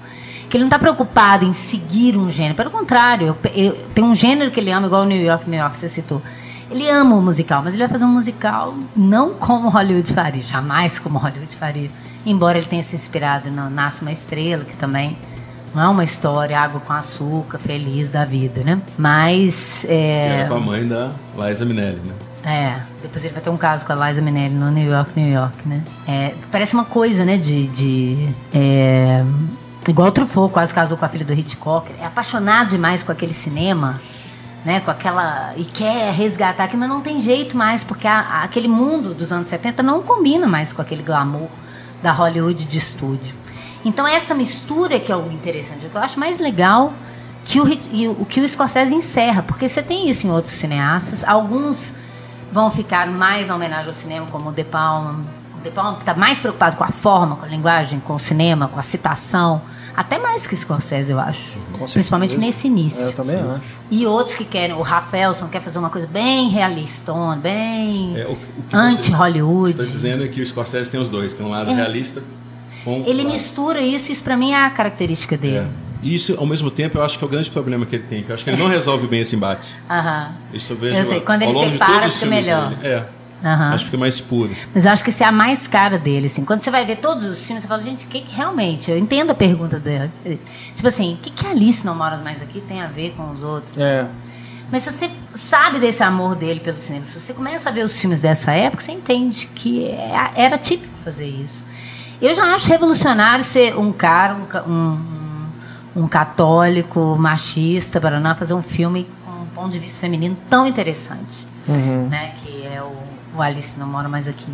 Que 0.48 0.56
ele 0.56 0.62
não 0.64 0.68
está 0.68 0.78
preocupado 0.78 1.44
em 1.44 1.52
seguir 1.52 2.16
um 2.16 2.30
gênero, 2.30 2.54
pelo 2.54 2.70
contrário, 2.70 3.26
eu, 3.26 3.50
eu- 3.54 3.76
tem 3.94 4.04
um 4.04 4.14
gênero 4.14 4.50
que 4.52 4.60
ele 4.60 4.70
ama, 4.70 4.86
igual 4.86 5.02
o 5.02 5.04
New 5.04 5.20
York, 5.20 5.50
New 5.50 5.58
York, 5.58 5.76
você 5.76 5.88
citou. 5.88 6.22
Ele 6.70 6.88
ama 6.88 7.14
o 7.16 7.20
musical, 7.20 7.60
mas 7.62 7.74
ele 7.74 7.82
vai 7.82 7.90
fazer 7.90 8.04
um 8.04 8.08
musical 8.20 8.72
não 8.96 9.34
como 9.34 9.68
Hollywood 9.68 10.12
faria, 10.12 10.42
jamais 10.42 10.98
como 10.98 11.18
Hollywood 11.18 11.54
faria. 11.56 11.90
Embora 12.24 12.56
ele 12.58 12.66
tenha 12.66 12.82
se 12.82 12.94
inspirado 12.96 13.50
no 13.50 13.68
Nasce 13.68 14.02
uma 14.02 14.12
Estrela, 14.12 14.64
que 14.64 14.76
também 14.76 15.16
não 15.74 15.82
é 15.82 15.88
uma 15.88 16.04
história 16.04 16.58
água 16.58 16.80
com 16.80 16.92
açúcar, 16.92 17.58
feliz 17.58 18.08
da 18.10 18.24
vida, 18.24 18.62
né? 18.62 18.80
Mas. 18.96 19.80
Que 19.82 19.92
É, 19.92 20.26
era 20.40 20.48
com 20.48 20.54
a 20.54 20.60
mãe 20.60 20.86
da 20.86 21.10
Liza 21.36 21.64
Minnelli, 21.64 22.00
né? 22.04 22.14
É, 22.44 22.78
depois 23.02 23.24
ele 23.24 23.32
vai 23.32 23.42
ter 23.42 23.50
um 23.50 23.56
caso 23.56 23.86
com 23.86 23.92
a 23.92 24.08
Liza 24.08 24.20
Minnelli 24.20 24.54
no 24.54 24.70
New 24.70 24.90
York, 24.90 25.10
New 25.18 25.32
York, 25.32 25.56
né? 25.66 25.82
É, 26.06 26.34
parece 26.52 26.74
uma 26.74 26.84
coisa, 26.84 27.24
né, 27.24 27.36
de... 27.36 27.68
de 27.68 28.28
é, 28.52 29.24
igual 29.88 30.08
o 30.08 30.12
Truffaut 30.12 30.52
quase 30.52 30.72
casou 30.72 30.96
com 30.96 31.04
a 31.04 31.08
filha 31.08 31.24
do 31.24 31.32
Hitchcock. 31.32 31.90
É 32.00 32.06
apaixonado 32.06 32.70
demais 32.70 33.02
com 33.02 33.12
aquele 33.12 33.34
cinema, 33.34 34.00
né, 34.64 34.80
com 34.80 34.90
aquela... 34.90 35.52
E 35.56 35.64
quer 35.64 36.12
resgatar 36.12 36.64
aquilo, 36.64 36.80
mas 36.80 36.88
não 36.88 37.00
tem 37.00 37.18
jeito 37.20 37.56
mais, 37.56 37.82
porque 37.84 38.06
a- 38.06 38.20
a- 38.20 38.42
aquele 38.44 38.68
mundo 38.68 39.14
dos 39.14 39.30
anos 39.32 39.48
70 39.48 39.82
não 39.82 40.02
combina 40.02 40.46
mais 40.46 40.72
com 40.72 40.80
aquele 40.82 41.02
glamour 41.02 41.48
da 42.02 42.12
Hollywood 42.12 42.64
de 42.64 42.78
estúdio. 42.78 43.34
Então 43.84 44.06
essa 44.06 44.34
mistura 44.34 44.98
que 45.00 45.12
é 45.12 45.16
o 45.16 45.30
interessante, 45.30 45.86
eu 45.94 46.00
acho 46.00 46.18
mais 46.18 46.38
legal 46.40 46.92
que 47.44 47.60
o 47.60 48.24
que 48.24 48.40
o 48.40 48.48
Scorsese 48.48 48.94
encerra, 48.94 49.42
porque 49.42 49.68
você 49.68 49.82
tem 49.82 50.08
isso 50.08 50.26
em 50.26 50.30
outros 50.30 50.54
cineastas, 50.54 51.22
alguns 51.22 51.92
vão 52.54 52.70
ficar 52.70 53.08
mais 53.08 53.48
na 53.48 53.54
homenagem 53.56 53.88
ao 53.88 53.92
cinema, 53.92 54.26
como 54.30 54.50
o 54.50 54.52
De 54.52 54.62
Palma. 54.62 55.18
O 55.58 55.62
De 55.62 55.70
Palma 55.70 55.94
que 55.94 56.02
está 56.02 56.14
mais 56.14 56.38
preocupado 56.38 56.76
com 56.76 56.84
a 56.84 56.88
forma, 56.88 57.34
com 57.36 57.44
a 57.44 57.48
linguagem, 57.48 57.98
com 57.98 58.14
o 58.14 58.18
cinema, 58.18 58.68
com 58.68 58.78
a 58.78 58.82
citação, 58.82 59.60
até 59.96 60.18
mais 60.20 60.46
que 60.46 60.54
o 60.54 60.56
Scorsese, 60.56 61.10
eu 61.10 61.18
acho. 61.18 61.58
Com 61.72 61.84
Principalmente 61.86 62.30
certeza. 62.34 62.46
nesse 62.46 62.66
início. 62.68 63.02
É, 63.02 63.06
eu 63.08 63.12
também 63.12 63.36
acho. 63.40 63.60
E 63.90 64.06
outros 64.06 64.36
que 64.36 64.44
querem, 64.44 64.74
o 64.76 64.82
Rafaelson 64.82 65.48
quer 65.48 65.60
fazer 65.60 65.78
uma 65.80 65.90
coisa 65.90 66.06
bem 66.06 66.48
realista, 66.48 67.12
bem 67.40 68.16
É, 68.16 68.24
o, 68.26 68.32
o 68.32 68.62
que 68.68 68.76
anti-Hollywood. 68.76 69.72
Você 69.74 69.82
está 69.82 69.92
dizendo 69.92 70.24
é 70.24 70.28
que 70.28 70.40
o 70.40 70.46
Scorsese 70.46 70.90
tem 70.90 71.00
os 71.00 71.08
dois. 71.10 71.34
Tem 71.34 71.44
um 71.44 71.50
lado 71.50 71.70
É. 71.70 71.74
realista 71.74 72.22
com 72.84 73.02
Ele 73.06 73.22
lado- 73.22 73.32
mistura 73.32 73.80
isso, 73.80 74.10
isso 74.12 74.22
pra 74.22 74.36
mim 74.36 74.52
é 74.52 74.64
a 74.64 74.70
característica 74.70 75.36
dele. 75.36 75.58
É. 75.58 75.83
E 76.04 76.14
isso, 76.14 76.36
ao 76.38 76.46
mesmo 76.46 76.70
tempo, 76.70 76.98
eu 76.98 77.02
acho 77.04 77.18
que 77.18 77.24
é 77.24 77.26
o 77.26 77.30
grande 77.30 77.50
problema 77.50 77.84
que 77.86 77.96
ele 77.96 78.04
tem. 78.04 78.22
Que 78.22 78.30
eu 78.30 78.34
acho 78.34 78.44
que 78.44 78.50
ele 78.50 78.62
não 78.62 78.68
resolve 78.68 79.06
bem 79.06 79.20
esse 79.22 79.34
embate. 79.34 79.74
Aham. 79.90 80.28
Isso 80.52 80.74
eu 80.74 80.76
vejo 80.76 80.96
Eu 80.98 81.04
sei, 81.04 81.20
quando 81.20 81.42
ao 81.42 81.48
ele 81.48 81.56
longo 81.56 81.66
de 81.68 81.72
separa, 81.72 81.92
todos 81.94 82.06
os 82.08 82.12
fica 82.14 82.26
filmes 82.26 82.44
melhor. 82.44 82.68
dele. 82.74 82.86
É. 82.86 83.06
Aham. 83.46 83.68
Acho 83.70 83.78
que 83.78 83.84
fica 83.86 83.98
mais 83.98 84.20
puro. 84.20 84.50
Mas 84.74 84.86
eu 84.86 84.92
acho 84.92 85.02
que 85.04 85.10
essa 85.10 85.24
é 85.24 85.26
a 85.26 85.32
mais 85.32 85.66
cara 85.66 85.98
dele, 85.98 86.26
assim. 86.26 86.44
Quando 86.44 86.62
você 86.62 86.70
vai 86.70 86.84
ver 86.86 86.96
todos 86.96 87.24
os 87.24 87.44
filmes, 87.46 87.62
você 87.62 87.68
fala, 87.68 87.82
gente, 87.82 88.06
que, 88.06 88.20
que 88.20 88.34
realmente, 88.36 88.90
eu 88.90 88.98
entendo 88.98 89.30
a 89.30 89.34
pergunta 89.34 89.78
dele. 89.80 90.10
Tipo 90.74 90.88
assim, 90.88 91.14
o 91.14 91.16
que, 91.16 91.30
que 91.30 91.46
a 91.46 91.50
Alice 91.50 91.84
Não 91.84 91.94
Mora 91.94 92.16
Mais 92.18 92.40
Aqui 92.42 92.60
tem 92.60 92.80
a 92.82 92.86
ver 92.86 93.12
com 93.16 93.30
os 93.32 93.42
outros? 93.42 93.76
É. 93.78 94.06
Mas 94.72 94.82
se 94.82 94.90
você 94.92 95.10
sabe 95.34 95.78
desse 95.78 96.02
amor 96.02 96.34
dele 96.36 96.60
pelo 96.60 96.78
cinema, 96.78 97.04
se 97.04 97.18
você 97.20 97.32
começa 97.34 97.68
a 97.68 97.72
ver 97.72 97.84
os 97.84 97.98
filmes 97.98 98.20
dessa 98.20 98.52
época, 98.52 98.82
você 98.82 98.92
entende 98.92 99.46
que 99.54 99.86
é- 99.88 100.30
era 100.36 100.56
típico 100.58 100.92
fazer 101.04 101.26
isso. 101.26 101.64
Eu 102.20 102.32
já 102.34 102.44
acho 102.54 102.66
revolucionário 102.68 103.44
ser 103.44 103.76
um 103.76 103.92
cara, 103.92 104.34
um, 104.66 104.70
um- 104.70 105.23
um 105.96 106.06
católico, 106.08 107.16
machista, 107.18 108.00
para 108.00 108.18
não 108.20 108.34
fazer 108.34 108.54
um 108.54 108.62
filme 108.62 109.06
com 109.24 109.30
um 109.32 109.46
ponto 109.54 109.70
de 109.72 109.78
vista 109.78 109.98
feminino 110.00 110.36
tão 110.50 110.66
interessante, 110.66 111.46
Uhum. 111.68 112.08
né? 112.08 112.32
Que 112.38 112.66
é 112.66 112.82
o, 112.82 113.38
o 113.38 113.42
Alice 113.42 113.72
Não 113.78 113.86
Mora 113.86 114.08
Mais 114.08 114.26
Aqui. 114.28 114.48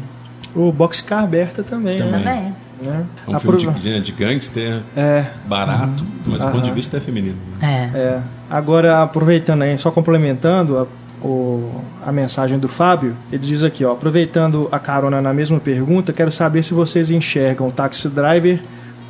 O 0.54 0.70
Boxcar 0.72 1.26
Berta 1.26 1.62
também, 1.62 1.98
né? 2.00 2.10
Também. 2.10 2.54
né? 2.82 3.04
É 3.26 3.30
um 3.30 3.36
Apro- 3.36 3.58
filme 3.60 3.78
de, 3.78 4.00
de 4.00 4.12
gangster, 4.12 4.82
É, 4.96 5.26
barato, 5.46 6.04
mas 6.26 6.40
do 6.42 6.50
ponto 6.50 6.62
de 6.64 6.70
vista 6.72 6.96
é 6.96 7.00
feminino. 7.00 7.36
né? 7.60 7.90
É. 7.94 7.98
é. 7.98 8.22
Agora, 8.48 9.02
aproveitando 9.02 9.62
aí, 9.62 9.76
só 9.78 9.90
complementando 9.90 10.78
a, 10.78 10.86
o- 11.26 11.82
a 12.04 12.10
mensagem 12.10 12.58
do 12.58 12.68
Fábio, 12.68 13.16
ele 13.30 13.46
diz 13.46 13.62
aqui, 13.62 13.84
ó, 13.84 13.92
aproveitando 13.92 14.68
a 14.72 14.78
carona 14.78 15.20
na 15.20 15.32
mesma 15.32 15.60
pergunta, 15.60 16.12
quero 16.12 16.32
saber 16.32 16.62
se 16.64 16.74
vocês 16.74 17.10
enxergam 17.10 17.66
o 17.68 17.70
Taxi 17.72 18.08
Driver 18.08 18.60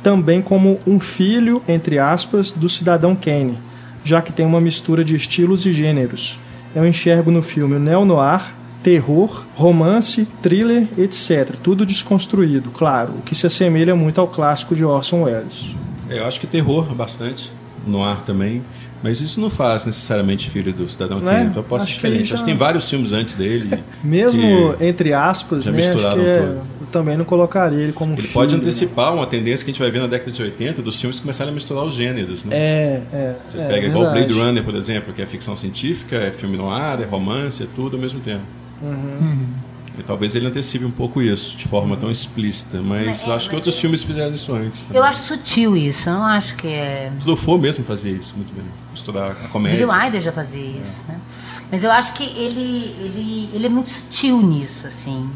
também 0.03 0.41
como 0.41 0.79
um 0.85 0.99
filho, 0.99 1.61
entre 1.67 1.99
aspas, 1.99 2.51
do 2.51 2.67
Cidadão 2.67 3.15
Kane, 3.15 3.57
já 4.03 4.21
que 4.21 4.33
tem 4.33 4.45
uma 4.45 4.61
mistura 4.61 5.03
de 5.03 5.15
estilos 5.15 5.65
e 5.65 5.73
gêneros. 5.73 6.39
Eu 6.73 6.87
enxergo 6.87 7.31
no 7.31 7.43
filme 7.43 7.75
o 7.75 7.79
neo-noir, 7.79 8.53
terror, 8.81 9.45
romance, 9.55 10.25
thriller, 10.41 10.87
etc. 10.97 11.55
Tudo 11.61 11.85
desconstruído, 11.85 12.71
claro, 12.71 13.13
o 13.13 13.21
que 13.21 13.35
se 13.35 13.45
assemelha 13.45 13.95
muito 13.95 14.19
ao 14.19 14.27
clássico 14.27 14.75
de 14.75 14.83
Orson 14.83 15.23
Welles. 15.23 15.75
É, 16.09 16.19
Eu 16.19 16.25
acho 16.25 16.39
que 16.39 16.47
terror 16.47 16.93
bastante, 16.95 17.51
no 17.85 18.03
ar 18.03 18.21
também. 18.21 18.63
Mas 19.03 19.19
isso 19.19 19.41
não 19.41 19.49
faz 19.49 19.83
necessariamente 19.83 20.49
filho 20.49 20.71
do 20.71 20.87
Cidadão 20.87 21.19
Não 21.19 21.31
é? 21.31 21.37
Kane. 21.37 21.49
Então 21.49 21.63
posso 21.63 21.85
Acho 21.85 21.93
que 21.93 21.97
diferente. 21.97 22.17
ele 22.19 22.25
já- 22.25 22.35
Acho 22.35 22.43
que 22.43 22.49
tem 22.51 22.57
vários 22.57 22.89
filmes 22.89 23.11
antes 23.13 23.33
dele. 23.33 23.79
Mesmo 24.03 24.41
que 24.77 24.85
entre 24.85 25.11
aspas, 25.13 25.63
já 25.63 25.71
né, 25.71 25.79
acho 25.79 25.89
misturaram 25.89 26.21
que 26.23 26.29
é- 26.29 26.37
tudo. 26.39 26.61
eu 26.81 26.87
também 26.91 27.17
não 27.17 27.25
colocaria 27.25 27.79
ele 27.79 27.93
como 27.93 28.13
Ele 28.13 28.21
filho, 28.21 28.33
pode 28.33 28.53
né? 28.55 28.61
antecipar 28.61 29.13
uma 29.13 29.25
tendência 29.25 29.65
que 29.65 29.71
a 29.71 29.73
gente 29.73 29.81
vai 29.81 29.89
ver 29.89 29.99
na 30.01 30.07
década 30.07 30.31
de 30.31 30.41
80 30.43 30.81
dos 30.83 30.99
filmes 30.99 31.19
começarem 31.19 31.51
a 31.51 31.53
misturar 31.55 31.83
os 31.83 31.95
gêneros. 31.95 32.45
Né? 32.45 32.55
É, 32.55 33.01
é. 33.11 33.35
Você 33.45 33.57
é, 33.57 33.67
pega 33.67 33.87
igual 33.87 34.03
verdade. 34.05 34.27
Blade 34.27 34.39
Runner, 34.47 34.63
por 34.63 34.75
exemplo, 34.75 35.13
que 35.13 35.21
é 35.21 35.25
ficção 35.25 35.55
científica, 35.55 36.15
é 36.17 36.29
filme 36.31 36.55
no 36.55 36.69
ar, 36.69 37.01
é 37.01 37.05
romance, 37.05 37.63
é 37.63 37.67
tudo 37.75 37.95
ao 37.95 38.01
mesmo 38.01 38.19
tempo. 38.19 38.41
Uhum. 38.83 39.45
E 39.67 39.70
talvez 40.03 40.35
ele 40.35 40.47
antecipe 40.47 40.85
um 40.85 40.91
pouco 40.91 41.21
isso, 41.21 41.55
de 41.57 41.67
forma 41.67 41.95
tão 41.97 42.09
explícita. 42.11 42.81
Mas 42.81 43.27
é, 43.27 43.33
acho 43.33 43.49
que 43.49 43.55
outros 43.55 43.75
é- 43.75 43.79
filmes 43.79 44.03
fizeram 44.03 44.33
isso 44.33 44.53
antes. 44.53 44.87
Eu 44.93 45.03
acho 45.03 45.21
sutil 45.23 45.75
isso, 45.75 46.09
eu 46.09 46.13
não 46.13 46.23
acho 46.25 46.55
que 46.55 46.67
é. 46.67 47.11
Truffaut 47.21 47.61
mesmo 47.61 47.83
fazia 47.83 48.11
isso 48.11 48.33
muito 48.35 48.53
bem. 48.53 48.65
Misturar 48.91 49.31
a 49.31 49.47
comédia. 49.47 49.85
Billy 49.85 49.99
Wilder 49.99 50.21
já 50.21 50.31
fazia 50.31 50.61
isso, 50.79 51.03
né? 51.07 51.19
Mas 51.71 51.83
eu 51.83 51.91
acho 51.91 52.13
que 52.13 52.23
ele, 52.23 52.95
ele, 52.99 53.49
ele 53.53 53.65
é 53.65 53.69
muito 53.69 53.89
sutil 53.89 54.41
nisso, 54.41 54.87
assim. 54.87 55.29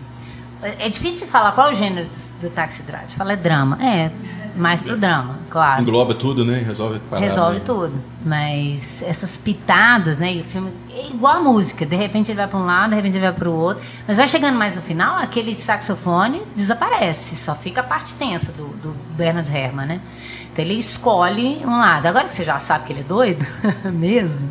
É 0.62 0.88
é 0.88 0.90
difícil 0.90 1.28
falar 1.28 1.52
qual 1.54 1.70
é 1.70 1.72
o 1.72 1.74
gênero 1.74 2.08
do, 2.08 2.42
do 2.42 2.50
Taxi 2.50 2.82
Drive. 2.84 3.12
Fala 3.12 3.34
é 3.34 3.36
drama. 3.36 3.78
É, 3.82 4.12
mais 4.56 4.82
pro 4.82 4.98
drama, 4.98 5.38
claro. 5.50 5.82
Engloba 5.82 6.16
tudo, 6.16 6.46
né? 6.46 6.60
Resolve 6.60 7.00
parada. 7.10 7.28
Resolve 7.28 7.60
né? 7.60 7.64
tudo. 7.66 7.94
Mas 8.26 9.04
essas 9.04 9.38
pitadas, 9.38 10.20
né? 10.20 10.34
E 10.34 10.42
o 10.42 10.44
filme 10.44 10.72
é 10.94 11.08
igual 11.08 11.38
a 11.38 11.40
música. 11.42 11.86
De 11.86 11.96
repente 11.96 12.32
ele 12.32 12.38
vai 12.38 12.48
para 12.48 12.60
um 12.60 12.66
lado, 12.66 12.90
de 12.92 12.96
repente 12.96 13.14
ele 13.14 13.26
vai 13.26 13.34
para 13.34 13.50
o 13.50 13.56
outro. 13.56 13.84
Mas 14.08 14.18
vai 14.18 14.28
chegando 14.28 14.58
mais 14.58 14.76
no 14.76 14.82
final, 14.82 15.18
aquele 15.18 15.54
saxofone 15.54 16.42
desaparece. 16.56 17.36
Só 17.36 17.54
fica 17.54 17.82
a 17.82 17.84
parte 17.84 18.14
tensa 18.16 18.52
do, 18.52 18.68
do 18.82 18.96
Bernard 19.16 19.52
Herrmann, 19.56 19.88
né? 19.88 20.02
Então 20.52 20.64
ele 20.64 20.76
escolhe 20.76 21.60
um 21.66 21.78
lado. 21.78 22.06
Agora 22.06 22.26
que 22.26 22.34
você 22.34 22.44
já 22.44 22.58
sabe 22.60 22.86
que 22.86 22.94
ele 22.94 23.02
é 23.02 23.04
doido, 23.04 23.46
mesmo, 23.92 24.50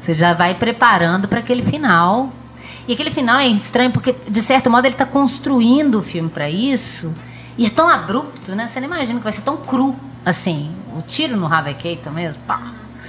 você 0.00 0.14
já 0.14 0.32
vai 0.32 0.54
preparando 0.54 1.26
para 1.26 1.40
aquele 1.40 1.62
final. 1.62 2.32
E 2.86 2.92
aquele 2.92 3.10
final 3.10 3.38
é 3.38 3.48
estranho 3.48 3.90
porque, 3.90 4.14
de 4.28 4.42
certo 4.42 4.70
modo, 4.70 4.86
ele 4.86 4.94
está 4.94 5.06
construindo 5.06 5.96
o 5.96 6.02
filme 6.02 6.28
para 6.28 6.48
isso. 6.48 7.12
E 7.56 7.66
é 7.66 7.70
tão 7.70 7.88
abrupto, 7.88 8.52
né? 8.54 8.66
Você 8.66 8.80
não 8.80 8.86
imagina 8.88 9.18
que 9.18 9.24
vai 9.24 9.32
ser 9.32 9.42
tão 9.42 9.56
cru 9.56 9.94
assim. 10.24 10.70
O 10.96 11.02
tiro 11.02 11.36
no 11.36 11.46
Harvey 11.46 11.74
Keitel 11.74 12.12
mesmo, 12.12 12.42
pá. 12.46 12.60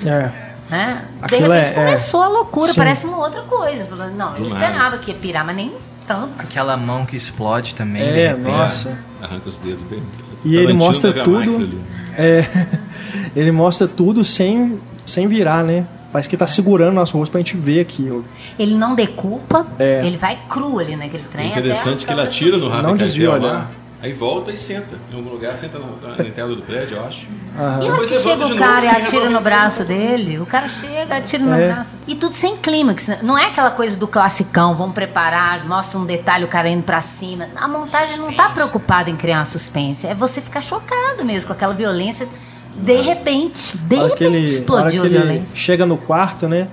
É. 0.06 0.30
Né? 0.70 1.06
De 1.28 1.36
repente 1.36 1.70
é- 1.70 1.74
começou 1.74 2.24
a 2.24 2.28
loucura, 2.28 2.72
Sim. 2.72 2.78
parece 2.80 3.06
uma 3.06 3.18
outra 3.18 3.42
coisa. 3.44 3.84
Não, 4.12 4.36
eu 4.36 4.44
Do 4.44 4.50
nada. 4.50 4.66
esperava 4.66 4.98
que 4.98 5.12
ia 5.12 5.18
pirar, 5.18 5.46
mas 5.46 5.56
nem 5.56 5.72
tanto. 6.08 6.32
Aquela 6.40 6.76
mão 6.76 7.06
que 7.06 7.16
explode 7.16 7.76
também. 7.76 8.02
É, 8.02 8.28
repente. 8.30 8.44
nossa. 8.48 8.98
Arranca 9.22 9.48
os 9.50 9.58
dedos 9.58 9.82
bem. 9.84 10.02
E 10.44 10.56
ele 10.56 10.68
Tarantino 10.68 10.86
mostra 10.86 11.12
amar 11.12 11.24
tudo. 11.24 11.82
É, 12.18 12.46
ele 13.36 13.52
mostra 13.52 13.88
tudo 13.88 14.24
sem, 14.24 14.80
sem 15.06 15.28
virar, 15.28 15.64
né? 15.64 15.86
Parece 16.12 16.30
que 16.30 16.38
tá 16.38 16.48
segurando 16.48 16.94
nosso 16.94 17.18
rosto 17.18 17.32
pra 17.32 17.40
gente 17.42 17.58
ver 17.58 17.82
aquilo. 17.82 18.24
Ele 18.58 18.76
não 18.76 18.96
decupa, 18.96 19.66
É. 19.78 20.02
ele 20.06 20.18
vai 20.18 20.40
cru 20.48 20.80
ali 20.80 20.96
naquele 20.96 21.24
É 21.24 21.32
trem. 21.32 21.50
interessante 21.50 22.06
até 22.06 22.14
que 22.14 22.20
ele 22.20 22.22
atira 22.28 22.58
no 22.58 22.70
rato 22.70 22.84
Não 22.84 22.96
desvia 22.96 23.32
olhar. 23.32 23.70
Aí 24.02 24.14
volta 24.14 24.52
e 24.52 24.58
senta. 24.58 24.96
Em 25.12 25.16
algum 25.16 25.30
lugar, 25.30 25.54
senta 25.54 25.80
na, 25.80 26.16
na 26.16 26.24
entrada 26.28 26.54
do 26.56 26.62
prédio, 26.62 26.98
eu 26.98 27.06
acho. 27.06 27.26
E 27.26 27.88
Depois 27.90 28.10
que 28.10 28.18
chega 28.20 28.46
o 28.46 28.56
cara 28.58 28.86
e 28.86 28.88
e 28.88 28.90
atira 28.92 29.30
no 29.30 29.40
braço 29.42 29.84
dele, 29.86 30.38
o 30.40 30.46
cara 30.46 30.68
chega, 30.70 31.16
atira 31.18 31.44
no 31.44 31.54
É. 31.54 31.68
braço. 31.72 31.92
E 32.06 32.14
tudo 32.14 32.36
sem 32.36 32.58
clímax. 32.58 33.10
Não 33.24 33.38
é 33.38 33.46
aquela 33.46 33.72
coisa 33.72 33.96
do 33.96 34.08
classicão, 34.08 34.76
vamos 34.76 34.94
preparar, 34.94 35.66
mostra 35.66 35.98
um 35.98 36.06
detalhe, 36.06 36.44
o 36.44 36.48
cara 36.48 36.70
indo 36.70 36.84
pra 36.84 37.02
cima. 37.02 37.48
A 37.56 37.68
montagem 37.68 38.20
não 38.20 38.32
tá 38.34 38.50
preocupada 38.50 39.10
em 39.10 39.16
criar 39.16 39.40
uma 39.40 39.46
suspense. 39.46 40.06
É 40.06 40.14
você 40.14 40.42
ficar 40.42 40.62
chocado 40.62 41.24
mesmo 41.24 41.48
com 41.48 41.54
aquela 41.54 41.74
violência. 41.74 42.28
De 42.76 43.00
repente, 43.02 43.78
de 43.78 43.96
repente 43.96 44.24
ele, 44.26 44.40
explodiu 44.46 45.02
que 45.04 45.08
a 45.08 45.10
ele 45.10 45.18
violência. 45.20 45.56
chega 45.56 45.86
no 45.86 45.98
quarto, 45.98 46.48
né? 46.50 46.68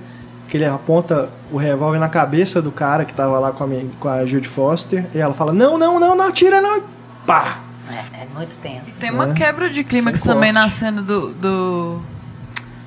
Que 0.49 0.57
ele 0.57 0.65
aponta 0.65 1.31
o 1.49 1.55
revólver 1.57 1.97
na 1.97 2.09
cabeça 2.09 2.61
do 2.61 2.71
cara 2.73 3.05
que 3.05 3.13
tava 3.13 3.39
lá 3.39 3.53
com 3.53 3.63
a, 3.63 3.67
minha- 3.67 3.85
com 4.01 4.09
a 4.09 4.25
Jude 4.25 4.49
Foster. 4.49 5.05
E 5.15 5.17
ela 5.17 5.33
fala: 5.33 5.53
Não, 5.53 5.77
não, 5.77 5.97
não, 5.99 6.13
não 6.13 6.25
atira, 6.27 6.59
não. 6.61 6.83
E 7.23 7.25
Pá! 7.25 7.57
É, 7.89 8.23
é 8.23 8.27
muito 8.33 8.55
tenso. 8.61 8.97
Tem 8.99 9.11
uma 9.11 9.29
É. 9.29 9.33
quebra 9.33 9.69
de 9.69 9.83
clímax 9.83 10.19
Sem 10.19 10.31
também 10.33 10.53
corte. 10.53 10.65
na 10.65 10.69
cena 10.69 11.01
do, 11.01 11.29
do- 11.33 12.01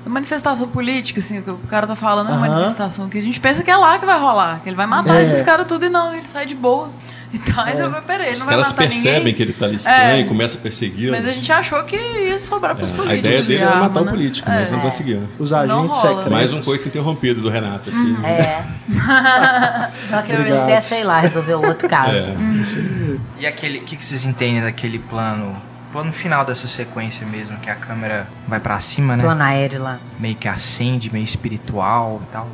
da 0.03 0.09
manifestação 0.09 0.67
política, 0.67 1.19
assim, 1.19 1.41
que 1.41 1.49
o 1.51 1.57
cara 1.69 1.85
tá 1.85 1.95
falando, 1.95 2.29
é 2.29 2.33
uma 2.33 2.47
manifestação 2.47 3.07
que 3.09 3.17
a 3.17 3.21
gente 3.21 3.39
pensa 3.39 3.61
que 3.63 3.69
é 3.69 3.75
lá 3.77 3.97
que 3.99 4.05
vai 4.05 4.19
rolar, 4.19 4.59
que 4.63 4.69
ele 4.69 4.75
vai 4.75 4.87
matar 4.87 5.15
É. 5.17 5.21
esses 5.23 5.41
caras 5.43 5.67
tudo 5.67 5.85
e 5.85 5.89
não, 5.89 6.13
ele 6.13 6.27
sai 6.27 6.45
de 6.45 6.55
boa. 6.55 6.89
Então, 7.33 7.63
aí 7.63 7.75
você 7.75 8.01
peraí, 8.01 8.33
Os 8.33 8.43
caras 8.43 8.71
percebem 8.71 9.17
ninguém. 9.19 9.33
que 9.35 9.43
ele 9.43 9.53
tá 9.53 9.65
ali 9.65 9.75
estranho, 9.75 10.21
É. 10.25 10.27
começa 10.27 10.57
a 10.57 10.61
persegui-lo. 10.61 11.11
Mas 11.11 11.27
a 11.27 11.31
gente 11.33 11.51
achou 11.51 11.83
que 11.83 11.95
ia 11.97 12.39
sobrar 12.39 12.73
pros 12.75 12.89
É, 12.89 12.93
políticos. 12.93 13.15
a 13.15 13.19
ideia 13.19 13.41
de 13.41 13.47
dele 13.47 13.63
era 13.63 13.75
matar 13.75 14.01
o 14.01 14.05
né? 14.05 14.11
político, 14.11 14.49
mas 14.49 14.69
É. 14.69 14.71
não 14.71 14.79
conseguiu. 14.79 15.23
Os 15.37 15.51
Não 15.51 15.59
agentes 15.59 15.97
secretos. 15.97 16.31
Mais 16.31 16.53
um 16.53 16.61
coito 16.61 16.87
interrompido 16.87 17.41
do 17.41 17.49
Renato 17.49 17.89
aqui. 17.89 18.17
É. 18.25 18.63
Só 20.09 20.21
que 20.21 20.33
Obrigado. 20.33 20.65
você, 20.65 20.81
sei 20.81 21.03
lá, 21.03 21.19
resolveu 21.19 21.61
outro 21.61 21.87
caso. 21.89 22.31
É. 22.31 23.17
E 23.39 23.45
aquele. 23.47 23.79
O 23.79 23.81
que, 23.83 23.95
que 23.97 24.05
vocês 24.05 24.23
entendem 24.25 24.61
daquele 24.61 24.99
plano? 24.99 25.55
Plano 25.91 26.11
final 26.11 26.43
dessa 26.45 26.67
sequência 26.67 27.25
mesmo, 27.25 27.57
que 27.57 27.69
a 27.69 27.75
câmera 27.75 28.27
vai 28.47 28.59
pra 28.59 28.77
cima, 28.79 29.15
né? 29.15 29.23
Plano 29.23 29.41
aéreo 29.41 29.81
lá. 29.81 29.99
Meio 30.19 30.35
que 30.35 30.47
acende, 30.47 31.11
meio 31.11 31.23
espiritual 31.23 32.21
e 32.27 32.31
tal. 32.31 32.47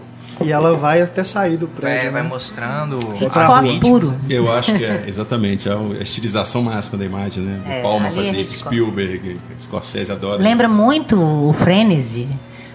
E 0.46 0.52
ela 0.52 0.76
vai 0.76 1.02
até 1.02 1.24
sair 1.24 1.58
do 1.58 1.66
É, 1.66 1.70
prédio. 1.80 2.12
vai 2.12 2.22
né? 2.24 2.28
mostrando 2.30 2.98
É 3.16 3.62
vítimas. 3.62 3.80
puro. 3.80 4.16
Eu 4.30 4.52
acho 4.54 4.74
que 4.76 4.84
é, 4.86 5.04
exatamente, 5.08 5.70
é 5.70 5.74
a 5.74 6.02
estilização 6.02 6.64
máxima 6.64 6.98
da 6.98 7.06
imagem, 7.06 7.44
né? 7.44 7.62
É, 7.66 7.80
o 7.80 7.84
Palma 7.84 8.08
é 8.08 8.12
fazia 8.12 8.32
Hitchcock. 8.42 8.76
Spielberg, 8.76 9.40
Scorsese 9.60 10.12
adora. 10.12 10.42
Lembra 10.42 10.68
muito 10.68 11.20
o 11.22 11.54
Frenzy, 11.54 12.28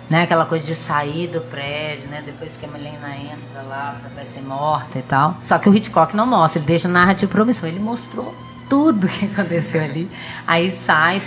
né? 0.09 0.23
Aquela 0.23 0.47
coisa 0.47 0.67
de 0.67 0.75
sair 0.75 1.29
do 1.29 1.41
prédio, 1.43 2.09
né? 2.09 2.23
Depois 2.25 2.57
que 2.57 2.65
a 2.67 2.69
Melena 2.69 3.15
entra 3.17 3.63
lá 3.69 3.97
vai 4.15 4.25
ser 4.27 4.41
morta 4.43 4.99
e 4.99 5.03
tal. 5.03 5.37
Só 5.47 5.59
que 5.59 5.69
o 5.69 5.75
Hitchcock 5.75 6.17
não 6.17 6.27
mostra, 6.27 6.59
ele 6.61 6.67
deixa 6.67 6.89
narrativa 6.89 7.31
promissão. 7.31 7.69
Ele 7.69 7.81
mostrou 7.81 8.35
tudo 8.69 9.07
que 9.09 9.27
aconteceu 9.27 9.83
ali. 9.83 10.09
Aí 10.47 10.71
sai. 10.71 11.21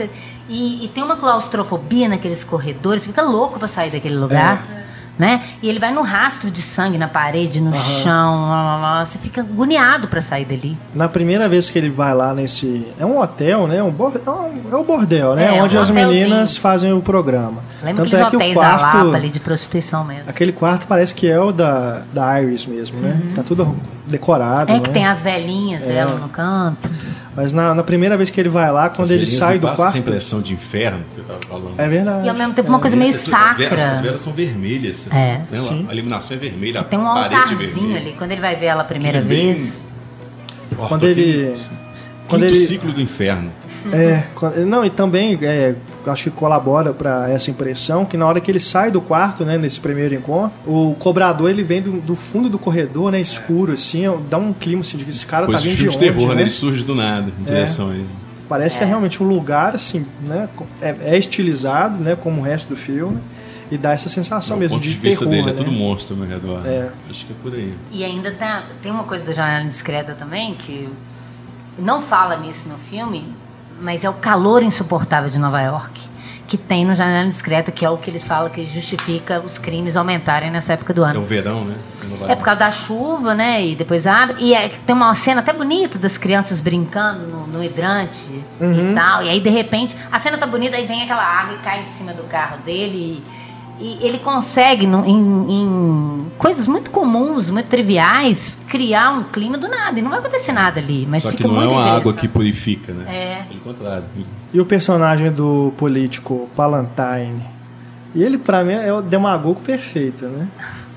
E, 0.50 0.84
e 0.84 0.88
tem 0.90 1.04
uma 1.04 1.16
claustrofobia 1.16 2.10
naqueles 2.10 2.44
corredores, 2.44 3.04
você 3.04 3.10
fica 3.10 3.22
louco 3.22 3.58
pra 3.58 3.68
sair 3.68 3.90
daquele 3.92 4.18
lugar. 4.18 4.66
Né? 5.22 5.40
E 5.62 5.70
ele 5.70 5.78
vai 5.78 5.94
no 5.94 6.02
rastro 6.02 6.50
de 6.50 6.64
sangue 6.64 6.98
na 6.98 7.08
parede, 7.08 7.62
no 7.62 7.72
chão, 7.76 8.42
lá, 8.50 8.64
lá, 8.64 8.78
lá. 8.82 9.06
você 9.06 9.20
fica 9.20 9.42
agoniado 9.42 10.08
pra 10.08 10.20
sair 10.20 10.46
dali. 10.46 10.76
Na 10.96 11.08
primeira 11.08 11.48
vez 11.48 11.70
que 11.70 11.78
ele 11.78 11.92
vai 11.92 12.12
lá 12.12 12.34
nesse. 12.34 12.88
É 13.00 13.06
um 13.06 13.20
hotel, 13.20 13.68
né? 13.68 13.84
Um 13.84 13.92
bor- 13.92 14.14
é, 14.16 14.28
um, 14.28 14.80
é 14.80 14.84
bordel, 14.84 15.36
né? 15.36 15.58
É, 15.58 15.62
Onde 15.62 15.78
um 15.78 15.82
as 15.82 15.92
meninas 15.92 16.58
fazem 16.58 16.92
o 16.92 17.02
programa. 17.02 17.62
Lembra 17.84 18.04
Tanto 18.04 18.16
aqueles 18.16 18.26
é 18.26 18.30
que 18.32 18.36
o 18.36 18.40
hotéis 18.40 18.54
quarto. 18.56 18.98
da 18.98 19.04
Lapa 19.04 19.18
ali 19.18 19.30
de 19.30 19.40
prostituição 19.40 20.04
mesmo. 20.04 20.24
Aquele 20.28 20.52
quarto 20.52 20.88
parece 20.88 21.14
que 21.14 21.30
é 21.30 21.40
o 21.40 21.52
da, 21.52 22.02
da 22.12 22.42
Iris 22.42 22.66
mesmo, 22.66 23.00
né? 23.00 23.22
Tá 23.36 23.44
tudo 23.44 23.78
decorado. 24.08 24.72
Uhum. 24.72 24.78
É 24.80 24.82
que 24.82 24.88
né? 24.90 24.94
tem 24.94 25.06
as 25.06 25.22
velhinhas 25.22 25.84
dela 25.84 26.16
no 26.18 26.30
canto. 26.30 26.90
Mas 27.36 27.54
na, 27.54 27.74
na 27.74 27.82
primeira 27.84 28.18
vez 28.18 28.30
que 28.30 28.40
ele 28.42 28.50
vai 28.50 28.70
lá, 28.72 28.90
quando 28.90 29.06
As 29.06 29.12
ele 29.12 29.26
sai 29.26 29.58
do 29.58 29.68
quarto. 29.68 29.84
essa 29.84 29.98
impressão 29.98 30.42
de 30.42 30.54
inferno 30.54 31.00
que 31.16 31.20
eu 31.20 31.24
tava 31.24 31.40
falando. 31.48 31.74
É 31.80 31.88
verdade. 31.88 32.26
E 32.26 32.30
ao 32.30 32.36
mesmo 32.36 32.54
tempo 32.54 32.68
uma 32.70 32.80
coisa 32.80 32.96
meio 32.98 33.10
As 33.16 33.26
velas- 33.26 33.50
sacra. 33.58 33.90
As 33.92 34.02
velas 34.02 34.22
são 34.22 34.34
vermelhas. 34.34 35.08
assim, 35.10 35.18
É. 35.18 35.42
Sim. 35.54 35.86
A 35.90 35.94
iluminação 35.94 36.36
é 36.36 36.40
vermelha, 36.42 36.84
Tem 36.84 37.00
um 37.00 37.04
é 37.06 37.24
altarzinho 37.24 37.96
ali. 37.96 38.16
Quando 38.18 38.32
ele 38.32 38.42
vai 38.42 38.56
ver 38.58 38.66
ela 38.66 38.82
a 38.82 38.86
primeira 38.86 39.20
Aquele 39.20 39.34
bem- 39.34 39.54
vez. 39.54 39.82
Quando 40.88 41.04
ele- 41.08 41.54
quando 42.28 42.44
ele- 42.44 42.56
ciclo 42.66 42.92
do 42.92 43.02
inferno. 43.02 43.50
É, 43.94 44.24
quando- 44.36 44.66
não, 44.66 44.84
e 44.86 44.90
também 44.90 45.40
é, 45.42 45.74
acho 46.10 46.26
que 46.26 46.32
colabora 46.32 46.94
para 46.94 47.30
essa 47.30 47.52
impressão 47.52 48.06
que 48.06 48.18
na 48.18 48.26
hora 48.26 48.40
que 48.40 48.50
ele 48.50 48.60
sai 48.60 48.92
do 48.92 49.02
quarto, 49.02 49.46
né, 49.46 49.58
nesse 49.58 49.80
primeiro 49.80 50.16
encontro, 50.16 50.52
o 50.66 50.96
cobrador 50.96 51.50
ele 51.50 51.64
vem 51.64 51.82
do, 51.82 52.02
do 52.02 52.16
fundo 52.16 52.50
do 52.50 52.58
corredor, 52.58 53.12
né, 53.12 53.20
escuro 53.20 53.74
assim, 53.74 54.04
dá 54.30 54.38
um 54.38 54.54
clima 54.54 54.82
assim 54.82 54.98
de 54.98 55.06
que 55.06 55.12
esse 55.12 55.26
cara 55.26 55.46
Coisa 55.46 55.62
tá 55.62 55.64
de 55.64 55.70
vindo 55.70 55.78
filme 55.78 55.92
de 55.92 55.98
de 55.98 56.06
onde, 56.06 56.14
terror, 56.14 56.30
né? 56.30 56.36
né? 56.36 56.42
Ele 56.42 56.50
surge 56.50 56.84
do 56.84 56.96
nada, 56.96 57.32
em 57.40 57.44
direção 57.44 57.90
a 57.90 57.94
ele. 57.94 58.08
Parece 58.48 58.78
que 58.78 58.84
é 58.84 58.88
realmente 58.88 59.24
um 59.24 59.28
lugar 59.28 59.76
assim, 59.76 60.06
né, 60.28 60.50
é, 60.82 60.96
é 61.02 61.18
estilizado, 61.18 62.04
né, 62.04 62.16
como 62.16 62.42
o 62.42 62.44
resto 62.44 62.70
do 62.70 62.76
filme 62.76 63.20
e 63.72 63.78
dá 63.78 63.94
essa 63.94 64.10
sensação 64.10 64.58
mesmo 64.58 64.76
ponto 64.76 64.84
de, 64.84 64.94
de 64.94 64.98
vista 64.98 65.26
terror, 65.26 65.46
dele 65.46 65.50
é 65.50 65.54
né? 65.54 65.64
tudo 65.64 65.72
monstro 65.72 66.14
ao 66.14 66.20
meu 66.20 66.30
redor. 66.30 66.62
É. 66.68 66.90
Acho 67.10 67.26
que 67.26 67.32
é 67.32 67.36
por 67.42 67.54
aí. 67.54 67.74
E 67.90 68.04
ainda 68.04 68.30
tem, 68.32 68.48
tem 68.82 68.92
uma 68.92 69.06
coisa 69.06 69.24
do 69.24 69.32
Janela 69.32 69.66
Discreta 69.66 70.14
também, 70.14 70.56
que 70.56 70.90
não 71.80 72.02
fala 72.02 72.36
nisso 72.36 72.68
no 72.68 72.78
filme, 72.78 73.24
mas 73.82 74.04
é 74.04 74.10
o 74.10 74.14
calor 74.14 74.62
insuportável 74.64 75.30
de 75.30 75.38
Nova 75.40 75.62
York. 75.62 76.10
Que 76.48 76.58
tem 76.58 76.86
no 76.86 76.94
Janela 76.94 77.30
Discreta, 77.30 77.72
que 77.72 77.86
é 77.86 77.90
o 77.90 77.96
que 77.98 78.10
eles 78.10 78.24
falam 78.26 78.50
que 78.50 78.66
justifica 78.66 79.40
os 79.40 79.58
crimes 79.58 79.96
aumentarem 79.96 80.52
nessa 80.52 80.74
época 80.74 80.94
do 80.94 81.06
É 81.06 81.10
ano. 81.12 81.22
o 81.22 81.24
verão, 81.24 81.64
né? 81.64 81.76
É 82.28 82.36
por 82.36 82.44
causa 82.44 82.60
da 82.60 82.72
chuva, 82.74 83.34
né? 83.34 83.66
E 83.66 83.74
depois 83.74 84.06
abre. 84.06 84.36
E 84.40 84.54
é- 84.54 84.68
tem 84.86 84.94
uma 84.94 85.16
cena 85.16 85.40
até 85.40 85.54
bonita 85.54 85.98
das 85.98 86.18
crianças 86.18 86.60
brincando 86.60 87.26
no, 87.26 87.48
no 87.48 87.64
hidrante 87.64 88.26
Uhum. 88.60 88.92
e 88.92 88.94
tal. 88.94 89.24
E 89.24 89.30
aí, 89.30 89.40
de 89.40 89.50
repente, 89.50 89.96
a 90.12 90.20
cena 90.20 90.38
tá 90.38 90.46
bonita, 90.46 90.76
aí 90.76 90.86
vem 90.86 91.02
aquela 91.04 91.24
água 91.24 91.56
e 91.56 91.60
cai 91.64 91.80
em 91.80 91.86
cima 91.86 92.14
do 92.14 92.24
carro 92.24 92.58
dele. 92.66 93.24
E, 93.26 93.41
e 93.82 93.98
ele 94.06 94.20
consegue, 94.20 94.86
no- 94.86 95.04
em, 95.06 95.18
em 95.50 96.26
coisas 96.38 96.68
muito 96.68 96.92
comuns, 96.92 97.50
muito 97.50 97.68
triviais, 97.68 98.58
criar 98.68 99.12
um 99.12 99.24
clima 99.24 99.58
do 99.58 99.68
nada. 99.68 99.98
E 99.98 100.02
não 100.02 100.10
vai 100.12 100.20
acontecer 100.20 100.52
nada 100.52 100.80
ali. 100.80 101.08
Mas 101.10 101.24
Só 101.24 101.32
que 101.32 101.44
não 101.46 101.62
é 101.62 101.68
uma 101.68 101.84
água 101.96 102.14
que 102.14 102.28
purifica, 102.28 102.94
né? 102.94 103.06
É. 103.14 103.44
Pelo 103.50 103.60
contrário. 103.62 104.06
E 104.54 104.60
o 104.62 104.66
personagem 104.66 105.32
do 105.32 105.74
político 105.78 106.50
Palantine. 106.56 107.42
E 108.14 108.22
ele, 108.22 108.38
pra 108.38 108.64
mim, 108.64 108.74
é 108.74 108.94
o 108.94 109.02
demagogo 109.02 109.60
perfeito, 109.62 110.26
né? 110.26 110.48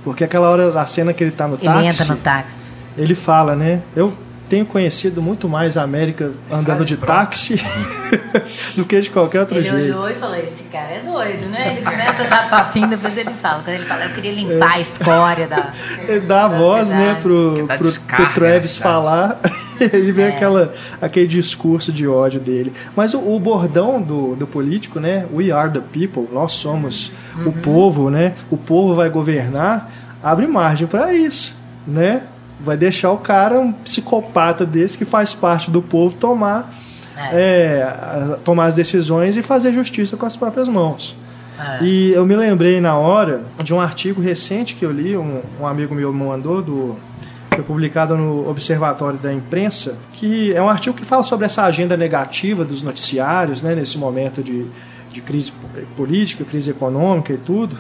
Porque 0.02 0.24
aquela 0.24 0.50
hora 0.50 0.70
da 0.70 0.84
cena 0.84 1.12
que 1.14 1.24
ele 1.24 1.30
tá 1.30 1.46
no 1.48 1.54
Ele 1.54 1.64
táxi, 1.64 2.02
entra 2.02 2.14
no 2.14 2.20
táxi. 2.20 2.56
ele 2.98 3.14
fala, 3.14 3.56
né? 3.56 3.80
Eu 3.96 4.12
tenho 4.54 4.66
conhecido 4.66 5.20
muito 5.20 5.48
mais 5.48 5.76
a 5.76 5.82
América 5.82 6.30
andando 6.48 6.84
de 6.84 6.96
táxi 6.96 7.60
do 8.76 8.84
que 8.84 9.00
de 9.00 9.10
qualquer 9.10 9.40
outro 9.40 9.56
Ele 9.56 9.68
jeito. 9.68 9.96
olhou 9.98 10.08
e 10.08 10.14
falou: 10.14 10.36
Esse 10.36 10.62
cara 10.70 10.92
é 10.92 11.00
doido, 11.00 11.46
né? 11.50 11.72
Ele 11.72 11.82
começa 11.84 12.22
a 12.22 12.26
dar 12.28 12.48
papinho, 12.48 12.86
depois 12.86 13.16
ele 13.18 13.30
fala. 13.30 13.62
Quando 13.64 13.74
ele 13.74 13.84
fala, 13.84 14.04
eu 14.04 14.10
queria 14.10 14.32
limpar 14.32 14.74
a 14.74 14.80
escória 14.80 15.48
da. 15.48 15.72
Ele 16.06 16.20
dá 16.20 16.44
a 16.44 16.48
da 16.48 16.56
voz, 16.56 16.90
né, 16.90 16.98
cidade. 17.16 17.20
pro, 17.22 17.54
Que 17.56 17.62
dá 17.66 17.76
pro, 17.76 17.86
descarga 17.86 18.24
pro 18.26 18.34
Travis 18.34 18.76
falar 18.76 19.40
e 19.80 19.84
aí 19.96 20.12
vem 20.12 20.26
É. 20.26 20.28
aquela, 20.28 20.72
aquele 21.02 21.26
discurso 21.26 21.92
de 21.92 22.06
ódio 22.06 22.38
dele. 22.38 22.72
Mas 22.94 23.12
o, 23.12 23.18
o 23.18 23.40
bordão 23.40 24.00
do, 24.00 24.36
do 24.36 24.46
político, 24.46 25.00
né, 25.00 25.26
we 25.34 25.50
are 25.50 25.68
the 25.68 25.80
people, 25.92 26.28
nós 26.32 26.52
somos 26.52 27.10
o 27.44 27.50
povo, 27.52 28.08
né, 28.08 28.34
o 28.50 28.56
povo 28.56 28.94
vai 28.94 29.08
governar, 29.10 29.90
abre 30.22 30.46
margem 30.46 30.86
para 30.86 31.12
isso, 31.12 31.56
né? 31.84 32.22
Vai 32.60 32.76
deixar 32.76 33.10
o 33.10 33.18
cara, 33.18 33.58
um 33.58 33.72
psicopata 33.72 34.64
desse 34.64 34.96
que 34.96 35.04
faz 35.04 35.34
parte 35.34 35.70
do 35.70 35.82
povo, 35.82 36.16
tomar, 36.16 36.72
é, 37.32 37.82
a- 37.82 38.38
tomar 38.44 38.66
as 38.66 38.74
decisões 38.74 39.36
e 39.36 39.42
fazer 39.42 39.72
justiça 39.72 40.16
com 40.16 40.24
as 40.26 40.36
próprias 40.36 40.68
mãos. 40.68 41.16
É. 41.58 41.84
E 41.84 42.12
eu 42.12 42.24
me 42.26 42.34
lembrei 42.34 42.80
na 42.80 42.96
hora 42.96 43.42
de 43.62 43.72
um 43.72 43.80
artigo 43.80 44.20
recente 44.20 44.74
que 44.74 44.84
eu 44.84 44.90
li, 44.90 45.16
um, 45.16 45.40
um 45.60 45.66
amigo 45.66 45.94
meu 45.94 46.12
me 46.12 46.24
mandou, 46.24 46.60
do, 46.62 46.96
foi 47.54 47.62
publicado 47.62 48.16
no 48.16 48.48
Observatório 48.48 49.18
da 49.18 49.32
Imprensa, 49.32 49.96
que 50.12 50.52
é 50.52 50.60
um 50.60 50.68
artigo 50.68 50.96
que 50.96 51.04
fala 51.04 51.22
sobre 51.22 51.46
essa 51.46 51.62
agenda 51.62 51.96
negativa 51.96 52.64
dos 52.64 52.82
noticiários, 52.82 53.62
né, 53.62 53.74
nesse 53.74 53.96
momento 53.98 54.42
de, 54.42 54.66
de 55.12 55.20
crise 55.20 55.52
política, 55.96 56.44
crise 56.44 56.70
econômica 56.72 57.32
e 57.32 57.36
tudo, 57.36 57.76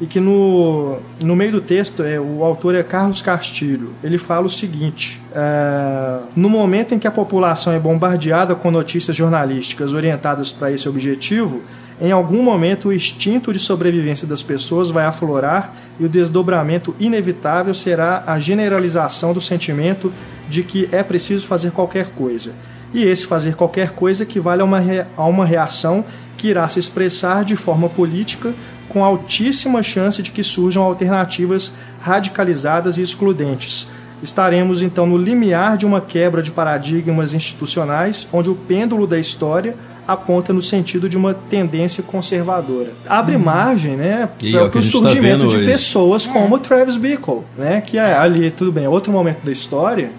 e 0.00 0.06
que 0.06 0.20
no, 0.20 0.98
no 1.22 1.34
meio 1.34 1.52
do 1.52 1.60
texto 1.60 2.02
é, 2.02 2.20
o 2.20 2.44
autor 2.44 2.74
é 2.74 2.82
Carlos 2.82 3.22
Castilho. 3.22 3.94
Ele 4.02 4.18
fala 4.18 4.46
o 4.46 4.50
seguinte: 4.50 5.22
é, 5.34 6.18
no 6.34 6.48
momento 6.48 6.94
em 6.94 6.98
que 6.98 7.06
a 7.06 7.10
população 7.10 7.72
é 7.72 7.78
bombardeada 7.78 8.54
com 8.54 8.70
notícias 8.70 9.16
jornalísticas 9.16 9.94
orientadas 9.94 10.52
para 10.52 10.70
esse 10.70 10.88
objetivo, 10.88 11.62
em 12.00 12.12
algum 12.12 12.42
momento 12.42 12.88
o 12.88 12.92
instinto 12.92 13.52
de 13.52 13.58
sobrevivência 13.58 14.26
das 14.26 14.42
pessoas 14.42 14.90
vai 14.90 15.06
aflorar 15.06 15.74
e 15.98 16.04
o 16.04 16.08
desdobramento 16.08 16.94
inevitável 17.00 17.72
será 17.72 18.22
a 18.26 18.38
generalização 18.38 19.32
do 19.32 19.40
sentimento 19.40 20.12
de 20.48 20.62
que 20.62 20.88
é 20.92 21.02
preciso 21.02 21.46
fazer 21.46 21.70
qualquer 21.70 22.10
coisa. 22.10 22.52
E 22.92 23.02
esse 23.02 23.26
fazer 23.26 23.56
qualquer 23.56 23.90
coisa 23.90 24.22
equivale 24.22 24.62
a 24.62 24.64
uma, 24.64 24.80
a 25.16 25.24
uma 25.24 25.44
reação 25.44 26.04
que 26.36 26.48
irá 26.48 26.68
se 26.68 26.78
expressar 26.78 27.44
de 27.44 27.56
forma 27.56 27.88
política 27.88 28.54
com 28.88 29.04
altíssima 29.04 29.82
chance 29.82 30.22
de 30.22 30.30
que 30.30 30.42
surjam 30.42 30.82
alternativas 30.82 31.72
radicalizadas 32.00 32.98
e 32.98 33.02
excludentes. 33.02 33.86
Estaremos 34.22 34.82
então 34.82 35.06
no 35.06 35.18
limiar 35.18 35.76
de 35.76 35.84
uma 35.84 36.00
quebra 36.00 36.42
de 36.42 36.50
paradigmas 36.50 37.34
institucionais, 37.34 38.26
onde 38.32 38.48
o 38.48 38.54
pêndulo 38.54 39.06
da 39.06 39.18
história 39.18 39.76
aponta 40.06 40.52
no 40.52 40.62
sentido 40.62 41.08
de 41.08 41.16
uma 41.16 41.34
tendência 41.34 42.02
conservadora. 42.02 42.92
Abre 43.08 43.36
margem, 43.36 43.96
né, 43.96 44.28
é 44.42 44.50
para 44.52 44.66
o 44.66 44.70
tá 44.70 44.82
surgimento 44.82 45.20
vendo 45.20 45.48
de 45.48 45.56
hoje. 45.56 45.66
pessoas 45.66 46.26
como 46.26 46.58
Travis 46.58 46.96
Bickle, 46.96 47.42
né, 47.58 47.80
que 47.80 47.98
é 47.98 48.14
ali 48.16 48.50
tudo 48.50 48.70
bem, 48.70 48.84
é 48.84 48.88
outro 48.88 49.12
momento 49.12 49.44
da 49.44 49.50
história, 49.50 50.10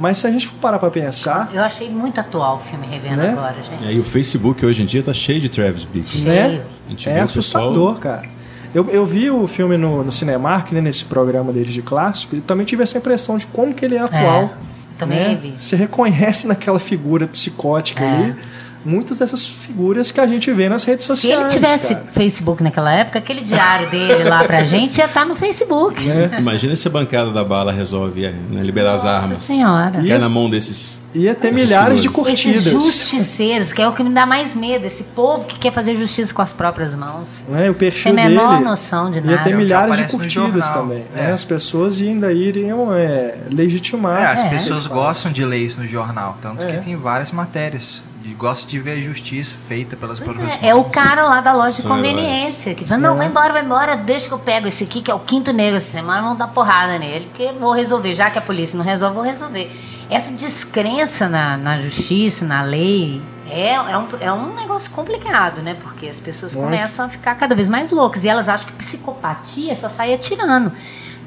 mas 0.00 0.18
se 0.18 0.26
a 0.26 0.30
gente 0.32 0.48
for 0.48 0.54
parar 0.60 0.78
para 0.78 0.90
pensar, 0.90 1.50
Eu 1.54 1.62
achei 1.62 1.88
muito 1.90 2.18
atual 2.18 2.56
o 2.56 2.58
filme 2.58 2.86
revendo 2.86 3.16
Né? 3.16 3.30
agora, 3.30 3.56
gente. 3.62 3.84
E 3.84 3.88
aí 3.88 3.98
o 4.00 4.04
Facebook 4.04 4.64
hoje 4.66 4.82
em 4.82 4.86
dia 4.86 5.02
tá 5.02 5.12
cheio 5.12 5.40
de 5.40 5.48
Travis 5.48 5.84
Bickle. 5.84 6.22
né, 6.22 6.60
é 7.06 7.20
assustador, 7.20 7.96
cara. 7.98 8.26
Eu, 8.74 8.88
eu 8.88 9.04
vi 9.04 9.30
o 9.30 9.46
filme 9.46 9.76
no, 9.76 10.02
no 10.04 10.10
Cinemark, 10.12 10.72
né, 10.72 10.80
nesse 10.80 11.04
programa 11.04 11.52
deles 11.52 11.72
de 11.74 11.82
clássico, 11.82 12.36
e 12.36 12.40
também 12.40 12.64
tive 12.64 12.82
essa 12.82 12.96
impressão 12.98 13.36
de 13.36 13.46
como 13.48 13.74
que 13.74 13.84
ele 13.84 13.96
é 13.96 14.00
atual. 14.00 14.54
também 14.96 15.18
né? 15.18 15.38
vi. 15.42 15.54
Você 15.58 15.76
reconhece 15.76 16.46
naquela 16.48 16.78
figura 16.78 17.26
psicótica 17.26 18.02
É. 18.04 18.08
ali 18.12 18.36
muitas 18.84 19.18
dessas 19.18 19.46
figuras 19.46 20.10
que 20.10 20.20
a 20.20 20.26
gente 20.26 20.50
vê 20.52 20.68
nas 20.68 20.84
redes 20.84 21.04
Se 21.04 21.08
sociais. 21.08 21.40
ele 21.40 21.48
tivesse 21.50 21.94
cara. 21.94 22.06
Facebook 22.12 22.62
naquela 22.62 22.92
época, 22.92 23.18
aquele 23.18 23.42
diário 23.42 23.88
dele 23.90 24.24
lá 24.24 24.44
pra 24.44 24.64
gente 24.64 24.98
ia 24.98 25.04
estar 25.04 25.24
no 25.26 25.34
Facebook. 25.34 26.02
Né? 26.04 26.30
Imagina 26.38 26.74
se 26.76 26.88
a 26.88 26.90
bancada 26.90 27.30
da 27.30 27.44
bala 27.44 27.72
resolve 27.72 28.24
é, 28.24 28.30
né, 28.30 28.62
liberar 28.62 28.94
as 28.94 29.04
Nossa 29.04 29.16
armas. 29.16 29.38
senhora. 29.42 29.92
Cai 29.92 30.04
E 30.06 30.08
na 30.08 30.16
as- 30.26 30.28
mão 30.28 30.48
desses. 30.48 31.00
Ia 31.12 31.34
ter 31.34 31.52
milhares 31.52 32.00
de 32.02 32.08
figuras. 32.08 32.32
Esses 32.32 32.44
curtidas. 32.54 32.72
justiceiros, 32.72 33.72
que 33.72 33.82
é 33.82 33.88
o 33.88 33.92
que 33.92 34.02
me 34.02 34.10
dá 34.10 34.24
mais 34.26 34.54
medo, 34.54 34.86
esse 34.86 35.02
povo 35.02 35.44
que 35.44 35.58
quer 35.58 35.72
fazer 35.72 35.96
justiça 35.96 36.32
com 36.32 36.40
as 36.42 36.52
próprias 36.52 36.94
mãos. 36.94 37.42
Né? 37.48 37.68
O 37.68 37.74
perfil 37.74 38.02
Sem 38.02 38.12
a 38.12 38.28
menor 38.28 38.52
dele 38.54 38.64
noção 38.64 39.10
de 39.10 39.18
ia 39.18 39.24
nada. 39.24 39.42
ter 39.42 39.54
milhares 39.56 39.96
de 39.96 40.04
curtidas 40.04 40.68
também. 40.70 41.04
É. 41.16 41.22
né? 41.22 41.32
As 41.32 41.44
pessoas 41.44 42.00
ainda 42.00 42.32
iriam 42.32 42.94
é, 42.94 43.34
legitimar. 43.50 44.22
É, 44.22 44.26
as 44.26 44.40
É. 44.40 44.48
pessoas 44.50 44.86
gostam 44.86 45.32
de 45.32 45.44
ler 45.44 45.58
isso 45.58 45.80
no 45.80 45.86
jornal, 45.86 46.38
tanto 46.40 46.62
É. 46.62 46.76
que 46.78 46.84
tem 46.84 46.96
várias 46.96 47.32
matérias. 47.32 48.02
Gosta 48.36 48.66
de 48.66 48.78
ver 48.78 48.98
a 48.98 49.00
justiça 49.00 49.54
feita 49.68 49.96
pelas 49.96 50.18
próprias 50.18 50.62
É, 50.62 50.68
é 50.68 50.74
o 50.74 50.84
cara 50.84 51.24
lá 51.24 51.40
da 51.40 51.52
loja 51.52 51.76
de 51.76 51.82
São 51.82 51.96
conveniência 51.96 52.74
que 52.74 52.84
fala: 52.84 53.00
não, 53.00 53.16
vai 53.16 53.26
embora, 53.26 53.52
vai 53.52 53.64
embora, 53.64 53.96
deixa 53.96 54.28
que 54.28 54.32
eu 54.32 54.38
pego 54.38 54.68
esse 54.68 54.84
aqui, 54.84 55.02
que 55.02 55.10
é 55.10 55.14
o 55.14 55.20
quinto 55.20 55.52
negro 55.52 55.76
essa 55.76 55.90
semana, 55.90 56.22
vamos 56.22 56.38
dar 56.38 56.48
porrada 56.48 56.98
nele, 56.98 57.26
porque 57.26 57.52
vou 57.52 57.72
resolver. 57.72 58.14
Já 58.14 58.30
que 58.30 58.38
a 58.38 58.42
polícia 58.42 58.76
não 58.76 58.84
resolve, 58.84 59.14
vou 59.14 59.24
resolver. 59.24 59.70
Essa 60.08 60.32
descrença 60.32 61.28
na, 61.28 61.56
na 61.56 61.80
justiça, 61.80 62.44
na 62.44 62.62
lei, 62.62 63.22
é, 63.50 63.74
é, 63.74 63.98
um, 63.98 64.06
é 64.20 64.32
um 64.32 64.54
negócio 64.54 64.90
complicado, 64.90 65.60
né? 65.60 65.76
Porque 65.82 66.06
as 66.06 66.20
pessoas 66.20 66.54
Muito. 66.54 66.66
começam 66.66 67.04
a 67.04 67.08
ficar 67.08 67.34
cada 67.34 67.54
vez 67.54 67.68
mais 67.68 67.90
loucas 67.90 68.24
e 68.24 68.28
elas 68.28 68.48
acham 68.48 68.66
que 68.66 68.72
psicopatia 68.74 69.72
é 69.72 69.74
só 69.74 69.88
sair 69.88 70.14
atirando. 70.14 70.72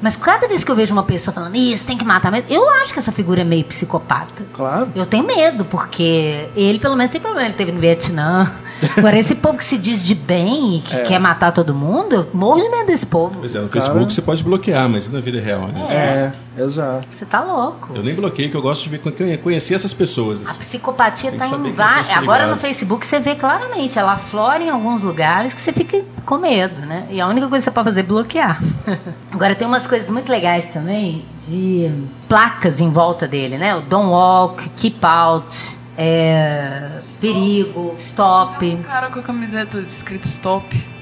Mas 0.02 0.16
cada 0.16 0.46
vez 0.46 0.62
que 0.62 0.70
eu 0.70 0.76
vejo 0.76 0.92
uma 0.92 1.02
pessoa 1.02 1.32
falando, 1.32 1.56
isso, 1.56 1.86
tem 1.86 1.96
que 1.96 2.04
matar 2.04 2.30
mesmo, 2.30 2.46
eu 2.50 2.68
acho 2.80 2.92
que 2.92 2.98
essa 2.98 3.12
figura 3.12 3.40
é 3.40 3.44
meio 3.44 3.64
psicopata. 3.64 4.44
Claro. 4.52 4.88
Eu 4.94 5.06
tenho 5.06 5.24
medo, 5.24 5.64
porque 5.64 6.48
ele 6.54 6.78
pelo 6.78 6.96
menos 6.96 7.10
tem 7.10 7.20
problema. 7.20 7.46
Ele 7.46 7.54
teve 7.54 7.72
no 7.72 7.80
Vietnã. 7.80 8.52
Agora, 8.96 9.18
esse 9.18 9.34
povo 9.34 9.58
que 9.58 9.64
se 9.64 9.78
diz 9.78 10.02
de 10.02 10.14
bem 10.14 10.76
e 10.76 10.80
que 10.80 10.96
É. 10.96 11.02
quer 11.02 11.18
matar 11.18 11.52
todo 11.52 11.74
mundo, 11.74 12.14
eu 12.14 12.26
morro 12.32 12.60
de 12.60 12.68
medo 12.68 12.86
desse 12.86 13.06
povo. 13.06 13.36
Pois 13.40 13.54
é, 13.54 13.60
no 13.60 13.68
Cara. 13.68 13.80
Facebook 13.84 14.12
você 14.12 14.22
pode 14.22 14.42
bloquear, 14.44 14.88
mas 14.88 15.10
na 15.10 15.20
vida 15.20 15.40
real, 15.40 15.68
né? 15.68 16.32
É, 16.56 16.62
exato. 16.62 17.06
Você 17.14 17.24
tá 17.24 17.40
louco. 17.40 17.92
Eu 17.94 18.02
nem 18.02 18.14
bloqueei, 18.14 18.48
que 18.48 18.56
eu 18.56 18.62
gosto 18.62 18.88
de 18.88 18.96
ver, 18.96 19.38
conhecer 19.38 19.74
essas 19.74 19.94
pessoas. 19.94 20.40
A 20.40 20.50
assim. 20.50 20.58
psicopatia 20.60 21.30
Tem 21.30 21.38
tá 21.40 21.46
em 21.48 21.72
vários. 21.72 22.10
Agora 22.10 22.46
no. 22.46 22.56
Facebook 22.56 23.06
você 23.06 23.18
vê 23.20 23.34
claramente. 23.34 23.98
Ela 23.98 24.12
aflora 24.12 24.62
em 24.62 24.70
alguns 24.70 25.02
lugares 25.02 25.52
que 25.54 25.60
você 25.60 25.72
fica 25.72 26.02
com 26.24 26.38
medo, 26.38 26.80
né? 26.86 27.06
E 27.10 27.20
a 27.20 27.26
única 27.26 27.48
coisa 27.48 27.62
que 27.62 27.64
você 27.64 27.74
pode 27.74 27.84
fazer 27.84 28.00
é 28.00 28.04
bloquear. 28.04 28.60
Agora 29.30 29.54
tem 29.54 29.66
umas 29.66 29.86
coisas 29.86 30.08
muito 30.10 30.30
legais 30.30 30.66
também 30.72 31.24
de 31.46 31.90
placas 32.28 32.80
em 32.80 32.90
volta 32.90 33.28
dele, 33.28 33.58
né? 33.58 33.74
O 33.76 33.80
Don't 33.82 34.08
Walk, 34.08 34.68
Keep 34.76 35.04
Out, 35.04 35.76
é, 35.96 36.98
Perigo, 37.20 37.94
Stop. 37.98 38.64
Um 38.66 38.82
cara 38.82 39.08
com 39.08 39.20
a 39.20 39.22
camiseta 39.22 39.78
escrito 39.80 40.24
stop. 40.24 40.94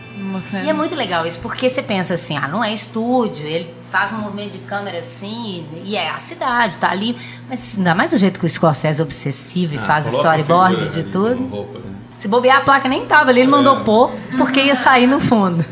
E 0.65 0.69
é 0.69 0.73
muito 0.73 0.95
legal 0.95 1.27
isso, 1.27 1.39
porque 1.41 1.69
você 1.69 1.83
pensa 1.83 2.15
assim, 2.15 2.37
ah, 2.37 2.47
não 2.47 2.63
é 2.63 2.73
estúdio, 2.73 3.45
ele 3.47 3.75
faz 3.91 4.13
um 4.13 4.19
movimento 4.19 4.53
de 4.53 4.59
câmera 4.59 4.99
assim, 5.01 5.67
e 5.85 5.97
é 5.97 6.09
a 6.09 6.19
cidade, 6.19 6.79
tá 6.79 6.91
ali. 6.91 7.17
Mas 7.49 7.77
ainda 7.77 7.95
mais 7.95 8.11
do 8.11 8.17
jeito 8.19 8.39
que 8.39 8.47
o 8.47 8.49
Scorsese 8.49 9.01
é 9.01 9.05
obsessivo 9.05 9.75
e 9.75 9.79
faz 9.79 10.07
Ah, 10.07 10.11
uma 10.11 10.17
storyboard 10.17 10.75
figura 10.77 10.93
de 10.93 11.01
ali, 11.01 11.11
tudo. 11.11 11.47
roupa, 11.49 11.79
né? 11.81 11.85
Se 12.19 12.29
bobear, 12.29 12.59
a 12.59 12.61
placa 12.61 12.89
nem 12.89 13.05
tava 13.05 13.31
ali, 13.31 13.41
ele 13.41 13.51
mandou 13.51 13.81
pôr, 13.81 14.13
porque 14.39 14.61
ia 14.63 14.77
sair 14.77 15.09
no 15.09 15.19
fundo. 15.21 15.65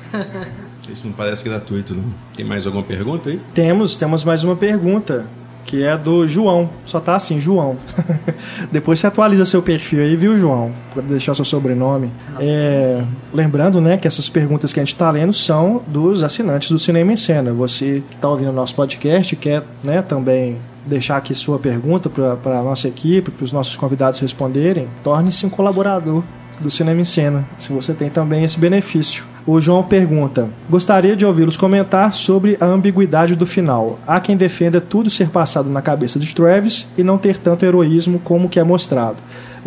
Isso 0.92 1.06
não 1.06 1.12
parece 1.12 1.44
gratuito, 1.44 1.94
não. 1.94 2.04
Tem 2.34 2.44
mais 2.44 2.66
alguma 2.66 2.82
pergunta 2.82 3.30
aí? 3.30 3.40
Temos, 3.54 3.96
temos 3.96 4.24
mais 4.24 4.42
uma 4.42 4.56
pergunta, 4.56 5.26
que 5.64 5.82
é 5.82 5.96
do 5.96 6.26
João. 6.26 6.68
Só 6.84 7.00
tá 7.00 7.16
assim, 7.16 7.40
João. 7.40 7.76
Depois 8.70 8.98
você 8.98 9.06
atualiza 9.06 9.44
seu 9.44 9.62
perfil 9.62 10.00
aí, 10.00 10.16
viu, 10.16 10.36
João? 10.36 10.72
Pra 10.92 11.02
deixar 11.02 11.34
seu 11.34 11.44
sobrenome. 11.44 12.10
É, 12.38 13.02
lembrando, 13.32 13.80
né, 13.80 13.96
que 13.96 14.08
essas 14.08 14.28
perguntas 14.28 14.72
que 14.72 14.80
a 14.80 14.84
gente 14.84 14.96
tá 14.96 15.10
lendo 15.10 15.32
são 15.32 15.82
dos 15.86 16.22
assinantes 16.22 16.70
do 16.70 16.78
Cinema 16.78 17.12
em 17.12 17.16
Cena. 17.16 17.52
Você 17.52 18.02
que 18.10 18.16
tá 18.16 18.28
ouvindo 18.28 18.50
o 18.50 18.54
nosso 18.54 18.74
podcast 18.74 19.34
quer, 19.36 19.62
né, 19.82 20.02
também 20.02 20.58
deixar 20.84 21.16
aqui 21.16 21.34
sua 21.34 21.58
pergunta 21.58 22.08
para 22.08 22.58
a 22.58 22.62
nossa 22.62 22.88
equipe, 22.88 23.30
para 23.30 23.44
os 23.44 23.52
nossos 23.52 23.76
convidados 23.76 24.18
responderem, 24.20 24.88
torne-se 25.02 25.44
um 25.46 25.50
colaborador 25.50 26.22
do 26.58 26.70
Cinema 26.70 27.00
em 27.00 27.04
Cena, 27.04 27.46
se 27.58 27.72
você 27.72 27.94
tem 27.94 28.10
também 28.10 28.44
esse 28.44 28.58
benefício. 28.58 29.24
O 29.46 29.58
João 29.60 29.82
pergunta: 29.82 30.50
Gostaria 30.68 31.16
de 31.16 31.24
ouvi-los 31.24 31.56
comentar 31.56 32.14
sobre 32.14 32.56
a 32.60 32.66
ambiguidade 32.66 33.34
do 33.34 33.46
final. 33.46 33.98
Há 34.06 34.20
quem 34.20 34.36
defenda 34.36 34.80
tudo 34.80 35.08
ser 35.08 35.30
passado 35.30 35.70
na 35.70 35.80
cabeça 35.80 36.18
de 36.18 36.34
Travis 36.34 36.86
e 36.96 37.02
não 37.02 37.16
ter 37.16 37.38
tanto 37.38 37.64
heroísmo 37.64 38.18
como 38.18 38.48
que 38.48 38.60
é 38.60 38.64
mostrado. 38.64 39.16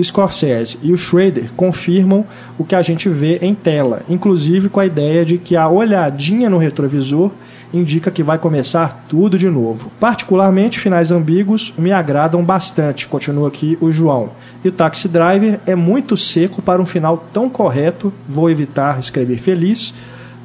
Scorsese 0.02 0.80
e 0.82 0.92
o 0.92 0.98
Schrader 0.98 1.52
confirmam 1.56 2.26
o 2.58 2.64
que 2.64 2.76
a 2.76 2.82
gente 2.82 3.10
vê 3.10 3.38
em 3.42 3.54
tela, 3.54 4.02
inclusive 4.10 4.70
com 4.70 4.80
a 4.80 4.86
ideia 4.86 5.24
de 5.26 5.38
que 5.38 5.56
a 5.56 5.68
olhadinha 5.68 6.50
no 6.50 6.58
retrovisor 6.58 7.32
indica 7.74 8.12
que 8.12 8.22
vai 8.22 8.38
começar 8.38 9.06
tudo 9.10 9.38
de 9.38 9.50
novo. 9.50 9.92
Particularmente, 10.00 10.80
finais 10.80 11.12
ambíguos 11.12 11.74
me 11.78 11.92
agradam 11.92 12.44
bastante, 12.44 13.08
continua 13.08 13.48
aqui 13.48 13.78
o 13.82 13.92
João. 13.92 14.30
E 14.64 14.68
o 14.68 14.72
Taxi 14.72 15.08
Driver 15.08 15.60
é 15.66 15.74
muito 15.76 16.16
seco 16.16 16.62
para 16.62 16.82
um 16.82 16.86
final 16.86 17.26
tão 17.34 17.50
correto, 17.50 18.14
vou 18.30 18.50
evitar 18.50 19.00
escrever 19.00 19.38
feliz, 19.40 19.94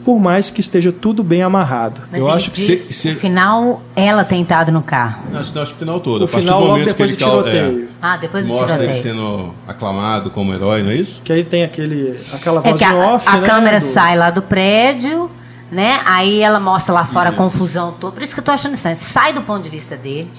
por 0.05 0.19
mais 0.19 0.51
que 0.51 0.61
esteja 0.63 0.91
tudo 0.91 1.23
bem 1.23 1.43
amarrado. 1.43 2.01
Mas 2.11 2.19
Eu 2.21 2.27
ele 2.29 2.37
acho 2.37 2.51
que 2.51 2.59
se- 2.61 2.93
se- 2.95 3.11
no 3.11 3.17
final, 3.17 3.83
ela 3.95 4.25
tem 4.25 4.41
entrado 4.41 4.73
no 4.73 4.81
carro. 4.83 5.21
Acho, 5.35 5.59
acho 5.59 5.73
que 5.73 5.77
o 5.77 5.79
final 5.81 6.01
todo. 6.01 6.23
O 6.25 6.29
final 6.29 6.65
logo 6.65 6.83
depois 6.83 7.11
do 7.11 7.17
que 7.19 7.25
ele 7.25 7.31
cal- 7.31 7.43
tiroteio. 7.43 7.89
Ah, 8.01 8.17
depois 8.17 8.43
é, 8.43 8.47
do 8.47 8.53
mostra 8.55 8.75
ele 8.83 8.95
tiroteio. 8.95 9.03
sendo 9.03 9.55
aclamado 9.67 10.31
como 10.31 10.55
herói, 10.55 10.83
não 10.83 10.91
é 10.91 10.95
isso? 10.95 11.21
Que 11.23 11.33
aí 11.33 11.45
tem 11.45 11.63
aquele, 11.63 12.19
aquela 12.33 12.61
É 12.61 12.71
voz 12.71 12.79
que 12.79 12.85
a, 12.85 12.95
off, 12.95 13.29
a 13.29 13.37
né, 13.37 13.47
câmera 13.47 13.81
do- 13.81 13.87
sai 13.87 14.17
lá 14.17 14.31
do 14.31 14.41
prédio, 14.41 15.31
né? 15.71 16.01
Aí 16.05 16.41
ela 16.41 16.61
mostra 16.61 16.93
lá 16.95 17.05
fora 17.05 17.31
Isso. 17.31 17.41
a 17.41 17.43
confusão 17.45 17.95
toda. 17.99 18.13
Por 18.13 18.23
isso 18.23 18.35
que 18.35 18.41
eu 18.41 18.45
tô 18.45 18.53
achando 18.53 18.75
estranho. 18.75 18.97
Sai 18.97 19.33
do 19.33 19.43
ponto 19.43 19.63
de 19.63 19.71
vista 19.71 19.97
dele, 19.97 20.31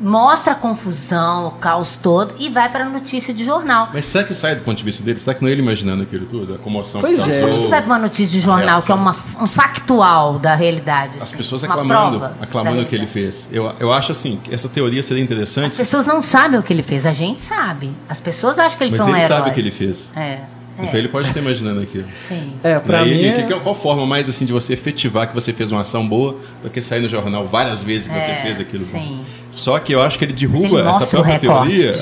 mostra 0.00 0.52
a 0.52 0.56
confusão, 0.56 1.46
o 1.46 1.50
caos 1.52 1.96
todo 1.96 2.34
e 2.38 2.48
vai 2.48 2.68
para 2.68 2.84
a 2.84 2.88
notícia 2.88 3.32
de 3.32 3.44
jornal. 3.44 3.88
Mas 3.92 4.04
será 4.06 4.24
que 4.24 4.34
sai 4.34 4.56
do 4.56 4.62
ponto 4.62 4.76
de 4.76 4.84
vista 4.84 5.02
dele? 5.02 5.18
Será 5.18 5.34
que 5.34 5.42
não 5.42 5.48
é 5.48 5.52
ele 5.52 5.62
imaginando 5.62 6.02
aquilo 6.02 6.26
tudo? 6.26 6.54
A 6.54 6.58
comoção 6.58 7.00
Pois 7.00 7.24
que 7.24 7.30
é. 7.30 7.40
causou? 7.40 7.58
Ele 7.60 7.68
vai 7.68 7.80
para 7.80 7.92
uma 7.92 7.98
notícia 7.98 8.38
de 8.38 8.40
jornal, 8.40 8.82
que 8.82 8.92
é 8.92 8.94
uma, 8.94 9.12
um 9.40 9.46
factual 9.46 10.38
da 10.38 10.54
realidade. 10.54 11.16
As 11.16 11.24
assim, 11.24 11.36
pessoas 11.36 11.64
aclamando, 11.64 12.24
aclamando 12.40 12.82
o 12.82 12.86
que 12.86 12.94
ele 12.94 13.06
fez. 13.06 13.48
Eu, 13.52 13.72
eu 13.78 13.92
acho 13.92 14.12
assim, 14.12 14.38
que 14.42 14.52
essa 14.52 14.68
teoria 14.68 15.02
seria 15.02 15.22
As 15.22 15.30
interessante, 15.30 15.76
pessoas 15.76 16.06
não 16.06 16.20
sabem 16.20 16.58
o 16.58 16.62
que 16.62 16.72
ele 16.72 16.82
fez, 16.82 17.06
a 17.06 17.12
gente 17.12 17.40
sabe. 17.40 17.92
As 18.08 18.20
pessoas 18.20 18.58
acham 18.58 18.76
que 18.76 18.84
ele 18.84 18.90
mas 18.90 19.00
foi 19.00 19.12
um 19.12 19.16
ele 19.16 19.24
herói. 19.24 19.36
sabe 19.38 19.50
o 19.50 19.54
que 19.54 19.60
ele 19.60 19.70
fez. 19.70 20.10
É, 20.16 20.40
é, 20.78 20.82
Então 20.84 20.98
ele 20.98 21.08
pode 21.08 21.28
estar 21.28 21.40
imaginando 21.40 21.80
aquilo. 21.80 22.04
sim. 22.28 22.52
É, 22.62 22.78
pra 22.78 23.04
Né? 23.04 23.10
mim. 23.10 23.16
E- 23.16 23.22
e 23.22 23.26
é- 23.26 23.32
que- 23.32 23.42
que- 23.54 23.60
qual 23.60 23.74
forma 23.74 24.06
mais 24.06 24.28
assim 24.28 24.44
de 24.44 24.52
você 24.52 24.72
efetivar 24.74 25.28
que 25.28 25.34
você 25.34 25.52
fez 25.52 25.70
uma 25.72 25.80
ação 25.82 26.06
boa 26.06 26.36
do 26.62 26.70
que 26.70 26.80
sair 26.80 27.00
no 27.00 27.08
jornal 27.08 27.46
várias 27.46 27.82
vezes 27.82 28.08
que 28.08 28.14
você 28.14 28.30
É, 28.30 28.42
fez 28.42 28.60
aquilo? 28.60 28.84
sim. 28.84 29.20
Só 29.52 29.78
que 29.78 29.94
eu 29.94 30.02
acho 30.02 30.18
que 30.18 30.24
ele 30.24 30.32
derruba 30.32 30.80
ele 30.80 30.88
essa 30.88 31.06
própria 31.06 31.38
teoria. 31.38 31.92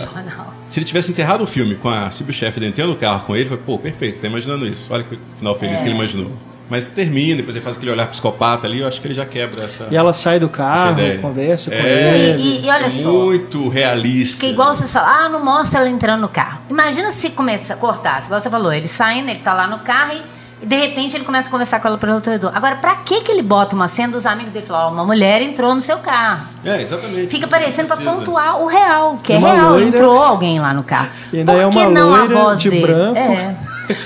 Se 0.69 0.79
ele 0.81 0.87
tivesse 0.87 1.11
encerrado 1.11 1.43
o 1.43 1.47
filme 1.47 1.75
com 1.75 1.89
a 1.91 2.11
Silvio 2.11 2.33
Chefe 2.33 2.65
entrando 2.65 2.89
no 2.91 2.97
carro 2.97 3.27
com 3.27 3.37
ele, 3.37 3.47
foi, 3.47 3.59
pô, 3.59 3.79
perfeito, 3.79 4.21
tá 4.21 4.27
imaginando 4.27 4.67
isso. 4.67 4.91
Olha 4.93 5.05
que 5.05 5.19
final 5.39 5.55
feliz 5.55 5.81
É. 5.81 5.83
que 5.83 5.89
ele 5.91 5.97
imaginou. 5.97 6.33
Mas 6.73 6.87
termina, 6.89 7.37
depois 7.37 7.55
ele 7.55 7.63
faz 7.63 7.77
aquele 7.77 7.93
olhar 7.93 8.07
psicopata 8.07 8.67
ali, 8.67 8.81
eu 8.81 8.89
acho 8.89 8.99
que 8.99 9.07
ele 9.07 9.13
já 9.15 9.27
quebra 9.27 9.63
essa. 9.65 9.89
E 9.91 9.95
ela 9.97 10.15
sai 10.15 10.41
do 10.41 10.49
carro, 10.49 10.97
conversa 11.21 11.71
com 11.71 11.77
É. 11.77 12.17
ele. 12.31 12.43
E, 12.43 12.67
e 12.67 12.71
olha 12.71 12.87
é 12.87 12.89
só. 12.91 13.11
muito 13.13 13.69
realista. 13.69 14.39
Porque 14.39 14.53
igual 14.55 14.75
você 14.75 14.87
fala, 14.87 15.27
ah, 15.27 15.29
não 15.29 15.45
mostra 15.45 15.81
ela 15.81 15.89
entrando 15.91 16.23
no 16.23 16.29
carro. 16.29 16.61
Imagina 16.71 17.13
se 17.13 17.29
começa 17.29 17.75
a 17.75 17.77
cortar, 17.77 18.23
igual 18.25 18.41
você 18.41 18.49
falou, 18.49 18.73
ele 18.73 18.89
saindo, 18.89 19.29
ele 19.31 19.41
tá 19.41 19.53
lá 19.53 19.67
no 19.67 19.81
carro 19.81 20.15
e, 20.15 20.23
e 20.63 20.67
de 20.67 20.77
repente 20.77 21.15
ele 21.15 21.25
começa 21.25 21.49
a 21.49 21.51
conversar 21.51 21.79
com 21.81 21.89
ela 21.89 21.99
pelo 21.99 22.23
corredor. 22.23 22.53
Agora, 22.55 22.77
pra 22.77 22.95
que 22.97 23.21
que 23.21 23.31
ele 23.31 23.43
bota 23.43 23.75
uma 23.77 23.87
cena 23.87 24.13
dos 24.15 24.25
amigos 24.25 24.53
dele 24.55 24.65
e 24.65 24.69
fala, 24.69 24.87
ó, 24.87 24.91
uma 24.91 25.05
mulher 25.05 25.43
entrou 25.43 25.75
no 25.75 25.83
seu 25.83 25.99
carro? 25.99 26.47
É, 26.65 26.81
exatamente. 26.81 27.27
Fica 27.29 27.47
parecendo 27.47 27.89
pra 27.89 27.99
pontuar 27.99 28.63
o 28.63 28.67
real, 28.67 29.19
que 29.23 29.35
é 29.35 29.37
Uma 29.37 29.53
real, 29.53 29.71
loira- 29.73 29.87
entrou 29.89 30.23
alguém 30.23 30.59
lá 30.59 30.73
no 30.73 30.83
carro. 30.83 31.11
E 31.33 31.39
ainda 31.41 31.53
Por 31.53 31.61
é 31.61 31.69
que 31.69 31.77
uma 31.79 31.91
não 31.91 32.15
a 32.15 32.19
loira 32.21 32.35
voz 32.35 32.59
de 32.61 32.71
dele? 32.71 32.87
branco. 32.87 33.19
É. 33.19 33.55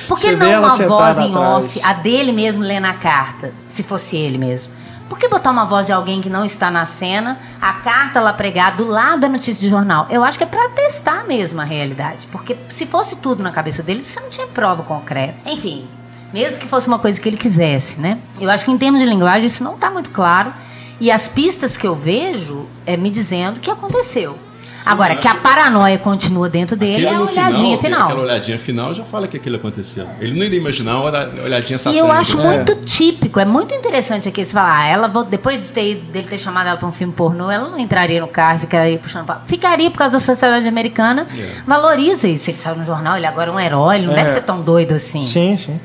Por 0.06 0.18
que 0.18 0.32
não 0.32 0.58
uma 0.60 0.68
voz 0.68 1.18
em 1.18 1.36
off, 1.36 1.80
a 1.84 1.92
dele 1.94 2.32
mesmo 2.32 2.62
lendo 2.62 2.86
a 2.86 2.94
carta, 2.94 3.52
se 3.68 3.82
fosse 3.82 4.16
ele 4.16 4.38
mesmo? 4.38 4.72
Por 5.08 5.18
que 5.18 5.28
botar 5.28 5.50
uma 5.52 5.64
voz 5.64 5.86
de 5.86 5.92
alguém 5.92 6.20
que 6.20 6.28
não 6.28 6.44
está 6.44 6.68
na 6.68 6.84
cena, 6.84 7.38
a 7.60 7.74
carta 7.74 8.20
lá 8.20 8.32
pregada 8.32 8.78
do 8.78 8.88
lado 8.88 9.20
da 9.20 9.28
notícia 9.28 9.60
de 9.60 9.68
jornal? 9.68 10.06
Eu 10.10 10.24
acho 10.24 10.36
que 10.36 10.42
é 10.42 10.46
pra 10.46 10.68
testar 10.70 11.24
mesmo 11.24 11.60
a 11.60 11.64
realidade. 11.64 12.26
Porque 12.32 12.56
se 12.68 12.86
fosse 12.86 13.14
tudo 13.16 13.42
na 13.42 13.52
cabeça 13.52 13.82
dele, 13.84 14.02
você 14.04 14.18
não 14.18 14.28
tinha 14.28 14.48
prova 14.48 14.82
concreta. 14.82 15.36
Enfim, 15.46 15.86
mesmo 16.32 16.58
que 16.58 16.66
fosse 16.66 16.88
uma 16.88 16.98
coisa 16.98 17.20
que 17.20 17.28
ele 17.28 17.36
quisesse, 17.36 18.00
né? 18.00 18.18
Eu 18.40 18.50
acho 18.50 18.64
que 18.64 18.70
em 18.72 18.78
termos 18.78 19.00
de 19.00 19.06
linguagem 19.06 19.46
isso 19.46 19.62
não 19.62 19.74
está 19.74 19.90
muito 19.90 20.10
claro. 20.10 20.52
E 20.98 21.10
as 21.10 21.28
pistas 21.28 21.76
que 21.76 21.86
eu 21.86 21.94
vejo 21.94 22.66
é 22.84 22.96
me 22.96 23.10
dizendo 23.10 23.60
que 23.60 23.70
aconteceu. 23.70 24.36
Agora, 24.84 25.16
que 25.16 25.26
a 25.26 25.34
paranoia 25.34 25.96
continua 25.98 26.48
dentro 26.48 26.76
dele 26.76 27.06
é 27.06 27.14
a 27.14 27.20
olhadinha 27.20 27.78
final. 27.78 28.04
Aquela 28.08 28.22
olhadinha 28.22 28.58
final 28.58 28.92
já 28.94 29.04
fala 29.04 29.26
que 29.26 29.36
aquilo 29.36 29.56
aconteceu. 29.56 30.06
Ele 30.20 30.38
não 30.38 30.44
iria 30.44 30.58
imaginar 30.58 30.96
uma 30.96 31.04
olha- 31.04 31.30
olhadinha 31.44 31.76
E 31.76 31.78
satânica. 31.78 32.04
eu 32.06 32.10
acho 32.12 32.40
É. 32.40 32.42
muito 32.44 32.74
típico, 32.84 33.40
é 33.40 33.44
muito 33.44 33.74
interessante 33.74 34.28
aqui 34.28 34.44
você 34.44 34.52
falar, 34.52 34.80
ah, 34.80 34.86
ela 34.86 35.08
depois 35.24 35.62
de 35.62 35.72
ter, 35.72 35.94
dele 35.96 36.26
ter 36.28 36.38
chamado 36.38 36.66
ela 36.68 36.76
para 36.76 36.88
um 36.88 36.92
filme 36.92 37.12
pornô, 37.12 37.50
ela 37.50 37.68
não 37.68 37.78
entraria 37.78 38.20
no 38.20 38.28
carro 38.28 38.56
e 38.58 38.60
ficaria 38.60 38.98
puxando 38.98 39.26
papo. 39.26 39.42
Ficaria 39.46 39.90
por 39.90 39.98
causa 39.98 40.14
da 40.14 40.20
sociedade 40.20 40.66
americana, 40.68 41.26
É. 41.36 41.50
valoriza 41.66 42.28
isso. 42.28 42.50
Ele 42.50 42.56
saiu 42.58 42.76
no 42.76 42.84
jornal, 42.84 43.16
ele 43.16 43.26
agora 43.26 43.50
é 43.50 43.52
um 43.52 43.60
herói, 43.60 43.96
ele 43.96 44.06
não 44.06 44.12
É. 44.12 44.16
deve 44.16 44.30
ser 44.30 44.42
tão 44.42 44.60
doido 44.60 44.94
assim. 44.94 45.20
Sim, 45.20 45.56
sim. 45.56 45.80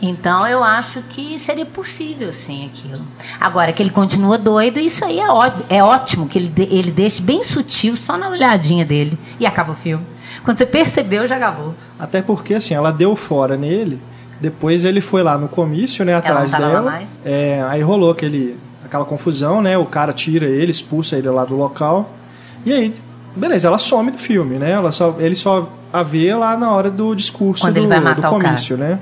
Então 0.00 0.46
eu 0.46 0.62
acho 0.62 1.00
que 1.08 1.38
seria 1.38 1.64
possível 1.64 2.30
sim 2.32 2.66
aquilo. 2.66 3.00
Agora 3.40 3.72
que 3.72 3.82
ele 3.82 3.90
continua 3.90 4.36
doido, 4.36 4.78
isso 4.78 5.04
aí 5.04 5.18
é, 5.18 5.28
ó- 5.30 5.50
é 5.70 5.82
ótimo 5.82 6.28
que 6.28 6.38
ele, 6.38 6.48
de- 6.48 6.68
ele 6.74 6.90
deixe 6.90 7.22
bem 7.22 7.42
sutil 7.42 7.96
só 7.96 8.16
na 8.18 8.28
olhadinha 8.28 8.84
dele 8.84 9.18
e 9.40 9.46
acaba 9.46 9.72
o 9.72 9.74
filme. 9.74 10.04
Quando 10.44 10.58
você 10.58 10.66
percebeu, 10.66 11.26
já 11.26 11.36
acabou. 11.36 11.74
Até 11.98 12.20
porque, 12.22 12.54
assim, 12.54 12.74
ela 12.74 12.92
deu 12.92 13.16
fora 13.16 13.56
nele. 13.56 13.98
Depois 14.40 14.84
ele 14.84 15.00
foi 15.00 15.22
lá 15.22 15.38
no 15.38 15.48
comício, 15.48 16.04
né, 16.04 16.14
atrás 16.14 16.52
dela. 16.68 16.82
mais? 16.82 17.08
É, 17.24 17.64
aí 17.68 17.80
rolou 17.82 18.10
aquele, 18.10 18.56
aquela 18.84 19.04
confusão, 19.04 19.62
né? 19.62 19.78
O 19.78 19.86
cara 19.86 20.12
tira 20.12 20.44
ele, 20.46 20.70
expulsa 20.70 21.16
ele 21.16 21.28
lá 21.30 21.44
do 21.46 21.56
local. 21.56 22.10
E 22.66 22.72
aí, 22.72 22.92
beleza, 23.34 23.66
ela 23.66 23.78
some 23.78 24.10
do 24.10 24.18
filme, 24.18 24.56
né? 24.58 24.72
Ela 24.72 24.92
só, 24.92 25.16
ele 25.18 25.34
só 25.34 25.68
a 25.90 26.02
vê 26.02 26.34
lá 26.34 26.54
na 26.56 26.70
hora 26.70 26.90
do 26.90 27.14
discurso 27.14 27.62
Quando 27.64 27.74
do, 27.74 27.80
ele 27.80 27.86
vai 27.86 27.98
matar 28.00 28.28
do 28.30 28.36
o 28.36 28.40
comício, 28.40 28.76
né? 28.76 28.98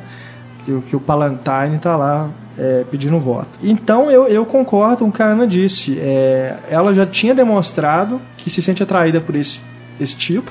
Que, 0.65 0.73
o- 0.73 0.83
que 0.83 0.97
o 0.97 1.01
Palantine 1.01 1.79
tá 1.81 1.97
lá 1.97 2.31
é, 2.59 2.85
pedindo 2.91 3.19
voto. 3.21 3.51
Então 3.63 4.11
eu, 4.11 4.27
eu 4.27 4.47
concordo 4.47 4.99
com 5.05 5.09
o 5.09 5.13
que 5.13 5.23
a 5.23 5.27
Ana 5.27 5.47
disse. 5.47 5.99
É, 6.01 6.57
ela 6.71 6.95
já 6.95 7.05
tinha 7.05 7.35
demonstrado 7.35 8.21
que 8.37 8.49
se 8.49 8.63
sente 8.63 8.83
atraída 8.83 9.21
por 9.21 9.35
esse, 9.35 9.61
esse 10.01 10.17
tipo, 10.17 10.51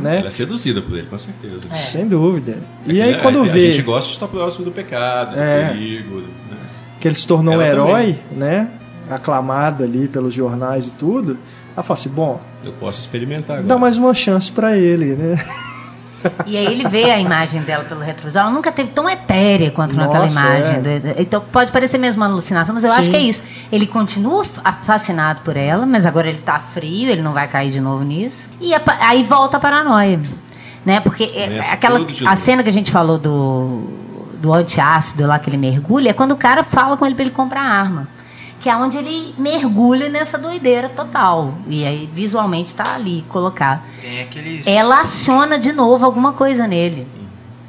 né? 0.00 0.18
Ela 0.18 0.26
é 0.26 0.30
seduzida 0.30 0.80
por 0.82 0.96
ele, 0.98 1.06
com 1.06 1.18
certeza. 1.18 1.60
Sem 1.72 2.06
dúvida. 2.08 2.58
É 2.86 2.90
E 2.90 2.94
que, 2.94 3.02
aí 3.02 3.20
quando 3.20 3.40
a, 3.40 3.44
vê 3.44 3.68
A 3.68 3.72
gente 3.72 3.82
gosta 3.82 4.08
de 4.08 4.14
estar 4.14 4.26
próximo 4.26 4.64
do 4.64 4.72
pecado, 4.72 5.38
É. 5.38 5.66
do 5.68 5.72
perigo. 5.74 6.16
Né? 6.20 6.26
que 7.00 7.08
ele 7.08 7.14
se 7.16 7.26
tornou 7.26 7.54
um 7.54 7.60
Ela 7.60 7.66
herói, 7.68 8.18
né? 8.30 8.68
Aclamado 9.10 9.82
ali 9.84 10.06
pelos 10.08 10.32
jornais 10.32 10.86
e 10.86 10.90
tudo, 10.92 11.36
ela 11.74 11.82
fala 11.82 11.98
assim, 11.98 12.08
bom, 12.08 12.40
Eu 12.64 12.72
posso 12.72 13.00
experimentar 13.00 13.56
agora. 13.58 13.68
dá 13.68 13.76
mais 13.78 13.98
uma 13.98 14.14
chance 14.14 14.50
pra 14.52 14.76
ele, 14.78 15.14
né? 15.16 15.36
E 16.46 16.56
aí 16.56 16.66
ele 16.66 16.88
vê 16.88 17.10
a 17.10 17.18
imagem 17.18 17.62
dela 17.62 17.84
pelo 17.84 18.00
retrovisor. 18.00 18.42
Ela 18.42 18.50
nunca 18.50 18.70
teve 18.72 18.90
tão 18.90 19.08
etérea 19.08 19.70
quanto 19.70 19.94
naquela 19.94 20.24
Nossa, 20.24 20.40
imagem. 20.40 20.82
é. 21.16 21.22
Então 21.22 21.40
pode 21.52 21.72
parecer 21.72 21.98
mesmo 21.98 22.22
uma 22.22 22.30
alucinação, 22.30 22.74
mas 22.74 22.84
eu 22.84 22.90
Sim. 22.90 22.98
acho 22.98 23.10
que 23.10 23.16
é 23.16 23.20
isso. 23.20 23.42
Ele 23.70 23.86
continua 23.86 24.44
fa- 24.44 24.72
fascinado 24.72 25.42
por 25.42 25.56
ela, 25.56 25.84
mas 25.86 26.06
agora 26.06 26.28
ele 26.28 26.40
tá 26.40 26.58
frio, 26.58 27.10
ele 27.10 27.22
não 27.22 27.32
vai 27.32 27.48
cair 27.48 27.70
de 27.70 27.80
novo 27.80 28.04
nisso. 28.04 28.48
E 28.60 28.72
aí 29.00 29.22
volta 29.22 29.56
a 29.56 29.60
paranoia. 29.60 30.20
Né? 30.84 31.00
Porque 31.00 31.24
é- 31.34 31.60
aquela, 31.70 32.00
a 32.26 32.36
cena 32.36 32.62
que 32.62 32.68
a 32.68 32.72
gente 32.72 32.90
falou 32.90 33.16
do, 33.18 33.84
do 34.40 34.52
antiácido 34.52 35.26
lá 35.26 35.38
que 35.38 35.48
ele 35.48 35.56
mergulha 35.56 36.10
é 36.10 36.12
quando 36.12 36.32
o 36.32 36.36
cara 36.36 36.62
fala 36.64 36.96
com 36.96 37.06
ele 37.06 37.14
pra 37.14 37.24
ele 37.24 37.30
comprar 37.32 37.60
arma. 37.62 38.08
Que 38.62 38.70
é 38.70 38.76
onde 38.76 38.96
ele 38.96 39.34
mergulha 39.36 40.08
nessa 40.08 40.38
doideira 40.38 40.88
total. 40.88 41.52
E 41.66 41.84
aí 41.84 42.08
visualmente 42.14 42.74
tá 42.74 42.94
ali 42.94 43.24
colocado. 43.28 43.82
Tem 44.00 44.22
aqueles. 44.22 44.66
Ela 44.66 45.00
aciona 45.02 45.58
de 45.58 45.72
novo 45.72 46.06
alguma 46.06 46.32
coisa 46.32 46.66
nele. 46.66 47.06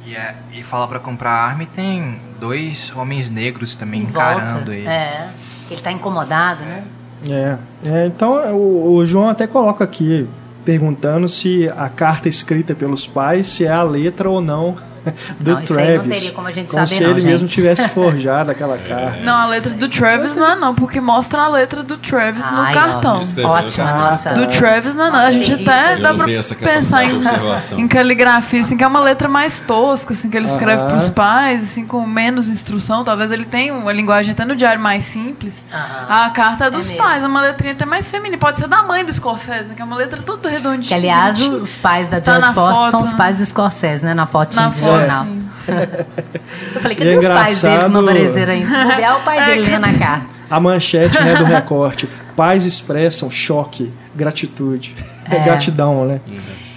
E, 0.06 0.14
é, 0.14 0.36
e 0.52 0.62
fala 0.62 0.86
pra 0.86 1.00
comprar 1.00 1.32
arma 1.32 1.64
e 1.64 1.66
tem 1.66 2.20
dois 2.38 2.92
homens 2.94 3.28
negros 3.28 3.74
também 3.74 4.00
Em 4.00 4.04
encarando 4.04 4.54
volta. 4.56 4.72
ele. 4.72 4.86
É. 4.86 5.28
Que 5.66 5.74
ele 5.74 5.82
tá 5.82 5.90
incomodado, 5.90 6.60
né? 6.60 6.84
É, 7.28 7.58
é, 7.84 8.06
então 8.06 8.34
o, 8.54 8.94
o 8.96 9.06
João 9.06 9.28
até 9.28 9.46
coloca 9.46 9.82
aqui 9.82 10.28
perguntando 10.64 11.26
se 11.26 11.68
a 11.76 11.88
carta 11.88 12.28
escrita 12.28 12.74
pelos 12.74 13.06
pais 13.06 13.46
se 13.46 13.64
é 13.64 13.72
a 13.72 13.82
letra 13.82 14.28
ou 14.28 14.40
não 14.42 14.76
do 15.40 15.52
Não, 15.52 15.62
isso 15.62 15.78
aí 15.78 15.86
não 15.86 15.94
Travis. 16.02 16.18
teria 16.18 16.32
como 16.32 16.48
a 16.48 16.50
gente 16.50 16.70
como 16.70 16.86
saber 16.86 16.94
se 16.96 17.02
não, 17.02 17.10
ele 17.10 17.20
gente. 17.20 17.30
mesmo 17.30 17.48
tivesse 17.48 17.88
forjado 17.90 18.50
aquela 18.50 18.78
carta. 18.78 19.20
Não, 19.22 19.34
a 19.34 19.46
letra 19.46 19.70
do 19.70 19.88
Travis 19.88 20.34
não 20.36 20.50
é 20.50 20.54
não, 20.56 20.74
porque 20.74 21.00
mostra 21.00 21.42
a 21.42 21.48
letra 21.48 21.82
do 21.82 21.96
Travis 21.98 22.44
no 22.50 22.58
Ai, 22.60 22.74
cartão. 22.74 23.18
ó, 23.18 23.22
Escreveu 23.22 23.50
Ótima, 23.50 23.92
no 23.92 23.98
nossa. 24.00 24.30
cartão. 24.30 24.44
Do 24.46 24.50
Travis 24.52 24.94
não 24.94 25.06
é 25.06 25.10
não. 25.10 25.18
A 25.18 25.30
gente 25.30 25.52
até 25.52 25.94
Eu 25.96 26.02
dá 26.02 26.14
pra 26.14 26.26
pensar 26.60 27.04
em, 27.04 27.20
em 27.78 27.88
caligrafia, 27.88 28.62
assim, 28.62 28.76
que 28.76 28.84
é 28.84 28.86
uma 28.86 29.00
letra 29.00 29.28
mais 29.28 29.60
tosca, 29.60 30.12
assim, 30.14 30.28
que 30.30 30.36
ele 30.36 30.46
escreve 30.46 30.82
Aham. 30.82 30.90
pros 30.90 31.08
pais, 31.10 31.62
assim, 31.62 31.86
com 31.86 32.04
menos 32.06 32.48
instrução. 32.48 33.04
Talvez 33.04 33.30
ele 33.30 33.44
tenha 33.44 33.74
uma 33.74 33.92
linguagem 33.92 34.32
até 34.32 34.44
no 34.44 34.56
diário 34.56 34.80
mais 34.80 35.04
simples. 35.04 35.54
Aham. 35.72 36.24
A 36.26 36.30
carta 36.30 36.64
é 36.66 36.70
dos 36.70 36.88
mesmo. 36.90 37.02
pais, 37.04 37.22
é 37.22 37.26
uma 37.26 37.40
letrinha 37.40 37.72
até 37.74 37.84
mais 37.84 38.10
feminina. 38.10 38.38
Pode 38.38 38.58
ser 38.58 38.68
da 38.68 38.82
mãe 38.82 39.04
do 39.04 39.12
Scorsese, 39.12 39.64
né, 39.64 39.74
que 39.76 39.82
é 39.82 39.84
uma 39.84 39.96
letra 39.96 40.20
toda 40.22 40.48
redondinha. 40.48 40.88
Que, 40.88 40.94
aliás, 40.94 41.38
os 41.40 41.76
pais 41.76 42.08
da 42.08 42.20
Tá 42.20 42.32
George 42.32 42.46
na 42.48 42.54
Foster 42.54 42.90
são 42.90 43.02
os 43.02 43.10
né? 43.12 43.18
pais 43.18 43.36
do 43.36 43.44
Scorsese, 43.46 44.04
né? 44.04 44.14
Na 44.14 44.26
fotinha 44.26 44.64
Na 44.66 44.68
de 44.70 44.80
foto, 44.80 44.93
jornal. 44.98 45.26
Eu 46.74 46.80
falei, 46.80 46.96
E 46.96 47.00
cadê 47.00 47.12
é 47.14 47.18
os 47.18 47.26
pais 47.26 47.62
dele 47.62 47.74
que 47.76 47.88
não 47.88 48.00
engraçado- 48.02 48.08
apareceram 48.10 48.52
ainda? 48.52 48.68
Se 48.70 48.84
bobear, 48.84 49.16
o 49.18 49.22
pai 49.22 49.38
É, 49.42 49.44
dele 49.46 49.60
lendo 49.70 49.84
a 49.84 49.92
carta. 49.94 50.26
A 50.50 50.60
manchete 50.60 51.22
né, 51.22 51.34
do 51.36 51.44
recorte. 51.44 52.08
Pais 52.36 52.66
expressam 52.66 53.30
choque, 53.30 53.92
gratitude. 54.14 54.94
É. 55.30 55.38
Gratidão, 55.44 56.04
né? 56.04 56.20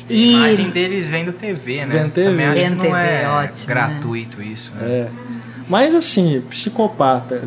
A 0.10 0.14
imagem 0.14 0.68
E 0.68 0.72
deles 0.72 1.08
vendo 1.08 1.34
TV, 1.34 1.86
né? 1.86 1.98
Vendo 2.00 2.12
TV. 2.12 2.30
Também 2.30 2.46
acho 2.46 2.56
que 2.56 2.62
Vendo 2.64 2.76
não 2.76 2.86
TV, 2.86 2.98
é 2.98 3.28
ótimo, 3.28 3.68
gratuito 3.68 4.42
isso. 4.42 4.72
Né? 4.76 4.88
É. 4.88 5.08
Mas 5.68 5.94
assim, 5.96 6.42
psicopata. 6.50 7.42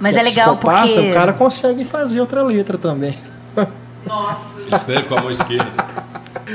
Mas 0.00 0.14
que 0.14 0.18
é 0.18 0.22
legal 0.22 0.56
psicopata, 0.56 0.88
porque. 0.88 1.10
o 1.10 1.14
cara 1.14 1.32
consegue 1.32 1.84
fazer 1.84 2.20
outra 2.20 2.42
letra 2.42 2.76
também. 2.76 3.16
Ele 3.56 4.74
escreve 4.74 5.02
com 5.04 5.14
a 5.16 5.20
mão 5.20 5.30
esquerda. 5.30 5.70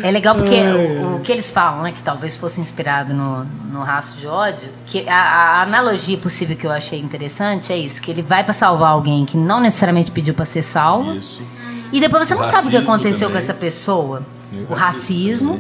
É 0.04 0.12
legal 0.12 0.36
porque 0.36 0.56
o, 0.56 1.16
o 1.16 1.20
que 1.22 1.32
eles 1.32 1.52
falam, 1.52 1.84
né, 1.84 1.92
que 1.92 2.02
talvez 2.04 2.38
fosse 2.38 2.60
inspirado 2.62 3.14
no, 3.14 3.44
no 3.72 3.82
rastro 3.84 4.20
de 4.20 4.28
ódio, 4.28 4.70
que 4.86 5.08
a, 5.08 5.16
a 5.16 5.62
analogia 5.64 6.18
possível 6.18 6.56
que 6.56 6.66
eu 6.68 6.72
achei 6.72 7.00
interessante 7.00 7.72
é 7.74 7.78
isso, 7.78 8.02
que 8.02 8.12
ele 8.12 8.22
vai 8.22 8.44
pra 8.44 8.54
salvar 8.54 8.92
alguém 8.92 9.26
que 9.26 9.38
não 9.38 9.60
necessariamente 9.60 10.12
pediu 10.12 10.34
pra 10.34 10.46
ser 10.46 10.62
salvo, 10.62 11.14
Isso. 11.14 11.42
e 11.92 12.00
depois 12.00 12.28
você 12.28 12.36
não 12.36 12.44
sabe 12.44 12.68
o 12.68 12.70
que 12.72 12.78
aconteceu 12.78 13.28
com 13.30 13.34
também. 13.34 13.44
essa 13.44 13.54
pessoa. 13.54 14.22
E 14.52 14.58
o 14.60 14.68
O 14.72 14.74
racismo 14.74 15.54
racismo, 15.54 15.60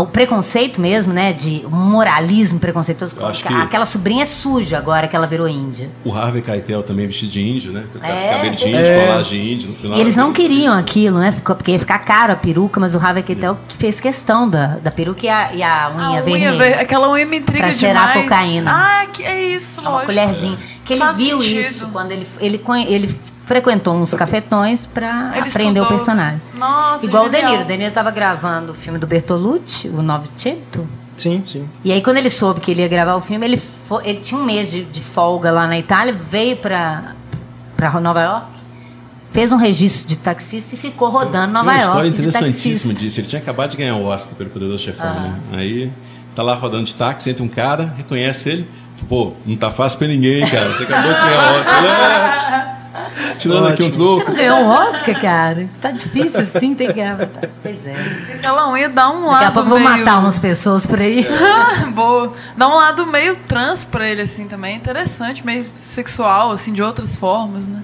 o 0.00 0.06
preconceito 0.06 0.80
mesmo, 0.80 1.12
né, 1.12 1.32
de 1.32 1.62
um 1.66 1.76
moralismo 1.76 2.58
preconceituoso. 2.58 3.14
Eu 3.18 3.26
acho 3.26 3.44
que- 3.44 3.52
Aquela 3.52 3.84
sobrinha 3.84 4.22
é 4.22 4.24
suja 4.24 4.78
agora 4.78 5.06
que 5.06 5.14
ela 5.14 5.26
virou 5.26 5.48
índia. 5.48 5.90
O 6.04 6.12
Harvey 6.14 6.40
Keitel 6.42 6.82
também 6.82 7.06
vestido 7.06 7.30
de 7.32 7.42
índio, 7.42 7.72
né? 7.72 7.84
É. 8.02 8.30
Cabelo 8.34 8.54
de 8.56 8.64
índio, 8.68 8.78
É. 8.80 9.06
colagem 9.06 9.40
de 9.42 9.52
índio 9.54 9.70
no 9.70 9.76
final. 9.76 9.98
E 9.98 10.00
eles 10.00 10.16
não 10.16 10.32
queriam 10.32 10.76
aquilo, 10.78 11.18
né? 11.18 11.34
Porque 11.44 11.72
ia 11.72 11.78
ficar 11.78 11.98
caro 12.00 12.32
a 12.32 12.36
peruca, 12.36 12.80
mas 12.80 12.94
o 12.94 12.98
Harvey 12.98 13.22
Keitel 13.22 13.58
que 13.68 13.76
fez 13.76 14.00
questão 14.00 14.48
da, 14.48 14.76
da 14.76 14.90
peruca 14.90 15.26
e 15.26 15.28
a, 15.28 15.52
e 15.54 15.62
a 15.62 15.90
unha 15.94 16.18
A 16.18 16.22
vermelha. 16.22 16.56
ver- 16.56 16.78
aquela 16.80 17.10
unha 17.10 17.26
me 17.26 17.38
intriga 17.38 17.64
Pra 17.64 17.72
cheirar 17.72 18.08
demais. 18.12 18.22
cocaína. 18.28 18.70
Ah, 18.72 19.06
que 19.12 19.22
é 19.22 19.40
isso, 19.54 19.78
É 19.78 19.82
uma 19.82 19.90
lógico. 19.90 20.06
colherzinha. 20.12 20.58
Que 20.84 20.94
ele 20.94 21.00
Faz 21.00 21.16
viu 21.16 21.40
sentido. 21.40 21.60
isso 21.60 21.88
quando 21.92 22.10
ele, 22.12 22.26
ele, 22.40 22.60
ele 22.88 23.14
frequentou 23.52 23.94
uns 23.94 24.14
cafetões 24.14 24.86
pra 24.86 25.32
Ele 25.36 25.48
aprender 25.48 25.80
o 25.80 25.82
estudou. 25.82 25.86
personagem. 25.88 26.40
Nossa, 26.54 27.04
Igual 27.04 27.26
o. 27.26 27.28
Deniro. 27.28 27.62
O 27.62 27.64
Deniro 27.66 27.92
tava 27.92 28.10
gravando 28.10 28.72
o 28.72 28.74
filme 28.74 28.98
do 28.98 29.06
Bertolucci, 29.06 29.88
o 29.88 30.00
Novecento. 30.00 30.88
Sim, 31.16 31.42
sim. 31.46 31.68
E 31.84 31.92
aí, 31.92 32.00
quando 32.02 32.16
ele 32.16 32.30
soube 32.30 32.60
que 32.60 32.70
ele 32.70 32.80
ia 32.80 32.88
gravar 32.88 33.14
o 33.16 33.20
filme, 33.20 33.44
ele, 33.46 33.56
fo- 33.58 34.00
ele 34.02 34.20
tinha 34.20 34.40
um 34.40 34.44
mês 34.44 34.70
de, 34.70 34.84
de 34.84 35.00
folga 35.00 35.50
lá 35.50 35.66
na 35.66 35.78
Itália, 35.78 36.12
veio 36.14 36.56
pra, 36.56 37.12
pra 37.76 37.90
Nova 38.00 38.22
York, 38.22 38.46
fez 39.30 39.52
um 39.52 39.56
registro 39.56 40.08
de 40.08 40.16
taxista 40.16 40.74
e 40.74 40.78
ficou 40.78 41.10
rodando 41.10 41.52
Nova 41.52 41.66
uma 41.66 41.72
York. 41.74 41.86
história 41.88 42.10
de 42.10 42.16
interessantíssima 42.18 42.94
disso. 42.94 43.20
Ele 43.20 43.26
tinha 43.26 43.42
acabado 43.42 43.70
de 43.70 43.76
ganhar 43.76 43.96
o 43.96 44.06
Oscar 44.06 44.34
pelo 44.34 44.48
Poderoso 44.48 44.78
Chefão, 44.82 45.12
né? 45.14 45.38
Aí 45.52 45.92
tá 46.34 46.42
lá 46.42 46.54
rodando 46.54 46.84
de 46.84 46.94
táxi, 46.94 47.28
entra 47.30 47.42
um 47.44 47.48
cara, 47.48 47.92
reconhece 47.98 48.48
ele. 48.48 48.66
Pô, 49.08 49.32
não 49.44 49.56
tá 49.56 49.70
fácil 49.70 49.98
pra 49.98 50.08
ninguém, 50.08 50.46
cara. 50.48 50.70
Você 50.70 50.84
acabou 50.84 51.12
de 51.12 51.20
ganhar 51.20 51.52
o 51.52 51.60
Oscar. 51.60 52.78
Tirando 53.38 53.68
aqui 53.68 53.82
um 53.82 53.86
Ótimo. 53.86 54.04
Você 54.04 54.16
não 54.16 54.20
troco. 54.20 54.36
ganhou 54.36 54.58
um 54.58 54.68
Oscar, 54.68 55.20
cara? 55.20 55.68
Tá 55.80 55.90
difícil 55.90 56.40
assim, 56.40 56.74
tem 56.74 56.88
que 56.88 56.92
ganhar. 56.92 57.16
Pois 57.62 57.86
é. 57.86 57.96
Aquela 58.34 58.70
unha 58.70 58.88
dá 58.88 59.10
um 59.10 59.26
lado 59.26 59.32
Daqui 59.32 59.44
a 59.44 59.50
pouco 59.50 59.68
eu 59.68 59.70
vou 59.70 59.80
meio... 59.80 59.98
matar 59.98 60.18
umas 60.18 60.38
pessoas 60.38 60.86
por 60.86 61.00
aí. 61.00 61.26
Boa. 61.94 62.34
Dá 62.56 62.68
um 62.68 62.74
lado 62.74 63.06
meio 63.06 63.36
trans 63.48 63.84
pra 63.84 64.06
ele, 64.06 64.22
assim, 64.22 64.46
também. 64.46 64.76
Interessante, 64.76 65.44
meio 65.44 65.64
sexual, 65.80 66.52
assim, 66.52 66.72
de 66.72 66.82
outras 66.82 67.16
formas, 67.16 67.64
né? 67.66 67.82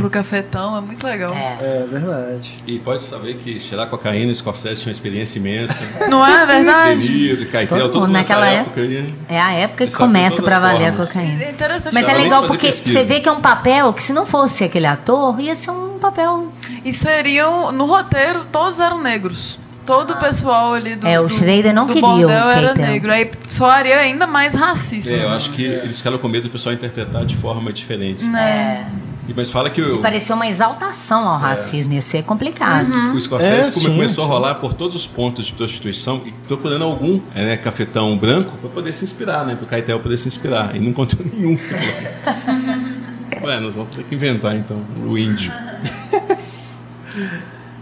Pro 0.00 0.10
cafetão, 0.10 0.76
é 0.76 0.80
muito 0.80 1.06
legal. 1.06 1.34
É. 1.34 1.58
É 1.60 1.86
verdade. 1.90 2.54
E 2.66 2.78
pode 2.78 3.02
saber 3.02 3.34
que 3.34 3.60
cheirar 3.60 3.86
cocaína, 3.88 4.34
Scorsese 4.34 4.76
tinha 4.82 4.88
uma 4.88 4.92
experiência 4.92 5.38
imensa. 5.38 5.80
Não 6.08 6.24
é 6.26 6.46
verdade? 6.46 7.00
Deniro, 7.06 7.46
Caetel, 7.46 7.78
Todo 7.78 7.92
todo 7.92 8.00
mundo 8.02 8.12
naquela 8.12 8.46
época. 8.48 8.80
aí. 8.80 9.14
É 9.28 9.40
a 9.40 9.52
época 9.52 9.86
que 9.86 9.94
começa 9.94 10.40
as 10.42 10.60
valer 10.60 10.86
a 10.88 10.92
cocaína. 10.92 11.44
É 11.44 11.50
interessante. 11.50 11.92
Mas 11.94 12.08
é 12.08 12.14
legal 12.14 12.44
porque 12.46 12.66
pesquisa. 12.68 12.98
você 12.98 13.04
vê 13.04 13.20
que 13.20 13.28
é 13.28 13.32
um 13.32 13.40
papel 13.40 13.92
que 13.92 14.02
se 14.02 14.12
não 14.12 14.24
fosse 14.26 14.64
aquele 14.64 14.86
ator, 14.86 15.38
ia 15.40 15.54
ser 15.54 15.70
um 15.70 15.98
papel. 15.98 16.52
E 16.84 16.92
seriam, 16.92 17.70
no 17.72 17.84
roteiro, 17.86 18.46
todos 18.50 18.80
eram 18.80 19.00
negros. 19.02 19.58
Todo 19.86 20.12
o 20.12 20.16
pessoal 20.16 20.74
ali 20.74 20.94
do, 20.94 21.06
É, 21.06 21.18
o 21.20 21.28
Schrader 21.28 21.74
não 21.74 21.86
do 21.86 21.92
queria 21.92 22.08
o 22.08 22.12
bordel 22.12 22.50
era 22.50 22.66
Keitel. 22.74 22.86
negro. 22.86 23.12
Aí 23.12 23.30
soaria 23.48 23.98
ainda 23.98 24.26
mais 24.26 24.54
racista. 24.54 25.10
É, 25.10 25.24
eu 25.24 25.30
acho 25.30 25.50
que 25.50 25.64
eles 25.64 25.96
ficaram 25.98 26.16
com 26.18 26.28
medo 26.28 26.44
do 26.44 26.50
pessoal 26.50 26.74
interpretar 26.74 27.24
de 27.24 27.36
forma 27.36 27.72
diferente. 27.72 28.24
Né? 28.24 28.86
E- 29.06 29.09
Mas 29.36 29.50
fala 29.50 29.70
que 29.70 29.80
o, 29.80 29.98
Pareceu 29.98 30.36
uma 30.36 30.46
exaltação 30.46 31.28
ao 31.28 31.38
racismo, 31.38 31.92
ia 31.92 32.02
ser 32.02 32.22
complicado. 32.24 32.92
Uhum. 32.94 33.12
o 33.12 33.20
Scorsese 33.20 33.68
É, 33.68 33.72
sim, 33.72 33.90
começou 33.92 34.24
sim. 34.24 34.30
a 34.30 34.32
rolar 34.32 34.54
por 34.56 34.74
todos 34.74 34.96
os 34.96 35.06
pontos 35.06 35.46
de 35.46 35.52
prostituição 35.52 36.22
e 36.26 36.32
procurando 36.46 36.84
algum 36.84 37.20
é, 37.34 37.44
né, 37.44 37.56
cafetão 37.56 38.16
branco 38.16 38.56
para 38.58 38.70
poder 38.70 38.92
se 38.92 39.04
inspirar, 39.04 39.44
né? 39.44 39.54
Para 39.54 39.64
o 39.64 39.66
Caetel 39.68 40.00
poder 40.00 40.18
se 40.18 40.28
inspirar. 40.28 40.74
E 40.74 40.80
não 40.80 40.88
encontrou 40.88 41.24
nenhum. 41.32 41.58
Ué, 43.42 43.60
nós 43.60 43.74
vamos 43.74 43.94
ter 43.96 44.04
que 44.04 44.14
inventar 44.14 44.54
então 44.56 44.76
o 45.06 45.16
índio. 45.16 45.52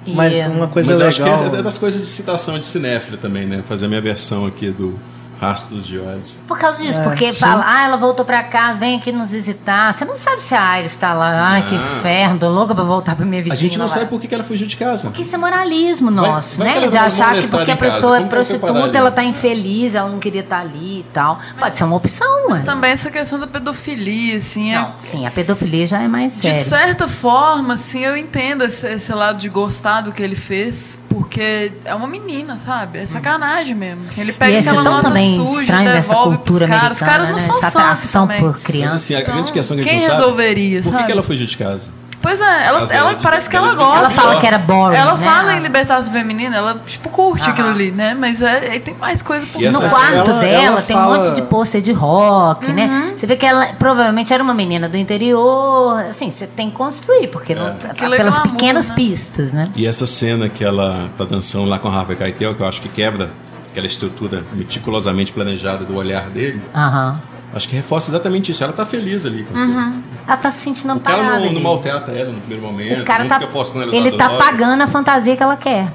Mas 0.06 0.38
uma 0.46 0.68
coisa 0.68 0.96
Mas 0.96 1.18
legal. 1.18 1.48
que 1.48 1.56
é, 1.56 1.58
é 1.58 1.62
das 1.62 1.76
coisas 1.76 2.00
de 2.00 2.06
citação 2.08 2.58
de 2.58 2.66
cinéfilo 2.66 3.16
também, 3.16 3.46
né? 3.46 3.62
Fazer 3.68 3.86
a 3.86 3.88
minha 3.88 4.00
versão 4.00 4.46
aqui 4.46 4.70
do 4.70 4.98
Rastros 5.40 5.86
de 5.86 5.98
ódio. 6.00 6.22
Por 6.46 6.58
causa 6.58 6.78
disso, 6.78 6.98
É, 6.98 7.02
porque 7.04 7.30
sim. 7.30 7.38
fala, 7.40 7.62
ah, 7.64 7.84
ela 7.84 7.96
voltou 7.96 8.24
pra 8.24 8.42
casa, 8.42 8.80
vem 8.80 8.96
aqui 8.98 9.12
nos 9.12 9.30
visitar. 9.30 9.92
Você 9.94 10.04
não 10.04 10.16
sabe 10.16 10.42
se 10.42 10.54
a 10.54 10.78
Iris 10.80 10.96
tá 10.96 11.12
lá, 11.14 11.50
ai, 11.52 11.62
que 11.66 11.74
Ah. 11.74 11.78
inferno, 11.78 12.38
tô 12.40 12.48
louca 12.48 12.74
pra 12.74 12.82
voltar 12.84 13.14
pra 13.14 13.24
minha 13.24 13.40
A 13.40 13.44
Virgínia. 13.44 13.62
gente 13.68 13.78
não 13.78 13.86
lá. 13.86 13.92
sabe 13.92 14.06
por 14.06 14.20
que 14.20 14.34
ela 14.34 14.42
fugiu 14.42 14.66
de 14.66 14.76
casa. 14.76 15.08
Porque 15.08 15.22
isso 15.22 15.34
é 15.34 15.38
moralismo 15.38 16.10
nosso, 16.10 16.58
vai 16.58 16.66
né? 16.68 16.76
ela 16.78 16.86
De 16.88 16.92
tava 16.94 17.06
achar 17.06 17.34
que 17.40 17.48
porque 17.48 17.70
a 17.70 17.76
pessoa 17.76 18.18
é 18.18 18.24
prostituta, 18.24 18.98
ela 18.98 19.10
tá 19.12 19.22
infeliz, 19.22 19.94
ela 19.94 20.08
não 20.08 20.18
queria 20.18 20.40
estar 20.40 20.58
ali 20.60 21.00
e 21.00 21.06
tal. 21.12 21.38
Pode 21.58 21.76
ser 21.76 21.84
uma 21.84 21.96
opção, 21.96 22.50
ué. 22.50 22.62
Também 22.64 22.90
essa 22.90 23.10
questão 23.10 23.38
da 23.38 23.46
pedofilia, 23.46 24.36
assim, 24.38 24.72
é- 24.74 24.78
Não, 24.80 24.92
sim, 24.98 25.26
a 25.26 25.30
pedofilia 25.30 25.86
já 25.86 26.02
é 26.02 26.08
mais 26.08 26.34
de 26.34 26.40
séria. 26.42 26.64
certa 26.64 27.06
forma, 27.06 27.74
assim, 27.74 28.00
eu 28.00 28.16
entendo 28.16 28.64
esse, 28.64 28.86
esse 28.86 29.12
lado 29.12 29.38
de 29.38 29.48
gostar 29.48 30.00
do 30.00 30.10
que 30.12 30.22
ele 30.22 30.34
fez, 30.36 30.98
porque 31.08 31.72
é 31.84 31.94
uma 31.94 32.06
menina, 32.06 32.58
sabe? 32.58 32.98
É 32.98 33.06
sacanagem 33.06 33.74
mesmo. 33.74 34.04
assim, 34.04 34.20
ele 34.20 34.32
pega 34.32 34.52
E 34.52 34.56
esse 34.56 34.68
é 34.68 34.70
aquela 34.70 34.84
tão 34.84 34.92
nota 34.94 35.08
também 35.08 35.36
suja, 35.36 35.60
estranho 35.62 35.84
dessa 35.90 36.08
devolve 36.08 36.36
cultura 36.36 36.66
pros 36.66 36.78
caras. 36.80 36.96
Os 36.96 37.02
caras 37.02 37.26
americana, 37.26 37.48
não 37.48 37.54
né? 37.54 37.60
são 37.60 37.68
Essa 37.68 37.78
atração 37.80 38.26
também. 38.26 38.40
por 38.40 38.52
Mas 38.54 38.62
criança. 38.62 38.94
assim, 38.94 39.14
a 39.14 39.20
Então, 39.20 39.34
grande 39.34 39.52
questão 39.52 39.76
que 39.76 39.80
a 39.80 39.84
gente 39.84 39.92
quem 39.92 40.00
não 40.02 40.08
sabe... 40.08 40.20
resolveria, 40.22 40.82
Por 40.82 41.06
que 41.06 41.12
ela 41.12 41.22
fugiu 41.22 41.46
de 41.46 41.56
casa? 41.56 41.90
Pois 42.20 42.40
é, 42.40 42.66
ela, 42.66 42.84
ela 42.92 43.14
parece 43.22 43.48
que 43.48 43.56
ela 43.56 43.74
gosta. 43.74 43.98
Ela 43.98 44.10
fala 44.10 44.40
que 44.40 44.46
era 44.46 44.58
boring, 44.58 44.96
Ela 44.96 45.16
né? 45.16 45.24
fala 45.24 45.54
em 45.56 45.60
libertação 45.60 46.12
feminina, 46.12 46.56
ela 46.56 46.80
tipo 46.84 47.08
curte 47.10 47.42
Aham. 47.44 47.52
aquilo 47.52 47.68
ali, 47.68 47.90
né? 47.92 48.14
Mas 48.18 48.42
é, 48.42 48.70
aí 48.72 48.80
tem 48.80 48.94
mais 48.94 49.22
coisa 49.22 49.46
por 49.46 49.62
E 49.62 49.68
No 49.70 49.78
quarto 49.80 50.30
ela- 50.30 50.40
dela 50.40 50.62
ela 50.64 50.82
tem 50.82 50.96
fala- 50.96 51.16
um 51.18 51.22
monte 51.24 51.34
de 51.34 51.42
pôster 51.42 51.80
de 51.80 51.92
rock, 51.92 52.70
né? 52.72 52.86
Uhum. 52.86 53.18
Você 53.18 53.26
vê 53.26 53.36
que 53.36 53.46
ela 53.46 53.66
provavelmente 53.78 54.32
era 54.34 54.42
uma 54.42 54.52
menina 54.54 54.88
do 54.88 54.96
interior. 54.96 56.00
Assim, 56.08 56.30
você 56.30 56.46
tem 56.46 56.70
que 56.70 56.76
construir, 56.76 57.28
porque 57.28 57.54
não, 57.54 57.74
tá 57.74 57.88
Aquilo 57.92 58.14
é 58.14 58.16
pelas 58.16 58.34
glamour, 58.34 58.52
pequenas 58.52 58.88
né? 58.88 58.94
pistas, 58.94 59.52
né? 59.52 59.70
E 59.76 59.86
essa 59.86 60.06
cena 60.06 60.48
que 60.48 60.64
ela 60.64 61.08
tá 61.16 61.24
dançando 61.24 61.66
lá 61.66 61.78
com 61.78 61.88
a 61.88 61.94
Harvey 61.94 62.16
Keitel, 62.16 62.54
que 62.54 62.60
eu 62.62 62.66
acho 62.68 62.80
que 62.82 62.88
quebra 62.88 63.30
aquela 63.70 63.86
estrutura 63.86 64.42
meticulosamente 64.54 65.32
planejada 65.32 65.84
do 65.84 65.96
olhar 65.96 66.28
dele, 66.30 66.60
Aham. 66.74 67.20
Acho 67.54 67.68
que 67.68 67.76
reforça 67.76 68.10
exatamente 68.10 68.52
isso. 68.52 68.62
Ela 68.62 68.72
tá 68.72 68.84
feliz 68.84 69.24
ali. 69.24 69.42
aquilo. 69.42 70.02
Ela 70.26 70.36
tá 70.36 70.50
se 70.50 70.58
sentindo 70.58 70.90
amparada. 70.90 71.22
não, 71.22 71.40
não 71.40 71.48
ali. 71.48 71.60
maltrata 71.60 72.12
ela 72.12 72.32
no 72.32 72.40
primeiro 72.40 72.64
momento, 72.64 73.02
O 73.02 73.04
cara 73.04 73.24
não 73.24 73.28
tá, 73.28 73.40
fica 73.40 73.50
forçando 73.50 73.84
ela 73.84 73.96
ele 73.96 74.12
tá 74.12 74.30
pagando 74.30 74.82
a 74.82 74.86
fantasia 74.86 75.36
que 75.36 75.42
ela 75.42 75.56
quer. 75.56 75.92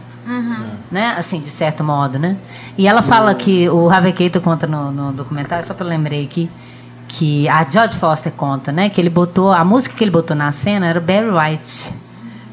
Né? 0.91 1.15
Assim, 1.17 1.41
de 1.41 1.49
certo 1.49 1.83
modo, 1.83 2.17
né? 2.19 2.37
E 2.77 2.87
ela 2.87 3.01
fala 3.01 3.33
que 3.33 3.67
o 3.69 3.89
Harvey 3.89 4.13
Keitel 4.13 4.41
conta 4.41 4.65
no, 4.67 4.91
no 4.91 5.11
documentário, 5.11 5.65
só 5.65 5.73
que 5.73 5.81
eu 5.81 5.87
lembrei 5.87 6.23
aqui, 6.23 6.49
que 7.07 7.47
a 7.47 7.63
George 7.63 7.97
Foster 7.97 8.31
conta, 8.31 8.71
né? 8.71 8.89
Que 8.89 9.01
ele 9.01 9.09
botou, 9.09 9.51
a 9.51 9.63
música 9.63 9.95
que 9.95 10.03
ele 10.03 10.11
botou 10.11 10.35
na 10.35 10.51
cena 10.51 10.87
era 10.87 10.99
o 10.99 11.01
Barry 11.01 11.29
White. 11.29 11.93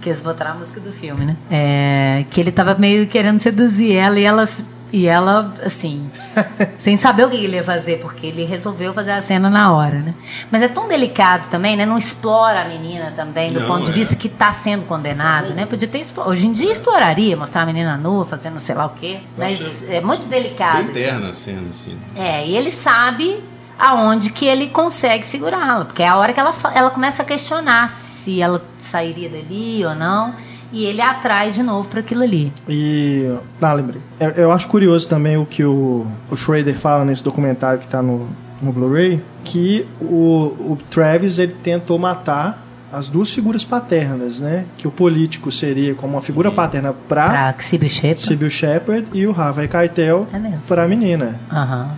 Que 0.01 0.09
eles 0.09 0.21
botaram 0.21 0.53
a 0.53 0.55
música 0.55 0.81
do 0.81 0.93
filme, 0.93 1.25
né? 1.27 1.37
É, 1.51 2.25
que 2.31 2.41
ele 2.41 2.51
tava 2.51 2.75
meio 2.75 3.07
querendo 3.07 3.39
seduzir 3.39 3.93
ela 3.93 4.19
e 4.19 4.25
ela, 4.25 4.49
e 4.93 5.07
ela 5.07 5.55
assim, 5.63 6.11
sem 6.79 6.97
saber 6.97 7.25
o 7.27 7.31
que 7.31 7.37
ele 7.37 7.57
ia 7.57 7.65
fazer, 7.65 8.01
porque 8.01 8.27
ele 8.27 8.45
resolveu 8.45 8.93
fazer 8.93 9.13
a 9.13 9.23
cena 9.23 9.49
na 9.49 9.73
hora, 9.73 9.99
né? 10.01 10.15
Mas 10.51 10.63
é 10.63 10.69
tão 10.69 10.89
delicado 10.89 11.49
também, 11.49 11.77
né? 11.77 11.87
Não 11.87 11.97
explora 11.97 12.63
a 12.63 12.65
menina 12.65 13.13
também, 13.15 13.53
do 13.53 13.61
Não, 13.61 13.67
ponto 13.67 13.85
de 13.85 13.91
é. 13.91 13.95
vista 13.95 14.17
que 14.17 14.27
está 14.27 14.51
sendo 14.53 14.87
condenado, 14.87 15.55
né? 15.55 15.67
Podia 15.67 15.89
ter 15.89 16.01
Hoje 16.27 16.47
em 16.47 16.53
dia 16.53 16.73
exploraria, 16.73 17.37
mostrar 17.37 17.63
a 17.63 17.67
menina 17.67 17.97
nua, 17.97 18.25
fazendo 18.25 18.59
sei 18.59 18.75
lá 18.75 18.87
o 18.87 18.91
quê. 18.91 19.19
Mas 19.37 19.89
é 19.89 20.01
muito 20.01 20.27
delicado. 20.27 20.85
Bem 20.85 20.95
terna 20.95 21.29
a 21.29 21.35
cena, 21.35 21.69
assim. 21.71 21.97
É, 22.17 22.47
e 22.47 22.57
ele 22.57 22.71
sabe 22.71 23.43
aonde 23.79 24.31
que 24.31 24.47
ele 24.47 24.69
consegue 24.69 25.25
segurá-la, 25.25 25.85
porque 25.85 26.03
é 26.03 26.09
a 26.09 26.17
hora 26.17 26.33
que 26.33 26.41
ela, 26.41 26.53
ela 26.75 26.91
começa 26.91 27.23
a 27.23 27.25
questionar 27.25 27.89
se 27.89 28.41
ela 28.41 28.63
sairia 28.77 29.29
dali 29.29 29.85
ou 29.85 29.95
não, 29.95 30.35
e 30.73 30.85
ele 30.85 31.01
atrai 31.01 31.51
de 31.51 31.63
novo 31.63 31.89
para 31.89 32.01
aquilo 32.01 32.23
ali. 32.23 32.53
E. 32.69 33.31
Ah, 33.61 33.73
lembrei. 33.73 34.01
Eu, 34.19 34.31
eu 34.31 34.53
acho 34.53 34.69
curioso 34.69 35.09
também 35.09 35.37
o 35.37 35.45
que 35.47 35.65
o, 35.65 36.07
o 36.31 36.37
Schrader 36.37 36.77
fala 36.79 37.05
nesse 37.05 37.23
documentário 37.25 37.81
que 37.81 37.89
tá 37.89 38.01
no, 38.03 38.29
no 38.63 38.73
Blu-ray, 38.73 39.23
que 39.45 39.87
o, 40.01 40.55
o 40.73 40.79
Travis 40.91 41.39
ele 41.39 41.55
tentou 41.63 41.99
matar 41.99 42.67
as 42.93 43.09
duas 43.09 43.33
figuras 43.33 43.63
paternas, 43.65 44.41
né? 44.41 44.65
Que 44.77 44.89
o 44.89 44.91
político 44.91 45.53
seria 45.53 45.95
como 45.95 46.15
uma 46.15 46.21
figura 46.21 46.51
paterna 46.51 46.93
para 47.09 47.25
Pra 47.29 47.55
Sybil 47.61 47.89
Shepard. 47.89 48.21
Sybil 48.21 48.51
Shepard 48.51 49.07
e 49.13 49.27
o 49.27 49.31
Harvey 49.41 49.69
Keitel 49.69 50.27
É 50.33 50.39
para 50.67 50.83
a 50.85 50.89
menina. 50.89 51.39
Aham, 51.53 51.91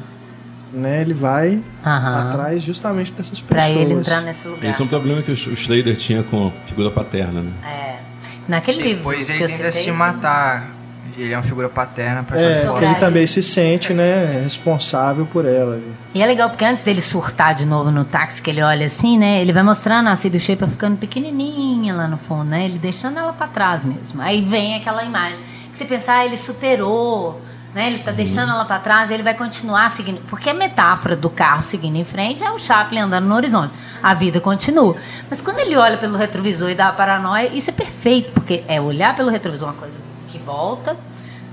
Né? 0.70 1.00
Ele 1.00 1.14
vai 1.14 1.60
aham. 1.84 2.30
atrás 2.30 2.62
justamente 2.62 3.10
dessas 3.12 3.40
pessoas. 3.40 3.48
Pra 3.48 3.70
ele 3.70 3.94
entrar 3.94 4.20
nesse 4.20 4.46
lugar. 4.46 4.68
Esse 4.68 4.82
é 4.82 4.84
um 4.84 4.88
problema 4.88 5.22
que 5.22 5.30
o 5.32 5.36
Schrader 5.36 5.96
tinha 5.96 6.22
com 6.22 6.48
a 6.48 6.50
figura 6.66 6.90
paterna, 6.90 7.40
né? 7.40 7.52
É. 7.64 8.01
Naquele 8.48 8.82
livro 8.82 8.98
Depois 8.98 9.26
que 9.26 9.32
ele 9.32 9.44
eu 9.44 9.48
tenta 9.48 9.70
citei, 9.72 9.84
se 9.84 9.92
matar. 9.92 10.68
Ele 11.16 11.30
é 11.32 11.36
uma 11.36 11.42
figura 11.42 11.68
paterna 11.68 12.22
pra 12.22 12.40
É, 12.40 12.62
fora. 12.64 12.86
ele 12.86 12.94
também 12.94 13.26
se 13.26 13.42
sente, 13.42 13.92
né, 13.92 14.40
responsável 14.44 15.26
por 15.26 15.44
ela. 15.44 15.78
E 16.14 16.22
é 16.22 16.26
legal 16.26 16.48
porque 16.48 16.64
antes 16.64 16.82
dele 16.82 17.02
surtar 17.02 17.54
de 17.54 17.66
novo 17.66 17.90
no 17.90 18.02
táxi, 18.02 18.40
que 18.40 18.48
ele 18.48 18.62
olha 18.62 18.86
assim, 18.86 19.18
né? 19.18 19.42
Ele 19.42 19.52
vai 19.52 19.62
mostrando 19.62 20.08
a 20.08 20.16
Sybil 20.16 20.40
Shaper 20.40 20.68
ficando 20.68 20.96
pequenininha 20.96 21.94
lá 21.94 22.08
no 22.08 22.16
fundo, 22.16 22.44
né? 22.44 22.64
Ele 22.64 22.78
deixando 22.78 23.18
ela 23.18 23.32
pra 23.34 23.46
trás 23.46 23.84
mesmo. 23.84 24.22
Aí 24.22 24.40
vem 24.40 24.74
aquela 24.74 25.04
imagem 25.04 25.38
que 25.70 25.76
você 25.76 25.84
pensa, 25.84 26.12
ah, 26.14 26.24
ele 26.24 26.38
superou, 26.38 27.40
né? 27.74 27.88
Ele 27.88 27.98
tá 27.98 28.10
deixando 28.10 28.50
ela 28.50 28.64
pra 28.64 28.78
trás 28.78 29.10
e 29.10 29.14
ele 29.14 29.22
vai 29.22 29.34
continuar 29.34 29.90
seguindo. 29.90 30.20
Porque 30.28 30.48
a 30.48 30.54
metáfora 30.54 31.14
do 31.14 31.28
carro 31.28 31.62
seguindo 31.62 31.96
em 31.96 32.04
frente 32.04 32.42
é 32.42 32.50
o 32.50 32.58
Chaplin 32.58 33.00
andando 33.00 33.26
no 33.26 33.34
horizonte. 33.34 33.72
A 34.02 34.14
vida 34.14 34.40
continua. 34.40 34.96
Mas 35.30 35.40
quando 35.40 35.58
ele 35.60 35.76
olha 35.76 35.96
pelo 35.96 36.16
retrovisor 36.16 36.70
e 36.70 36.74
dá 36.74 36.88
a 36.88 36.92
paranoia, 36.92 37.48
isso 37.48 37.70
é 37.70 37.72
perfeito, 37.72 38.32
porque 38.32 38.64
é 38.66 38.80
olhar 38.80 39.14
pelo 39.14 39.30
retrovisor 39.30 39.68
uma 39.68 39.74
coisa 39.76 39.98
que 40.28 40.38
volta, 40.38 40.96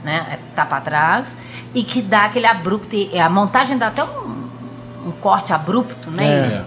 né? 0.03 0.25
É, 0.31 0.39
tá 0.55 0.65
pra 0.65 0.81
trás 0.81 1.35
e 1.73 1.83
que 1.83 2.01
dá 2.01 2.25
aquele 2.25 2.47
abrupto. 2.47 2.95
e 2.95 3.19
A 3.19 3.29
montagem 3.29 3.77
dá 3.77 3.87
até 3.87 4.03
um, 4.03 4.49
um 5.07 5.11
corte 5.11 5.53
abrupto, 5.53 6.09
né? 6.09 6.63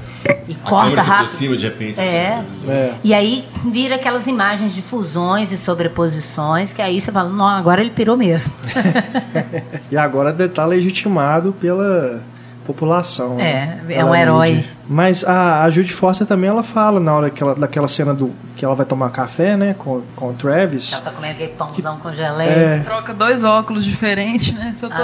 E, 0.48 0.52
e 0.52 0.56
A 0.64 0.68
corta 0.68 0.96
rápido. 0.96 1.12
aproxima 1.12 1.56
de 1.56 1.64
repente. 1.64 2.00
É. 2.00 2.34
assim, 2.36 2.70
É. 2.70 2.94
E 3.02 3.12
aí 3.12 3.48
vira 3.64 3.96
aquelas 3.96 4.26
imagens 4.26 4.74
de 4.74 4.82
fusões 4.82 5.50
e 5.50 5.56
sobreposições, 5.56 6.72
que 6.72 6.80
aí 6.80 7.00
você 7.00 7.10
fala, 7.10 7.28
não, 7.28 7.48
agora 7.48 7.80
ele 7.80 7.90
pirou 7.90 8.16
mesmo. 8.16 8.52
E 9.90 9.96
agora 9.96 10.30
ele 10.38 10.48
tá 10.48 10.64
legitimado 10.64 11.52
pela 11.52 12.22
população. 12.66 13.36
né? 13.36 13.80
É, 13.89 13.94
é 13.94 14.05
um 14.05 14.14
herói. 14.14 14.51
mídia. 14.52 14.70
Mas 14.89 15.24
a, 15.24 15.64
a 15.64 15.70
Judy 15.70 15.93
Foster 15.93 16.26
também 16.26 16.51
ela 16.51 16.62
fala 16.62 17.01
na 17.01 17.14
hora 17.14 17.30
que 17.30 17.43
ela, 17.43 17.55
daquela 17.55 17.89
cena 17.89 18.12
do 18.12 18.32
que 18.56 18.64
ela 18.64 18.74
vai 18.74 18.84
tomar 18.84 19.10
café, 19.10 19.56
né, 19.56 19.74
com, 19.78 20.02
com 20.14 20.28
o 20.30 20.32
Travis. 20.34 20.93
Ela 20.93 21.02
tá 21.02 21.10
comendo 21.10 21.34
aquele 21.34 21.52
pãozão 21.52 21.97
com 21.98 22.12
geleia. 22.12 22.51
É, 22.51 22.78
Troca 22.80 23.14
dois 23.14 23.43
óculos 23.43 23.84
diferentes, 23.84 24.52
né? 24.52 24.72
Só 24.74 24.89
que 24.89 25.01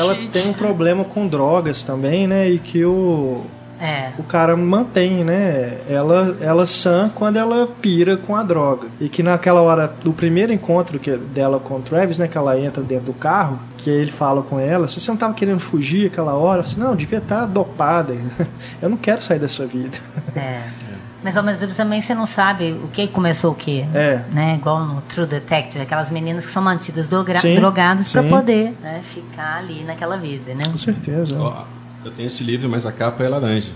ela 0.00 0.16
tem 0.32 0.48
um 0.48 0.52
problema 0.52 1.04
com 1.04 1.28
drogas 1.28 1.82
também, 1.82 2.26
né, 2.26 2.48
e 2.48 2.58
que 2.58 2.84
o 2.84 3.44
É. 3.80 4.10
o 4.18 4.22
cara 4.22 4.56
mantém, 4.56 5.24
né? 5.24 5.78
Ela, 5.88 6.36
ela 6.40 6.66
sã 6.66 7.10
quando 7.14 7.36
ela 7.36 7.66
pira 7.80 8.16
com 8.16 8.36
a 8.36 8.42
droga. 8.42 8.88
E 9.00 9.08
que 9.08 9.22
naquela 9.22 9.60
hora 9.60 9.92
do 10.04 10.12
primeiro 10.12 10.52
encontro 10.52 10.98
que, 10.98 11.16
dela 11.16 11.58
com 11.58 11.76
o 11.76 11.80
Travis, 11.80 12.18
né? 12.18 12.28
Que 12.28 12.36
ela 12.36 12.58
entra 12.58 12.82
dentro 12.82 13.06
do 13.06 13.14
carro, 13.14 13.58
que 13.78 13.88
ele 13.88 14.10
fala 14.10 14.42
com 14.42 14.60
ela, 14.60 14.86
se 14.86 15.00
você 15.00 15.10
não 15.10 15.18
tava 15.18 15.34
querendo 15.34 15.60
fugir 15.60 16.06
aquela 16.08 16.34
hora, 16.34 16.60
assim, 16.60 16.78
não, 16.78 16.94
devia 16.94 17.18
estar 17.18 17.46
dopada. 17.46 18.14
Eu 18.80 18.90
não 18.90 18.96
quero 18.96 19.22
sair 19.22 19.38
dessa 19.38 19.66
vida. 19.66 19.96
É. 20.36 20.60
Mas 21.22 21.36
ao 21.36 21.42
mesmo 21.42 21.60
tempo 21.60 21.74
também 21.74 22.00
você 22.00 22.14
não 22.14 22.24
sabe 22.24 22.72
o 22.72 22.88
que 22.88 23.06
começou 23.08 23.52
o 23.52 23.54
quê. 23.54 23.84
É. 23.94 24.24
Né? 24.32 24.54
Igual 24.54 24.84
no 24.84 25.00
True 25.02 25.26
Detective, 25.26 25.82
aquelas 25.82 26.10
meninas 26.10 26.46
que 26.46 26.52
são 26.52 26.62
mantidas 26.62 27.08
droga 27.08 27.34
drogadas 27.54 28.10
para 28.10 28.22
poder 28.22 28.74
né, 28.80 29.00
ficar 29.02 29.58
ali 29.58 29.84
naquela 29.84 30.16
vida, 30.16 30.54
né? 30.54 30.64
Com 30.64 30.78
certeza. 30.78 31.36
Ó, 31.38 31.64
eu 32.04 32.10
tenho 32.10 32.26
esse 32.26 32.42
livro, 32.44 32.68
mas 32.68 32.86
a 32.86 32.92
capa 32.92 33.22
é 33.22 33.28
laranja. 33.28 33.72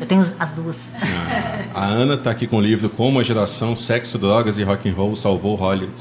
Eu 0.00 0.06
tenho 0.06 0.20
as 0.38 0.52
duas. 0.52 0.90
A 1.74 1.84
Ana 1.86 2.14
está 2.14 2.30
aqui 2.30 2.46
com 2.46 2.56
o 2.56 2.60
livro 2.60 2.88
Como 2.90 3.18
a 3.18 3.22
geração 3.22 3.74
Sexo, 3.74 4.18
Drogas 4.18 4.58
e 4.58 4.62
Rock 4.62 4.88
and 4.88 4.94
Roll 4.94 5.16
salvou 5.16 5.54
Hollywood. 5.54 5.92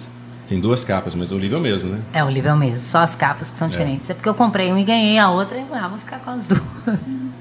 Tem 0.50 0.60
duas 0.60 0.84
capas, 0.84 1.16
mas 1.16 1.32
o 1.32 1.38
livro 1.38 1.58
é 1.58 1.60
o 1.60 1.64
mesmo, 1.64 1.90
né? 1.90 2.00
É 2.14 2.24
o 2.24 2.30
livro 2.30 2.50
é 2.50 2.54
o 2.54 2.58
mesmo, 2.58 2.80
só 2.80 3.00
as 3.00 3.16
capas 3.16 3.50
que 3.50 3.58
são 3.58 3.68
diferentes. 3.70 4.10
É 4.10 4.14
porque 4.14 4.28
eu 4.28 4.34
comprei 4.36 4.72
um 4.74 4.78
e 4.78 4.84
ganhei 4.84 5.18
a 5.18 5.30
outra 5.30 5.58
e 5.58 5.64
falei, 5.66 5.84
ah, 5.84 5.88
vou 5.88 5.98
ficar 5.98 6.20
com 6.20 6.32
as 6.32 6.46
duas. 6.46 6.62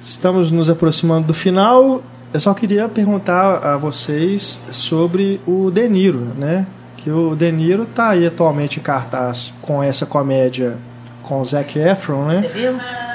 Estamos 0.01 0.51
nos 0.51 0.71
aproximando 0.71 1.27
do 1.27 1.35
final. 1.35 2.03
Eu 2.33 2.41
só 2.41 2.55
queria 2.55 2.89
perguntar 2.89 3.57
a 3.59 3.77
vocês 3.77 4.59
sobre 4.71 5.41
o 5.47 5.71
De 5.71 5.89
Niro, 5.89 6.21
né? 6.39 6.67
Que 6.97 7.11
o 7.11 7.35
De 7.35 7.51
Niro 7.51 7.85
tá 7.85 8.11
aí 8.11 8.27
atualmente 8.27 8.79
em 8.79 8.83
cartaz 8.83 9.53
com 9.61 9.83
essa 9.83 10.07
comédia 10.07 10.77
com 11.23 11.41
o 11.41 11.45
Zac 11.45 11.79
Efron, 11.79 12.27
Você 12.27 12.41
né? 12.41 12.49
viu? 12.55 12.73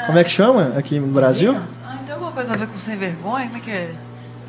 Como 0.08 0.18
é 0.18 0.24
que 0.24 0.32
chama 0.32 0.74
aqui 0.76 1.00
no 1.00 1.08
Brasil? 1.08 1.56
Ai, 1.86 2.00
tem 2.06 2.14
alguma 2.14 2.32
coisa 2.32 2.54
a 2.54 2.56
ver 2.58 2.68
com 2.68 2.80
sem 2.80 2.96
vergonha? 2.98 3.46
Como 3.46 3.58
é 3.58 3.60
que 3.60 3.72
é? 3.72 3.92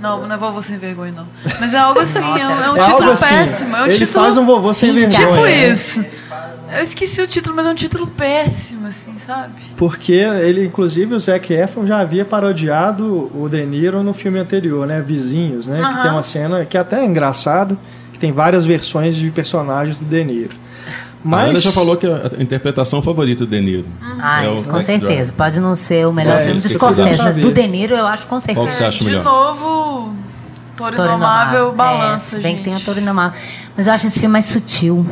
Não, 0.00 0.26
não 0.26 0.34
é 0.34 0.38
vovô 0.38 0.62
sem 0.62 0.78
vergonha, 0.78 1.12
não. 1.12 1.26
Mas 1.60 1.74
é 1.74 1.78
algo 1.78 1.98
assim, 2.00 2.18
é 2.18 2.46
um, 2.48 2.62
é 2.62 2.70
um 2.70 2.76
É 2.76 2.80
título 2.88 3.10
assim, 3.10 3.34
péssimo. 3.34 3.76
É 3.76 3.82
um 3.82 3.86
ele 3.86 3.94
título, 3.94 4.24
faz 4.24 4.36
um 4.36 4.46
vovô 4.46 4.72
sem 4.72 4.94
Sim, 4.94 5.08
vergonha. 5.08 5.26
Tipo 5.28 5.46
isso. 5.48 6.04
Eu 6.70 6.82
esqueci 6.82 7.20
o 7.22 7.26
título, 7.26 7.56
mas 7.56 7.66
é 7.66 7.70
um 7.70 7.74
título 7.74 8.06
péssimo, 8.06 8.86
assim, 8.86 9.16
sabe? 9.26 9.54
Porque 9.76 10.12
ele, 10.12 10.66
inclusive, 10.66 11.14
o 11.14 11.18
Zac 11.18 11.52
Efron 11.52 11.86
já 11.86 11.98
havia 11.98 12.24
parodiado 12.24 13.30
o 13.34 13.48
De 13.48 13.64
Niro 13.64 14.02
no 14.02 14.12
filme 14.12 14.38
anterior, 14.38 14.86
né? 14.86 15.00
Vizinhos, 15.00 15.66
né? 15.66 15.78
Que 15.78 15.84
Aham. 15.84 16.02
tem 16.02 16.10
uma 16.10 16.22
cena 16.22 16.64
que 16.64 16.76
até 16.76 17.00
é 17.00 17.04
engraçado, 17.04 17.76
que 18.12 18.18
tem 18.18 18.30
várias 18.32 18.66
versões 18.66 19.16
de 19.16 19.30
personagens 19.30 19.98
do 19.98 20.04
De 20.04 20.22
Niro. 20.22 20.54
A 21.24 21.36
Ana 21.36 21.52
Mas 21.52 21.62
já 21.62 21.72
falou 21.72 21.96
que 21.96 22.06
a 22.06 22.30
a 22.38 22.42
interpretação 22.42 23.02
favorita 23.02 23.44
do 23.44 23.50
De 23.50 23.60
Niro. 23.60 23.86
Ah, 24.20 24.44
É 24.44 24.62
com 24.62 24.80
certeza. 24.80 25.06
Driver. 25.06 25.32
Pode 25.34 25.60
não 25.60 25.74
ser 25.74 26.06
o 26.06 26.12
melhor 26.12 26.34
É, 26.36 26.44
filme 26.44 26.60
do 26.60 26.68
Scorsese, 26.68 27.18
mas 27.18 27.36
do 27.36 27.50
De 27.52 27.66
Niro 27.66 27.94
eu 27.94 28.06
acho 28.06 28.26
com 28.26 28.38
certeza. 28.38 28.56
Qual 28.60 28.66
que 28.68 28.74
você 28.74 28.84
acha 28.84 28.98
De 28.98 29.04
melhor? 29.04 29.24
novo, 29.24 30.14
Toro 30.76 30.94
Indomável 30.94 31.66
Indomável. 31.68 31.72
balança, 31.72 32.36
é, 32.36 32.40
bem 32.40 32.56
que 32.56 32.62
tem 32.64 32.76
o 32.76 32.80
Toro 32.80 33.00
Indomável. 33.00 33.38
Mas 33.76 33.86
eu 33.86 33.92
acho 33.92 34.06
esse 34.06 34.20
filme 34.20 34.32
mais 34.32 34.44
sutil. 34.46 35.04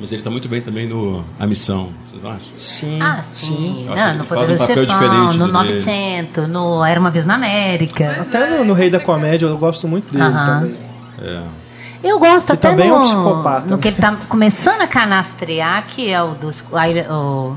Mas 0.00 0.12
ele 0.12 0.20
está 0.20 0.30
muito 0.30 0.48
bem 0.48 0.60
também 0.62 0.86
no 0.86 1.24
A 1.40 1.44
Missão, 1.48 1.88
vocês 2.08 2.22
não 2.22 2.30
acham? 2.30 2.48
sim, 2.56 2.98
Ah, 3.02 3.20
sim. 3.34 3.78
Que 3.80 3.84
Não, 3.96 4.14
no 4.14 4.22
um 4.22 4.26
Poderoso 4.26 4.66
papel 4.68 4.86
Chefão, 4.86 5.32
no 5.32 5.46
do 5.48 5.52
900, 5.52 6.48
no 6.48 6.84
Era 6.84 7.00
Uma 7.00 7.10
Vez 7.10 7.26
na 7.26 7.34
América. 7.34 8.18
Até 8.20 8.48
no, 8.58 8.64
no 8.64 8.72
Rei 8.74 8.88
da 8.90 9.00
Comédia 9.00 9.46
eu 9.46 9.58
gosto 9.58 9.88
muito 9.88 10.12
dele 10.12 10.22
Aham. 10.22 10.60
também. 10.60 10.76
É. 11.20 11.42
Eu 12.02 12.18
gosto 12.18 12.52
até 12.52 12.70
também 12.70 12.86
é 12.86 12.90
no, 12.90 12.98
um 12.98 13.00
psicopata, 13.02 13.66
no 13.66 13.78
que 13.78 13.88
ele 13.88 13.96
tá 13.96 14.16
começando 14.28 14.80
a 14.82 14.86
canastrear, 14.86 15.84
que 15.88 16.08
é 16.10 16.22
o 16.22 16.34
dos... 16.34 16.62
O, 17.10 17.56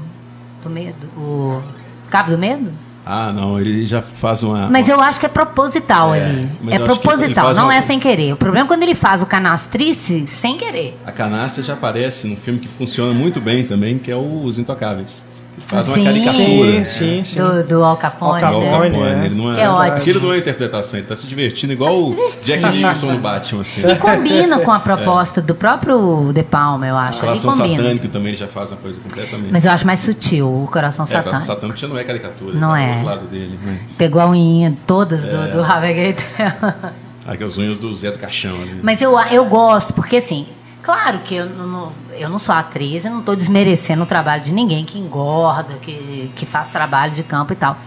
do 0.64 0.70
medo, 0.70 1.08
o 1.18 1.62
Cabo 2.10 2.32
do 2.32 2.38
Medo? 2.38 2.72
Ah, 3.06 3.34
não, 3.34 3.60
ele 3.60 3.86
já 3.88 4.02
faz 4.02 4.44
uma. 4.44 4.70
Mas 4.70 4.88
eu 4.88 5.02
acho 5.02 5.20
que 5.20 5.26
é 5.26 5.30
proposital 5.30 6.14
É, 6.14 6.24
ali. 6.24 6.50
É 6.70 6.78
que 6.78 6.84
proposital, 6.84 7.52
não 7.56 7.64
uma- 7.64 7.76
é 7.76 7.82
sem 7.82 8.00
querer. 8.00 8.34
O 8.34 8.38
problema 8.38 8.66
é 8.66 8.68
quando 8.68 8.84
ele 8.84 8.94
faz 8.94 9.24
o 9.24 9.26
canastrice 9.26 10.28
sem 10.28 10.56
querer. 10.56 10.96
A 11.04 11.12
canastra 11.12 11.64
já 11.64 11.74
aparece 11.74 12.28
num 12.28 12.36
filme 12.36 12.60
que 12.60 12.68
funciona 12.68 13.12
muito 13.12 13.42
bem 13.42 13.66
também, 13.66 13.98
que 13.98 14.12
é 14.12 14.16
o 14.16 14.44
Os 14.44 14.60
Intocáveis. 14.60 15.26
Faz 15.68 15.88
uma 15.88 15.96
Sim. 15.98 16.04
caricatura. 16.04 16.42
Sim, 16.44 16.86
sim, 16.86 17.24
sim. 17.24 17.40
Do, 17.40 17.64
do 17.64 17.84
Al 17.84 17.98
Capone. 17.98 18.44
Al 18.44 18.58
o 18.58 18.60
né? 18.62 18.70
Capone. 18.70 18.92
Capone, 18.92 19.10
é. 19.10 19.26
ele 19.26 19.36
não 19.36 19.52
é, 19.52 19.56
Que 19.56 19.62
é 19.62 19.70
ótimo. 19.70 19.96
Aquilo 19.96 20.22
não 20.22 20.34
é 20.34 20.38
interpretação, 20.38 21.00
ele 21.00 21.08
tá 21.08 21.16
se 21.16 21.28
divertindo 21.28 21.74
igual 21.74 21.94
se 21.94 22.00
o 22.00 22.10
divertindo. 22.10 22.46
Jack 22.46 22.78
Nicholson 22.78 23.06
no 23.08 23.20
Batman, 23.20 23.62
assim. 23.62 23.82
E 23.88 23.96
combina 23.96 24.60
com 24.60 24.72
a 24.72 24.80
proposta 24.82 25.42
do 25.42 25.56
próprio 25.56 26.32
De 26.34 26.44
Palma, 26.44 26.88
eu 26.88 26.96
O 26.96 26.98
acho. 26.98 27.20
Ele 27.20 27.22
Coração. 27.22 27.52
Satânico 27.54 28.08
também 28.10 28.28
ele 28.30 28.38
já 28.38 28.48
faz 28.48 28.72
uma 28.72 28.78
coisa 28.78 29.00
completamente. 29.00 29.52
Mas 29.52 29.66
eu 29.66 29.72
acho 29.72 29.86
mais 29.86 30.00
sutil 30.02 30.48
o 30.48 30.68
Coração 30.72 31.06
é, 31.06 31.08
o 31.08 31.10
Coração 31.12 31.24
Satânico. 31.24 31.46
Satânico 31.46 31.78
já 31.80 31.88
não 31.88 31.98
é 31.98 32.04
caricatura, 32.04 32.54
Não 32.54 32.72
tá 32.72 32.80
é. 32.82 32.86
do 32.88 32.92
outro 32.94 33.06
lado 33.06 33.26
dele. 33.28 33.60
Mas... 33.64 33.96
Pegou 33.98 34.22
a 34.22 34.26
unhinha 34.26 34.78
todas 34.86 35.24
É. 35.26 35.30
do, 35.30 35.52
do 35.58 35.62
Harvey 35.64 35.94
Keitel. 35.94 36.54
Aquelas 37.26 37.58
unhas 37.58 37.78
do 37.78 37.94
Zé 37.94 38.12
do 38.12 38.18
Caixão 38.18 38.56
ali. 38.62 38.80
Mas 38.82 39.02
eu, 39.02 39.18
eu 39.32 39.46
gosto, 39.46 39.94
porque 39.94 40.18
assim, 40.18 40.48
claro 40.82 41.20
que 41.20 41.36
eu 41.36 41.46
não, 41.48 41.92
eu 42.14 42.30
não 42.30 42.38
sou 42.38 42.54
atriz, 42.54 43.06
eu 43.06 43.12
não 43.12 43.20
estou 43.20 43.36
desmerecendo 43.36 44.04
o 44.04 44.06
trabalho 44.06 44.42
de 44.42 44.54
ninguém 44.54 44.84
que 44.86 45.00
engorda, 45.00 45.74
que, 45.82 46.32
que 46.36 46.46
faz 46.46 46.68
trabalho 46.68 47.14
de 47.14 47.24
campo 47.24 47.54
e 47.54 47.56
tal. 47.56 47.78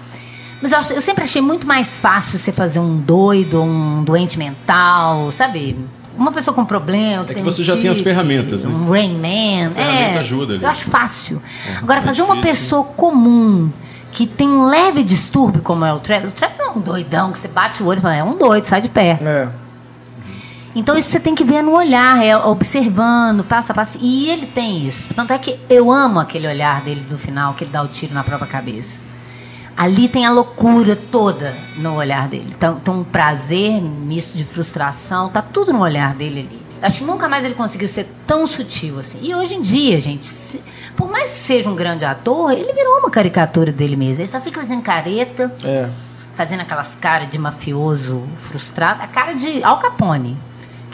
Mas 0.63 0.73
eu, 0.73 0.97
eu 0.97 1.01
sempre 1.01 1.25
achei 1.25 1.43
muito 1.43 1.67
mais 1.67 1.99
fácil 1.99 2.39
você 2.39 2.51
fazer 2.51 2.79
um 2.79 2.97
doido, 2.97 3.61
um 3.61 4.03
doente 4.03 4.39
mental, 4.39 5.31
sabe? 5.33 5.77
Uma 6.17 6.33
pessoa 6.33 6.55
com 6.55 6.65
problema. 6.65 7.25
que 7.25 7.35
tem 7.35 7.43
você 7.43 7.63
um 7.63 7.65
já 7.65 7.77
tem 7.77 7.89
as 7.89 8.01
ferramentas, 8.01 8.65
né? 8.65 8.73
Um 8.73 8.91
Rain 8.91 9.15
Man. 9.15 9.71
A 9.71 9.75
ferramenta 9.75 10.15
é, 10.15 10.19
ajuda 10.19 10.55
ali. 10.55 10.63
Eu 10.63 10.71
acho 10.71 10.85
fácil. 10.85 11.43
Agora, 11.83 12.01
é 12.01 12.03
fazer 12.03 12.23
uma 12.23 12.37
difícil. 12.37 12.55
pessoa 12.55 12.85
comum 12.85 13.71
que 14.13 14.27
tem 14.27 14.49
um 14.49 14.67
leve 14.67 15.03
distúrbio, 15.03 15.61
como 15.61 15.85
é 15.85 15.93
o 15.93 15.99
Travis. 15.99 16.31
O 16.31 16.35
Travis 16.35 16.59
é 16.61 16.71
um 16.71 16.81
doidão, 16.81 17.33
que 17.33 17.39
você 17.39 17.49
bate 17.49 17.83
o 17.83 17.87
olho 17.87 17.99
e 17.99 18.01
fala, 18.01 18.15
é 18.15 18.23
um 18.23 18.39
doido, 18.39 18.65
sai 18.65 18.81
de 18.81 18.89
perto. 18.89 19.27
É. 19.27 19.49
Então 20.75 20.97
isso 20.99 21.09
você 21.09 21.21
tem 21.21 21.35
que 21.35 21.45
ver 21.45 21.63
no 21.63 21.73
olhar, 21.73 22.25
é 22.25 22.37
observando, 22.37 23.45
passo 23.45 23.71
a 23.71 23.75
passo. 23.75 23.99
E 24.01 24.29
ele 24.29 24.47
tem 24.47 24.85
isso. 24.87 25.13
Tanto 25.15 25.33
é 25.33 25.39
que 25.39 25.59
eu 25.71 25.91
amo 25.93 26.19
aquele 26.19 26.49
olhar 26.49 26.81
dele 26.81 27.05
no 27.09 27.17
final, 27.19 27.55
que 27.55 27.65
ele 27.65 27.71
dá 27.71 27.83
o 27.83 27.89
tiro 27.89 28.13
na 28.13 28.25
própria 28.25 28.49
cabeça. 28.49 29.03
Ali 29.77 30.09
tem 30.09 30.25
a 30.27 30.31
loucura 30.31 30.95
toda 30.97 31.55
no 31.77 31.95
olhar 31.97 32.29
dele. 32.29 32.53
Então, 32.57 32.77
tem 32.77 32.95
um 32.95 33.03
prazer 33.05 33.81
misto 33.83 34.37
de 34.37 34.45
frustração, 34.45 35.29
tá 35.29 35.43
tudo 35.43 35.73
no 35.73 35.81
olhar 35.81 36.15
dele 36.15 36.41
ali. 36.49 36.63
Acho 36.83 36.99
que 36.99 37.05
nunca 37.05 37.29
mais 37.29 37.45
ele 37.45 37.55
conseguiu 37.55 37.89
ser 37.89 38.07
tão 38.27 38.47
sutil 38.47 38.99
assim. 38.99 39.19
E 39.23 39.35
hoje 39.35 39.55
em 39.55 39.63
dia, 39.63 39.99
gente, 40.01 40.27
se- 40.27 40.61
por 40.97 41.11
mais 41.11 41.31
que 41.31 41.37
seja 41.39 41.69
um 41.71 41.75
grande 41.75 42.05
ator, 42.05 42.53
ele 42.53 42.73
virou 42.73 42.99
uma 42.99 43.11
caricatura 43.11 43.73
dele 43.73 43.97
mesmo. 43.97 44.21
Ele 44.23 44.29
só 44.29 44.41
fica 44.41 44.61
fazendo 44.61 44.83
careta, 44.83 45.53
É. 45.65 45.89
fazendo 46.37 46.61
aquelas 46.61 46.95
caras 46.95 47.29
de 47.31 47.39
mafioso 47.39 48.23
frustrado, 48.37 49.03
a 49.03 49.07
cara 49.09 49.33
de 49.35 49.63
Al 49.65 49.79
Capone. 49.79 50.37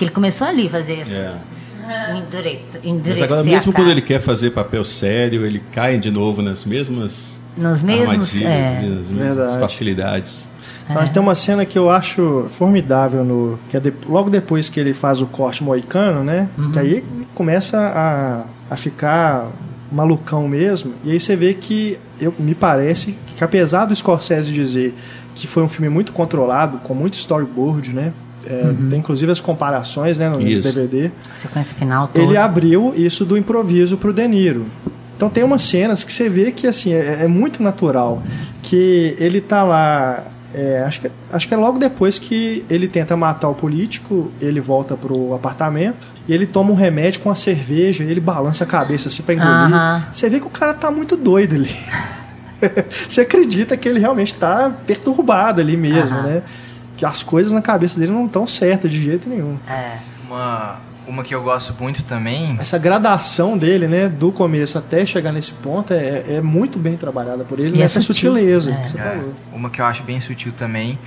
Que 0.00 0.04
ele 0.04 0.10
começou 0.10 0.46
ali 0.46 0.66
a 0.66 0.70
fazer 0.70 0.94
essa. 1.00 1.16
É. 1.16 1.34
Endure, 2.18 2.60
Mas 3.18 3.22
agora, 3.22 3.42
mesmo 3.42 3.72
quando 3.72 3.90
ele 3.90 4.00
quer 4.02 4.20
fazer 4.20 4.50
papel 4.50 4.84
sério, 4.84 5.44
ele 5.44 5.60
cai 5.72 5.98
de 5.98 6.10
novo 6.10 6.40
nas 6.40 6.64
mesmas 6.64 7.38
Nos 7.56 7.82
mesmos. 7.82 8.40
é, 8.40 8.80
nas 8.82 9.08
mesmas 9.08 9.56
facilidades. 9.60 10.48
Então, 10.88 11.04
tem 11.06 11.22
uma 11.22 11.34
cena 11.34 11.64
que 11.64 11.78
eu 11.78 11.88
acho 11.90 12.46
formidável 12.50 13.24
no 13.24 13.58
que 13.68 13.76
é 13.76 13.80
de- 13.80 13.92
logo 14.08 14.28
depois 14.30 14.68
que 14.68 14.78
ele 14.80 14.92
faz 14.92 15.20
o 15.22 15.26
corte 15.26 15.62
moicano, 15.62 16.24
né? 16.24 16.48
Que 16.72 16.78
aí 16.78 16.90
ele 16.94 17.04
começa 17.34 17.78
a, 17.78 18.44
a 18.72 18.76
ficar 18.76 19.48
malucão 19.90 20.46
mesmo. 20.48 20.94
E 21.04 21.12
aí 21.12 21.20
você 21.20 21.34
vê 21.36 21.54
que 21.54 21.98
eu 22.20 22.32
me 22.38 22.54
parece 22.54 23.16
que 23.36 23.42
apesar 23.44 23.84
do 23.86 23.94
Scorsese 23.94 24.52
dizer 24.52 24.94
que 25.34 25.46
foi 25.46 25.62
um 25.62 25.68
filme 25.68 25.88
muito 25.88 26.12
controlado, 26.12 26.78
com 26.78 26.94
muito 26.94 27.14
storyboard, 27.14 27.92
né? 27.92 28.12
É, 28.46 28.72
Tem 28.88 28.98
inclusive 28.98 29.30
as 29.30 29.40
comparações 29.40 30.18
né, 30.18 30.28
no 30.28 30.40
Isso. 30.40 30.62
DVD. 30.72 31.10
a 31.30 31.34
sequência 31.34 31.76
final 31.76 32.08
toda. 32.08 32.24
Ele 32.24 32.36
abriu 32.36 32.92
isso 32.96 33.24
do 33.24 33.36
improviso 33.36 33.96
pro 33.96 34.12
De 34.12 34.26
Niro. 34.26 34.66
Então 35.16 35.28
tem 35.28 35.44
umas 35.44 35.62
cenas 35.62 36.02
que 36.02 36.12
você 36.12 36.28
vê 36.30 36.50
que 36.50 36.66
assim 36.66 36.94
é, 36.94 37.24
é 37.24 37.28
muito 37.28 37.62
natural, 37.62 38.22
que 38.62 39.14
ele 39.18 39.38
tá 39.42 39.62
lá, 39.62 40.24
é, 40.54 40.82
acho, 40.86 41.02
que, 41.02 41.10
acho 41.30 41.46
que 41.46 41.52
é 41.52 41.56
logo 41.58 41.78
depois 41.78 42.18
que 42.18 42.64
ele 42.70 42.88
tenta 42.88 43.14
matar 43.14 43.50
o 43.50 43.54
político, 43.54 44.30
ele 44.40 44.60
volta 44.60 44.96
pro 44.96 45.34
apartamento 45.34 46.08
e 46.26 46.32
ele 46.32 46.46
toma 46.46 46.70
um 46.70 46.74
remédio 46.74 47.20
com 47.20 47.30
a 47.30 47.34
cerveja, 47.34 48.02
e 48.02 48.10
ele 48.10 48.20
balança 48.20 48.64
a 48.64 48.66
cabeça 48.66 49.08
assim 49.08 49.22
pra 49.22 49.34
engolir. 49.34 49.50
Aham. 49.74 50.06
Você 50.10 50.30
vê 50.30 50.40
que 50.40 50.46
o 50.46 50.50
cara 50.50 50.72
tá 50.72 50.90
muito 50.90 51.18
doido 51.18 51.54
ali. 51.54 51.70
você 53.06 53.20
acredita 53.22 53.76
que 53.76 53.88
ele 53.88 53.98
realmente 54.00 54.32
tá 54.34 54.72
perturbado 54.86 55.60
ali 55.60 55.76
mesmo, 55.76 56.16
Aham. 56.16 56.26
né? 56.26 56.42
Que 57.00 57.06
as 57.06 57.22
coisas 57.22 57.50
na 57.50 57.62
cabeça 57.62 57.98
dele 57.98 58.12
não 58.12 58.26
estão 58.26 58.46
certas 58.46 58.90
de 58.90 59.02
jeito 59.02 59.26
nenhum. 59.26 59.56
É. 59.66 59.96
Uma, 60.28 60.76
uma 61.08 61.24
que 61.24 61.34
eu 61.34 61.42
gosto 61.42 61.74
muito 61.80 62.02
também. 62.02 62.58
essa 62.60 62.76
gradação 62.76 63.56
dele, 63.56 63.88
né, 63.88 64.06
do 64.06 64.30
começo 64.30 64.76
até 64.76 65.06
chegar 65.06 65.32
nesse 65.32 65.52
ponto, 65.52 65.94
é, 65.94 66.24
é 66.28 66.40
muito 66.42 66.78
bem 66.78 66.98
trabalhada 66.98 67.42
por 67.42 67.58
ele, 67.58 67.70
E 67.76 67.78
é 67.78 67.82
nessa 67.84 68.02
sutil, 68.02 68.32
sutileza 68.34 68.70
é. 68.70 68.74
que 68.74 68.88
você 68.90 68.98
É, 68.98 69.02
falou. 69.02 69.34
uma 69.50 69.70
que 69.70 69.80
eu 69.80 69.86
acho 69.86 70.02
bem 70.02 70.20
sutil 70.20 70.52
também 70.52 70.98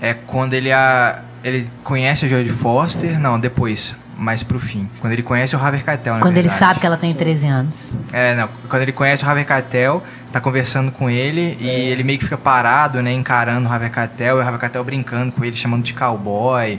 é 0.00 0.14
quando 0.14 0.52
ele 0.54 0.72
a, 0.72 1.22
ele 1.44 1.70
conhece 1.84 2.26
a 2.26 2.28
Jodie 2.28 2.50
Foster, 2.50 3.16
não, 3.20 3.38
depois, 3.38 3.94
mais 4.18 4.42
pro 4.42 4.58
fim. 4.58 4.90
Quando 5.00 5.12
ele 5.12 5.22
conhece 5.22 5.54
o 5.54 5.60
Harvey 5.60 5.80
Keitel, 5.82 6.14
na 6.14 6.20
Quando 6.22 6.38
ele 6.38 6.48
sabe 6.48 6.80
que 6.80 6.86
ela 6.86 6.96
tem 6.96 7.14
13 7.14 7.46
anos. 7.46 7.92
É, 8.12 8.34
não, 8.34 8.48
quando 8.68 8.82
ele 8.82 8.92
conhece 8.92 9.24
o 9.24 9.28
Harvey 9.28 9.44
Keitel, 9.44 10.02
tá 10.32 10.40
conversando 10.40 10.90
com 10.92 11.08
ele 11.08 11.56
e 11.60 11.66
ele 11.68 12.02
meio 12.02 12.18
que 12.18 12.24
fica 12.24 12.36
parado, 12.36 13.00
né, 13.00 13.12
encarando 13.12 13.68
o 13.68 13.90
Keitel, 13.90 14.40
e 14.42 14.42
o 14.42 14.58
Keitel 14.58 14.84
brincando 14.84 15.32
com 15.32 15.44
ele, 15.44 15.56
chamando 15.56 15.82
de 15.82 15.94
cowboy, 15.94 16.78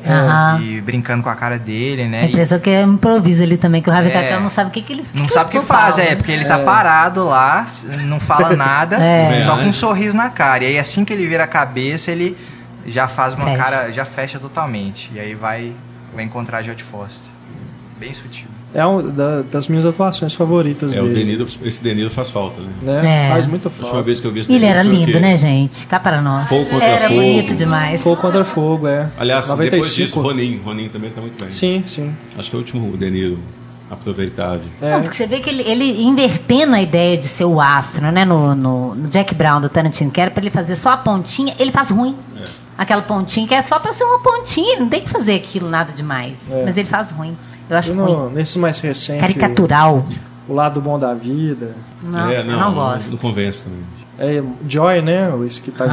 e 0.61 0.81
brincando 0.81 1.23
com 1.23 1.29
a 1.29 1.35
cara 1.35 1.57
dele, 1.57 2.03
A 2.03 2.07
né? 2.07 2.25
e- 2.25 2.29
impressão 2.29 2.59
que 2.59 2.69
é 2.69 2.81
improviso 2.83 3.41
ali 3.41 3.57
também, 3.57 3.81
que 3.81 3.89
o 3.89 3.93
Harvey 3.93 4.11
É. 4.11 4.39
Não 4.39 4.49
sabe 4.49 4.69
o 4.69 4.73
que, 4.73 4.81
que 4.81 4.93
ele 4.93 5.03
Não 5.13 5.27
sabe 5.27 5.57
o 5.57 5.59
que 5.61 5.65
faz, 5.65 5.97
é, 5.97 6.15
porque 6.15 6.31
ele 6.31 6.45
tá 6.45 6.59
parado 6.59 7.23
lá, 7.23 7.65
não 8.05 8.19
fala 8.19 8.55
nada, 8.55 8.97
É. 9.01 9.41
só 9.43 9.55
com 9.57 9.63
um 9.63 9.73
sorriso 9.73 10.15
na 10.15 10.29
cara. 10.29 10.63
E 10.63 10.67
aí 10.67 10.79
assim 10.79 11.03
que 11.03 11.11
ele 11.13 11.25
vira 11.25 11.45
a 11.45 11.47
cabeça, 11.47 12.11
ele 12.11 12.37
já 12.85 13.07
faz 13.07 13.33
uma 13.33 13.45
Fecha. 13.45 13.57
cara, 13.57 13.91
já 13.91 14.05
fecha 14.05 14.39
totalmente. 14.39 15.09
E 15.13 15.19
aí 15.19 15.33
vai, 15.33 15.71
vai 16.13 16.23
encontrar 16.25 16.59
a 16.59 16.61
Jodie 16.61 16.83
Foster. 16.83 17.27
Bem 17.99 18.13
sutil. 18.13 18.47
É 18.73 18.85
um 18.85 19.01
da- 19.09 19.41
das 19.43 19.67
minhas 19.67 19.85
atuações 19.85 20.35
favoritas 20.35 20.95
É, 20.95 20.99
o 21.01 21.05
dele. 21.05 21.15
Deniro, 21.15 21.47
esse 21.63 21.81
Deniro 21.81 22.11
faz 22.11 22.29
falta, 22.29 22.61
né? 22.61 22.69
Né? 23.01 23.27
É. 23.27 23.29
Faz 23.31 23.47
muita 23.47 23.69
A 23.69 23.71
última 23.71 23.87
falta. 23.87 24.03
vez 24.03 24.19
que 24.19 24.27
eu 24.27 24.31
vi 24.31 24.41
esse 24.41 24.51
Ele 24.53 24.65
era 24.65 24.81
o 24.81 24.83
lindo, 24.91 25.19
né, 25.19 25.37
gente? 25.37 25.87
Cá 25.87 25.99
para 25.99 26.21
nós. 26.21 26.47
Fogo 26.49 26.65
contra 26.65 26.85
era 26.85 27.07
fogo. 27.07 27.21
bonito 27.21 27.55
demais. 27.55 28.01
Fogo 28.01 28.21
contra 28.21 28.43
fogo, 28.43 28.87
é. 28.87 29.07
Aliás, 29.17 29.47
95. 29.47 29.71
depois 29.71 29.95
disso, 29.95 30.19
Ronin. 30.19 30.61
Ronin 30.63 30.89
também 30.89 31.09
tá 31.11 31.21
muito 31.21 31.39
bem. 31.41 31.49
Sim, 31.49 31.81
sim. 31.85 32.13
Acho 32.37 32.49
que 32.49 32.55
é 32.55 32.57
o 32.57 32.59
último 32.61 32.97
Deniro 32.97 33.39
aproveitável. 33.89 34.67
É. 34.81 34.91
Não, 34.91 35.01
porque 35.01 35.15
você 35.15 35.25
vê 35.25 35.39
que 35.39 35.49
ele, 35.49 35.63
ele 35.63 36.03
invertendo 36.03 36.75
a 36.75 36.81
ideia 36.81 37.17
de 37.17 37.25
ser 37.27 37.45
o 37.45 37.59
astro, 37.61 38.11
né? 38.11 38.25
No, 38.25 38.53
no, 38.53 38.95
no 38.95 39.07
Jack 39.07 39.33
Brown 39.33 39.61
do 39.61 39.69
Tarantino, 39.69 40.11
que 40.11 40.19
era 40.19 40.29
pra 40.29 40.41
ele 40.43 40.51
fazer 40.51 40.75
só 40.75 40.89
a 40.91 40.97
pontinha, 40.97 41.55
ele 41.57 41.71
faz 41.71 41.89
ruim. 41.89 42.15
Aquela 42.77 43.01
pontinha 43.01 43.47
que 43.47 43.55
é 43.55 43.61
só 43.61 43.79
pra 43.79 43.91
ser 43.91 44.03
uma 44.03 44.19
pontinha, 44.19 44.77
não 44.79 44.87
tem 44.87 45.01
que 45.01 45.09
fazer 45.09 45.33
aquilo 45.35 45.67
nada 45.69 45.91
demais. 45.93 46.51
É. 46.53 46.63
Mas 46.65 46.77
ele 46.77 46.87
faz 46.87 47.09
ruim. 47.11 47.35
Eu 47.69 47.77
acho 47.77 47.93
no, 47.93 48.29
nesse 48.29 48.57
mais 48.57 48.79
recente, 48.81 49.19
Caricatural. 49.19 50.05
O 50.47 50.53
Lado 50.53 50.79
Bom 50.79 50.97
da 50.97 51.13
Vida. 51.13 51.75
Nossa, 52.01 52.33
é, 52.33 52.39
eu 52.39 52.45
não 52.45 52.73
gosto. 52.73 53.11
Não 53.11 53.17
convence 53.17 53.63
também. 53.63 53.81
É 54.19 54.41
Joy, 54.67 55.01
né? 55.01 55.29
Esse 55.45 55.61
que 55.61 55.71
tá 55.71 55.85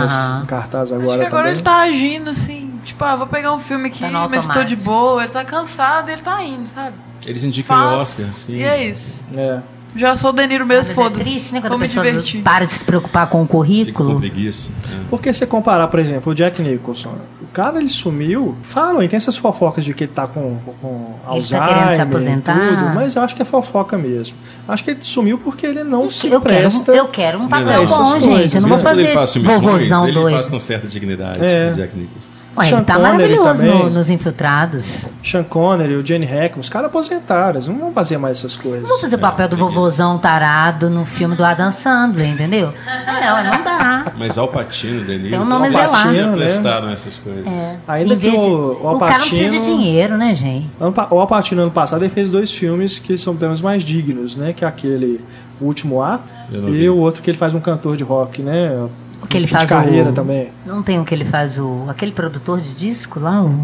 em 0.42 0.46
cartaz 0.46 0.92
Acho 0.92 1.00
agora 1.00 1.18
que 1.18 1.26
agora 1.26 1.42
também. 1.42 1.52
ele 1.52 1.62
tá 1.62 1.76
agindo 1.82 2.30
assim, 2.30 2.80
tipo, 2.84 3.04
ah, 3.04 3.16
vou 3.16 3.26
pegar 3.26 3.52
um 3.52 3.58
filme 3.58 3.88
aqui, 3.88 4.00
Tá 4.00 4.28
mas 4.28 4.46
tô 4.46 4.64
de 4.64 4.76
boa, 4.76 5.24
ele 5.24 5.32
tá 5.32 5.44
cansado, 5.44 6.08
ele 6.08 6.22
tá 6.22 6.42
indo, 6.42 6.66
sabe? 6.66 6.94
Eles 7.26 7.42
indicam 7.44 7.76
o 7.76 7.80
Faz. 7.80 8.00
Oscar, 8.00 8.26
sim. 8.26 8.54
E 8.54 8.62
é 8.62 8.86
isso. 8.86 9.26
É. 9.36 9.60
Já 9.96 10.16
sou 10.16 10.30
o 10.30 10.32
Deniro 10.32 10.66
mesmo, 10.66 10.90
é 10.92 10.94
foda-se. 10.94 11.24
triste, 11.24 11.52
né? 11.54 11.60
Quando 11.60 11.74
a 11.74 11.78
me 11.78 11.82
pessoa 11.86 12.04
divertir. 12.04 12.42
para 12.42 12.64
de 12.64 12.72
se 12.72 12.84
preocupar 12.84 13.28
com 13.28 13.38
o 13.38 13.44
Fica 13.44 13.52
com 13.52 13.58
currículo. 13.58 14.18
preguiça. 14.18 14.70
é. 14.90 15.04
Porque 15.08 15.32
você 15.32 15.46
comparar, 15.46 15.86
por 15.88 16.00
exemplo, 16.00 16.32
o 16.32 16.34
Jack 16.34 16.60
Nicholson, 16.60 17.14
o 17.40 17.46
cara 17.52 17.78
ele 17.78 17.88
sumiu, 17.88 18.56
falam, 18.62 19.02
e 19.02 19.08
tem 19.08 19.16
essas 19.16 19.36
fofocas 19.36 19.84
de 19.84 19.94
que 19.94 20.04
ele 20.04 20.12
tá 20.12 20.26
com, 20.26 20.58
com 20.80 21.14
Ele 21.32 21.46
tá 21.46 21.68
querendo 21.68 21.90
se 21.92 21.96
e 21.96 22.00
aposentar. 22.00 22.58
tudo, 22.78 22.84
mas 22.94 23.14
eu 23.14 23.22
acho 23.22 23.36
que 23.36 23.42
é 23.42 23.44
fofoca 23.44 23.96
mesmo. 23.96 24.36
Acho 24.66 24.82
que 24.82 24.90
ele 24.90 25.02
sumiu 25.02 25.38
porque 25.38 25.64
ele 25.66 25.84
não 25.84 26.10
se 26.10 26.26
Eu 26.26 26.40
quero, 26.40 26.42
presta. 26.42 26.92
eu 26.92 27.06
quero 27.08 27.38
um 27.38 27.46
papel 27.48 27.86
bom, 27.86 28.20
gente. 28.20 28.56
Eu 28.56 28.62
não 28.62 28.68
vou 28.70 28.78
ele 28.78 28.82
fazer 28.84 29.14
faz 29.14 29.32
filmes 29.32 29.50
ruins, 29.50 29.62
vovozão 29.64 30.04
ele 30.08 30.14
doido. 30.14 30.34
faz 30.34 30.48
com 30.48 30.58
certa 30.58 30.88
dignidade, 30.88 31.38
É. 31.44 31.70
o 31.72 31.74
Jack 31.76 31.96
Nicholson. 31.96 32.33
Ué, 32.56 32.68
ele 32.68 32.82
tá 32.82 32.94
Sean 32.94 33.02
Connery 33.02 33.36
maravilhoso 33.36 33.44
também. 33.44 33.84
no- 33.84 33.90
nos 33.90 34.10
Infiltrados. 34.10 35.06
Sean 35.24 35.42
Connery, 35.42 35.94
o 35.96 36.06
Jenny 36.06 36.24
Hackman, 36.24 36.60
os 36.60 36.68
caras 36.68 36.86
aposentaram, 36.88 37.50
eles 37.50 37.68
não 37.68 37.78
vão 37.78 37.92
fazer 37.92 38.16
mais 38.18 38.38
essas 38.38 38.56
coisas. 38.56 38.82
Não 38.82 38.88
vou 38.90 38.98
fazer 39.00 39.16
o 39.16 39.18
papel 39.18 39.48
do 39.48 39.56
vovozão 39.56 40.18
tarado 40.18 40.88
no 40.90 41.04
filme 41.04 41.34
do 41.34 41.44
Adam 41.44 41.70
Sandler, 41.72 42.28
entendeu? 42.28 42.72
Não, 42.86 43.44
não 43.44 43.64
dá. 43.64 44.04
Mas 44.16 44.38
Al 44.38 44.48
Pacino, 44.48 45.02
Deniro, 45.04 45.30
Tem 45.30 45.40
um 45.40 45.44
nome 45.44 45.66
Al. 45.68 45.72
Pacino 45.72 46.30
né? 46.32 46.36
prestaram 46.36 46.90
essas 46.90 47.16
coisas. 47.16 47.46
É. 47.46 47.76
Ainda 47.88 48.16
que 48.16 48.28
o- 48.28 48.80
o 48.82 48.88
Al 48.88 48.98
cara 48.98 49.12
não 49.12 49.18
precisa 49.28 49.50
de 49.50 49.58
Pacino- 49.58 49.76
dinheiro, 49.78 50.16
né, 50.16 50.32
gente? 50.34 50.70
Ano 50.80 50.94
O 51.10 51.20
Al 51.20 51.26
Pacino, 51.26 51.62
ano 51.62 51.70
passado, 51.70 52.02
ele 52.04 52.10
fez 52.10 52.30
dois 52.30 52.52
filmes 52.52 52.98
que 52.98 53.18
são 53.18 53.34
pelo 53.34 53.48
menos 53.50 53.62
mais 53.62 53.82
dignos, 53.82 54.36
né? 54.36 54.52
Que 54.52 54.64
é 54.64 54.68
aquele 54.68 55.20
O 55.60 55.66
Último 55.66 56.02
Ato 56.02 56.24
e 56.52 56.56
vi. 56.58 56.88
o 56.88 56.96
outro 56.96 57.22
que 57.22 57.30
ele 57.30 57.38
faz 57.38 57.54
um 57.54 57.60
cantor 57.60 57.96
de 57.96 58.02
rock, 58.04 58.42
né? 58.42 58.76
O 59.24 59.26
que 59.26 59.36
ele 59.36 59.46
de 59.46 59.52
faz 59.52 59.64
carreira 59.64 60.10
o- 60.10 60.12
também. 60.12 60.50
Não 60.66 60.82
tem 60.82 61.00
o 61.00 61.04
que 61.04 61.14
ele 61.14 61.24
faz 61.24 61.58
o. 61.58 61.84
aquele 61.88 62.12
produtor 62.12 62.60
de 62.60 62.72
disco 62.72 63.18
lá, 63.18 63.42
o, 63.42 63.54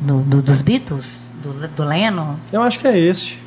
do, 0.00 0.18
do- 0.22 0.42
dos 0.42 0.60
Beatles, 0.60 1.04
do, 1.42 1.52
do 1.68 1.84
Lennon. 1.84 2.34
Eu 2.52 2.62
acho 2.62 2.78
que 2.78 2.86
é 2.88 2.98
esse. 2.98 3.38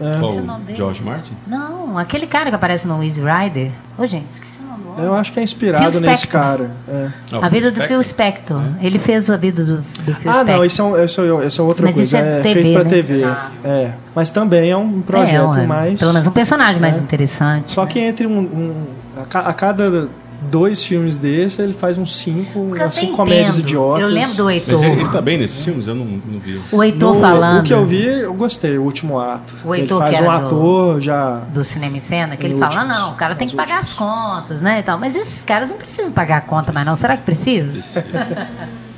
É. 0.00 0.16
Qual, 0.18 0.32
o. 0.36 0.60
George 0.76 1.02
Martin? 1.02 1.32
Não, 1.46 1.96
aquele 1.98 2.26
cara 2.26 2.50
que 2.50 2.54
aparece 2.56 2.86
no 2.86 3.02
Easy 3.02 3.20
Rider. 3.22 3.70
Ô, 3.96 4.04
gente, 4.06 4.26
esqueci 4.32 4.58
o 4.60 4.66
nome. 4.88 5.02
Eu 5.04 5.14
acho 5.14 5.32
que 5.32 5.40
é 5.40 5.42
inspirado 5.42 6.00
nesse 6.00 6.26
cara. 6.28 6.70
é. 6.88 7.08
Não, 7.32 7.42
A 7.44 7.48
vida 7.48 7.70
do. 7.72 7.80
Phil 7.82 8.02
Spector. 8.02 8.60
Ele 8.80 8.98
fez 8.98 9.28
a 9.30 9.36
vida 9.36 9.64
do, 9.64 9.76
do 9.78 9.82
Phil 9.82 10.14
Ah, 10.30 10.34
Spector. 10.34 10.44
não, 10.46 10.64
isso 10.64 10.82
é, 10.82 10.84
um, 10.84 11.04
isso, 11.04 11.20
é, 11.20 11.46
isso 11.46 11.60
é 11.60 11.64
outra 11.64 11.86
Mas 11.86 11.94
coisa. 11.94 12.06
isso 12.06 12.16
é 12.16 12.38
é 12.38 12.42
TV, 12.42 12.62
feito 12.62 12.74
pra 12.74 12.84
né? 12.84 12.90
TV. 12.90 13.24
Ah. 13.24 13.50
É. 13.64 13.92
Mas 14.14 14.30
também 14.30 14.70
é 14.70 14.76
um 14.76 15.00
projeto 15.00 15.56
É, 15.56 15.60
ué, 15.60 15.66
mais. 15.66 15.98
Pelo 16.00 16.12
menos 16.12 16.26
um 16.26 16.32
personagem 16.32 16.80
mais 16.80 16.96
É. 16.96 16.98
interessante. 16.98 17.70
Só 17.72 17.86
que 17.86 17.98
entre 17.98 18.26
um. 18.26 18.38
um- 18.38 18.86
a, 19.34 19.38
a 19.48 19.52
cada 19.52 20.08
dois 20.40 20.84
filmes 20.84 21.18
desse, 21.18 21.60
ele 21.60 21.72
faz 21.72 21.98
uns 21.98 22.16
cinco, 22.16 22.66
Porque 22.68 22.82
umas 22.82 22.94
cinco 22.94 23.16
comédias 23.16 23.58
idiotas. 23.58 24.02
Eu 24.02 24.08
lembro 24.08 24.34
do 24.36 24.44
Mas 24.44 24.54
Heitor. 24.54 24.84
ele, 24.84 25.00
ele 25.00 25.08
tá 25.10 25.20
bem 25.20 25.38
nesses 25.38 25.64
filmes? 25.64 25.86
Eu 25.86 25.94
não, 25.94 26.04
não 26.04 26.38
vi. 26.40 26.60
O 26.70 26.82
Heitor 26.82 27.14
No- 27.14 27.20
falando 27.20 27.60
O 27.60 27.62
que 27.64 27.74
eu 27.74 27.84
vi, 27.84 28.04
eu 28.06 28.32
gostei, 28.34 28.78
o 28.78 28.82
último 28.82 29.18
ato. 29.18 29.54
O 29.64 29.74
ele 29.74 29.82
Heitor 29.82 29.98
faz 30.00 30.16
que 30.16 30.22
um 30.22 30.26
era 30.30 30.38
do- 30.40 30.46
ator 30.46 31.00
já. 31.00 31.34
do 31.52 31.64
cinema 31.64 31.96
e 31.96 32.00
cena, 32.00 32.36
que 32.36 32.46
ele 32.46 32.54
Nos 32.54 32.60
fala, 32.60 32.82
últimos. 32.86 32.98
não, 32.98 33.12
o 33.12 33.14
cara 33.16 33.34
tem 33.34 33.48
que 33.48 33.56
pagar 33.56 33.76
últimos. 33.78 33.92
as 33.92 33.98
contas, 33.98 34.60
né, 34.60 34.80
e 34.80 34.82
tal. 34.82 34.98
Mas 34.98 35.14
esses 35.16 35.42
caras 35.42 35.68
não 35.70 35.76
precisam 35.76 36.12
pagar 36.12 36.36
a 36.38 36.40
conta 36.40 36.72
mais 36.72 36.86
não. 36.86 36.96
Será 36.96 37.16
que 37.16 37.22
precisa? 37.24 37.76
Esse- 37.78 38.04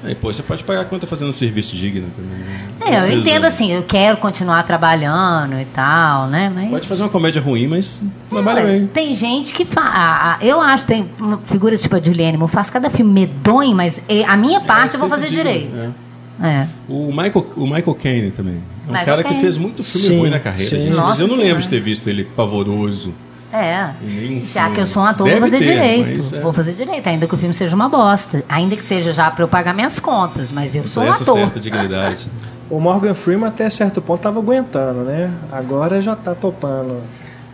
Aí, 0.03 0.15
pô, 0.15 0.33
você 0.33 0.43
pode 0.43 0.65
pagar 0.65 0.87
quanto 0.87 1.07
fazendo 1.07 1.29
um 1.29 1.33
serviço 1.33 1.77
digno 1.77 2.09
também. 2.17 2.39
né? 2.39 3.07
É, 3.07 3.13
eu 3.13 3.19
entendo 3.19 3.45
assim, 3.45 3.71
eu 3.71 3.83
quero 3.83 4.17
continuar 4.17 4.63
trabalhando 4.63 5.61
e 5.61 5.65
tal, 5.67 6.27
né, 6.27 6.51
mas... 6.55 6.71
Pode 6.71 6.89
fazer 6.89 7.03
uma 7.03 7.09
comédia 7.11 7.41
ruim, 7.43 7.67
mas 7.67 8.03
trabalha 8.31 8.63
bem. 8.63 8.87
Tem 8.87 9.15
gente 9.15 9.53
que 9.53 9.65
faz. 9.65 10.43
Eu 10.43 10.61
acho 10.61 10.87
que 10.87 10.93
tem 10.95 11.07
uma 11.19 11.39
figura 11.45 11.77
tipo 11.77 11.95
a 11.97 12.01
Juliane 12.01 12.39
Moore, 12.39 12.51
faz 12.51 12.71
cada 12.71 12.89
filme 12.89 13.13
medonho, 13.13 13.75
mas 13.77 14.01
a 14.27 14.37
minha 14.37 14.61
parte 14.63 14.95
eu 14.95 15.01
vou 15.01 15.09
fazer 15.09 15.27
digno, 15.27 15.43
direito. 15.45 15.75
é. 15.77 16.11
É. 16.43 16.67
O 16.89 17.09
Michael, 17.13 17.47
o 17.55 17.67
Michael 17.67 17.95
Caine 18.03 18.31
também. 18.31 18.55
É 18.55 18.89
um 18.89 18.93
Michael 18.93 19.05
cara 19.05 19.23
que 19.23 19.29
Caine. 19.29 19.43
fez 19.43 19.59
muito 19.59 19.85
filme 19.85 20.07
Sim, 20.09 20.19
ruim 20.21 20.31
na 20.31 20.41
carreira. 20.41 20.65
sim. 20.71 20.81
gente. 20.81 20.97
Nossa 20.97 21.21
eu 21.21 21.29
não 21.29 21.37
lembro 21.37 21.61
de 21.63 21.69
ter 21.69 21.81
visto 21.83 22.09
ele 22.09 22.25
pavoroso. 22.25 23.13
É. 23.53 23.91
em 24.03 24.07
nenhum 24.07 24.45
Já 24.45 24.63
filme. 24.63 24.75
que 24.77 24.81
eu 24.83 24.87
sou 24.87 25.03
um 25.03 25.07
ator, 25.07 25.27
Deve 25.27 25.41
vou 25.41 25.49
fazer 25.51 25.59
ter, 25.65 25.73
direito. 25.73 26.35
é, 26.37 26.41
Vou 26.41 26.53
fazer 26.53 26.73
direito, 26.73 27.07
ainda 27.09 27.27
que 27.27 27.35
o 27.35 27.39
filme 27.39 27.55
seja 27.55 27.75
uma 27.75 27.89
bosta. 27.89 28.45
Ainda 28.49 28.77
que 28.77 28.85
seja 28.85 29.13
já 29.13 29.31
pra 29.31 29.45
eu 29.45 29.49
pagar 29.49 29.75
minhas 29.75 29.99
contas, 29.99 30.53
mas 30.53 30.77
eu 30.77 30.87
sou 30.87 31.03
um 31.03 31.11
ator. 31.11 31.37
certa 31.39 31.59
dignidade. 31.61 32.29
O 32.69 32.79
Morgan 32.79 33.15
Freeman 33.15 33.49
até 33.49 33.69
certo 33.69 34.01
ponto 34.01 34.21
tava 34.21 34.39
aguentando, 34.39 35.01
né? 35.01 35.33
Agora 35.51 36.01
já 36.01 36.15
tá 36.15 36.35
topando 36.35 37.01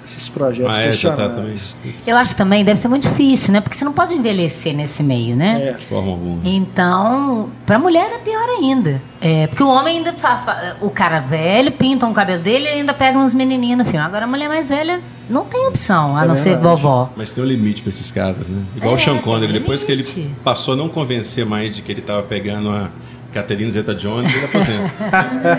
esses 0.06 0.28
projetos 0.28 0.76
Ah, 0.76 0.82
é, 0.82 0.92
já 0.92 1.10
tá 1.12 1.16
questionáveis. 1.24 1.76
Eu 2.06 2.16
acho 2.16 2.30
que 2.32 2.36
também 2.36 2.64
deve 2.64 2.78
ser 2.80 2.88
muito 2.88 3.08
difícil, 3.08 3.52
né? 3.52 3.60
Porque 3.60 3.76
você 3.76 3.84
não 3.84 3.92
pode 3.92 4.14
envelhecer 4.14 4.74
nesse 4.74 5.02
meio, 5.02 5.34
né? 5.36 5.68
É. 5.68 5.72
De 5.72 5.86
forma 5.86 6.12
alguma. 6.12 6.40
Então, 6.44 7.48
pra 7.66 7.78
mulher 7.78 8.10
é 8.14 8.18
pior 8.18 8.48
ainda. 8.58 9.00
É, 9.20 9.46
porque 9.46 9.62
o 9.62 9.68
homem 9.68 9.98
ainda 9.98 10.12
faz. 10.12 10.44
O 10.80 10.90
cara 10.90 11.20
velho 11.20 11.72
pinta 11.72 12.06
um 12.06 12.12
cabelo 12.12 12.42
dele 12.42 12.64
e 12.66 12.68
ainda 12.68 12.94
pega 12.94 13.18
uns 13.18 13.34
menininhos 13.34 13.78
no 13.78 13.84
filme. 13.84 13.98
Agora 14.04 14.24
a 14.24 14.28
mulher 14.28 14.48
mais 14.48 14.68
velha 14.68 15.00
não 15.28 15.44
tem 15.44 15.66
opção, 15.66 16.16
a 16.16 16.24
É 16.24 16.28
não 16.28 16.36
ser 16.36 16.50
verdade. 16.50 16.64
vovó. 16.64 17.10
Mas 17.16 17.30
tem 17.32 17.42
um 17.42 17.46
limite 17.46 17.82
pra 17.82 17.90
esses 17.90 18.10
caras, 18.10 18.46
né? 18.46 18.62
Igual 18.76 18.92
É, 18.92 18.94
o 18.94 18.98
Sean 18.98 19.18
Connery, 19.18 19.52
depois 19.52 19.82
que 19.82 19.90
ele 19.90 20.04
passou 20.44 20.74
a 20.74 20.76
não 20.76 20.88
convencer 20.88 21.44
mais 21.44 21.74
de 21.74 21.82
que 21.82 21.90
ele 21.90 22.02
tava 22.02 22.22
pegando 22.22 22.70
a 22.70 22.90
Catherine 23.32 23.70
Zeta-Jones, 23.70 24.32
ele 24.34 24.44
aposenta. 24.44 24.90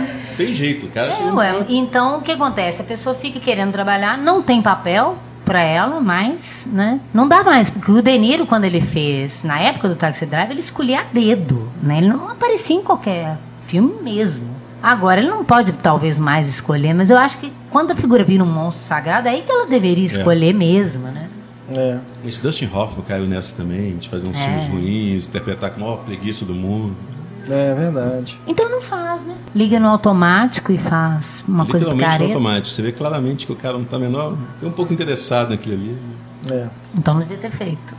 tem 0.37 0.53
jeito, 0.53 0.85
o 0.85 0.89
cara... 0.89 1.11
É, 1.11 1.31
ué, 1.31 1.65
então 1.67 2.19
o 2.19 2.21
que 2.21 2.31
acontece? 2.31 2.81
A 2.81 2.85
pessoa 2.85 3.15
fica 3.15 3.39
querendo 3.39 3.71
trabalhar, 3.71 4.17
não 4.17 4.41
tem 4.41 4.61
papel 4.61 5.17
pra 5.43 5.61
ela, 5.61 5.99
mas, 5.99 6.67
né? 6.71 6.99
Não 7.13 7.27
dá 7.27 7.43
mais, 7.43 7.69
porque 7.69 7.91
o 7.91 8.01
De 8.01 8.17
Niro, 8.17 8.45
quando 8.45 8.65
ele 8.65 8.81
fez, 8.81 9.43
na 9.43 9.59
época 9.59 9.89
do 9.89 9.95
Taxi 9.95 10.25
Driver, 10.25 10.51
ele 10.51 10.59
escolhia 10.59 11.01
a 11.01 11.03
dedo, 11.03 11.69
né? 11.81 11.99
Ele 11.99 12.07
não 12.09 12.29
aparecia 12.29 12.75
em 12.75 12.81
qualquer 12.83 13.37
filme 13.65 13.93
mesmo. 14.01 14.45
Agora, 14.83 15.19
ele 15.21 15.29
não 15.29 15.43
pode, 15.43 15.71
talvez, 15.71 16.19
mais 16.19 16.47
escolher, 16.47 16.93
mas 16.93 17.09
eu 17.09 17.17
acho 17.17 17.37
que 17.39 17.51
quando 17.69 17.91
a 17.91 17.95
figura 17.95 18.23
vira 18.23 18.43
um 18.43 18.47
monstro 18.47 18.85
sagrado, 18.85 19.27
é 19.27 19.31
aí 19.31 19.41
que 19.41 19.51
ela 19.51 19.65
deveria 19.65 20.05
escolher 20.05 20.53
mesmo, 20.53 21.07
né? 21.07 21.27
É. 21.71 21.97
Esse 22.25 22.41
Dustin 22.41 22.69
Hoffman 22.73 23.03
caiu 23.05 23.25
nessa 23.25 23.55
também, 23.55 23.97
de 23.97 24.07
fazer 24.07 24.27
uns 24.27 24.37
É. 24.37 24.43
filmes 24.43 24.67
ruins, 24.69 25.27
interpretar 25.27 25.71
com 25.71 25.81
a 25.81 25.83
maior 25.83 25.97
preguiça 25.97 26.45
do 26.45 26.53
mundo. 26.53 26.95
É 27.49 27.73
verdade. 27.73 28.39
Então 28.47 28.69
não 28.69 28.81
faz, 28.81 29.23
né? 29.23 29.35
Liga 29.55 29.79
no 29.79 29.87
automático 29.87 30.71
e 30.71 30.77
faz 30.77 31.43
uma 31.47 31.65
coisa 31.65 31.85
Literalmente 31.89 32.19
no 32.19 32.25
automático. 32.27 32.67
Você 32.75 32.81
vê 32.81 32.91
claramente 32.91 33.45
que 33.45 33.51
o 33.51 33.55
cara 33.55 33.77
não 33.77 33.85
tá 33.85 33.97
menor, 33.97 34.35
é 34.61 34.65
um 34.65 34.71
pouco 34.71 34.93
interessado 34.93 35.49
naquilo 35.49 35.75
ali. 35.75 35.97
É. 36.49 36.67
Então 36.95 37.15
não 37.15 37.21
devia 37.21 37.37
ter 37.37 37.51
feito. 37.51 37.95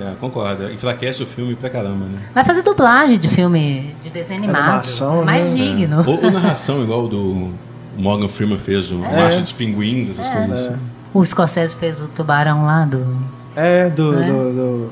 É, 0.00 0.14
concordo. 0.20 0.70
Enfraquece 0.70 1.22
o 1.22 1.26
filme 1.26 1.54
pra 1.56 1.68
caramba, 1.68 2.04
né? 2.06 2.18
Vai 2.34 2.44
fazer 2.44 2.62
dublagem 2.62 3.18
de 3.18 3.28
filme 3.28 3.94
de 4.00 4.10
desenho 4.10 4.44
animado. 4.44 4.62
Animação, 4.68 5.24
mais 5.24 5.54
né? 5.54 5.64
digno. 5.64 6.04
Ou, 6.06 6.24
ou 6.24 6.30
narração, 6.30 6.82
igual 6.82 7.04
o 7.04 7.08
do 7.08 7.52
Morgan 7.98 8.28
Freeman 8.28 8.58
fez, 8.58 8.90
o 8.90 8.98
Marcha 8.98 9.40
dos 9.40 9.52
Pinguins, 9.52 10.10
essas 10.10 10.28
coisas 10.28 10.66
assim. 10.66 10.76
O 11.12 11.24
Scorsese 11.24 11.74
fez 11.74 12.02
o 12.02 12.08
tubarão 12.08 12.64
lá 12.64 12.84
do. 12.84 13.04
É, 13.56 13.88
do. 13.90 14.12
Né? 14.12 14.26
do, 14.26 14.52
do- 14.52 14.90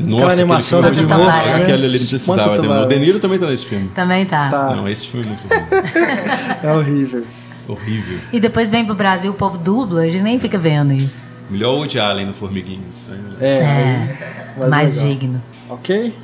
Nossa, 0.00 0.32
animação 0.34 0.80
do 0.82 0.88
filme, 0.88 1.02
Tubarão, 1.02 1.28
aquele, 1.28 1.54
né? 1.54 1.62
aquele 1.62 1.84
ali 1.86 1.98
precisava. 1.98 2.52
O 2.52 2.56
tubarão? 2.62 2.88
De 2.88 2.98
Niro 2.98 3.20
também 3.20 3.38
tá 3.38 3.46
nesse 3.46 3.64
filme. 3.66 3.88
Também 3.94 4.26
tá. 4.26 4.50
Tá. 4.50 4.74
Não, 4.74 4.88
esse 4.88 5.06
filme 5.06 5.26
é 5.26 5.28
muito. 5.28 5.44
É 6.64 6.72
horrível. 6.72 7.24
horrível. 7.68 8.18
E 8.32 8.40
depois 8.40 8.70
vem 8.70 8.84
pro 8.84 8.94
Brasil, 8.94 9.30
o 9.30 9.34
povo 9.34 9.58
dubla, 9.58 10.02
a 10.02 10.08
gente 10.08 10.22
nem 10.22 10.38
fica 10.40 10.58
vendo 10.58 10.92
isso. 10.92 11.24
Melhor 11.50 11.74
Woody 11.76 11.98
Allen 12.00 12.26
no 12.26 12.34
Formiguinhos. 12.34 13.08
É, 13.40 13.46
É. 13.46 14.16
mais 14.58 14.70
mais 14.70 15.00
digno. 15.02 15.42
Ok? 15.68 16.14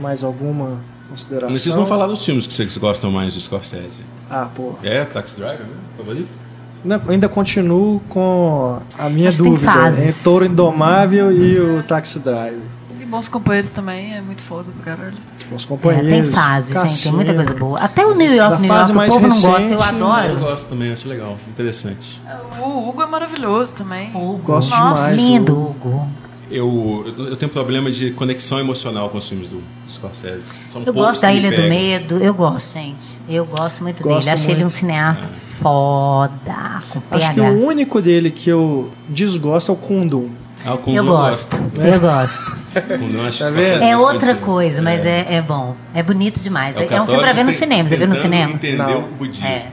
Mais 0.00 0.22
alguma 0.22 0.78
consideração? 1.08 1.54
Vocês 1.54 1.74
não 1.76 1.84
falaram 1.86 2.12
dos 2.12 2.24
filmes 2.24 2.46
que 2.46 2.52
vocês 2.54 2.76
gostam 2.78 3.10
mais 3.10 3.34
do 3.34 3.40
Scorsese. 3.40 4.02
Ah, 4.30 4.48
pô. 4.54 4.74
É, 4.82 5.04
Taxi 5.04 5.36
Driver, 5.36 5.60
né? 5.66 5.72
Favorito? 5.96 6.28
Ainda- 6.82 7.02
Ainda 7.08 7.28
continuo 7.28 8.00
com 8.08 8.78
a 8.98 9.08
minha 9.08 9.28
Acho 9.28 9.44
dúvida 9.44 9.70
fases. 9.72 10.00
entre 10.08 10.22
Touro 10.22 10.44
Indomável 10.46 11.30
e 11.32 11.58
o 11.60 11.82
Taxi 11.82 12.18
Drive. 12.18 12.60
Bons 13.06 13.28
Companheiros 13.28 13.70
também 13.72 14.14
é 14.14 14.20
muito 14.20 14.40
foda 14.40 14.66
pra 14.84 14.94
caralho. 14.94 15.16
É, 15.52 15.66
companheiros. 15.66 16.08
tem 16.12 16.22
fase, 16.22 16.72
gente, 16.72 17.02
tem 17.02 17.12
muita 17.12 17.34
coisa 17.34 17.54
boa. 17.54 17.80
Até 17.80 18.06
o 18.06 18.14
New 18.14 18.32
York, 18.32 18.60
New 18.60 18.68
fase 18.68 18.92
York, 18.92 19.08
o 19.10 19.12
povo 19.14 19.26
não 19.26 19.34
gosta, 19.36 19.50
recente, 19.58 19.72
eu 19.72 19.78
Eu 19.78 19.82
adoro. 19.82 20.36
gosto 20.38 20.68
também, 20.68 20.92
acho 20.92 21.08
legal, 21.08 21.36
interessante. 21.48 22.20
O 22.62 22.88
Hugo 22.88 23.02
é 23.02 23.06
maravilhoso 23.06 23.72
também. 23.74 24.10
Hugo. 24.14 24.38
Gosto 24.44 24.70
Nossa, 24.70 24.94
demais. 24.94 25.16
do- 25.16 25.22
Lindo, 25.22 25.52
Hugo. 25.60 26.08
Eu, 26.50 27.14
eu 27.16 27.36
tenho 27.36 27.50
problema 27.50 27.90
de 27.92 28.10
conexão 28.10 28.58
emocional 28.58 29.08
com 29.08 29.18
os 29.18 29.28
filmes 29.28 29.48
do 29.48 29.62
Scorsese. 29.88 30.60
São 30.68 30.82
Eu 30.84 30.92
gosto 30.92 31.22
da 31.22 31.32
Ilha 31.32 31.50
do. 31.50 31.68
Medo, 31.68 32.16
eu 32.16 32.34
gosto, 32.34 32.74
gente. 32.74 33.04
Eu 33.28 33.44
gosto 33.44 33.82
muito 33.82 34.02
Gosto 34.02 34.24
dele. 34.24 34.30
Achei 34.30 34.54
ele 34.54 34.64
um 34.64 34.70
cineasta 34.70 35.28
foda, 35.28 36.82
com 36.90 37.00
PH. 37.00 37.16
Acho 37.16 37.34
que 37.34 37.40
o 37.40 37.64
único 37.64 38.02
dele 38.02 38.30
que 38.30 38.50
eu 38.50 38.90
desgosto 39.08 39.70
é 39.70 39.74
o 39.74 39.76
Kundum. 39.76 40.30
Ah, 40.66 40.74
o 40.74 40.78
Kundun 40.78 40.96
Eu 40.96 41.04
gosto, 41.04 41.62
eu 41.78 42.00
gosto. 42.00 42.60
Eu 42.72 43.26
acho 43.26 43.38
Tá 43.40 43.46
Scorsese 43.46 43.52
vendo? 43.52 43.82
É 43.82 43.96
mais 43.96 44.00
outra 44.00 44.34
coisa, 44.36 44.80
mas 44.80 45.04
é, 45.04 45.26
é 45.34 45.42
bom. 45.42 45.74
É 45.92 46.04
bonito 46.04 46.40
demais. 46.40 46.76
É, 46.76 46.84
é 46.84 47.02
um 47.02 47.06
filme 47.06 47.20
pra 47.20 47.32
ver 47.32 47.44
no 47.44 47.52
cinema. 47.52 47.88
Você 47.88 47.96
viu 47.96 48.06
no 48.06 48.14
cinema? 48.14 48.52
entender 48.52 48.76
Não. 48.76 49.00
o 49.00 49.08
budismo. 49.08 49.46
É. 49.46 49.66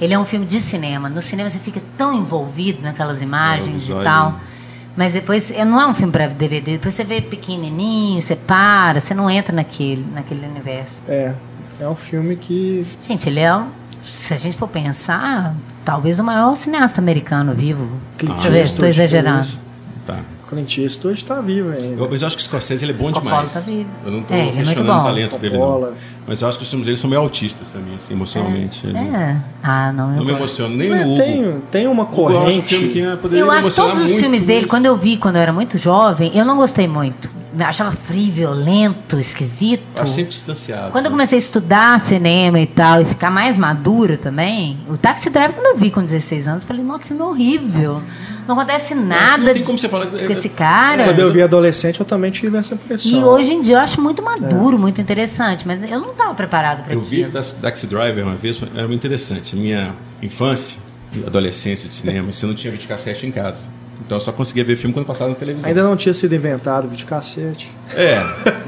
Ele 0.00 0.12
é 0.12 0.18
um 0.18 0.24
filme 0.26 0.44
de 0.44 0.60
cinema. 0.60 1.08
No 1.08 1.22
cinema 1.22 1.48
você 1.48 1.58
fica 1.58 1.80
tão 1.96 2.12
envolvido 2.12 2.82
naquelas 2.82 3.22
imagens 3.22 3.82
visual 3.82 4.00
e 4.00 4.02
é 4.02 4.04
tal. 4.04 4.26
lindo. 4.26 4.53
Mas 4.96 5.12
depois, 5.12 5.50
é, 5.50 5.64
não 5.64 5.80
é 5.80 5.86
um 5.86 5.94
filme 5.94 6.12
para 6.12 6.28
DVD. 6.28 6.72
Depois 6.72 6.94
você 6.94 7.02
vê 7.04 7.20
pequenininho, 7.20 8.22
você 8.22 8.36
para, 8.36 9.00
você 9.00 9.12
não 9.14 9.28
entra 9.30 9.52
naquele, 9.54 10.06
naquele 10.14 10.46
universo. 10.46 10.94
É. 11.08 11.32
É 11.80 11.88
um 11.88 11.96
filme 11.96 12.36
que. 12.36 12.86
Gente, 13.06 13.28
ele 13.28 13.40
é, 13.40 13.54
um- 13.56 13.66
se 14.04 14.32
a 14.32 14.36
gente 14.36 14.56
for 14.56 14.68
pensar, 14.68 15.54
talvez 15.84 16.20
o 16.20 16.24
maior 16.24 16.54
cineasta 16.56 17.00
americano 17.00 17.52
vivo. 17.54 17.96
Eastwood, 18.22 18.58
estou 18.60 18.86
exagerando. 18.86 19.40
isso. 19.40 19.60
Tá. 20.06 20.18
Clint 20.44 20.78
Eastwood 20.78 21.16
está 21.18 21.40
vivo 21.40 21.70
ainda. 21.72 22.02
Eu, 22.02 22.08
mas 22.10 22.20
eu 22.22 22.26
acho 22.26 22.36
que 22.36 22.42
o 22.42 22.44
Scorsese 22.44 22.84
ele 22.84 22.92
é 22.92 22.94
bom 22.94 23.12
Coppola 23.12 23.20
demais. 23.36 23.52
tá 23.52 23.60
vivo. 23.60 23.88
Eu 24.04 24.12
não 24.12 24.22
tô 24.22 24.32
É, 24.34 24.48
é 24.48 24.52
questionando 24.52 24.86
bom. 24.94 25.00
o 25.00 25.04
talento 25.04 25.38
dele, 25.38 25.58
Coppola. 25.58 25.86
não. 25.88 25.94
Mas 26.26 26.40
eu 26.42 26.48
acho 26.48 26.56
que 26.58 26.64
os 26.64 26.70
filmes 26.70 26.86
dele 26.86 26.96
são 26.96 27.10
meio 27.10 27.20
autistas 27.22 27.68
também, 27.68 27.94
assim, 27.96 28.14
emocionalmente. 28.14 28.86
Ele 28.86 28.96
É. 28.98 29.36
Ah, 29.62 29.92
não, 29.92 30.10
eu 30.10 30.16
Não 30.16 30.24
me 30.24 30.30
gosto. 30.32 30.36
emociona 30.62 30.74
nem 30.76 30.88
Mas 30.90 31.00
no 31.04 31.12
Hugo. 31.12 31.22
tem, 31.22 31.62
tem 31.70 31.86
uma 31.86 32.02
Hugo 32.04 32.20
eu 32.22 32.26
acho 32.28 32.36
um 32.36 32.40
corrente. 32.44 32.74
filme 32.74 32.92
que 32.92 33.00
é- 33.00 33.16
poderia 33.16 33.42
Eu 33.44 33.50
acho 33.50 33.70
todos 33.74 34.00
os 34.00 34.10
filmes 34.18 34.46
dele, 34.46 34.66
quando 34.66 34.86
eu 34.86 34.96
vi 34.96 35.16
quando 35.16 35.36
eu 35.36 35.42
era 35.42 35.52
muito 35.52 35.76
jovem, 35.76 36.30
eu 36.34 36.44
não 36.44 36.56
gostei 36.56 36.88
muito. 36.88 37.28
Achava 37.60 37.92
frio, 37.92 38.32
violento, 38.32 39.18
esquisito. 39.18 39.82
Eu 39.96 40.06
sempre 40.06 40.30
distanciado. 40.30 40.90
Quando 40.92 41.04
eu 41.06 41.10
comecei 41.10 41.36
a 41.36 41.40
estudar 41.40 42.00
cinema 42.00 42.58
e 42.60 42.66
tal, 42.66 43.00
e 43.02 43.04
ficar 43.04 43.30
mais 43.30 43.56
madura 43.56 44.16
também, 44.16 44.78
o 44.88 44.96
Taxi 44.96 45.30
Driver, 45.30 45.54
quando 45.54 45.66
eu 45.66 45.76
vi 45.76 45.90
com 45.90 46.02
16 46.02 46.48
anos, 46.48 46.64
eu 46.64 46.68
falei, 46.68 46.82
nossa, 46.84 47.00
que 47.00 47.08
filme 47.08 47.22
horrível. 47.22 48.02
Não 48.46 48.54
acontece 48.54 48.94
nada 48.94 49.38
não 49.44 49.54
de- 49.54 49.62
como 49.64 49.78
você 49.78 49.88
falar- 49.88 50.06
com 50.06 50.16
esse 50.32 50.48
cara. 50.50 51.04
Quando 51.04 51.18
eu 51.18 51.32
vi 51.32 51.40
adolescente, 51.42 51.98
eu 52.00 52.04
também 52.06 52.30
tive 52.30 52.56
essa 52.58 52.74
impressão. 52.74 53.10
E 53.20 53.24
hoje 53.24 53.54
em 53.54 53.62
dia 53.62 53.76
eu 53.76 53.80
acho 53.80 54.00
muito 54.02 54.22
maduro, 54.22 54.78
muito 54.78 55.00
interessante, 55.00 55.66
mas 55.66 55.82
eu 55.90 55.98
não 56.00 56.10
estava 56.10 56.34
preparado 56.34 56.84
para 56.84 56.92
Eu 56.92 57.00
vi 57.00 57.24
Taxi 57.62 57.86
Driver 57.86 58.24
uma 58.24 58.34
vez, 58.36 58.60
era 58.74 58.86
muito 58.86 59.00
interessante. 59.00 59.56
Minha 59.56 59.94
infância, 60.22 60.78
adolescência 61.26 61.88
de 61.88 61.94
cinema, 61.94 62.32
você 62.32 62.44
não 62.44 62.54
tinha 62.54 62.70
videocassete 62.70 63.26
em 63.26 63.30
casa. 63.30 63.60
Então 64.04 64.16
eu 64.18 64.20
só 64.20 64.32
conseguia 64.32 64.62
ver 64.64 64.76
filme 64.76 64.92
quando 64.92 65.06
passava 65.06 65.30
na 65.30 65.36
televisão. 65.36 65.68
Ainda 65.68 65.82
não 65.82 65.96
tinha 65.96 66.12
sido 66.12 66.34
inventado 66.34 66.88
videocassete. 66.88 67.70
É, 67.94 68.20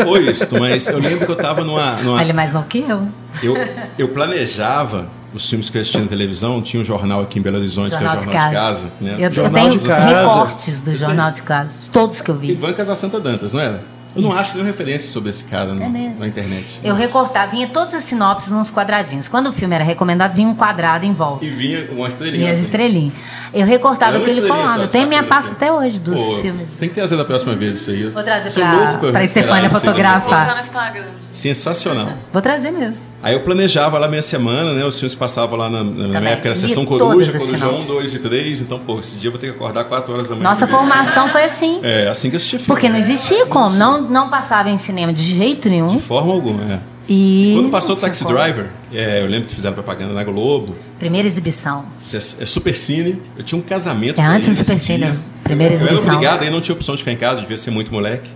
foi 0.03 0.31
isso, 0.31 0.49
mas 0.59 0.89
eu 0.89 0.99
lembro 0.99 1.27
que 1.27 1.33
eu 1.33 1.37
tava 1.37 1.63
numa. 1.65 1.97
numa- 2.03 2.21
Ele 2.23 2.31
é 2.31 2.35
mais 2.35 2.53
novo 2.53 2.67
que 2.67 2.79
eu. 2.81 3.07
eu, 3.43 3.55
eu 3.99 4.09
planejava 4.09 5.09
os 5.35 5.49
filmes 5.51 5.69
que 5.69 5.77
eu 5.77 5.83
assistia 5.83 6.01
na 6.01 6.07
televisão, 6.09 6.63
tinha 6.63 6.81
um 6.81 6.85
jornal 6.85 7.21
aqui 7.23 7.39
em 7.39 7.43
Belo 7.43 7.59
Horizonte, 7.59 7.91
Jornal 7.93 8.13
que 8.13 8.17
é 8.17 8.21
de 8.21 8.29
o 8.29 8.33
Jornal 8.33 8.53
Casa. 8.53 8.85
de 8.85 8.85
Casa. 8.87 8.93
né? 9.03 9.15
Eu, 9.19 9.25
eu 9.29 9.33
Jornal 9.33 9.53
tenho 9.69 9.79
de 9.79 9.87
Casa. 9.87 10.07
recortes 10.07 10.81
do 10.81 10.97
Jornal 10.97 11.31
de 11.33 11.43
Casa, 11.43 11.79
todos 11.93 12.21
que 12.23 12.31
eu 12.31 12.35
vi. 12.37 12.53
Ivan 12.53 12.73
Casar 12.73 12.97
Dantas, 13.21 13.53
não 13.53 13.61
era? 13.61 13.96
Eu 14.17 14.23
não 14.23 14.31
Isso. 14.31 14.39
acho 14.39 14.53
nenhuma 14.55 14.71
referência 14.71 15.11
sobre 15.13 15.29
esse 15.31 15.45
cara 15.45 15.75
no- 15.75 15.85
É 15.85 15.89
mesmo. 15.89 16.19
na 16.19 16.27
internet. 16.27 16.81
Eu 16.83 16.95
recortava, 16.95 17.51
vinha 17.51 17.69
todas 17.69 17.95
as 17.95 18.03
sinopses 18.05 18.51
nos 18.51 18.71
quadradinhos. 18.71 19.29
Quando 19.29 19.49
o 19.49 19.53
filme 19.53 19.75
era 19.75 19.85
recomendado, 19.85 20.33
vinha 20.35 20.49
um 20.49 20.55
quadrado 20.55 21.05
em 21.05 21.13
volta. 21.13 21.45
E 21.45 21.51
vinha 21.51 21.87
uma 21.93 22.09
estrelinha. 22.09 22.39
Vinha 22.39 22.51
as 22.53 22.57
assim. 22.59 22.65
estrelinhas. 22.65 23.13
Eu 23.53 23.67
recortava 23.67 24.17
aquele 24.17 24.41
colado. 24.49 24.83
Eu 24.83 24.89
tenho 24.89 25.07
minha 25.07 25.23
pasta 25.23 25.53
até 25.53 25.71
hoje 25.71 25.99
dos 25.99 26.19
Pô, 26.19 26.37
filmes. 26.41 26.69
Tem 26.79 26.89
que 26.89 26.95
trazer 26.95 27.17
da 27.17 27.25
próxima 27.25 27.55
vez 27.55 27.77
isso 27.77 27.91
aí. 27.91 28.09
Vou 28.09 28.23
trazer 28.23 28.51
Sou 28.51 28.63
pra- 28.63 28.73
pra 28.77 28.91
recuperar 28.93 29.25
Estefânia 29.25 29.67
esse 29.67 29.77
fotografar. 29.81 30.21
Vou 30.21 30.31
colocar 30.31 30.47
Faz. 30.47 30.57
no 30.59 30.65
Instagram. 30.67 31.05
Sensacional. 31.31 32.09
Vou 32.33 32.43
trazer 32.43 32.71
mesmo. 32.71 33.05
Aí 33.27 33.35
eu 33.35 33.41
planejava 33.41 33.99
lá 33.99 34.07
minha 34.07 34.23
semana, 34.23 34.73
né? 34.73 34.85
Os 34.85 35.01
filmes 35.01 35.17
passavam 35.17 35.59
lá 35.59 35.69
na, 35.69 35.83
na 35.83 35.91
minha 35.91 36.13
Também. 36.13 36.33
época, 36.35 36.47
era 36.47 36.55
sessão 36.55 36.87
coruja, 36.87 37.33
coruja 37.33 37.57
1, 37.57 37.59
sinopses. 37.59 37.87
2 37.89 38.15
e 38.15 38.19
3. 38.21 38.61
Então, 38.61 38.79
pô, 38.79 39.01
esse 39.01 39.17
dia 39.17 39.27
eu 39.27 39.33
vou 39.33 39.41
ter 39.41 39.49
que 39.49 39.53
acordar 39.55 39.83
4 39.83 40.15
horas 40.15 40.29
da 40.29 40.37
manhã. 40.37 40.49
Nossa 40.49 40.69
formação 40.69 41.29
foi 41.31 41.43
assim. 41.43 41.81
É, 41.83 42.07
assim 42.07 42.31
que 42.31 42.37
eu 42.37 42.39
assistia 42.39 42.61
filme. 42.61 42.69
Porque 42.69 42.89
não 42.89 42.97
existia 42.97 43.45
como. 43.47 43.71
Não, 43.71 44.01
não 44.01 44.29
passava 44.29 44.71
em 44.71 44.79
cinema 44.79 45.13
de 45.13 45.23
jeito 45.25 45.69
nenhum. 45.69 45.89
De 45.89 45.99
forma 45.99 46.33
alguma, 46.33 46.75
é. 46.75 46.79
E. 47.09 47.51
Quando 47.57 47.69
passou 47.69 47.97
o 47.97 47.99
Taxi. 47.99 48.25
Driver, 48.25 48.67
é, 48.93 49.23
eu 49.23 49.27
lembro 49.27 49.49
que 49.49 49.57
fizeram 49.57 49.75
propaganda 49.75 50.13
na 50.15 50.23
Globo, 50.23 50.77
Primeira 50.97 51.27
exibição. 51.27 51.85
é 52.01 52.17
é 52.17 52.47
Super 52.47 52.77
Cine, 52.77 53.21
eu 53.37 53.43
tinha 53.43 53.59
um 53.59 53.63
casamento. 53.63 54.21
É 54.21 54.25
antes 54.25 54.49
do 54.51 54.55
Super 54.55 54.77
esse 54.77 54.85
Cine, 54.87 54.99
dia. 54.99 55.17
primeira 55.43 55.75
eu, 55.75 55.79
Eu 55.79 55.83
era 55.83 55.91
exibição. 55.95 56.15
obrigado, 56.15 56.43
aí 56.43 56.51
não 56.51 56.61
tinha 56.61 56.77
opção 56.77 56.95
de 56.95 57.01
ficar 57.01 57.11
em 57.11 57.17
casa, 57.17 57.41
devia 57.41 57.59
ser 57.59 57.73
muito 57.73 57.93
moleque. 57.93 58.31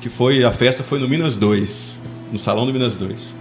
Que 0.00 0.08
foi, 0.08 0.42
a 0.42 0.50
festa 0.50 0.82
foi 0.82 0.98
no 0.98 1.08
Minas 1.08 1.36
2, 1.36 1.96
no 2.32 2.40
Salão 2.40 2.66
do 2.66 2.72
Minas 2.72 2.96
2. 2.96 3.36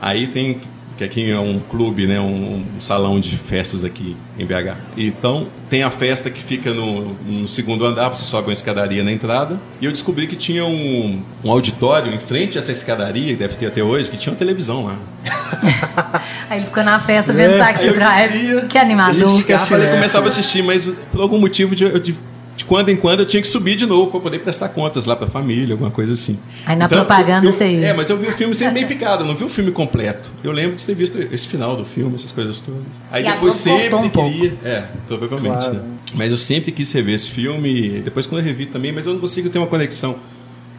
Aí 0.00 0.26
tem, 0.28 0.60
que 0.96 1.04
aqui 1.04 1.30
é 1.30 1.38
um 1.38 1.58
clube, 1.60 2.06
né, 2.06 2.18
um, 2.20 2.64
um 2.76 2.80
salão 2.80 3.18
de 3.20 3.36
festas 3.36 3.84
aqui 3.84 4.16
em 4.38 4.44
BH. 4.44 4.74
Então 4.96 5.46
tem 5.70 5.82
a 5.82 5.90
festa 5.90 6.30
que 6.30 6.42
fica 6.42 6.72
no, 6.72 7.14
no 7.26 7.46
segundo 7.48 7.84
andar, 7.84 8.08
você 8.08 8.24
sobe 8.24 8.48
uma 8.48 8.52
escadaria 8.52 9.02
na 9.04 9.12
entrada. 9.12 9.58
E 9.80 9.84
eu 9.84 9.92
descobri 9.92 10.26
que 10.26 10.36
tinha 10.36 10.64
um, 10.64 11.22
um 11.44 11.50
auditório 11.50 12.12
em 12.12 12.18
frente 12.18 12.56
a 12.58 12.60
essa 12.60 12.72
escadaria, 12.72 13.32
que 13.34 13.36
deve 13.38 13.54
ter 13.56 13.66
até 13.66 13.82
hoje, 13.82 14.08
que 14.10 14.16
tinha 14.16 14.32
uma 14.32 14.38
televisão 14.38 14.84
lá. 14.86 14.96
Aí 16.50 16.58
ele 16.60 16.66
ficou 16.66 16.82
na 16.82 16.98
festa 16.98 17.32
vendo 17.32 17.52
É, 17.54 17.58
Taxi 17.58 17.86
eu 17.86 17.92
dizia- 17.98 18.60
Que 18.62 18.78
animador. 18.78 19.10
Existe- 19.12 19.38
Ficava, 19.42 19.62
Esquece, 19.62 19.82
né? 19.84 19.92
começava 19.94 20.24
a 20.24 20.28
assistir, 20.28 20.62
mas 20.62 20.90
por 21.12 21.20
algum 21.20 21.38
motivo 21.38 21.74
de, 21.76 22.00
de, 22.00 22.14
de 22.58 22.64
quando 22.64 22.88
em 22.88 22.96
quando 22.96 23.20
eu 23.20 23.26
tinha 23.26 23.40
que 23.40 23.46
subir 23.46 23.76
de 23.76 23.86
novo 23.86 24.10
para 24.10 24.18
poder 24.18 24.40
prestar 24.40 24.68
contas 24.70 25.06
lá 25.06 25.14
para 25.14 25.28
a 25.28 25.30
família, 25.30 25.74
alguma 25.74 25.92
coisa 25.92 26.12
assim. 26.14 26.36
Aí 26.66 26.74
na 26.74 26.88
propaganda 26.88 27.46
eu, 27.46 27.52
você 27.52 27.68
ia. 27.70 27.86
É, 27.86 27.92
mas 27.94 28.10
eu 28.10 28.18
vi 28.18 28.26
o 28.26 28.32
filme 28.32 28.52
sempre 28.52 28.74
meio 28.74 28.88
picado, 28.88 29.22
eu 29.22 29.28
não 29.28 29.36
vi 29.36 29.44
o 29.44 29.48
filme 29.48 29.70
completo. 29.70 30.28
Eu 30.42 30.50
lembro 30.50 30.74
de 30.76 30.84
ter 30.84 30.92
visto 30.94 31.16
esse 31.32 31.46
final 31.46 31.76
do 31.76 31.84
filme, 31.84 32.16
essas 32.16 32.32
coisas 32.32 32.60
todas. 32.60 32.82
Aí 33.12 33.24
E 33.24 33.30
depois 33.32 33.54
sempre 33.54 33.94
um 33.94 34.08
queria. 34.08 34.54
É, 34.64 34.84
provavelmente, 35.06 35.56
Claro. 35.56 35.74
né? 35.74 35.82
Mas 36.14 36.32
eu 36.32 36.36
sempre 36.36 36.72
quis 36.72 36.90
rever 36.92 37.14
esse 37.14 37.30
filme, 37.30 38.00
depois 38.04 38.26
quando 38.26 38.40
eu 38.40 38.46
revi 38.46 38.66
também, 38.66 38.90
mas 38.90 39.06
eu 39.06 39.12
não 39.12 39.20
consigo 39.20 39.48
ter 39.48 39.58
uma 39.58 39.68
conexão 39.68 40.16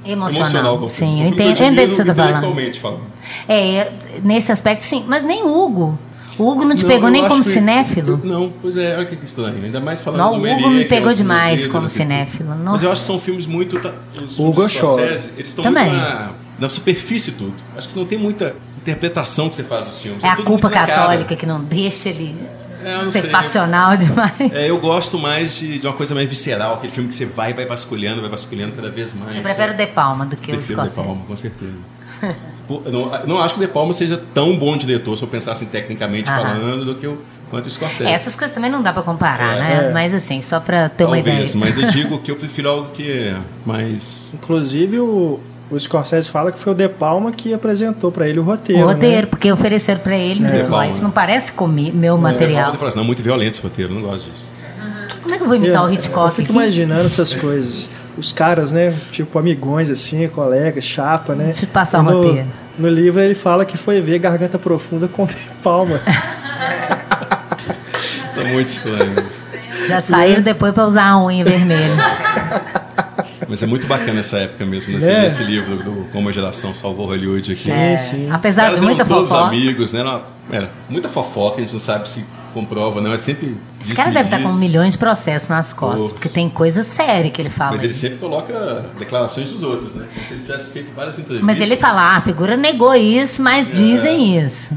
Emocional. 0.05 0.41
emocional 0.41 0.77
com 0.79 0.85
o 0.85 0.89
filme. 0.89 1.13
Sim, 1.13 1.21
eu 1.21 1.27
entendo, 1.29 1.47
o 1.47 1.53
que 1.53 1.55
você 1.57 1.63
admiro 2.01 2.05
tá 2.05 2.15
falando. 2.15 2.75
falando. 2.75 3.01
É, 3.47 3.89
nesse 4.21 4.51
aspecto 4.51 4.83
sim. 4.83 5.05
Mas 5.07 5.23
nem 5.23 5.43
o 5.43 5.47
Hugo. 5.57 5.97
O 6.39 6.49
Hugo 6.49 6.63
não 6.65 6.75
te 6.75 6.83
Não, 6.83 6.89
pegou 6.89 7.09
nem 7.09 7.27
como 7.27 7.43
que- 7.43 7.51
cinéfilo. 7.51 8.19
Não, 8.23 8.51
pois 8.61 8.77
é, 8.77 8.95
olha 8.95 9.05
que 9.05 9.23
estranho. 9.25 9.63
Ainda 9.63 9.79
mais 9.81 9.99
falando 10.01 10.19
Não, 10.21 10.31
do 10.31 10.37
o 10.37 10.41
Melier, 10.41 10.59
Hugo 10.59 10.69
me 10.69 10.81
é 10.83 10.85
pegou 10.87 11.09
dos 11.09 11.17
demais 11.17 11.67
como 11.67 11.85
assim. 11.87 11.97
cinéfilo. 11.97 12.55
Não. 12.55 12.71
Mas 12.71 12.81
eu 12.83 12.91
acho 12.91 13.01
que 13.01 13.07
são 13.07 13.19
filmes 13.19 13.45
muito. 13.45 13.77
tá- 13.79 13.91
Os 14.25 14.39
Hugo. 14.39 14.67
Scorsese, 14.69 15.31
eles 15.35 15.49
estão 15.49 15.65
muito 15.65 15.75
na, 15.77 16.31
na 16.57 16.69
superfície 16.69 17.33
tudo. 17.33 17.53
Acho 17.77 17.89
que 17.89 17.99
não 17.99 18.05
tem 18.05 18.17
muita 18.17 18.55
interpretação 18.77 19.49
que 19.49 19.55
você 19.55 19.63
faz 19.63 19.87
dos 19.89 19.99
filmes. 19.99 20.23
É 20.23 20.29
a 20.29 20.35
tudo 20.37 20.45
culpa 20.45 20.69
católica 20.69 21.35
que 21.35 21.45
não 21.45 21.59
deixa 21.61 22.07
ele 22.09 22.33
É, 22.83 23.11
ser 23.11 23.21
sei. 23.23 23.29
passional 23.29 23.97
demais. 23.97 24.31
É, 24.53 24.69
eu 24.69 24.79
gosto 24.79 25.19
mais 25.19 25.57
de, 25.57 25.79
de 25.79 25.85
uma 25.85 25.93
coisa 25.93 26.15
mais 26.15 26.29
visceral, 26.29 26.75
aquele 26.75 26.93
filme 26.93 27.09
que 27.09 27.15
você 27.15 27.25
vai 27.25 27.51
e 27.51 27.53
vai 27.53 27.65
vasculhando, 27.65 28.21
vai 28.21 28.29
vasculhando 28.29 28.71
cada 28.77 28.89
vez 28.89 29.13
mais. 29.13 29.35
Você 29.35 29.41
prefere 29.41 29.73
o? 29.73 29.75
De 29.77 29.87
Palma 29.87 30.25
do 30.25 30.37
que 30.37 30.51
o 30.51 30.55
Prefiro 30.55 30.81
De 30.83 30.87
Scorsese. 30.89 30.95
Palma, 31.07 31.25
com 31.27 31.35
certeza. 31.35 31.77
Eu 32.69 32.91
não, 32.91 33.15
eu 33.15 33.27
não 33.27 33.39
acho 33.41 33.55
que 33.55 33.59
o 33.63 33.65
De 33.67 33.71
Palma 33.71 33.93
seja 33.93 34.21
tão 34.33 34.55
bom 34.57 34.77
diretor, 34.77 35.17
se 35.17 35.23
eu 35.23 35.27
pensar 35.27 35.53
assim 35.53 35.65
tecnicamente 35.65 36.29
Aham. 36.29 36.41
falando, 36.43 36.85
do 36.85 36.95
que 36.95 37.07
o, 37.07 37.17
quanto 37.49 37.65
o 37.67 37.71
Scorsese. 37.71 38.09
É, 38.09 38.13
Essas 38.13 38.35
coisas 38.35 38.53
também 38.53 38.69
não 38.71 38.81
dá 38.83 38.93
pra 38.93 39.01
comparar, 39.01 39.55
É. 39.55 39.59
né? 39.59 39.87
É. 39.89 39.93
Mas 39.93 40.13
assim, 40.13 40.41
só 40.41 40.59
pra 40.59 40.87
ter 40.89 41.05
uma 41.05 41.15
Talvez, 41.15 41.53
ideia. 41.53 41.65
mas 41.65 41.77
eu 41.77 41.87
digo 41.91 42.19
que 42.19 42.29
eu 42.31 42.35
prefiro 42.35 42.69
algo 42.69 42.89
que 42.91 43.11
é 43.11 43.35
mais. 43.65 44.29
Inclusive, 44.33 44.99
o, 44.99 45.39
o 45.71 45.79
Scorsese 45.79 46.29
fala 46.29 46.51
que 46.51 46.59
foi 46.59 46.73
o 46.73 46.75
De 46.75 46.87
Palma 46.87 47.31
que 47.31 47.53
apresentou 47.53 48.11
pra 48.11 48.27
ele 48.27 48.39
o 48.39 48.43
roteiro. 48.43 48.83
O 48.83 48.85
roteiro, 48.87 49.21
né? 49.21 49.27
porque 49.27 49.51
ofereceram 49.51 50.01
pra 50.01 50.15
ele, 50.15 50.41
mas 50.41 50.53
É. 50.53 50.57
ele 50.57 50.63
falou, 50.65 50.79
"Ah, 50.79 50.83
Bom, 50.83 50.89
isso 50.89 50.97
né? 50.99 51.03
não 51.05 51.11
parece 51.11 51.51
comi 51.53 51.91
meu 51.91 52.15
Eu 52.15 52.21
material. 52.21 52.73
falo 52.75 52.87
assim, 52.87 52.97
não, 52.97 53.05
muito 53.05 53.23
violento 53.23 53.55
esse 53.55 53.63
roteiro, 53.63 53.91
eu 53.93 53.95
não 53.99 54.07
gosto 54.07 54.25
disso. 54.29 54.49
Como 55.23 55.33
é 55.35 55.37
que 55.37 55.43
eu 55.43 55.47
vou 55.47 55.55
imitar 55.57 55.85
o 55.85 55.91
Hitchcock 55.93 56.25
Eu 56.27 56.31
fico 56.31 56.41
aqui? 56.51 56.51
imaginando 56.53 57.05
essas 57.05 57.33
coisas. 57.35 57.89
Os 58.19 58.31
caras, 58.33 58.71
né? 58.73 58.93
Tipo, 59.11 59.39
amigões, 59.39 59.89
assim, 59.89 60.27
colegas, 60.27 60.83
chapa, 60.83 61.33
né? 61.33 61.51
Eu 61.61 61.67
passar 61.69 61.99
o 62.01 62.03
no, 62.03 62.21
roteiro. 62.21 62.47
No 62.77 62.89
livro 62.89 63.21
ele 63.21 63.33
fala 63.33 63.63
que 63.65 63.77
foi 63.77 64.01
ver 64.01 64.19
Garganta 64.19 64.59
Profunda 64.59 65.07
com 65.07 65.25
De 65.25 65.35
Palma. 65.63 65.99
Tá 68.35 68.43
muito 68.51 68.67
estranho. 68.69 69.15
Já 69.87 70.01
saíram 70.01 70.41
depois 70.41 70.73
pra 70.73 70.85
usar 70.85 71.07
a 71.07 71.23
unha 71.23 71.43
vermelha. 71.43 71.95
Mas 73.47 73.63
é 73.63 73.65
muito 73.65 73.87
bacana 73.87 74.19
essa 74.19 74.37
época 74.37 74.63
mesmo, 74.65 74.93
nesse, 74.93 75.09
É. 75.09 75.21
nesse 75.21 75.43
livro 75.43 75.77
do 75.77 76.05
Como 76.11 76.29
a 76.29 76.31
Geração 76.31 76.75
Salvou 76.75 77.07
Hollywood 77.07 77.51
aqui. 77.51 77.55
Sim, 77.59 77.71
É, 77.71 77.97
sim. 77.97 78.27
Os 78.27 78.33
Apesar 78.33 78.75
de 78.75 78.81
muita 78.81 79.01
eram 79.01 79.07
todos 79.15 79.29
fofoca. 79.29 79.47
amigos, 79.47 79.91
né? 79.93 80.01
Era, 80.01 80.21
era 80.51 80.69
muita 80.87 81.09
fofoca, 81.09 81.57
a 81.57 81.61
gente 81.61 81.73
não 81.73 81.79
sabe 81.79 82.07
se 82.07 82.23
comprova, 82.49 82.99
não. 83.01 83.13
É 83.13 83.17
sempre. 83.17 83.55
Esse 83.81 83.93
cara 83.93 84.11
deve 84.11 84.25
estar 84.25 84.41
com 84.41 84.53
milhões 84.53 84.93
de 84.93 84.99
processos 84.99 85.47
nas 85.49 85.71
costas, 85.73 86.11
Oh. 86.11 86.13
porque 86.13 86.29
tem 86.29 86.49
coisa 86.49 86.83
séria 86.83 87.29
que 87.31 87.41
ele 87.41 87.49
fala. 87.49 87.71
Mas 87.71 87.83
ele 87.83 87.93
aí. 87.93 87.97
sempre 87.99 88.17
coloca 88.17 88.85
declarações 88.97 89.51
dos 89.51 89.63
outros, 89.63 89.95
né? 89.95 90.05
Como 90.13 90.27
se 90.27 90.33
ele 90.33 90.41
tivesse 90.43 90.69
feito 90.69 90.91
várias 90.95 91.15
entrevistas. 91.19 91.45
Mas 91.45 91.59
ele 91.61 91.77
fala, 91.77 92.01
ah, 92.13 92.17
a 92.17 92.21
figura 92.21 92.57
negou 92.57 92.93
isso, 92.95 93.41
mas 93.41 93.71
dizem 93.73 94.39
isso. 94.43 94.73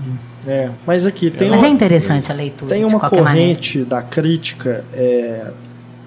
É, 0.46 0.70
mas 0.86 1.06
aqui 1.06 1.30
tem 1.30 1.50
Mas 1.50 1.60
uma, 1.60 1.66
é 1.68 1.70
interessante 1.70 2.30
a 2.32 2.34
leitura, 2.34 2.68
tem 2.74 2.84
de 2.84 2.92
uma 2.92 2.98
qualquer 2.98 3.22
maneira. 3.22 3.48
corrente 3.50 3.84
da 3.84 4.02
crítica, 4.02 4.84
é, 4.92 5.52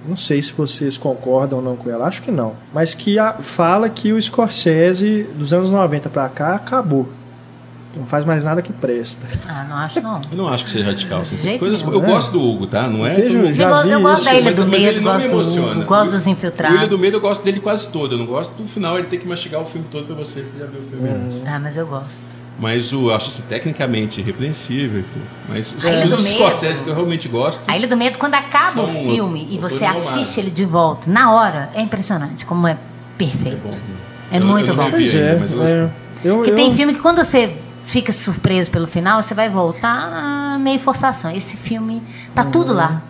não 0.06 0.18
sei 0.18 0.42
se 0.42 0.52
vocês 0.52 0.98
concordam 0.98 1.60
ou 1.60 1.64
não 1.64 1.78
com 1.78 1.90
ela, 1.90 2.06
acho 2.06 2.22
que 2.22 2.32
não, 2.32 2.54
mas 2.74 2.94
que 2.94 3.18
a- 3.18 3.32
fala 3.40 3.88
que 3.88 4.12
o 4.12 4.22
Scorsese 4.22 5.26
dos 5.36 5.54
anos 5.54 5.72
90 5.72 6.10
pra 6.10 6.28
cá 6.28 6.54
acabou. 6.56 7.08
Não 7.98 8.06
faz 8.06 8.26
mais 8.26 8.44
nada 8.44 8.62
que 8.62 8.74
presta. 8.74 9.26
Ah, 9.48 9.66
não 9.70 9.78
acho 9.78 10.02
não. 10.02 10.20
Eu 10.32 10.38
não 10.38 10.48
acho 10.50 10.66
que 10.66 10.70
seja 10.70 10.86
radical. 10.86 11.22
Assim. 11.22 11.58
Coisas, 11.58 11.82
nenhum, 11.82 11.94
eu 11.94 12.02
né? 12.02 12.08
gosto 12.08 12.32
do 12.32 12.42
Hugo, 12.42 12.68
tá? 12.68 12.88
Não 12.88 13.06
é. 13.08 13.12
Vejo- 13.14 13.40
que 13.40 13.46
eu- 13.48 13.54
já 13.54 13.70
eu, 13.84 13.88
eu 13.88 14.02
gosto 14.02 14.16
isso, 14.18 14.26
da 14.26 14.34
Ilha 14.36 14.54
do 14.54 14.66
Medo, 14.68 14.84
ele 14.86 15.00
não 15.00 15.18
me 15.18 15.28
gosto 15.30 15.52
do. 15.54 15.72
Hugo, 15.72 15.84
gosto 15.86 16.12
dos 16.12 16.26
O 16.26 16.30
infiltrados. 16.30 16.78
Ilha 16.78 16.88
do 16.88 17.00
Medo 17.00 17.18
eu 17.18 17.22
gosto 17.22 17.44
dele 17.44 17.60
quase 17.62 17.88
todo. 17.88 18.14
Eu 18.16 18.18
não 18.18 18.26
gosto 18.26 18.54
do 18.54 18.68
final 18.68 18.98
ele 19.00 19.08
ter 19.08 19.18
que 19.18 19.28
mastigar 19.28 19.62
o 19.62 19.66
filme 19.66 19.88
todo 19.92 20.06
pra 20.08 20.16
você, 20.16 20.42
que 20.42 20.60
já 20.60 20.66
viu 20.66 20.82
o 20.82 20.84
filme 20.84 21.10
antes. 21.10 21.44
Ah, 21.46 21.58
mas 21.60 21.78
eu 21.78 21.88
gosto. 21.88 22.26
Mas 22.60 22.92
o, 22.94 23.10
eu 23.10 23.16
acho 23.16 23.30
assim, 23.30 23.44
tecnicamente 23.50 24.22
repreensível. 24.22 25.04
pô. 25.14 25.20
Mas 25.50 25.74
os 25.74 25.84
filmes 25.84 26.10
do 26.10 26.16
dos. 26.18 26.28
Scorsese 26.28 26.84
que 26.84 26.90
eu 26.90 26.96
realmente 26.96 27.28
gosto. 27.28 27.62
A 27.68 27.78
Ilha 27.78 27.88
do 27.88 27.98
Medo, 27.98 28.18
quando 28.18 28.34
acaba 28.36 28.82
o 28.82 28.88
filme 28.88 29.48
e 29.52 29.58
você 29.58 29.84
assiste 29.86 30.40
ele 30.40 30.52
de 30.52 30.64
volta, 30.66 31.10
na 31.10 31.34
hora, 31.34 31.70
é 31.74 31.82
impressionante 31.82 32.46
como 32.46 32.68
é 32.68 32.78
perfeito. 33.18 33.58
bom. 33.64 33.72
É 34.32 34.38
Eu- 34.38 34.46
muito 34.48 34.70
eu 34.70 34.76
bom. 34.76 34.90
Pois 34.90 35.16
é, 35.16 35.38
mas 35.40 35.52
eu 35.52 35.64
é. 35.64 35.90
Eu, 36.24 36.36
Porque 36.38 36.52
eu- 36.52 36.56
tem 36.56 36.74
filme 36.76 36.94
que 36.94 37.00
quando 37.02 37.18
você 37.24 37.56
fica 37.86 38.12
surpreso 38.12 38.70
pelo 38.72 38.88
final, 38.88 39.22
você 39.22 39.34
vai 39.34 39.50
voltar 39.50 40.58
meio 40.60 40.80
forçação. 40.80 41.32
Esse 41.32 41.56
filme 41.58 42.02
tá 42.34 42.44
tudo 42.44 42.74
lá. 42.74 43.02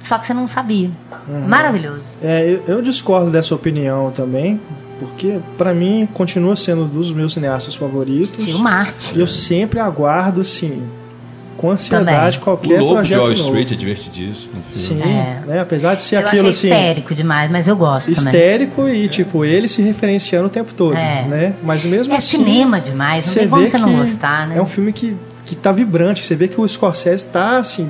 Só 0.00 0.18
que 0.18 0.26
você 0.26 0.34
não 0.34 0.46
sabia. 0.46 0.90
Maravilhoso. 1.48 2.02
É, 2.22 2.46
eu, 2.46 2.62
eu 2.76 2.82
discordo 2.82 3.30
dessa 3.30 3.54
opinião 3.54 4.10
também, 4.10 4.60
porque 5.00 5.38
pra 5.56 5.72
mim 5.72 6.06
continua 6.12 6.56
sendo 6.56 6.82
um 6.82 6.88
dos 6.88 7.10
meus 7.12 7.32
cineastas 7.32 7.74
favoritos. 7.74 8.44
Tio 8.44 8.58
Marte. 8.58 9.16
E 9.16 9.20
eu 9.20 9.26
sempre 9.26 9.80
aguardo, 9.80 10.42
assim, 10.42 10.82
com 11.64 11.70
ansiedade 11.70 12.38
Também. 12.38 12.40
qualquer 12.40 12.80
o 12.80 12.84
Lobo 12.84 13.02
de 13.02 13.08
projeto 13.08 13.18
Wall 13.18 13.28
novo. 13.30 13.40
Street 13.40 13.72
é 13.72 13.74
divertidíssimo. 13.74 14.52
Sim, 14.70 15.00
É. 15.02 15.42
né? 15.46 15.60
apesar 15.60 15.94
de 15.94 16.02
ser 16.02 16.16
eu 16.16 16.20
aquilo 16.26 16.48
assim 16.48 16.66
histérico 16.66 17.14
demais, 17.14 17.50
mas 17.50 17.66
eu 17.68 17.76
gosto 17.76 18.06
também. 18.12 18.18
histérico 18.32 18.88
e 18.88 19.08
tipo 19.08 19.44
ele 19.44 19.66
se 19.68 19.80
referenciando 19.82 20.46
o 20.46 20.50
tempo 20.50 20.74
todo, 20.74 20.96
É. 20.96 21.22
né? 21.22 21.54
Mas 21.62 21.84
mesmo 21.84 22.12
É 22.12 22.16
assim, 22.18 22.36
cinema 22.38 22.80
demais, 22.80 23.26
não 23.26 23.34
tem 23.34 23.48
como 23.48 23.66
você 23.66 23.78
não 23.78 23.88
que 23.88 23.96
gostar, 23.96 24.46
né? 24.48 24.58
É 24.58 24.62
um 24.62 24.66
filme 24.66 24.92
que 24.92 25.16
que 25.46 25.54
tá 25.54 25.70
vibrante, 25.72 26.24
você 26.24 26.34
vê 26.34 26.48
que 26.48 26.58
o 26.58 26.66
Scorsese 26.66 27.26
tá 27.26 27.58
assim 27.58 27.86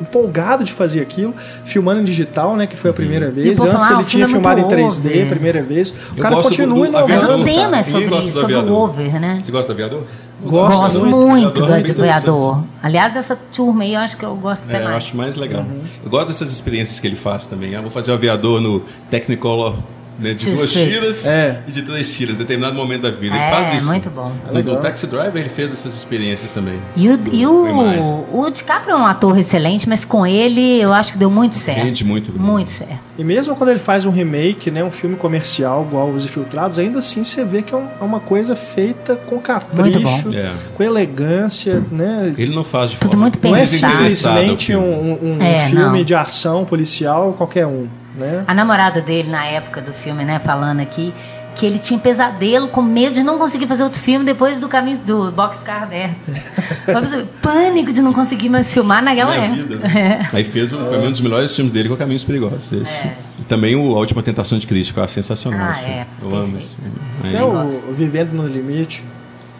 empolgado 0.00 0.64
de 0.64 0.72
fazer 0.72 1.00
aquilo, 1.00 1.32
filmando 1.64 2.00
em 2.00 2.04
digital, 2.04 2.56
né, 2.56 2.66
que 2.66 2.76
foi 2.76 2.90
a 2.90 2.92
primeira 2.92 3.30
vez. 3.30 3.58
Antes 3.60 3.72
fala, 3.72 3.96
"Ah, 3.96 4.00
ele 4.00 4.04
tinha 4.08 4.24
é 4.24 4.28
filmado 4.28 4.58
em 4.60 4.64
muito 4.64 4.74
3D, 4.74 5.08
over." 5.08 5.28
primeira 5.28 5.62
vez. 5.62 5.90
O 5.90 5.94
Eu 6.16 6.22
cara 6.22 6.36
continua 6.36 6.74
do- 6.74 6.80
do 6.82 6.86
inovando. 6.88 7.08
Mas 7.28 7.40
o 7.40 7.44
tema 7.44 7.78
é 7.78 7.82
sobre 7.84 8.22
sobre 8.22 8.38
o 8.40 8.44
aviador. 8.44 8.82
over, 8.90 9.20
né? 9.20 9.38
Você 9.42 9.52
gosta 9.52 9.72
do 9.72 9.76
aviador? 9.76 10.02
Gosto 10.42 10.80
Gosto 10.80 10.98
muito. 11.06 11.16
muito 11.16 11.60
do 11.66 11.72
Aviador. 12.02 12.64
Aliás, 12.82 13.14
dessa 13.14 13.36
turma 13.36 13.82
aí 13.84 13.94
eu 13.94 14.00
acho 14.00 14.16
que 14.16 14.24
eu 14.24 14.34
gosto 14.36 14.64
até 14.64 14.76
É, 14.76 14.80
eu 14.80 14.84
mais. 14.84 14.96
acho 14.96 15.16
mais 15.16 15.36
legal. 15.36 15.64
Eu 16.04 16.10
gosto 16.10 16.28
dessas 16.28 16.52
experiências 16.52 17.00
que 17.00 17.06
ele 17.06 17.16
faz 17.16 17.46
também. 17.46 17.74
Ah, 17.76 17.80
vou 17.80 17.90
fazer 17.90 18.10
o 18.10 18.14
aviador 18.14 18.60
no 18.60 18.80
Technicolor 19.10 19.74
né, 20.18 20.34
de 20.34 20.50
duas 20.50 20.70
tiras 20.72 21.26
É. 21.26 21.60
e 21.66 21.72
de 21.72 21.82
três 21.82 22.14
tiras, 22.14 22.36
em 22.36 22.38
determinado 22.38 22.74
momento 22.76 23.02
da 23.02 23.10
vida. 23.10 23.34
ele 23.36 23.44
É, 23.44 23.50
faz 23.50 23.72
isso. 23.74 23.86
muito 23.86 24.08
bom. 24.10 24.32
No, 24.52 24.62
no 24.62 24.76
Taxi 24.76 25.06
Driver 25.06 25.36
ele 25.36 25.48
fez 25.48 25.72
essas 25.72 25.94
experiências 25.96 26.52
também. 26.52 26.78
E 26.96 27.08
o, 27.08 27.16
Do- 27.16 27.34
e 27.34 27.46
o, 27.46 28.24
o 28.32 28.50
DiCaprio 28.50 28.92
é 28.94 28.96
um 28.96 29.06
ator 29.06 29.38
excelente, 29.38 29.88
mas 29.88 30.04
com 30.04 30.26
ele 30.26 30.80
eu 30.80 30.92
acho 30.92 31.12
que 31.12 31.18
deu 31.18 31.30
muito 31.30 31.56
certo. 31.56 31.78
Rende 31.84 32.04
muito 32.04 32.30
bem. 32.32 32.40
Muito 32.40 32.70
certo. 32.70 32.98
E 33.18 33.22
mesmo 33.24 33.54
quando 33.56 33.70
ele 33.70 33.78
faz 33.78 34.06
um 34.06 34.10
remake, 34.10 34.70
né, 34.70 34.82
um 34.82 34.90
filme 34.90 35.16
comercial 35.16 35.84
igual 35.88 36.08
Os 36.10 36.24
Infiltrados, 36.24 36.78
ainda 36.78 36.98
assim 36.98 37.22
você 37.24 37.44
vê 37.44 37.62
que 37.62 37.72
é 37.74 37.76
um- 37.76 37.88
é 38.00 38.04
uma 38.04 38.20
coisa 38.20 38.56
feita 38.56 39.14
com 39.16 39.38
capricho, 39.38 40.00
Muito. 40.00 40.36
É. 40.36 40.50
com 40.76 40.82
elegância, 40.82 41.82
né? 41.90 42.34
Ele 42.36 42.54
não 42.54 42.64
faz 42.64 42.90
de 42.90 42.96
Tudo 42.96 43.10
forma 43.12 43.22
muito 43.22 43.38
Não 43.42 43.54
é 43.56 43.60
pensado. 43.60 43.92
desinteressada 43.92 44.34
o 44.34 44.60
simplesmente 44.60 44.76
um, 44.76 45.18
um- 45.22 45.36
um 45.38 45.42
É, 45.42 45.66
filme 45.68 45.98
não. 45.98 46.04
de 46.04 46.14
ação 46.14 46.64
policial 46.64 47.32
qualquer 47.36 47.66
um, 47.66 47.86
né? 48.14 48.44
A 48.46 48.54
namorada 48.54 49.00
dele, 49.00 49.28
na 49.30 49.44
época 49.46 49.80
do 49.80 49.92
filme, 49.92 50.24
né, 50.24 50.38
falando 50.38 50.80
aqui, 50.80 51.12
que 51.56 51.64
ele 51.64 51.78
tinha 51.78 51.98
pesadelo 52.00 52.66
com 52.66 52.82
medo 52.82 53.14
de 53.14 53.22
não 53.22 53.38
conseguir 53.38 53.68
fazer 53.68 53.84
outro 53.84 54.00
filme 54.00 54.24
depois 54.24 54.58
do 54.58 54.68
caminho 54.68 54.98
do 54.98 55.30
boxcar 55.30 55.84
aberto. 55.84 56.16
Assim, 57.00 57.24
Pânico 57.40 57.92
de 57.92 58.02
não 58.02 58.12
conseguir 58.12 58.48
mais 58.48 58.72
filmar 58.72 59.00
naquela 59.02 59.30
Minha 59.32 59.44
época. 59.46 59.62
vida, 59.62 59.88
né? 59.88 60.28
Aí 60.32 60.42
fez 60.42 60.72
o 60.72 60.78
caminho 60.78 61.08
um 61.08 61.12
dos 61.12 61.20
melhores 61.20 61.54
filmes 61.54 61.72
dele, 61.72 61.86
que 61.88 61.92
é 61.92 61.94
o 61.94 61.98
Caminhos 61.98 62.24
Perigosos. 62.24 62.72
Esse. 62.72 63.02
É. 63.04 63.14
E 63.38 63.42
também 63.44 63.76
o 63.76 63.94
A 63.94 63.98
Última 64.00 64.20
Tentação 64.22 64.58
de 64.58 64.66
Cristo, 64.66 64.94
que 64.94 65.00
é 65.00 65.06
sensacional. 65.06 65.68
Ah, 65.70 65.74
filme. 65.74 65.92
é, 65.94 66.06
Eu 66.22 66.34
amo 66.34 66.58
esse 66.58 66.68
filme. 66.82 66.98
Aí- 67.22 67.34
Até 67.36 67.44
o, 67.44 67.90
o 67.90 67.92
Vivendo 67.92 68.32
no 68.32 68.48
Limite, 68.48 69.04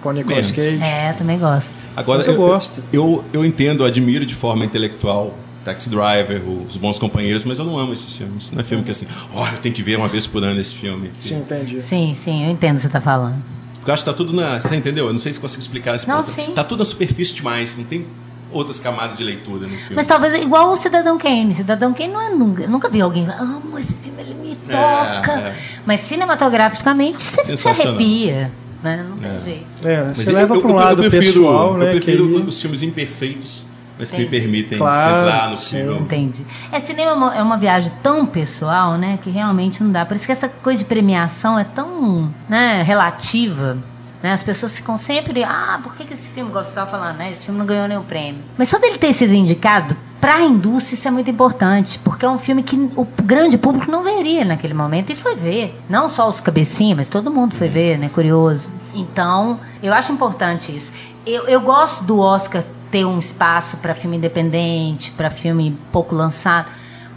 com 0.03 0.09
o 0.09 0.13
Nicolas. 0.13 0.51
Cage. 0.51 0.81
É, 0.83 1.13
também 1.17 1.39
gosto. 1.39 1.73
Agora, 1.97 2.19
Mas 2.19 2.27
eu 2.27 2.35
gosto. 2.35 2.83
Eu, 2.93 3.25
eu 3.33 3.45
entendo, 3.45 3.85
admiro 3.85 4.27
de 4.27 4.35
forma 4.35 4.65
intelectual 4.65 5.33
Taxi 5.65 5.89
Driver, 5.89 6.43
Os 6.69 6.77
Bons 6.77 6.99
Companheiros, 6.99 7.45
mas 7.45 7.59
eu 7.59 7.65
não 7.65 7.79
amo 7.79 7.93
esses 7.93 8.15
filmes. 8.17 8.51
Não 8.53 8.61
é 8.61 8.65
filme 8.65 8.85
que 8.85 8.91
assim, 8.91 9.07
ó, 9.33 9.49
eu 9.49 9.59
tenho 9.59 9.75
que 9.75 9.83
ver 9.83 9.97
uma 9.97 10.09
vez 10.09 10.27
por 10.27 10.43
ano 10.45 10.61
esse 10.61 10.75
filme. 10.75 11.11
Sim, 11.21 11.37
entendi. 11.39 11.81
Sim, 11.83 12.13
sim, 12.15 12.45
eu 12.45 12.51
entendo 12.51 12.73
o 12.75 12.77
que 12.77 12.83
você 12.83 12.89
tá 12.89 13.01
falando. 13.01 13.37
Porque 13.75 13.91
eu 13.91 13.95
acho 13.95 14.05
que 14.05 14.11
tá 14.11 14.17
tudo 14.17 14.33
na. 14.33 14.61
Você 14.61 14.77
entendeu? 14.77 15.07
Eu 15.07 15.13
não 15.13 15.21
sei 15.21 15.33
se 15.33 15.41
consigo 15.41 15.61
explicar 15.61 15.95
esse 15.97 16.07
Não, 16.09 16.17
ponto. 16.23 16.31
sim. 16.31 16.53
Tá 16.55 16.65
tudo 16.65 16.79
na 16.81 16.85
superfície 16.85 17.35
demais, 17.35 17.77
não 17.79 17.85
tem 17.85 18.07
outras 18.53 18.79
camadas 18.81 19.19
de 19.19 19.25
leitura 19.25 19.67
no 19.67 19.77
filme. 19.77 19.95
Mas 19.97 20.07
talvez 20.07 20.33
igual 20.35 20.71
o 20.73 20.77
Cidadão 20.77 21.19
Kane. 21.19 21.55
Cidadão 21.55 21.93
Kane 21.93 22.13
não 22.13 22.23
é 22.23 22.31
nunca. 22.31 22.67
Nunca 22.67 22.89
vi 22.89 23.01
alguém 23.01 23.27
falar, 23.27 23.41
amo 23.43 23.79
esse 23.79 23.93
filme, 23.95 24.23
ele 24.23 24.35
me 24.35 24.57
toca. 24.71 25.33
é. 25.33 25.55
Mas 25.85 26.01
cinematograficamente 26.01 27.19
você 27.21 27.57
se 27.57 27.69
arrepia. 27.69 28.51
Né? 28.83 29.05
Não 29.09 29.17
tem 29.17 29.31
É. 29.31 29.41
jeito. 29.43 29.67
É, 29.89 30.05
Mas 30.05 30.19
você 30.19 30.31
eu- 30.31 30.35
leva 30.35 30.55
eu- 30.55 30.61
para 30.61 30.69
um 30.71 30.73
eu- 30.73 30.77
lado 30.77 31.03
eu 31.05 31.11
prefiro, 31.11 31.33
pessoal, 31.41 31.73
Eu 31.73 31.79
né? 31.79 31.91
prefiro 31.93 32.29
que 32.29 32.49
os 32.49 32.61
filmes 32.61 32.83
imperfeitos, 32.83 33.64
mas 33.99 34.11
que 34.11 34.19
me 34.19 34.25
Entendi. 34.25 34.41
permitem 34.41 34.79
Claro, 34.79 35.21
entrar 35.21 35.51
no 35.51 35.57
sim. 35.57 35.77
filme. 35.79 36.01
Entendi. 36.01 36.45
É, 36.73 36.81
cinema 36.81 37.11
é 37.11 37.15
uma, 37.15 37.37
é 37.37 37.43
uma 37.43 37.57
viagem 37.57 37.93
tão 38.03 38.27
pessoal, 38.27 38.99
né? 38.99 39.19
Que 39.23 39.31
realmente 39.31 39.83
não 39.83 39.91
dá. 39.91 40.05
Por 40.05 40.17
isso 40.17 40.27
que 40.27 40.33
essa 40.33 40.49
coisa 40.49 40.83
de 40.83 40.89
premiação 40.89 41.59
é 41.59 41.65
tão 41.65 42.33
né, 42.49 42.83
relativa. 42.83 43.79
Né? 44.23 44.33
As 44.33 44.43
pessoas 44.43 44.77
ficam 44.77 44.97
sempre, 44.97 45.45
ah, 45.45 45.79
por 45.83 45.95
que, 45.95 46.05
que 46.05 46.15
esse 46.15 46.29
filme, 46.29 46.49
igual 46.51 46.65
você 46.65 46.71
estava 46.71 46.91
falando, 46.91 47.19
né? 47.19 47.31
Esse 47.31 47.45
filme 47.45 47.59
não 47.59 47.67
ganhou 47.67 47.87
nenhum 47.87 48.03
prêmio. 48.03 48.43
Mas 48.57 48.69
só 48.69 48.79
dele 48.79 48.99
ter 48.99 49.13
sido 49.13 49.35
indicado, 49.35 49.97
para 50.21 50.37
a 50.37 50.43
indústria 50.43 50.95
isso 50.95 51.07
é 51.07 51.11
muito 51.11 51.31
importante. 51.31 51.99
Porque 52.03 52.25
é 52.25 52.29
um 52.29 52.39
filme 52.39 52.63
que 52.63 52.77
o 52.97 53.07
grande 53.23 53.59
público 53.59 53.91
não 53.91 54.03
veria 54.03 54.45
naquele 54.45 54.75
momento 54.75 55.13
e 55.13 55.15
foi 55.15 55.35
ver. 55.37 55.79
Não 55.89 56.09
só 56.09 56.29
os 56.29 56.41
cabecinhas, 56.41 56.97
mas 56.97 57.09
todo 57.09 57.31
mundo 57.31 57.55
foi 57.55 57.69
ver, 57.69 57.99
né? 57.99 58.11
Curioso. 58.13 58.71
Então, 58.95 59.61
eu 59.83 59.93
acho 59.93 60.11
importante 60.13 60.75
isso. 60.75 60.93
Eu, 61.27 61.47
eu 61.47 61.61
gosto 61.61 62.05
do 62.05 62.19
Oscar 62.19 62.65
ter 62.95 63.05
um 63.05 63.19
espaço 63.19 63.79
para 63.79 63.93
filme 63.93 64.19
independente, 64.19 65.11
para 65.11 65.29
filme 65.29 65.77
pouco 65.91 66.15
lançado, 66.15 66.69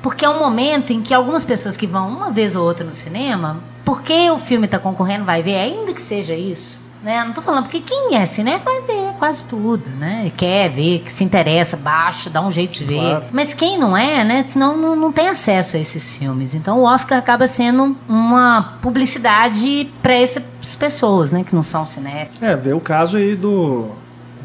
porque 0.01 0.25
é 0.25 0.29
um 0.29 0.39
momento 0.39 0.91
em 0.91 1.03
que 1.03 1.13
algumas 1.13 1.45
pessoas 1.45 1.77
que 1.77 1.85
vão 1.85 2.09
uma 2.09 2.31
vez 2.31 2.55
ou 2.55 2.65
outra 2.65 2.83
no 2.83 2.95
cinema, 2.95 3.57
porque 3.85 4.31
o 4.31 4.39
filme 4.39 4.65
está 4.65 4.79
concorrendo, 4.79 5.23
vai 5.23 5.43
ver, 5.43 5.53
ainda 5.53 5.93
que 5.93 6.01
seja 6.01 6.33
isso. 6.33 6.81
Né? 7.03 7.23
Não 7.23 7.31
tô 7.31 7.43
falando, 7.43 7.65
porque 7.65 7.79
quem 7.79 8.15
é 8.15 8.25
cinema 8.25 8.57
vai 8.57 8.81
ver 8.81 9.13
quase 9.19 9.45
tudo, 9.45 9.87
né? 9.99 10.31
Quer 10.35 10.67
ver, 10.71 11.03
que 11.05 11.13
se 11.13 11.23
interessa, 11.23 11.77
baixa, 11.77 12.27
dá 12.27 12.41
um 12.41 12.49
jeito 12.49 12.71
de 12.71 12.83
ver. 12.83 12.99
Claro. 12.99 13.25
Mas 13.31 13.53
quem 13.53 13.77
não 13.77 13.95
é, 13.95 14.23
né? 14.23 14.41
Senão 14.41 14.75
não, 14.75 14.95
não 14.95 15.11
tem 15.11 15.29
acesso 15.29 15.77
a 15.77 15.79
esses 15.79 16.17
filmes. 16.17 16.55
Então 16.55 16.79
o 16.79 16.85
Oscar 16.85 17.19
acaba 17.19 17.47
sendo 17.47 17.95
uma 18.09 18.79
publicidade 18.81 19.87
para 20.01 20.15
essas 20.15 20.43
pessoas, 20.79 21.31
né? 21.31 21.43
Que 21.43 21.53
não 21.53 21.61
são 21.61 21.85
cinéfilos. 21.85 22.41
É, 22.41 22.55
vê 22.55 22.73
o 22.73 22.79
caso 22.79 23.17
aí 23.17 23.35
do 23.35 23.91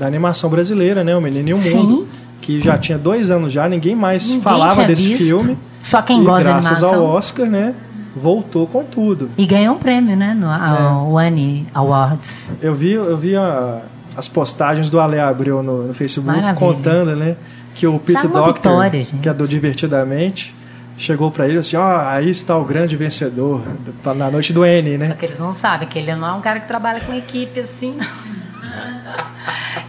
da 0.03 0.09
animação 0.09 0.51
brasileira, 0.51 1.05
né? 1.05 1.16
O 1.16 1.20
Menino 1.20 1.49
e 1.51 1.55
o 1.55 1.57
Sim. 1.59 1.77
Mundo, 1.77 2.09
que 2.41 2.61
já 2.61 2.77
tinha 2.77 2.99
dois 2.99 3.31
anos 3.31 3.53
já, 3.53 3.69
ninguém 3.69 3.95
mais 3.95 4.24
Ninguém 4.27 4.41
falava 4.43 4.85
desse 4.85 5.07
visto. 5.07 5.24
filme. 5.24 5.57
Só 5.81 6.03
quem 6.03 6.20
e 6.23 6.24
gosta 6.24 6.41
de 6.41 6.45
graças 6.49 6.83
animação. 6.83 7.07
ao 7.07 7.15
Oscar, 7.15 7.47
né? 7.47 7.74
Voltou 8.16 8.66
com 8.66 8.83
tudo. 8.85 9.31
E 9.39 9.47
ganhou 9.47 9.77
um 9.77 9.79
prêmio, 9.79 10.16
né? 10.16 10.35
No 10.35 10.49
É. 10.49 11.27
Annie 11.29 11.66
Awards. 11.73 12.53
Eu 12.61 12.74
vi, 12.74 12.93
eu 12.93 13.16
vi 13.16 13.37
a- 13.37 13.81
as 14.16 14.27
postagens 14.29 14.91
do 14.91 15.01
Ale 15.01 15.19
Abreu 15.20 15.62
no, 15.62 15.87
no 15.89 15.95
Facebook 15.95 16.27
Maravilha. 16.27 16.55
contando, 16.55 17.15
né? 17.16 17.37
Que 17.74 17.87
o 17.87 17.99
Pete 17.99 18.23
Tá 18.23 18.29
Doctor, 18.29 18.55
vitória, 18.55 19.05
que 19.23 19.29
é 19.29 19.33
do 19.33 19.47
Divertidamente, 19.49 20.55
chegou 20.99 21.31
pra 21.31 21.49
ele 21.49 21.59
assim: 21.59 21.77
ó, 21.77 22.01
aí 22.07 22.29
está 22.29 22.57
o 22.59 22.65
grande 22.65 22.97
vencedor 22.97 23.62
do- 24.05 24.15
na 24.15 24.31
noite 24.31 24.53
do 24.53 24.65
N, 24.65 24.93
Só 24.93 24.99
né? 24.99 25.16
que 25.19 25.24
eles 25.27 25.39
não 25.39 25.55
sabem 25.55 25.89
que 25.89 25.99
ele 25.99 26.15
não 26.15 26.29
é 26.29 26.33
um 26.33 26.41
cara 26.41 26.61
que 26.61 26.69
trabalha 26.69 27.01
com 27.01 27.15
equipe 27.15 27.61
assim, 27.61 27.95
não. 27.97 28.07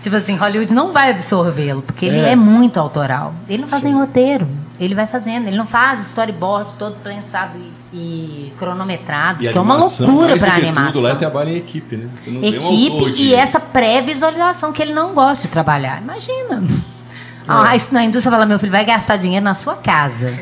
Tipo 0.01 0.15
assim, 0.15 0.35
Hollywood 0.35 0.73
não 0.73 0.91
vai 0.91 1.11
absorvê-lo, 1.11 1.81
porque 1.81 2.05
ele 2.05 2.19
É. 2.19 2.31
é 2.31 2.35
muito 2.35 2.79
autoral. 2.79 3.33
Ele 3.47 3.61
não 3.61 3.67
faz 3.67 3.81
Sim. 3.81 3.89
nem 3.89 3.97
roteiro. 3.97 4.47
Ele 4.79 4.95
vai 4.95 5.05
fazendo. 5.07 5.47
Ele 5.47 5.55
não 5.57 5.65
faz 5.67 5.99
storyboard 6.07 6.73
todo 6.79 6.95
pensado 7.03 7.57
e, 7.93 7.95
e 7.97 8.53
cronometrado, 8.57 9.43
E 9.43 9.47
a 9.47 9.51
que 9.51 9.57
é 9.57 9.61
uma 9.61 9.75
animação, 9.75 10.07
loucura 10.07 10.37
que 10.37 10.45
animação. 10.45 10.91
Tudo 10.93 11.01
lá 11.03 11.15
trabalha 11.15 11.49
em 11.51 11.57
equipe, 11.57 11.95
né? 11.95 12.09
Você 12.21 12.31
não 12.31 12.41
vê 12.41 12.47
um 12.59 12.73
Equipe 12.73 13.11
de- 13.13 13.23
e 13.25 13.33
essa 13.35 13.59
pré-visualização 13.59 14.73
que 14.73 14.81
ele 14.81 14.93
não 14.93 15.13
gosta 15.13 15.43
de 15.47 15.53
trabalhar. 15.53 16.01
Imagina. 16.01 16.63
Ah, 17.45 17.75
isso 17.75 17.89
na 17.91 18.05
indústria 18.05 18.31
fala, 18.31 18.45
meu 18.45 18.57
filho, 18.57 18.71
vai 18.71 18.85
gastar 18.85 19.17
dinheiro 19.17 19.43
na 19.43 19.53
sua 19.53 19.75
casa. 19.75 20.33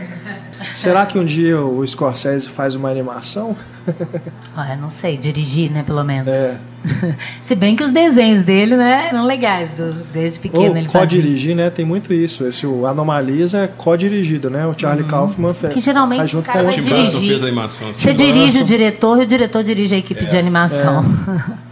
Será 0.71 1.03
que 1.03 1.17
um 1.17 1.25
dia 1.25 1.59
o 1.59 1.83
Scorsese 1.88 2.47
faz 2.47 2.75
uma 2.75 2.91
animação? 2.91 3.55
Olha, 4.55 4.75
não 4.75 4.91
sei, 4.91 5.17
dirigir, 5.17 5.71
né, 5.71 5.81
pelo 5.81 6.03
menos. 6.03 6.27
É. 6.27 6.59
Se 7.43 7.55
bem 7.55 7.75
que 7.75 7.83
os 7.83 7.91
desenhos 7.91 8.43
dele, 8.43 8.75
né, 8.75 9.09
eram 9.09 9.25
legais, 9.25 9.71
do, 9.71 9.93
desde 10.11 10.39
pequeno 10.39 10.69
Ou 10.69 10.77
ele 10.77 10.89
fazia. 10.89 11.01
co-dirigir, 11.01 11.55
né? 11.55 11.69
Tem 11.69 11.85
muito 11.85 12.13
isso. 12.13 12.45
Esse 12.45 12.65
o 12.65 12.85
Anomalias 12.85 13.53
é 13.53 13.67
co-dirigido, 13.67 14.49
né? 14.49 14.65
O 14.65 14.73
Charlie 14.77 15.05
Kaufman 15.05 15.53
fez. 15.53 15.63
Uhum. 15.63 15.69
Que 15.69 15.79
geralmente 15.79 16.17
faz 16.17 16.29
o 16.29 16.33
junto 16.33 16.45
cara 16.45 16.63
com 16.63 16.69
o 16.69 16.71
Tim 16.71 16.83
fez 16.83 17.41
a 17.41 17.45
animação 17.45 17.89
assim. 17.89 18.01
Você 18.01 18.13
dirige 18.13 18.59
o 18.59 18.63
diretor 18.63 19.19
e 19.19 19.23
o 19.23 19.27
diretor 19.27 19.63
dirige 19.63 19.95
a 19.95 19.97
equipe 19.97 20.25
de 20.25 20.37
animação. 20.37 21.05
É. 21.57 21.71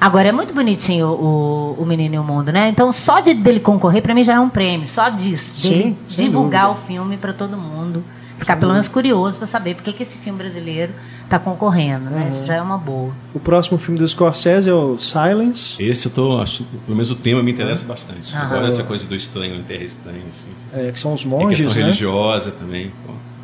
Agora 0.00 0.28
é 0.28 0.32
muito 0.32 0.54
bonitinho 0.54 1.06
o, 1.06 1.76
o 1.78 1.86
Menino 1.86 2.16
e 2.16 2.18
o 2.18 2.24
Mundo, 2.24 2.50
né? 2.50 2.68
Então 2.68 2.90
só 2.90 3.20
de 3.20 3.34
dele 3.34 3.60
concorrer 3.60 4.02
pra 4.02 4.14
mim 4.14 4.24
já 4.24 4.34
é 4.34 4.40
um 4.40 4.48
prêmio, 4.48 4.86
só 4.88 5.08
disso, 5.08 5.68
Sim, 5.68 5.96
divulgar 6.08 6.68
dúvida. 6.68 6.82
o 6.82 6.86
filme 6.86 7.16
pra 7.16 7.32
todo 7.32 7.56
mundo, 7.56 8.02
ficar 8.42 8.56
pelo 8.56 8.72
menos 8.72 8.88
curioso 8.88 9.38
pra 9.38 9.46
saber 9.46 9.74
por 9.74 9.82
que, 9.84 9.92
que 9.92 10.02
esse 10.02 10.18
filme 10.18 10.38
brasileiro 10.38 10.92
tá 11.28 11.38
concorrendo, 11.38 12.10
né? 12.10 12.22
Uhum. 12.22 12.28
Isso 12.28 12.44
já 12.46 12.54
é 12.56 12.62
uma 12.62 12.76
boa. 12.76 13.12
O 13.32 13.40
próximo 13.40 13.78
filme 13.78 13.98
do 13.98 14.06
Scorsese 14.06 14.68
é 14.68 14.72
o 14.74 14.98
Silence, 14.98 15.82
Esse 15.82 16.06
eu 16.06 16.12
tô, 16.12 16.40
acho, 16.40 16.64
pelo 16.84 16.96
menos 16.96 17.10
o 17.10 17.14
tema 17.14 17.42
me 17.42 17.52
interessa 17.52 17.84
bastante. 17.84 18.34
Ah. 18.34 18.42
Agora 18.42 18.66
essa 18.66 18.82
coisa 18.82 19.06
do 19.06 19.14
estranho 19.14 19.54
em 19.54 19.62
terra 19.62 19.84
estranha, 19.84 20.22
assim. 20.28 20.50
é, 20.74 20.90
que 20.90 20.98
são 20.98 21.14
os 21.14 21.24
monges, 21.24 21.62
questão 21.62 21.74
né? 21.74 21.86
religiosa 21.86 22.50
também. 22.50 22.92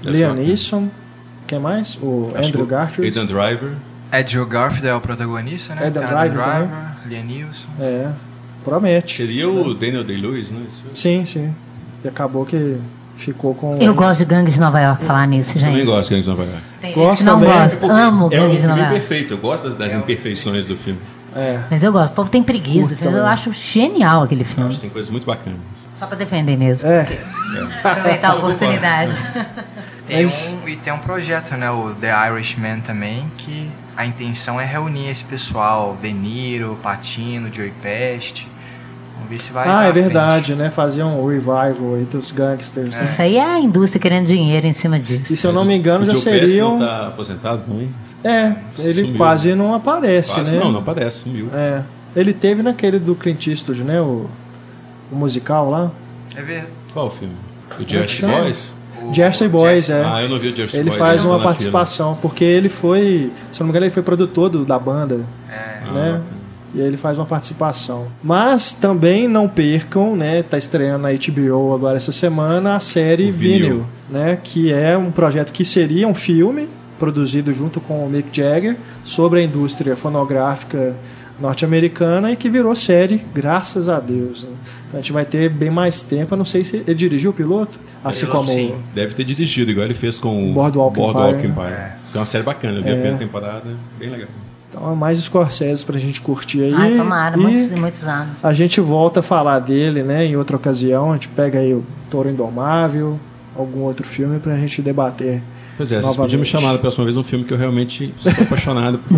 Liam. 0.02 0.34
Neeson. 0.34 0.88
Quem 1.46 1.58
mais? 1.58 1.96
O 2.02 2.30
Acho 2.34 2.48
Andrew 2.48 2.64
o 2.64 2.66
Garfield. 2.66 3.18
Aidan 3.18 3.26
Driver. 3.26 3.72
Andrew 4.12 4.46
Garfield 4.46 4.88
é 4.88 4.94
o 4.94 5.00
protagonista, 5.00 5.74
né? 5.74 5.86
Adam 5.86 6.02
Adam 6.02 6.18
Driver 6.18 6.44
também. 6.44 6.68
Liam 7.06 7.24
Neeson. 7.24 7.68
É, 7.80 8.10
promete. 8.64 9.16
Seria 9.16 9.48
o 9.48 9.74
Daniel 9.74 10.04
Day-Lewis, 10.04 10.50
né? 10.50 10.60
Sim, 10.94 11.24
sim. 11.24 11.54
E 12.04 12.08
acabou 12.08 12.44
que 12.44 12.78
ficou 13.24 13.54
com. 13.54 13.76
Eu 13.78 13.94
gosto 13.94 14.20
de 14.20 14.24
Gangues 14.24 14.54
de 14.54 14.60
Nova 14.60 14.80
York, 14.80 15.04
falar 15.04 15.26
nisso, 15.26 15.58
gente. 15.58 15.68
Também 15.70 15.84
gosto 15.84 16.08
de 16.08 16.14
Gangues 16.14 16.24
de 16.24 16.30
Nova 16.30 16.42
York. 16.44 16.62
Tem 16.80 16.92
Gosto 16.92 17.08
gente 17.10 17.18
que 17.18 17.24
não 17.24 17.40
também. 17.40 17.52
gosta. 17.52 17.86
Amo 17.86 18.24
É 18.24 18.26
um 18.26 18.28
Gangues 18.42 18.60
de 18.60 18.66
Nova 18.66 18.78
filme 18.78 18.80
York. 18.80 18.94
perfeito. 19.08 19.34
Eu 19.34 19.38
gosto 19.38 19.68
das, 19.68 19.76
das 19.78 19.92
imperfeições 19.94 20.66
do 20.66 20.76
filme. 20.76 21.00
É. 21.36 21.60
Mas 21.70 21.82
eu 21.84 21.92
gosto. 21.92 22.12
O 22.12 22.14
povo 22.16 22.30
tem 22.30 22.42
preguiça. 22.42 22.88
filme. 22.96 23.02
Eu 23.04 23.12
também. 23.20 23.32
acho 23.32 23.52
genial 23.52 24.22
aquele 24.22 24.40
Eu 24.42 24.46
filme. 24.46 24.66
acho 24.68 24.76
que 24.76 24.80
tem 24.82 24.90
coisas 24.90 25.10
muito 25.10 25.26
bacanas. 25.26 25.58
Só 25.92 26.06
pra 26.06 26.16
defender 26.16 26.56
mesmo. 26.56 26.88
É. 26.88 27.06
Aproveitar 27.84 28.30
a 28.30 28.34
oportunidade. 28.36 29.18
Tem 30.06 30.22
Mas- 30.22 30.48
um, 30.64 30.66
e 30.66 30.74
tem 30.74 30.90
um 30.90 30.98
projeto, 30.98 31.54
né? 31.54 31.70
O 31.70 31.90
The 32.00 32.10
Irishman 32.30 32.80
também, 32.80 33.30
que 33.36 33.68
a 33.94 34.06
intenção 34.06 34.58
é 34.58 34.64
reunir 34.64 35.10
esse 35.10 35.22
pessoal, 35.22 35.98
De 36.00 36.10
Niro, 36.10 36.78
Patino, 36.82 37.52
Joey 37.52 37.74
Pest. 37.82 38.46
Vamos 39.18 39.30
ver 39.30 39.40
se 39.40 39.52
vai. 39.52 39.68
Ah, 39.68 39.84
é 39.84 39.92
frente. 39.92 40.04
verdade, 40.04 40.54
né? 40.54 40.70
Fazer 40.70 41.02
um 41.02 41.26
revival 41.26 41.94
aí 41.96 42.04
dos 42.10 42.30
gangsters. 42.30 42.96
né? 42.96 43.04
Isso 43.04 43.20
aí 43.22 43.36
é 43.36 43.44
a 43.44 43.58
indústria 43.60 44.00
querendo 44.00 44.26
dinheiro 44.26 44.66
em 44.66 44.72
cima 44.72 44.98
disso. 44.98 45.32
E 45.32 45.36
se 45.36 45.46
eu 45.46 45.52
não 45.52 45.64
me 45.64 45.76
engano, 45.76 46.04
o 46.06 46.10
já 46.10 46.16
seriam. 46.16 46.78
não 46.78 46.86
tá 46.86 47.06
aposentado 47.08 47.62
também? 47.66 47.90
É, 48.24 48.52
ele 48.78 49.02
Sumiu. 49.02 49.16
quase 49.16 49.54
não 49.54 49.74
aparece, 49.74 50.32
Quase 50.34 50.52
né? 50.52 50.58
não, 50.60 50.72
não 50.72 50.80
aparece, 50.80 51.20
sumiu. 51.20 51.48
É. 51.54 51.82
Ele 52.16 52.32
teve 52.32 52.62
naquele 52.62 52.98
do 52.98 53.14
Clint 53.14 53.46
Eastwood, 53.46 53.84
né? 53.84 54.00
O, 54.00 54.26
o 55.12 55.16
musical 55.16 55.70
lá. 55.70 55.90
É 56.36 56.42
verdade. 56.42 56.68
Qual 56.92 57.06
o 57.06 57.10
filme? 57.10 57.34
O 57.70 57.84
que 57.84 57.90
Jersey? 57.90 58.28
Boys? 58.28 58.72
O 59.04 59.14
Jersey 59.14 59.48
Boys, 59.48 59.88
é. 59.90 60.02
Ah, 60.04 60.20
eu 60.22 60.28
não 60.28 60.38
vi 60.38 60.48
o 60.48 60.56
Jersey 60.56 60.80
Ele 60.80 60.90
Boys. 60.90 60.98
faz 60.98 61.24
eu 61.24 61.30
uma 61.30 61.38
participação, 61.40 62.18
porque 62.20 62.42
ele 62.42 62.68
foi, 62.68 63.30
se 63.52 63.60
eu 63.60 63.64
não 63.64 63.66
me 63.66 63.70
engano, 63.70 63.86
ele 63.86 63.92
foi 63.92 64.02
produtor 64.02 64.48
do- 64.50 64.64
da 64.64 64.78
banda, 64.78 65.20
É. 65.48 65.84
fila. 65.84 65.90
Ah, 65.90 65.92
né? 65.92 66.12
bacana. 66.12 66.37
E 66.74 66.80
aí 66.80 66.86
ele 66.86 66.96
faz 66.96 67.18
uma 67.18 67.24
participação. 67.26 68.06
Mas 68.22 68.72
também 68.74 69.26
não 69.26 69.48
percam, 69.48 70.14
né? 70.14 70.42
Tá 70.42 70.58
estreando 70.58 71.02
na 71.04 71.08
HBO 71.12 71.74
agora 71.74 71.96
essa 71.96 72.12
semana 72.12 72.76
a 72.76 72.80
série. 72.80 73.30
Vinyl, 73.30 73.84
né? 74.10 74.38
Que 74.42 74.72
é 74.72 74.96
um 74.96 75.10
projeto 75.10 75.52
que 75.52 75.64
seria 75.64 76.06
um 76.06 76.14
filme 76.14 76.68
produzido 76.98 77.54
junto 77.54 77.80
com 77.80 78.04
o 78.04 78.10
Mick 78.10 78.28
Jagger 78.36 78.76
sobre 79.04 79.40
a 79.40 79.42
indústria 79.44 79.96
fonográfica 79.96 80.94
norte-americana 81.40 82.32
e 82.32 82.36
que 82.36 82.50
virou 82.50 82.74
série, 82.74 83.24
graças 83.32 83.88
a 83.88 84.00
Deus. 84.00 84.42
né? 84.42 84.50
Então 84.88 84.98
a 84.98 85.02
gente 85.02 85.12
vai 85.12 85.24
ter 85.24 85.48
bem 85.48 85.70
mais 85.70 86.02
tempo. 86.02 86.34
Eu 86.34 86.38
não 86.38 86.44
sei 86.44 86.64
se 86.64 86.76
ele 86.78 86.94
dirigiu 86.94 87.30
o 87.30 87.32
piloto, 87.34 87.78
assim 88.04 88.26
como 88.26 88.48
sim. 88.48 88.74
Deve 88.94 89.14
ter 89.14 89.24
dirigido, 89.24 89.70
igual 89.70 89.84
ele 89.86 89.94
fez 89.94 90.18
com 90.18 90.50
o 90.50 90.52
Boardwalk 90.52 90.96
Boardwalk 90.96 91.34
Empire. 91.46 91.50
Empire. 91.66 91.92
É 92.14 92.18
uma 92.18 92.26
série 92.26 92.42
bacana, 92.44 92.78
eu 92.78 92.82
vi 92.82 92.88
É. 92.88 92.92
a 92.92 92.94
primeira 92.96 93.18
temporada, 93.18 93.64
bem 93.98 94.10
legal. 94.10 94.28
Então, 94.70 94.94
mais 94.94 95.18
Scorsese 95.18 95.84
pra 95.84 95.98
gente 95.98 96.20
curtir 96.20 96.62
aí. 96.62 96.74
Ai, 96.74 96.96
tomara, 96.96 97.36
E- 97.36 97.40
muitos 97.40 97.72
e 97.72 97.76
muitos 97.76 98.04
anos. 98.04 98.32
A 98.42 98.52
gente 98.52 98.80
volta 98.80 99.20
a 99.20 99.22
falar 99.22 99.58
dele, 99.60 100.02
né, 100.02 100.26
em 100.26 100.36
outra 100.36 100.56
ocasião. 100.56 101.10
A 101.10 101.14
gente 101.14 101.28
pega 101.28 101.58
aí 101.58 101.72
o 101.74 101.82
Toro 102.10 102.28
Indomável, 102.28 103.18
algum 103.56 103.80
outro 103.80 104.06
filme 104.06 104.38
pra 104.38 104.56
gente 104.56 104.82
debater. 104.82 105.42
Pois 105.76 105.92
é, 105.92 106.00
vocês 106.02 106.16
podiam 106.16 106.40
me 106.40 106.44
Novamente. 106.44 106.50
chamar 106.50 106.72
da 106.72 106.78
próxima 106.80 107.04
vez 107.04 107.16
um 107.16 107.22
filme 107.22 107.44
que 107.44 107.52
eu 107.54 107.56
realmente 107.56 108.12
sou 108.18 108.32
apaixonado 108.42 108.98
por. 108.98 109.16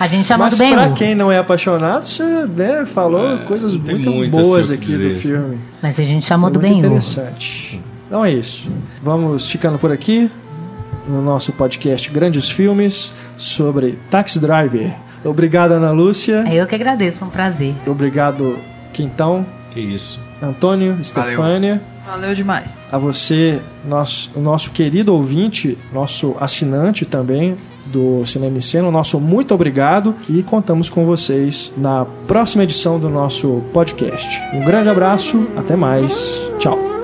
A 0.00 0.06
gente 0.08 0.26
chama 0.26 0.46
Mas 0.46 0.54
do 0.54 0.58
bem 0.58 0.74
pra 0.74 0.90
quem 0.90 1.14
não 1.14 1.30
é 1.30 1.38
apaixonado, 1.38 2.02
você 2.02 2.24
né, 2.24 2.84
falou 2.86 3.34
É, 3.34 3.44
coisas 3.44 3.74
muito 3.76 4.10
muito 4.10 4.30
boas 4.32 4.68
assim 4.68 4.74
aqui 4.74 4.86
do 4.92 4.98
dizer. 4.98 5.14
filme. 5.20 5.58
Mas 5.80 6.00
a 6.00 6.02
gente 6.02 6.24
chamou 6.24 6.50
do 6.50 6.58
muito 6.58 6.70
bem 6.72 6.78
interessante. 6.80 7.80
Então 8.08 8.24
é 8.24 8.32
isso. 8.32 8.68
Vamos 9.00 9.48
ficando 9.48 9.78
por 9.78 9.92
aqui 9.92 10.28
no 11.08 11.20
nosso 11.22 11.52
podcast 11.52 12.10
Grandes 12.10 12.50
Filmes 12.50 13.12
sobre 13.36 13.98
Taxi 14.10 14.38
Driver. 14.38 14.92
Obrigado, 15.24 15.72
Ana 15.72 15.90
Lúcia. 15.90 16.44
Eu 16.52 16.66
que 16.66 16.74
agradeço, 16.74 17.18
foi 17.18 17.28
um 17.28 17.30
prazer. 17.30 17.74
Obrigado, 17.86 18.58
Quintão, 18.92 19.44
Que 19.72 19.80
isso. 19.80 20.18
Antônio, 20.42 20.98
Stefânia. 21.04 21.80
Valeu 22.06 22.34
demais. 22.34 22.78
a 22.90 22.98
você, 22.98 23.60
nosso, 23.88 24.30
o 24.34 24.40
nosso 24.40 24.72
querido 24.72 25.14
ouvinte, 25.14 25.78
nosso 25.92 26.34
assinante 26.40 27.04
também 27.04 27.56
do 27.86 28.24
Cinema 28.26 28.56
em 28.56 28.60
Cena, 28.60 28.88
o 28.88 28.90
nosso 28.90 29.20
muito 29.20 29.54
obrigado 29.54 30.14
e 30.28 30.42
contamos 30.42 30.90
com 30.90 31.04
vocês 31.04 31.72
na 31.76 32.04
próxima 32.26 32.64
edição 32.64 32.98
do 32.98 33.08
nosso 33.08 33.62
podcast. 33.72 34.40
Um 34.52 34.64
grande 34.64 34.88
abraço, 34.88 35.46
até 35.56 35.76
mais, 35.76 36.50
tchau. 36.58 36.99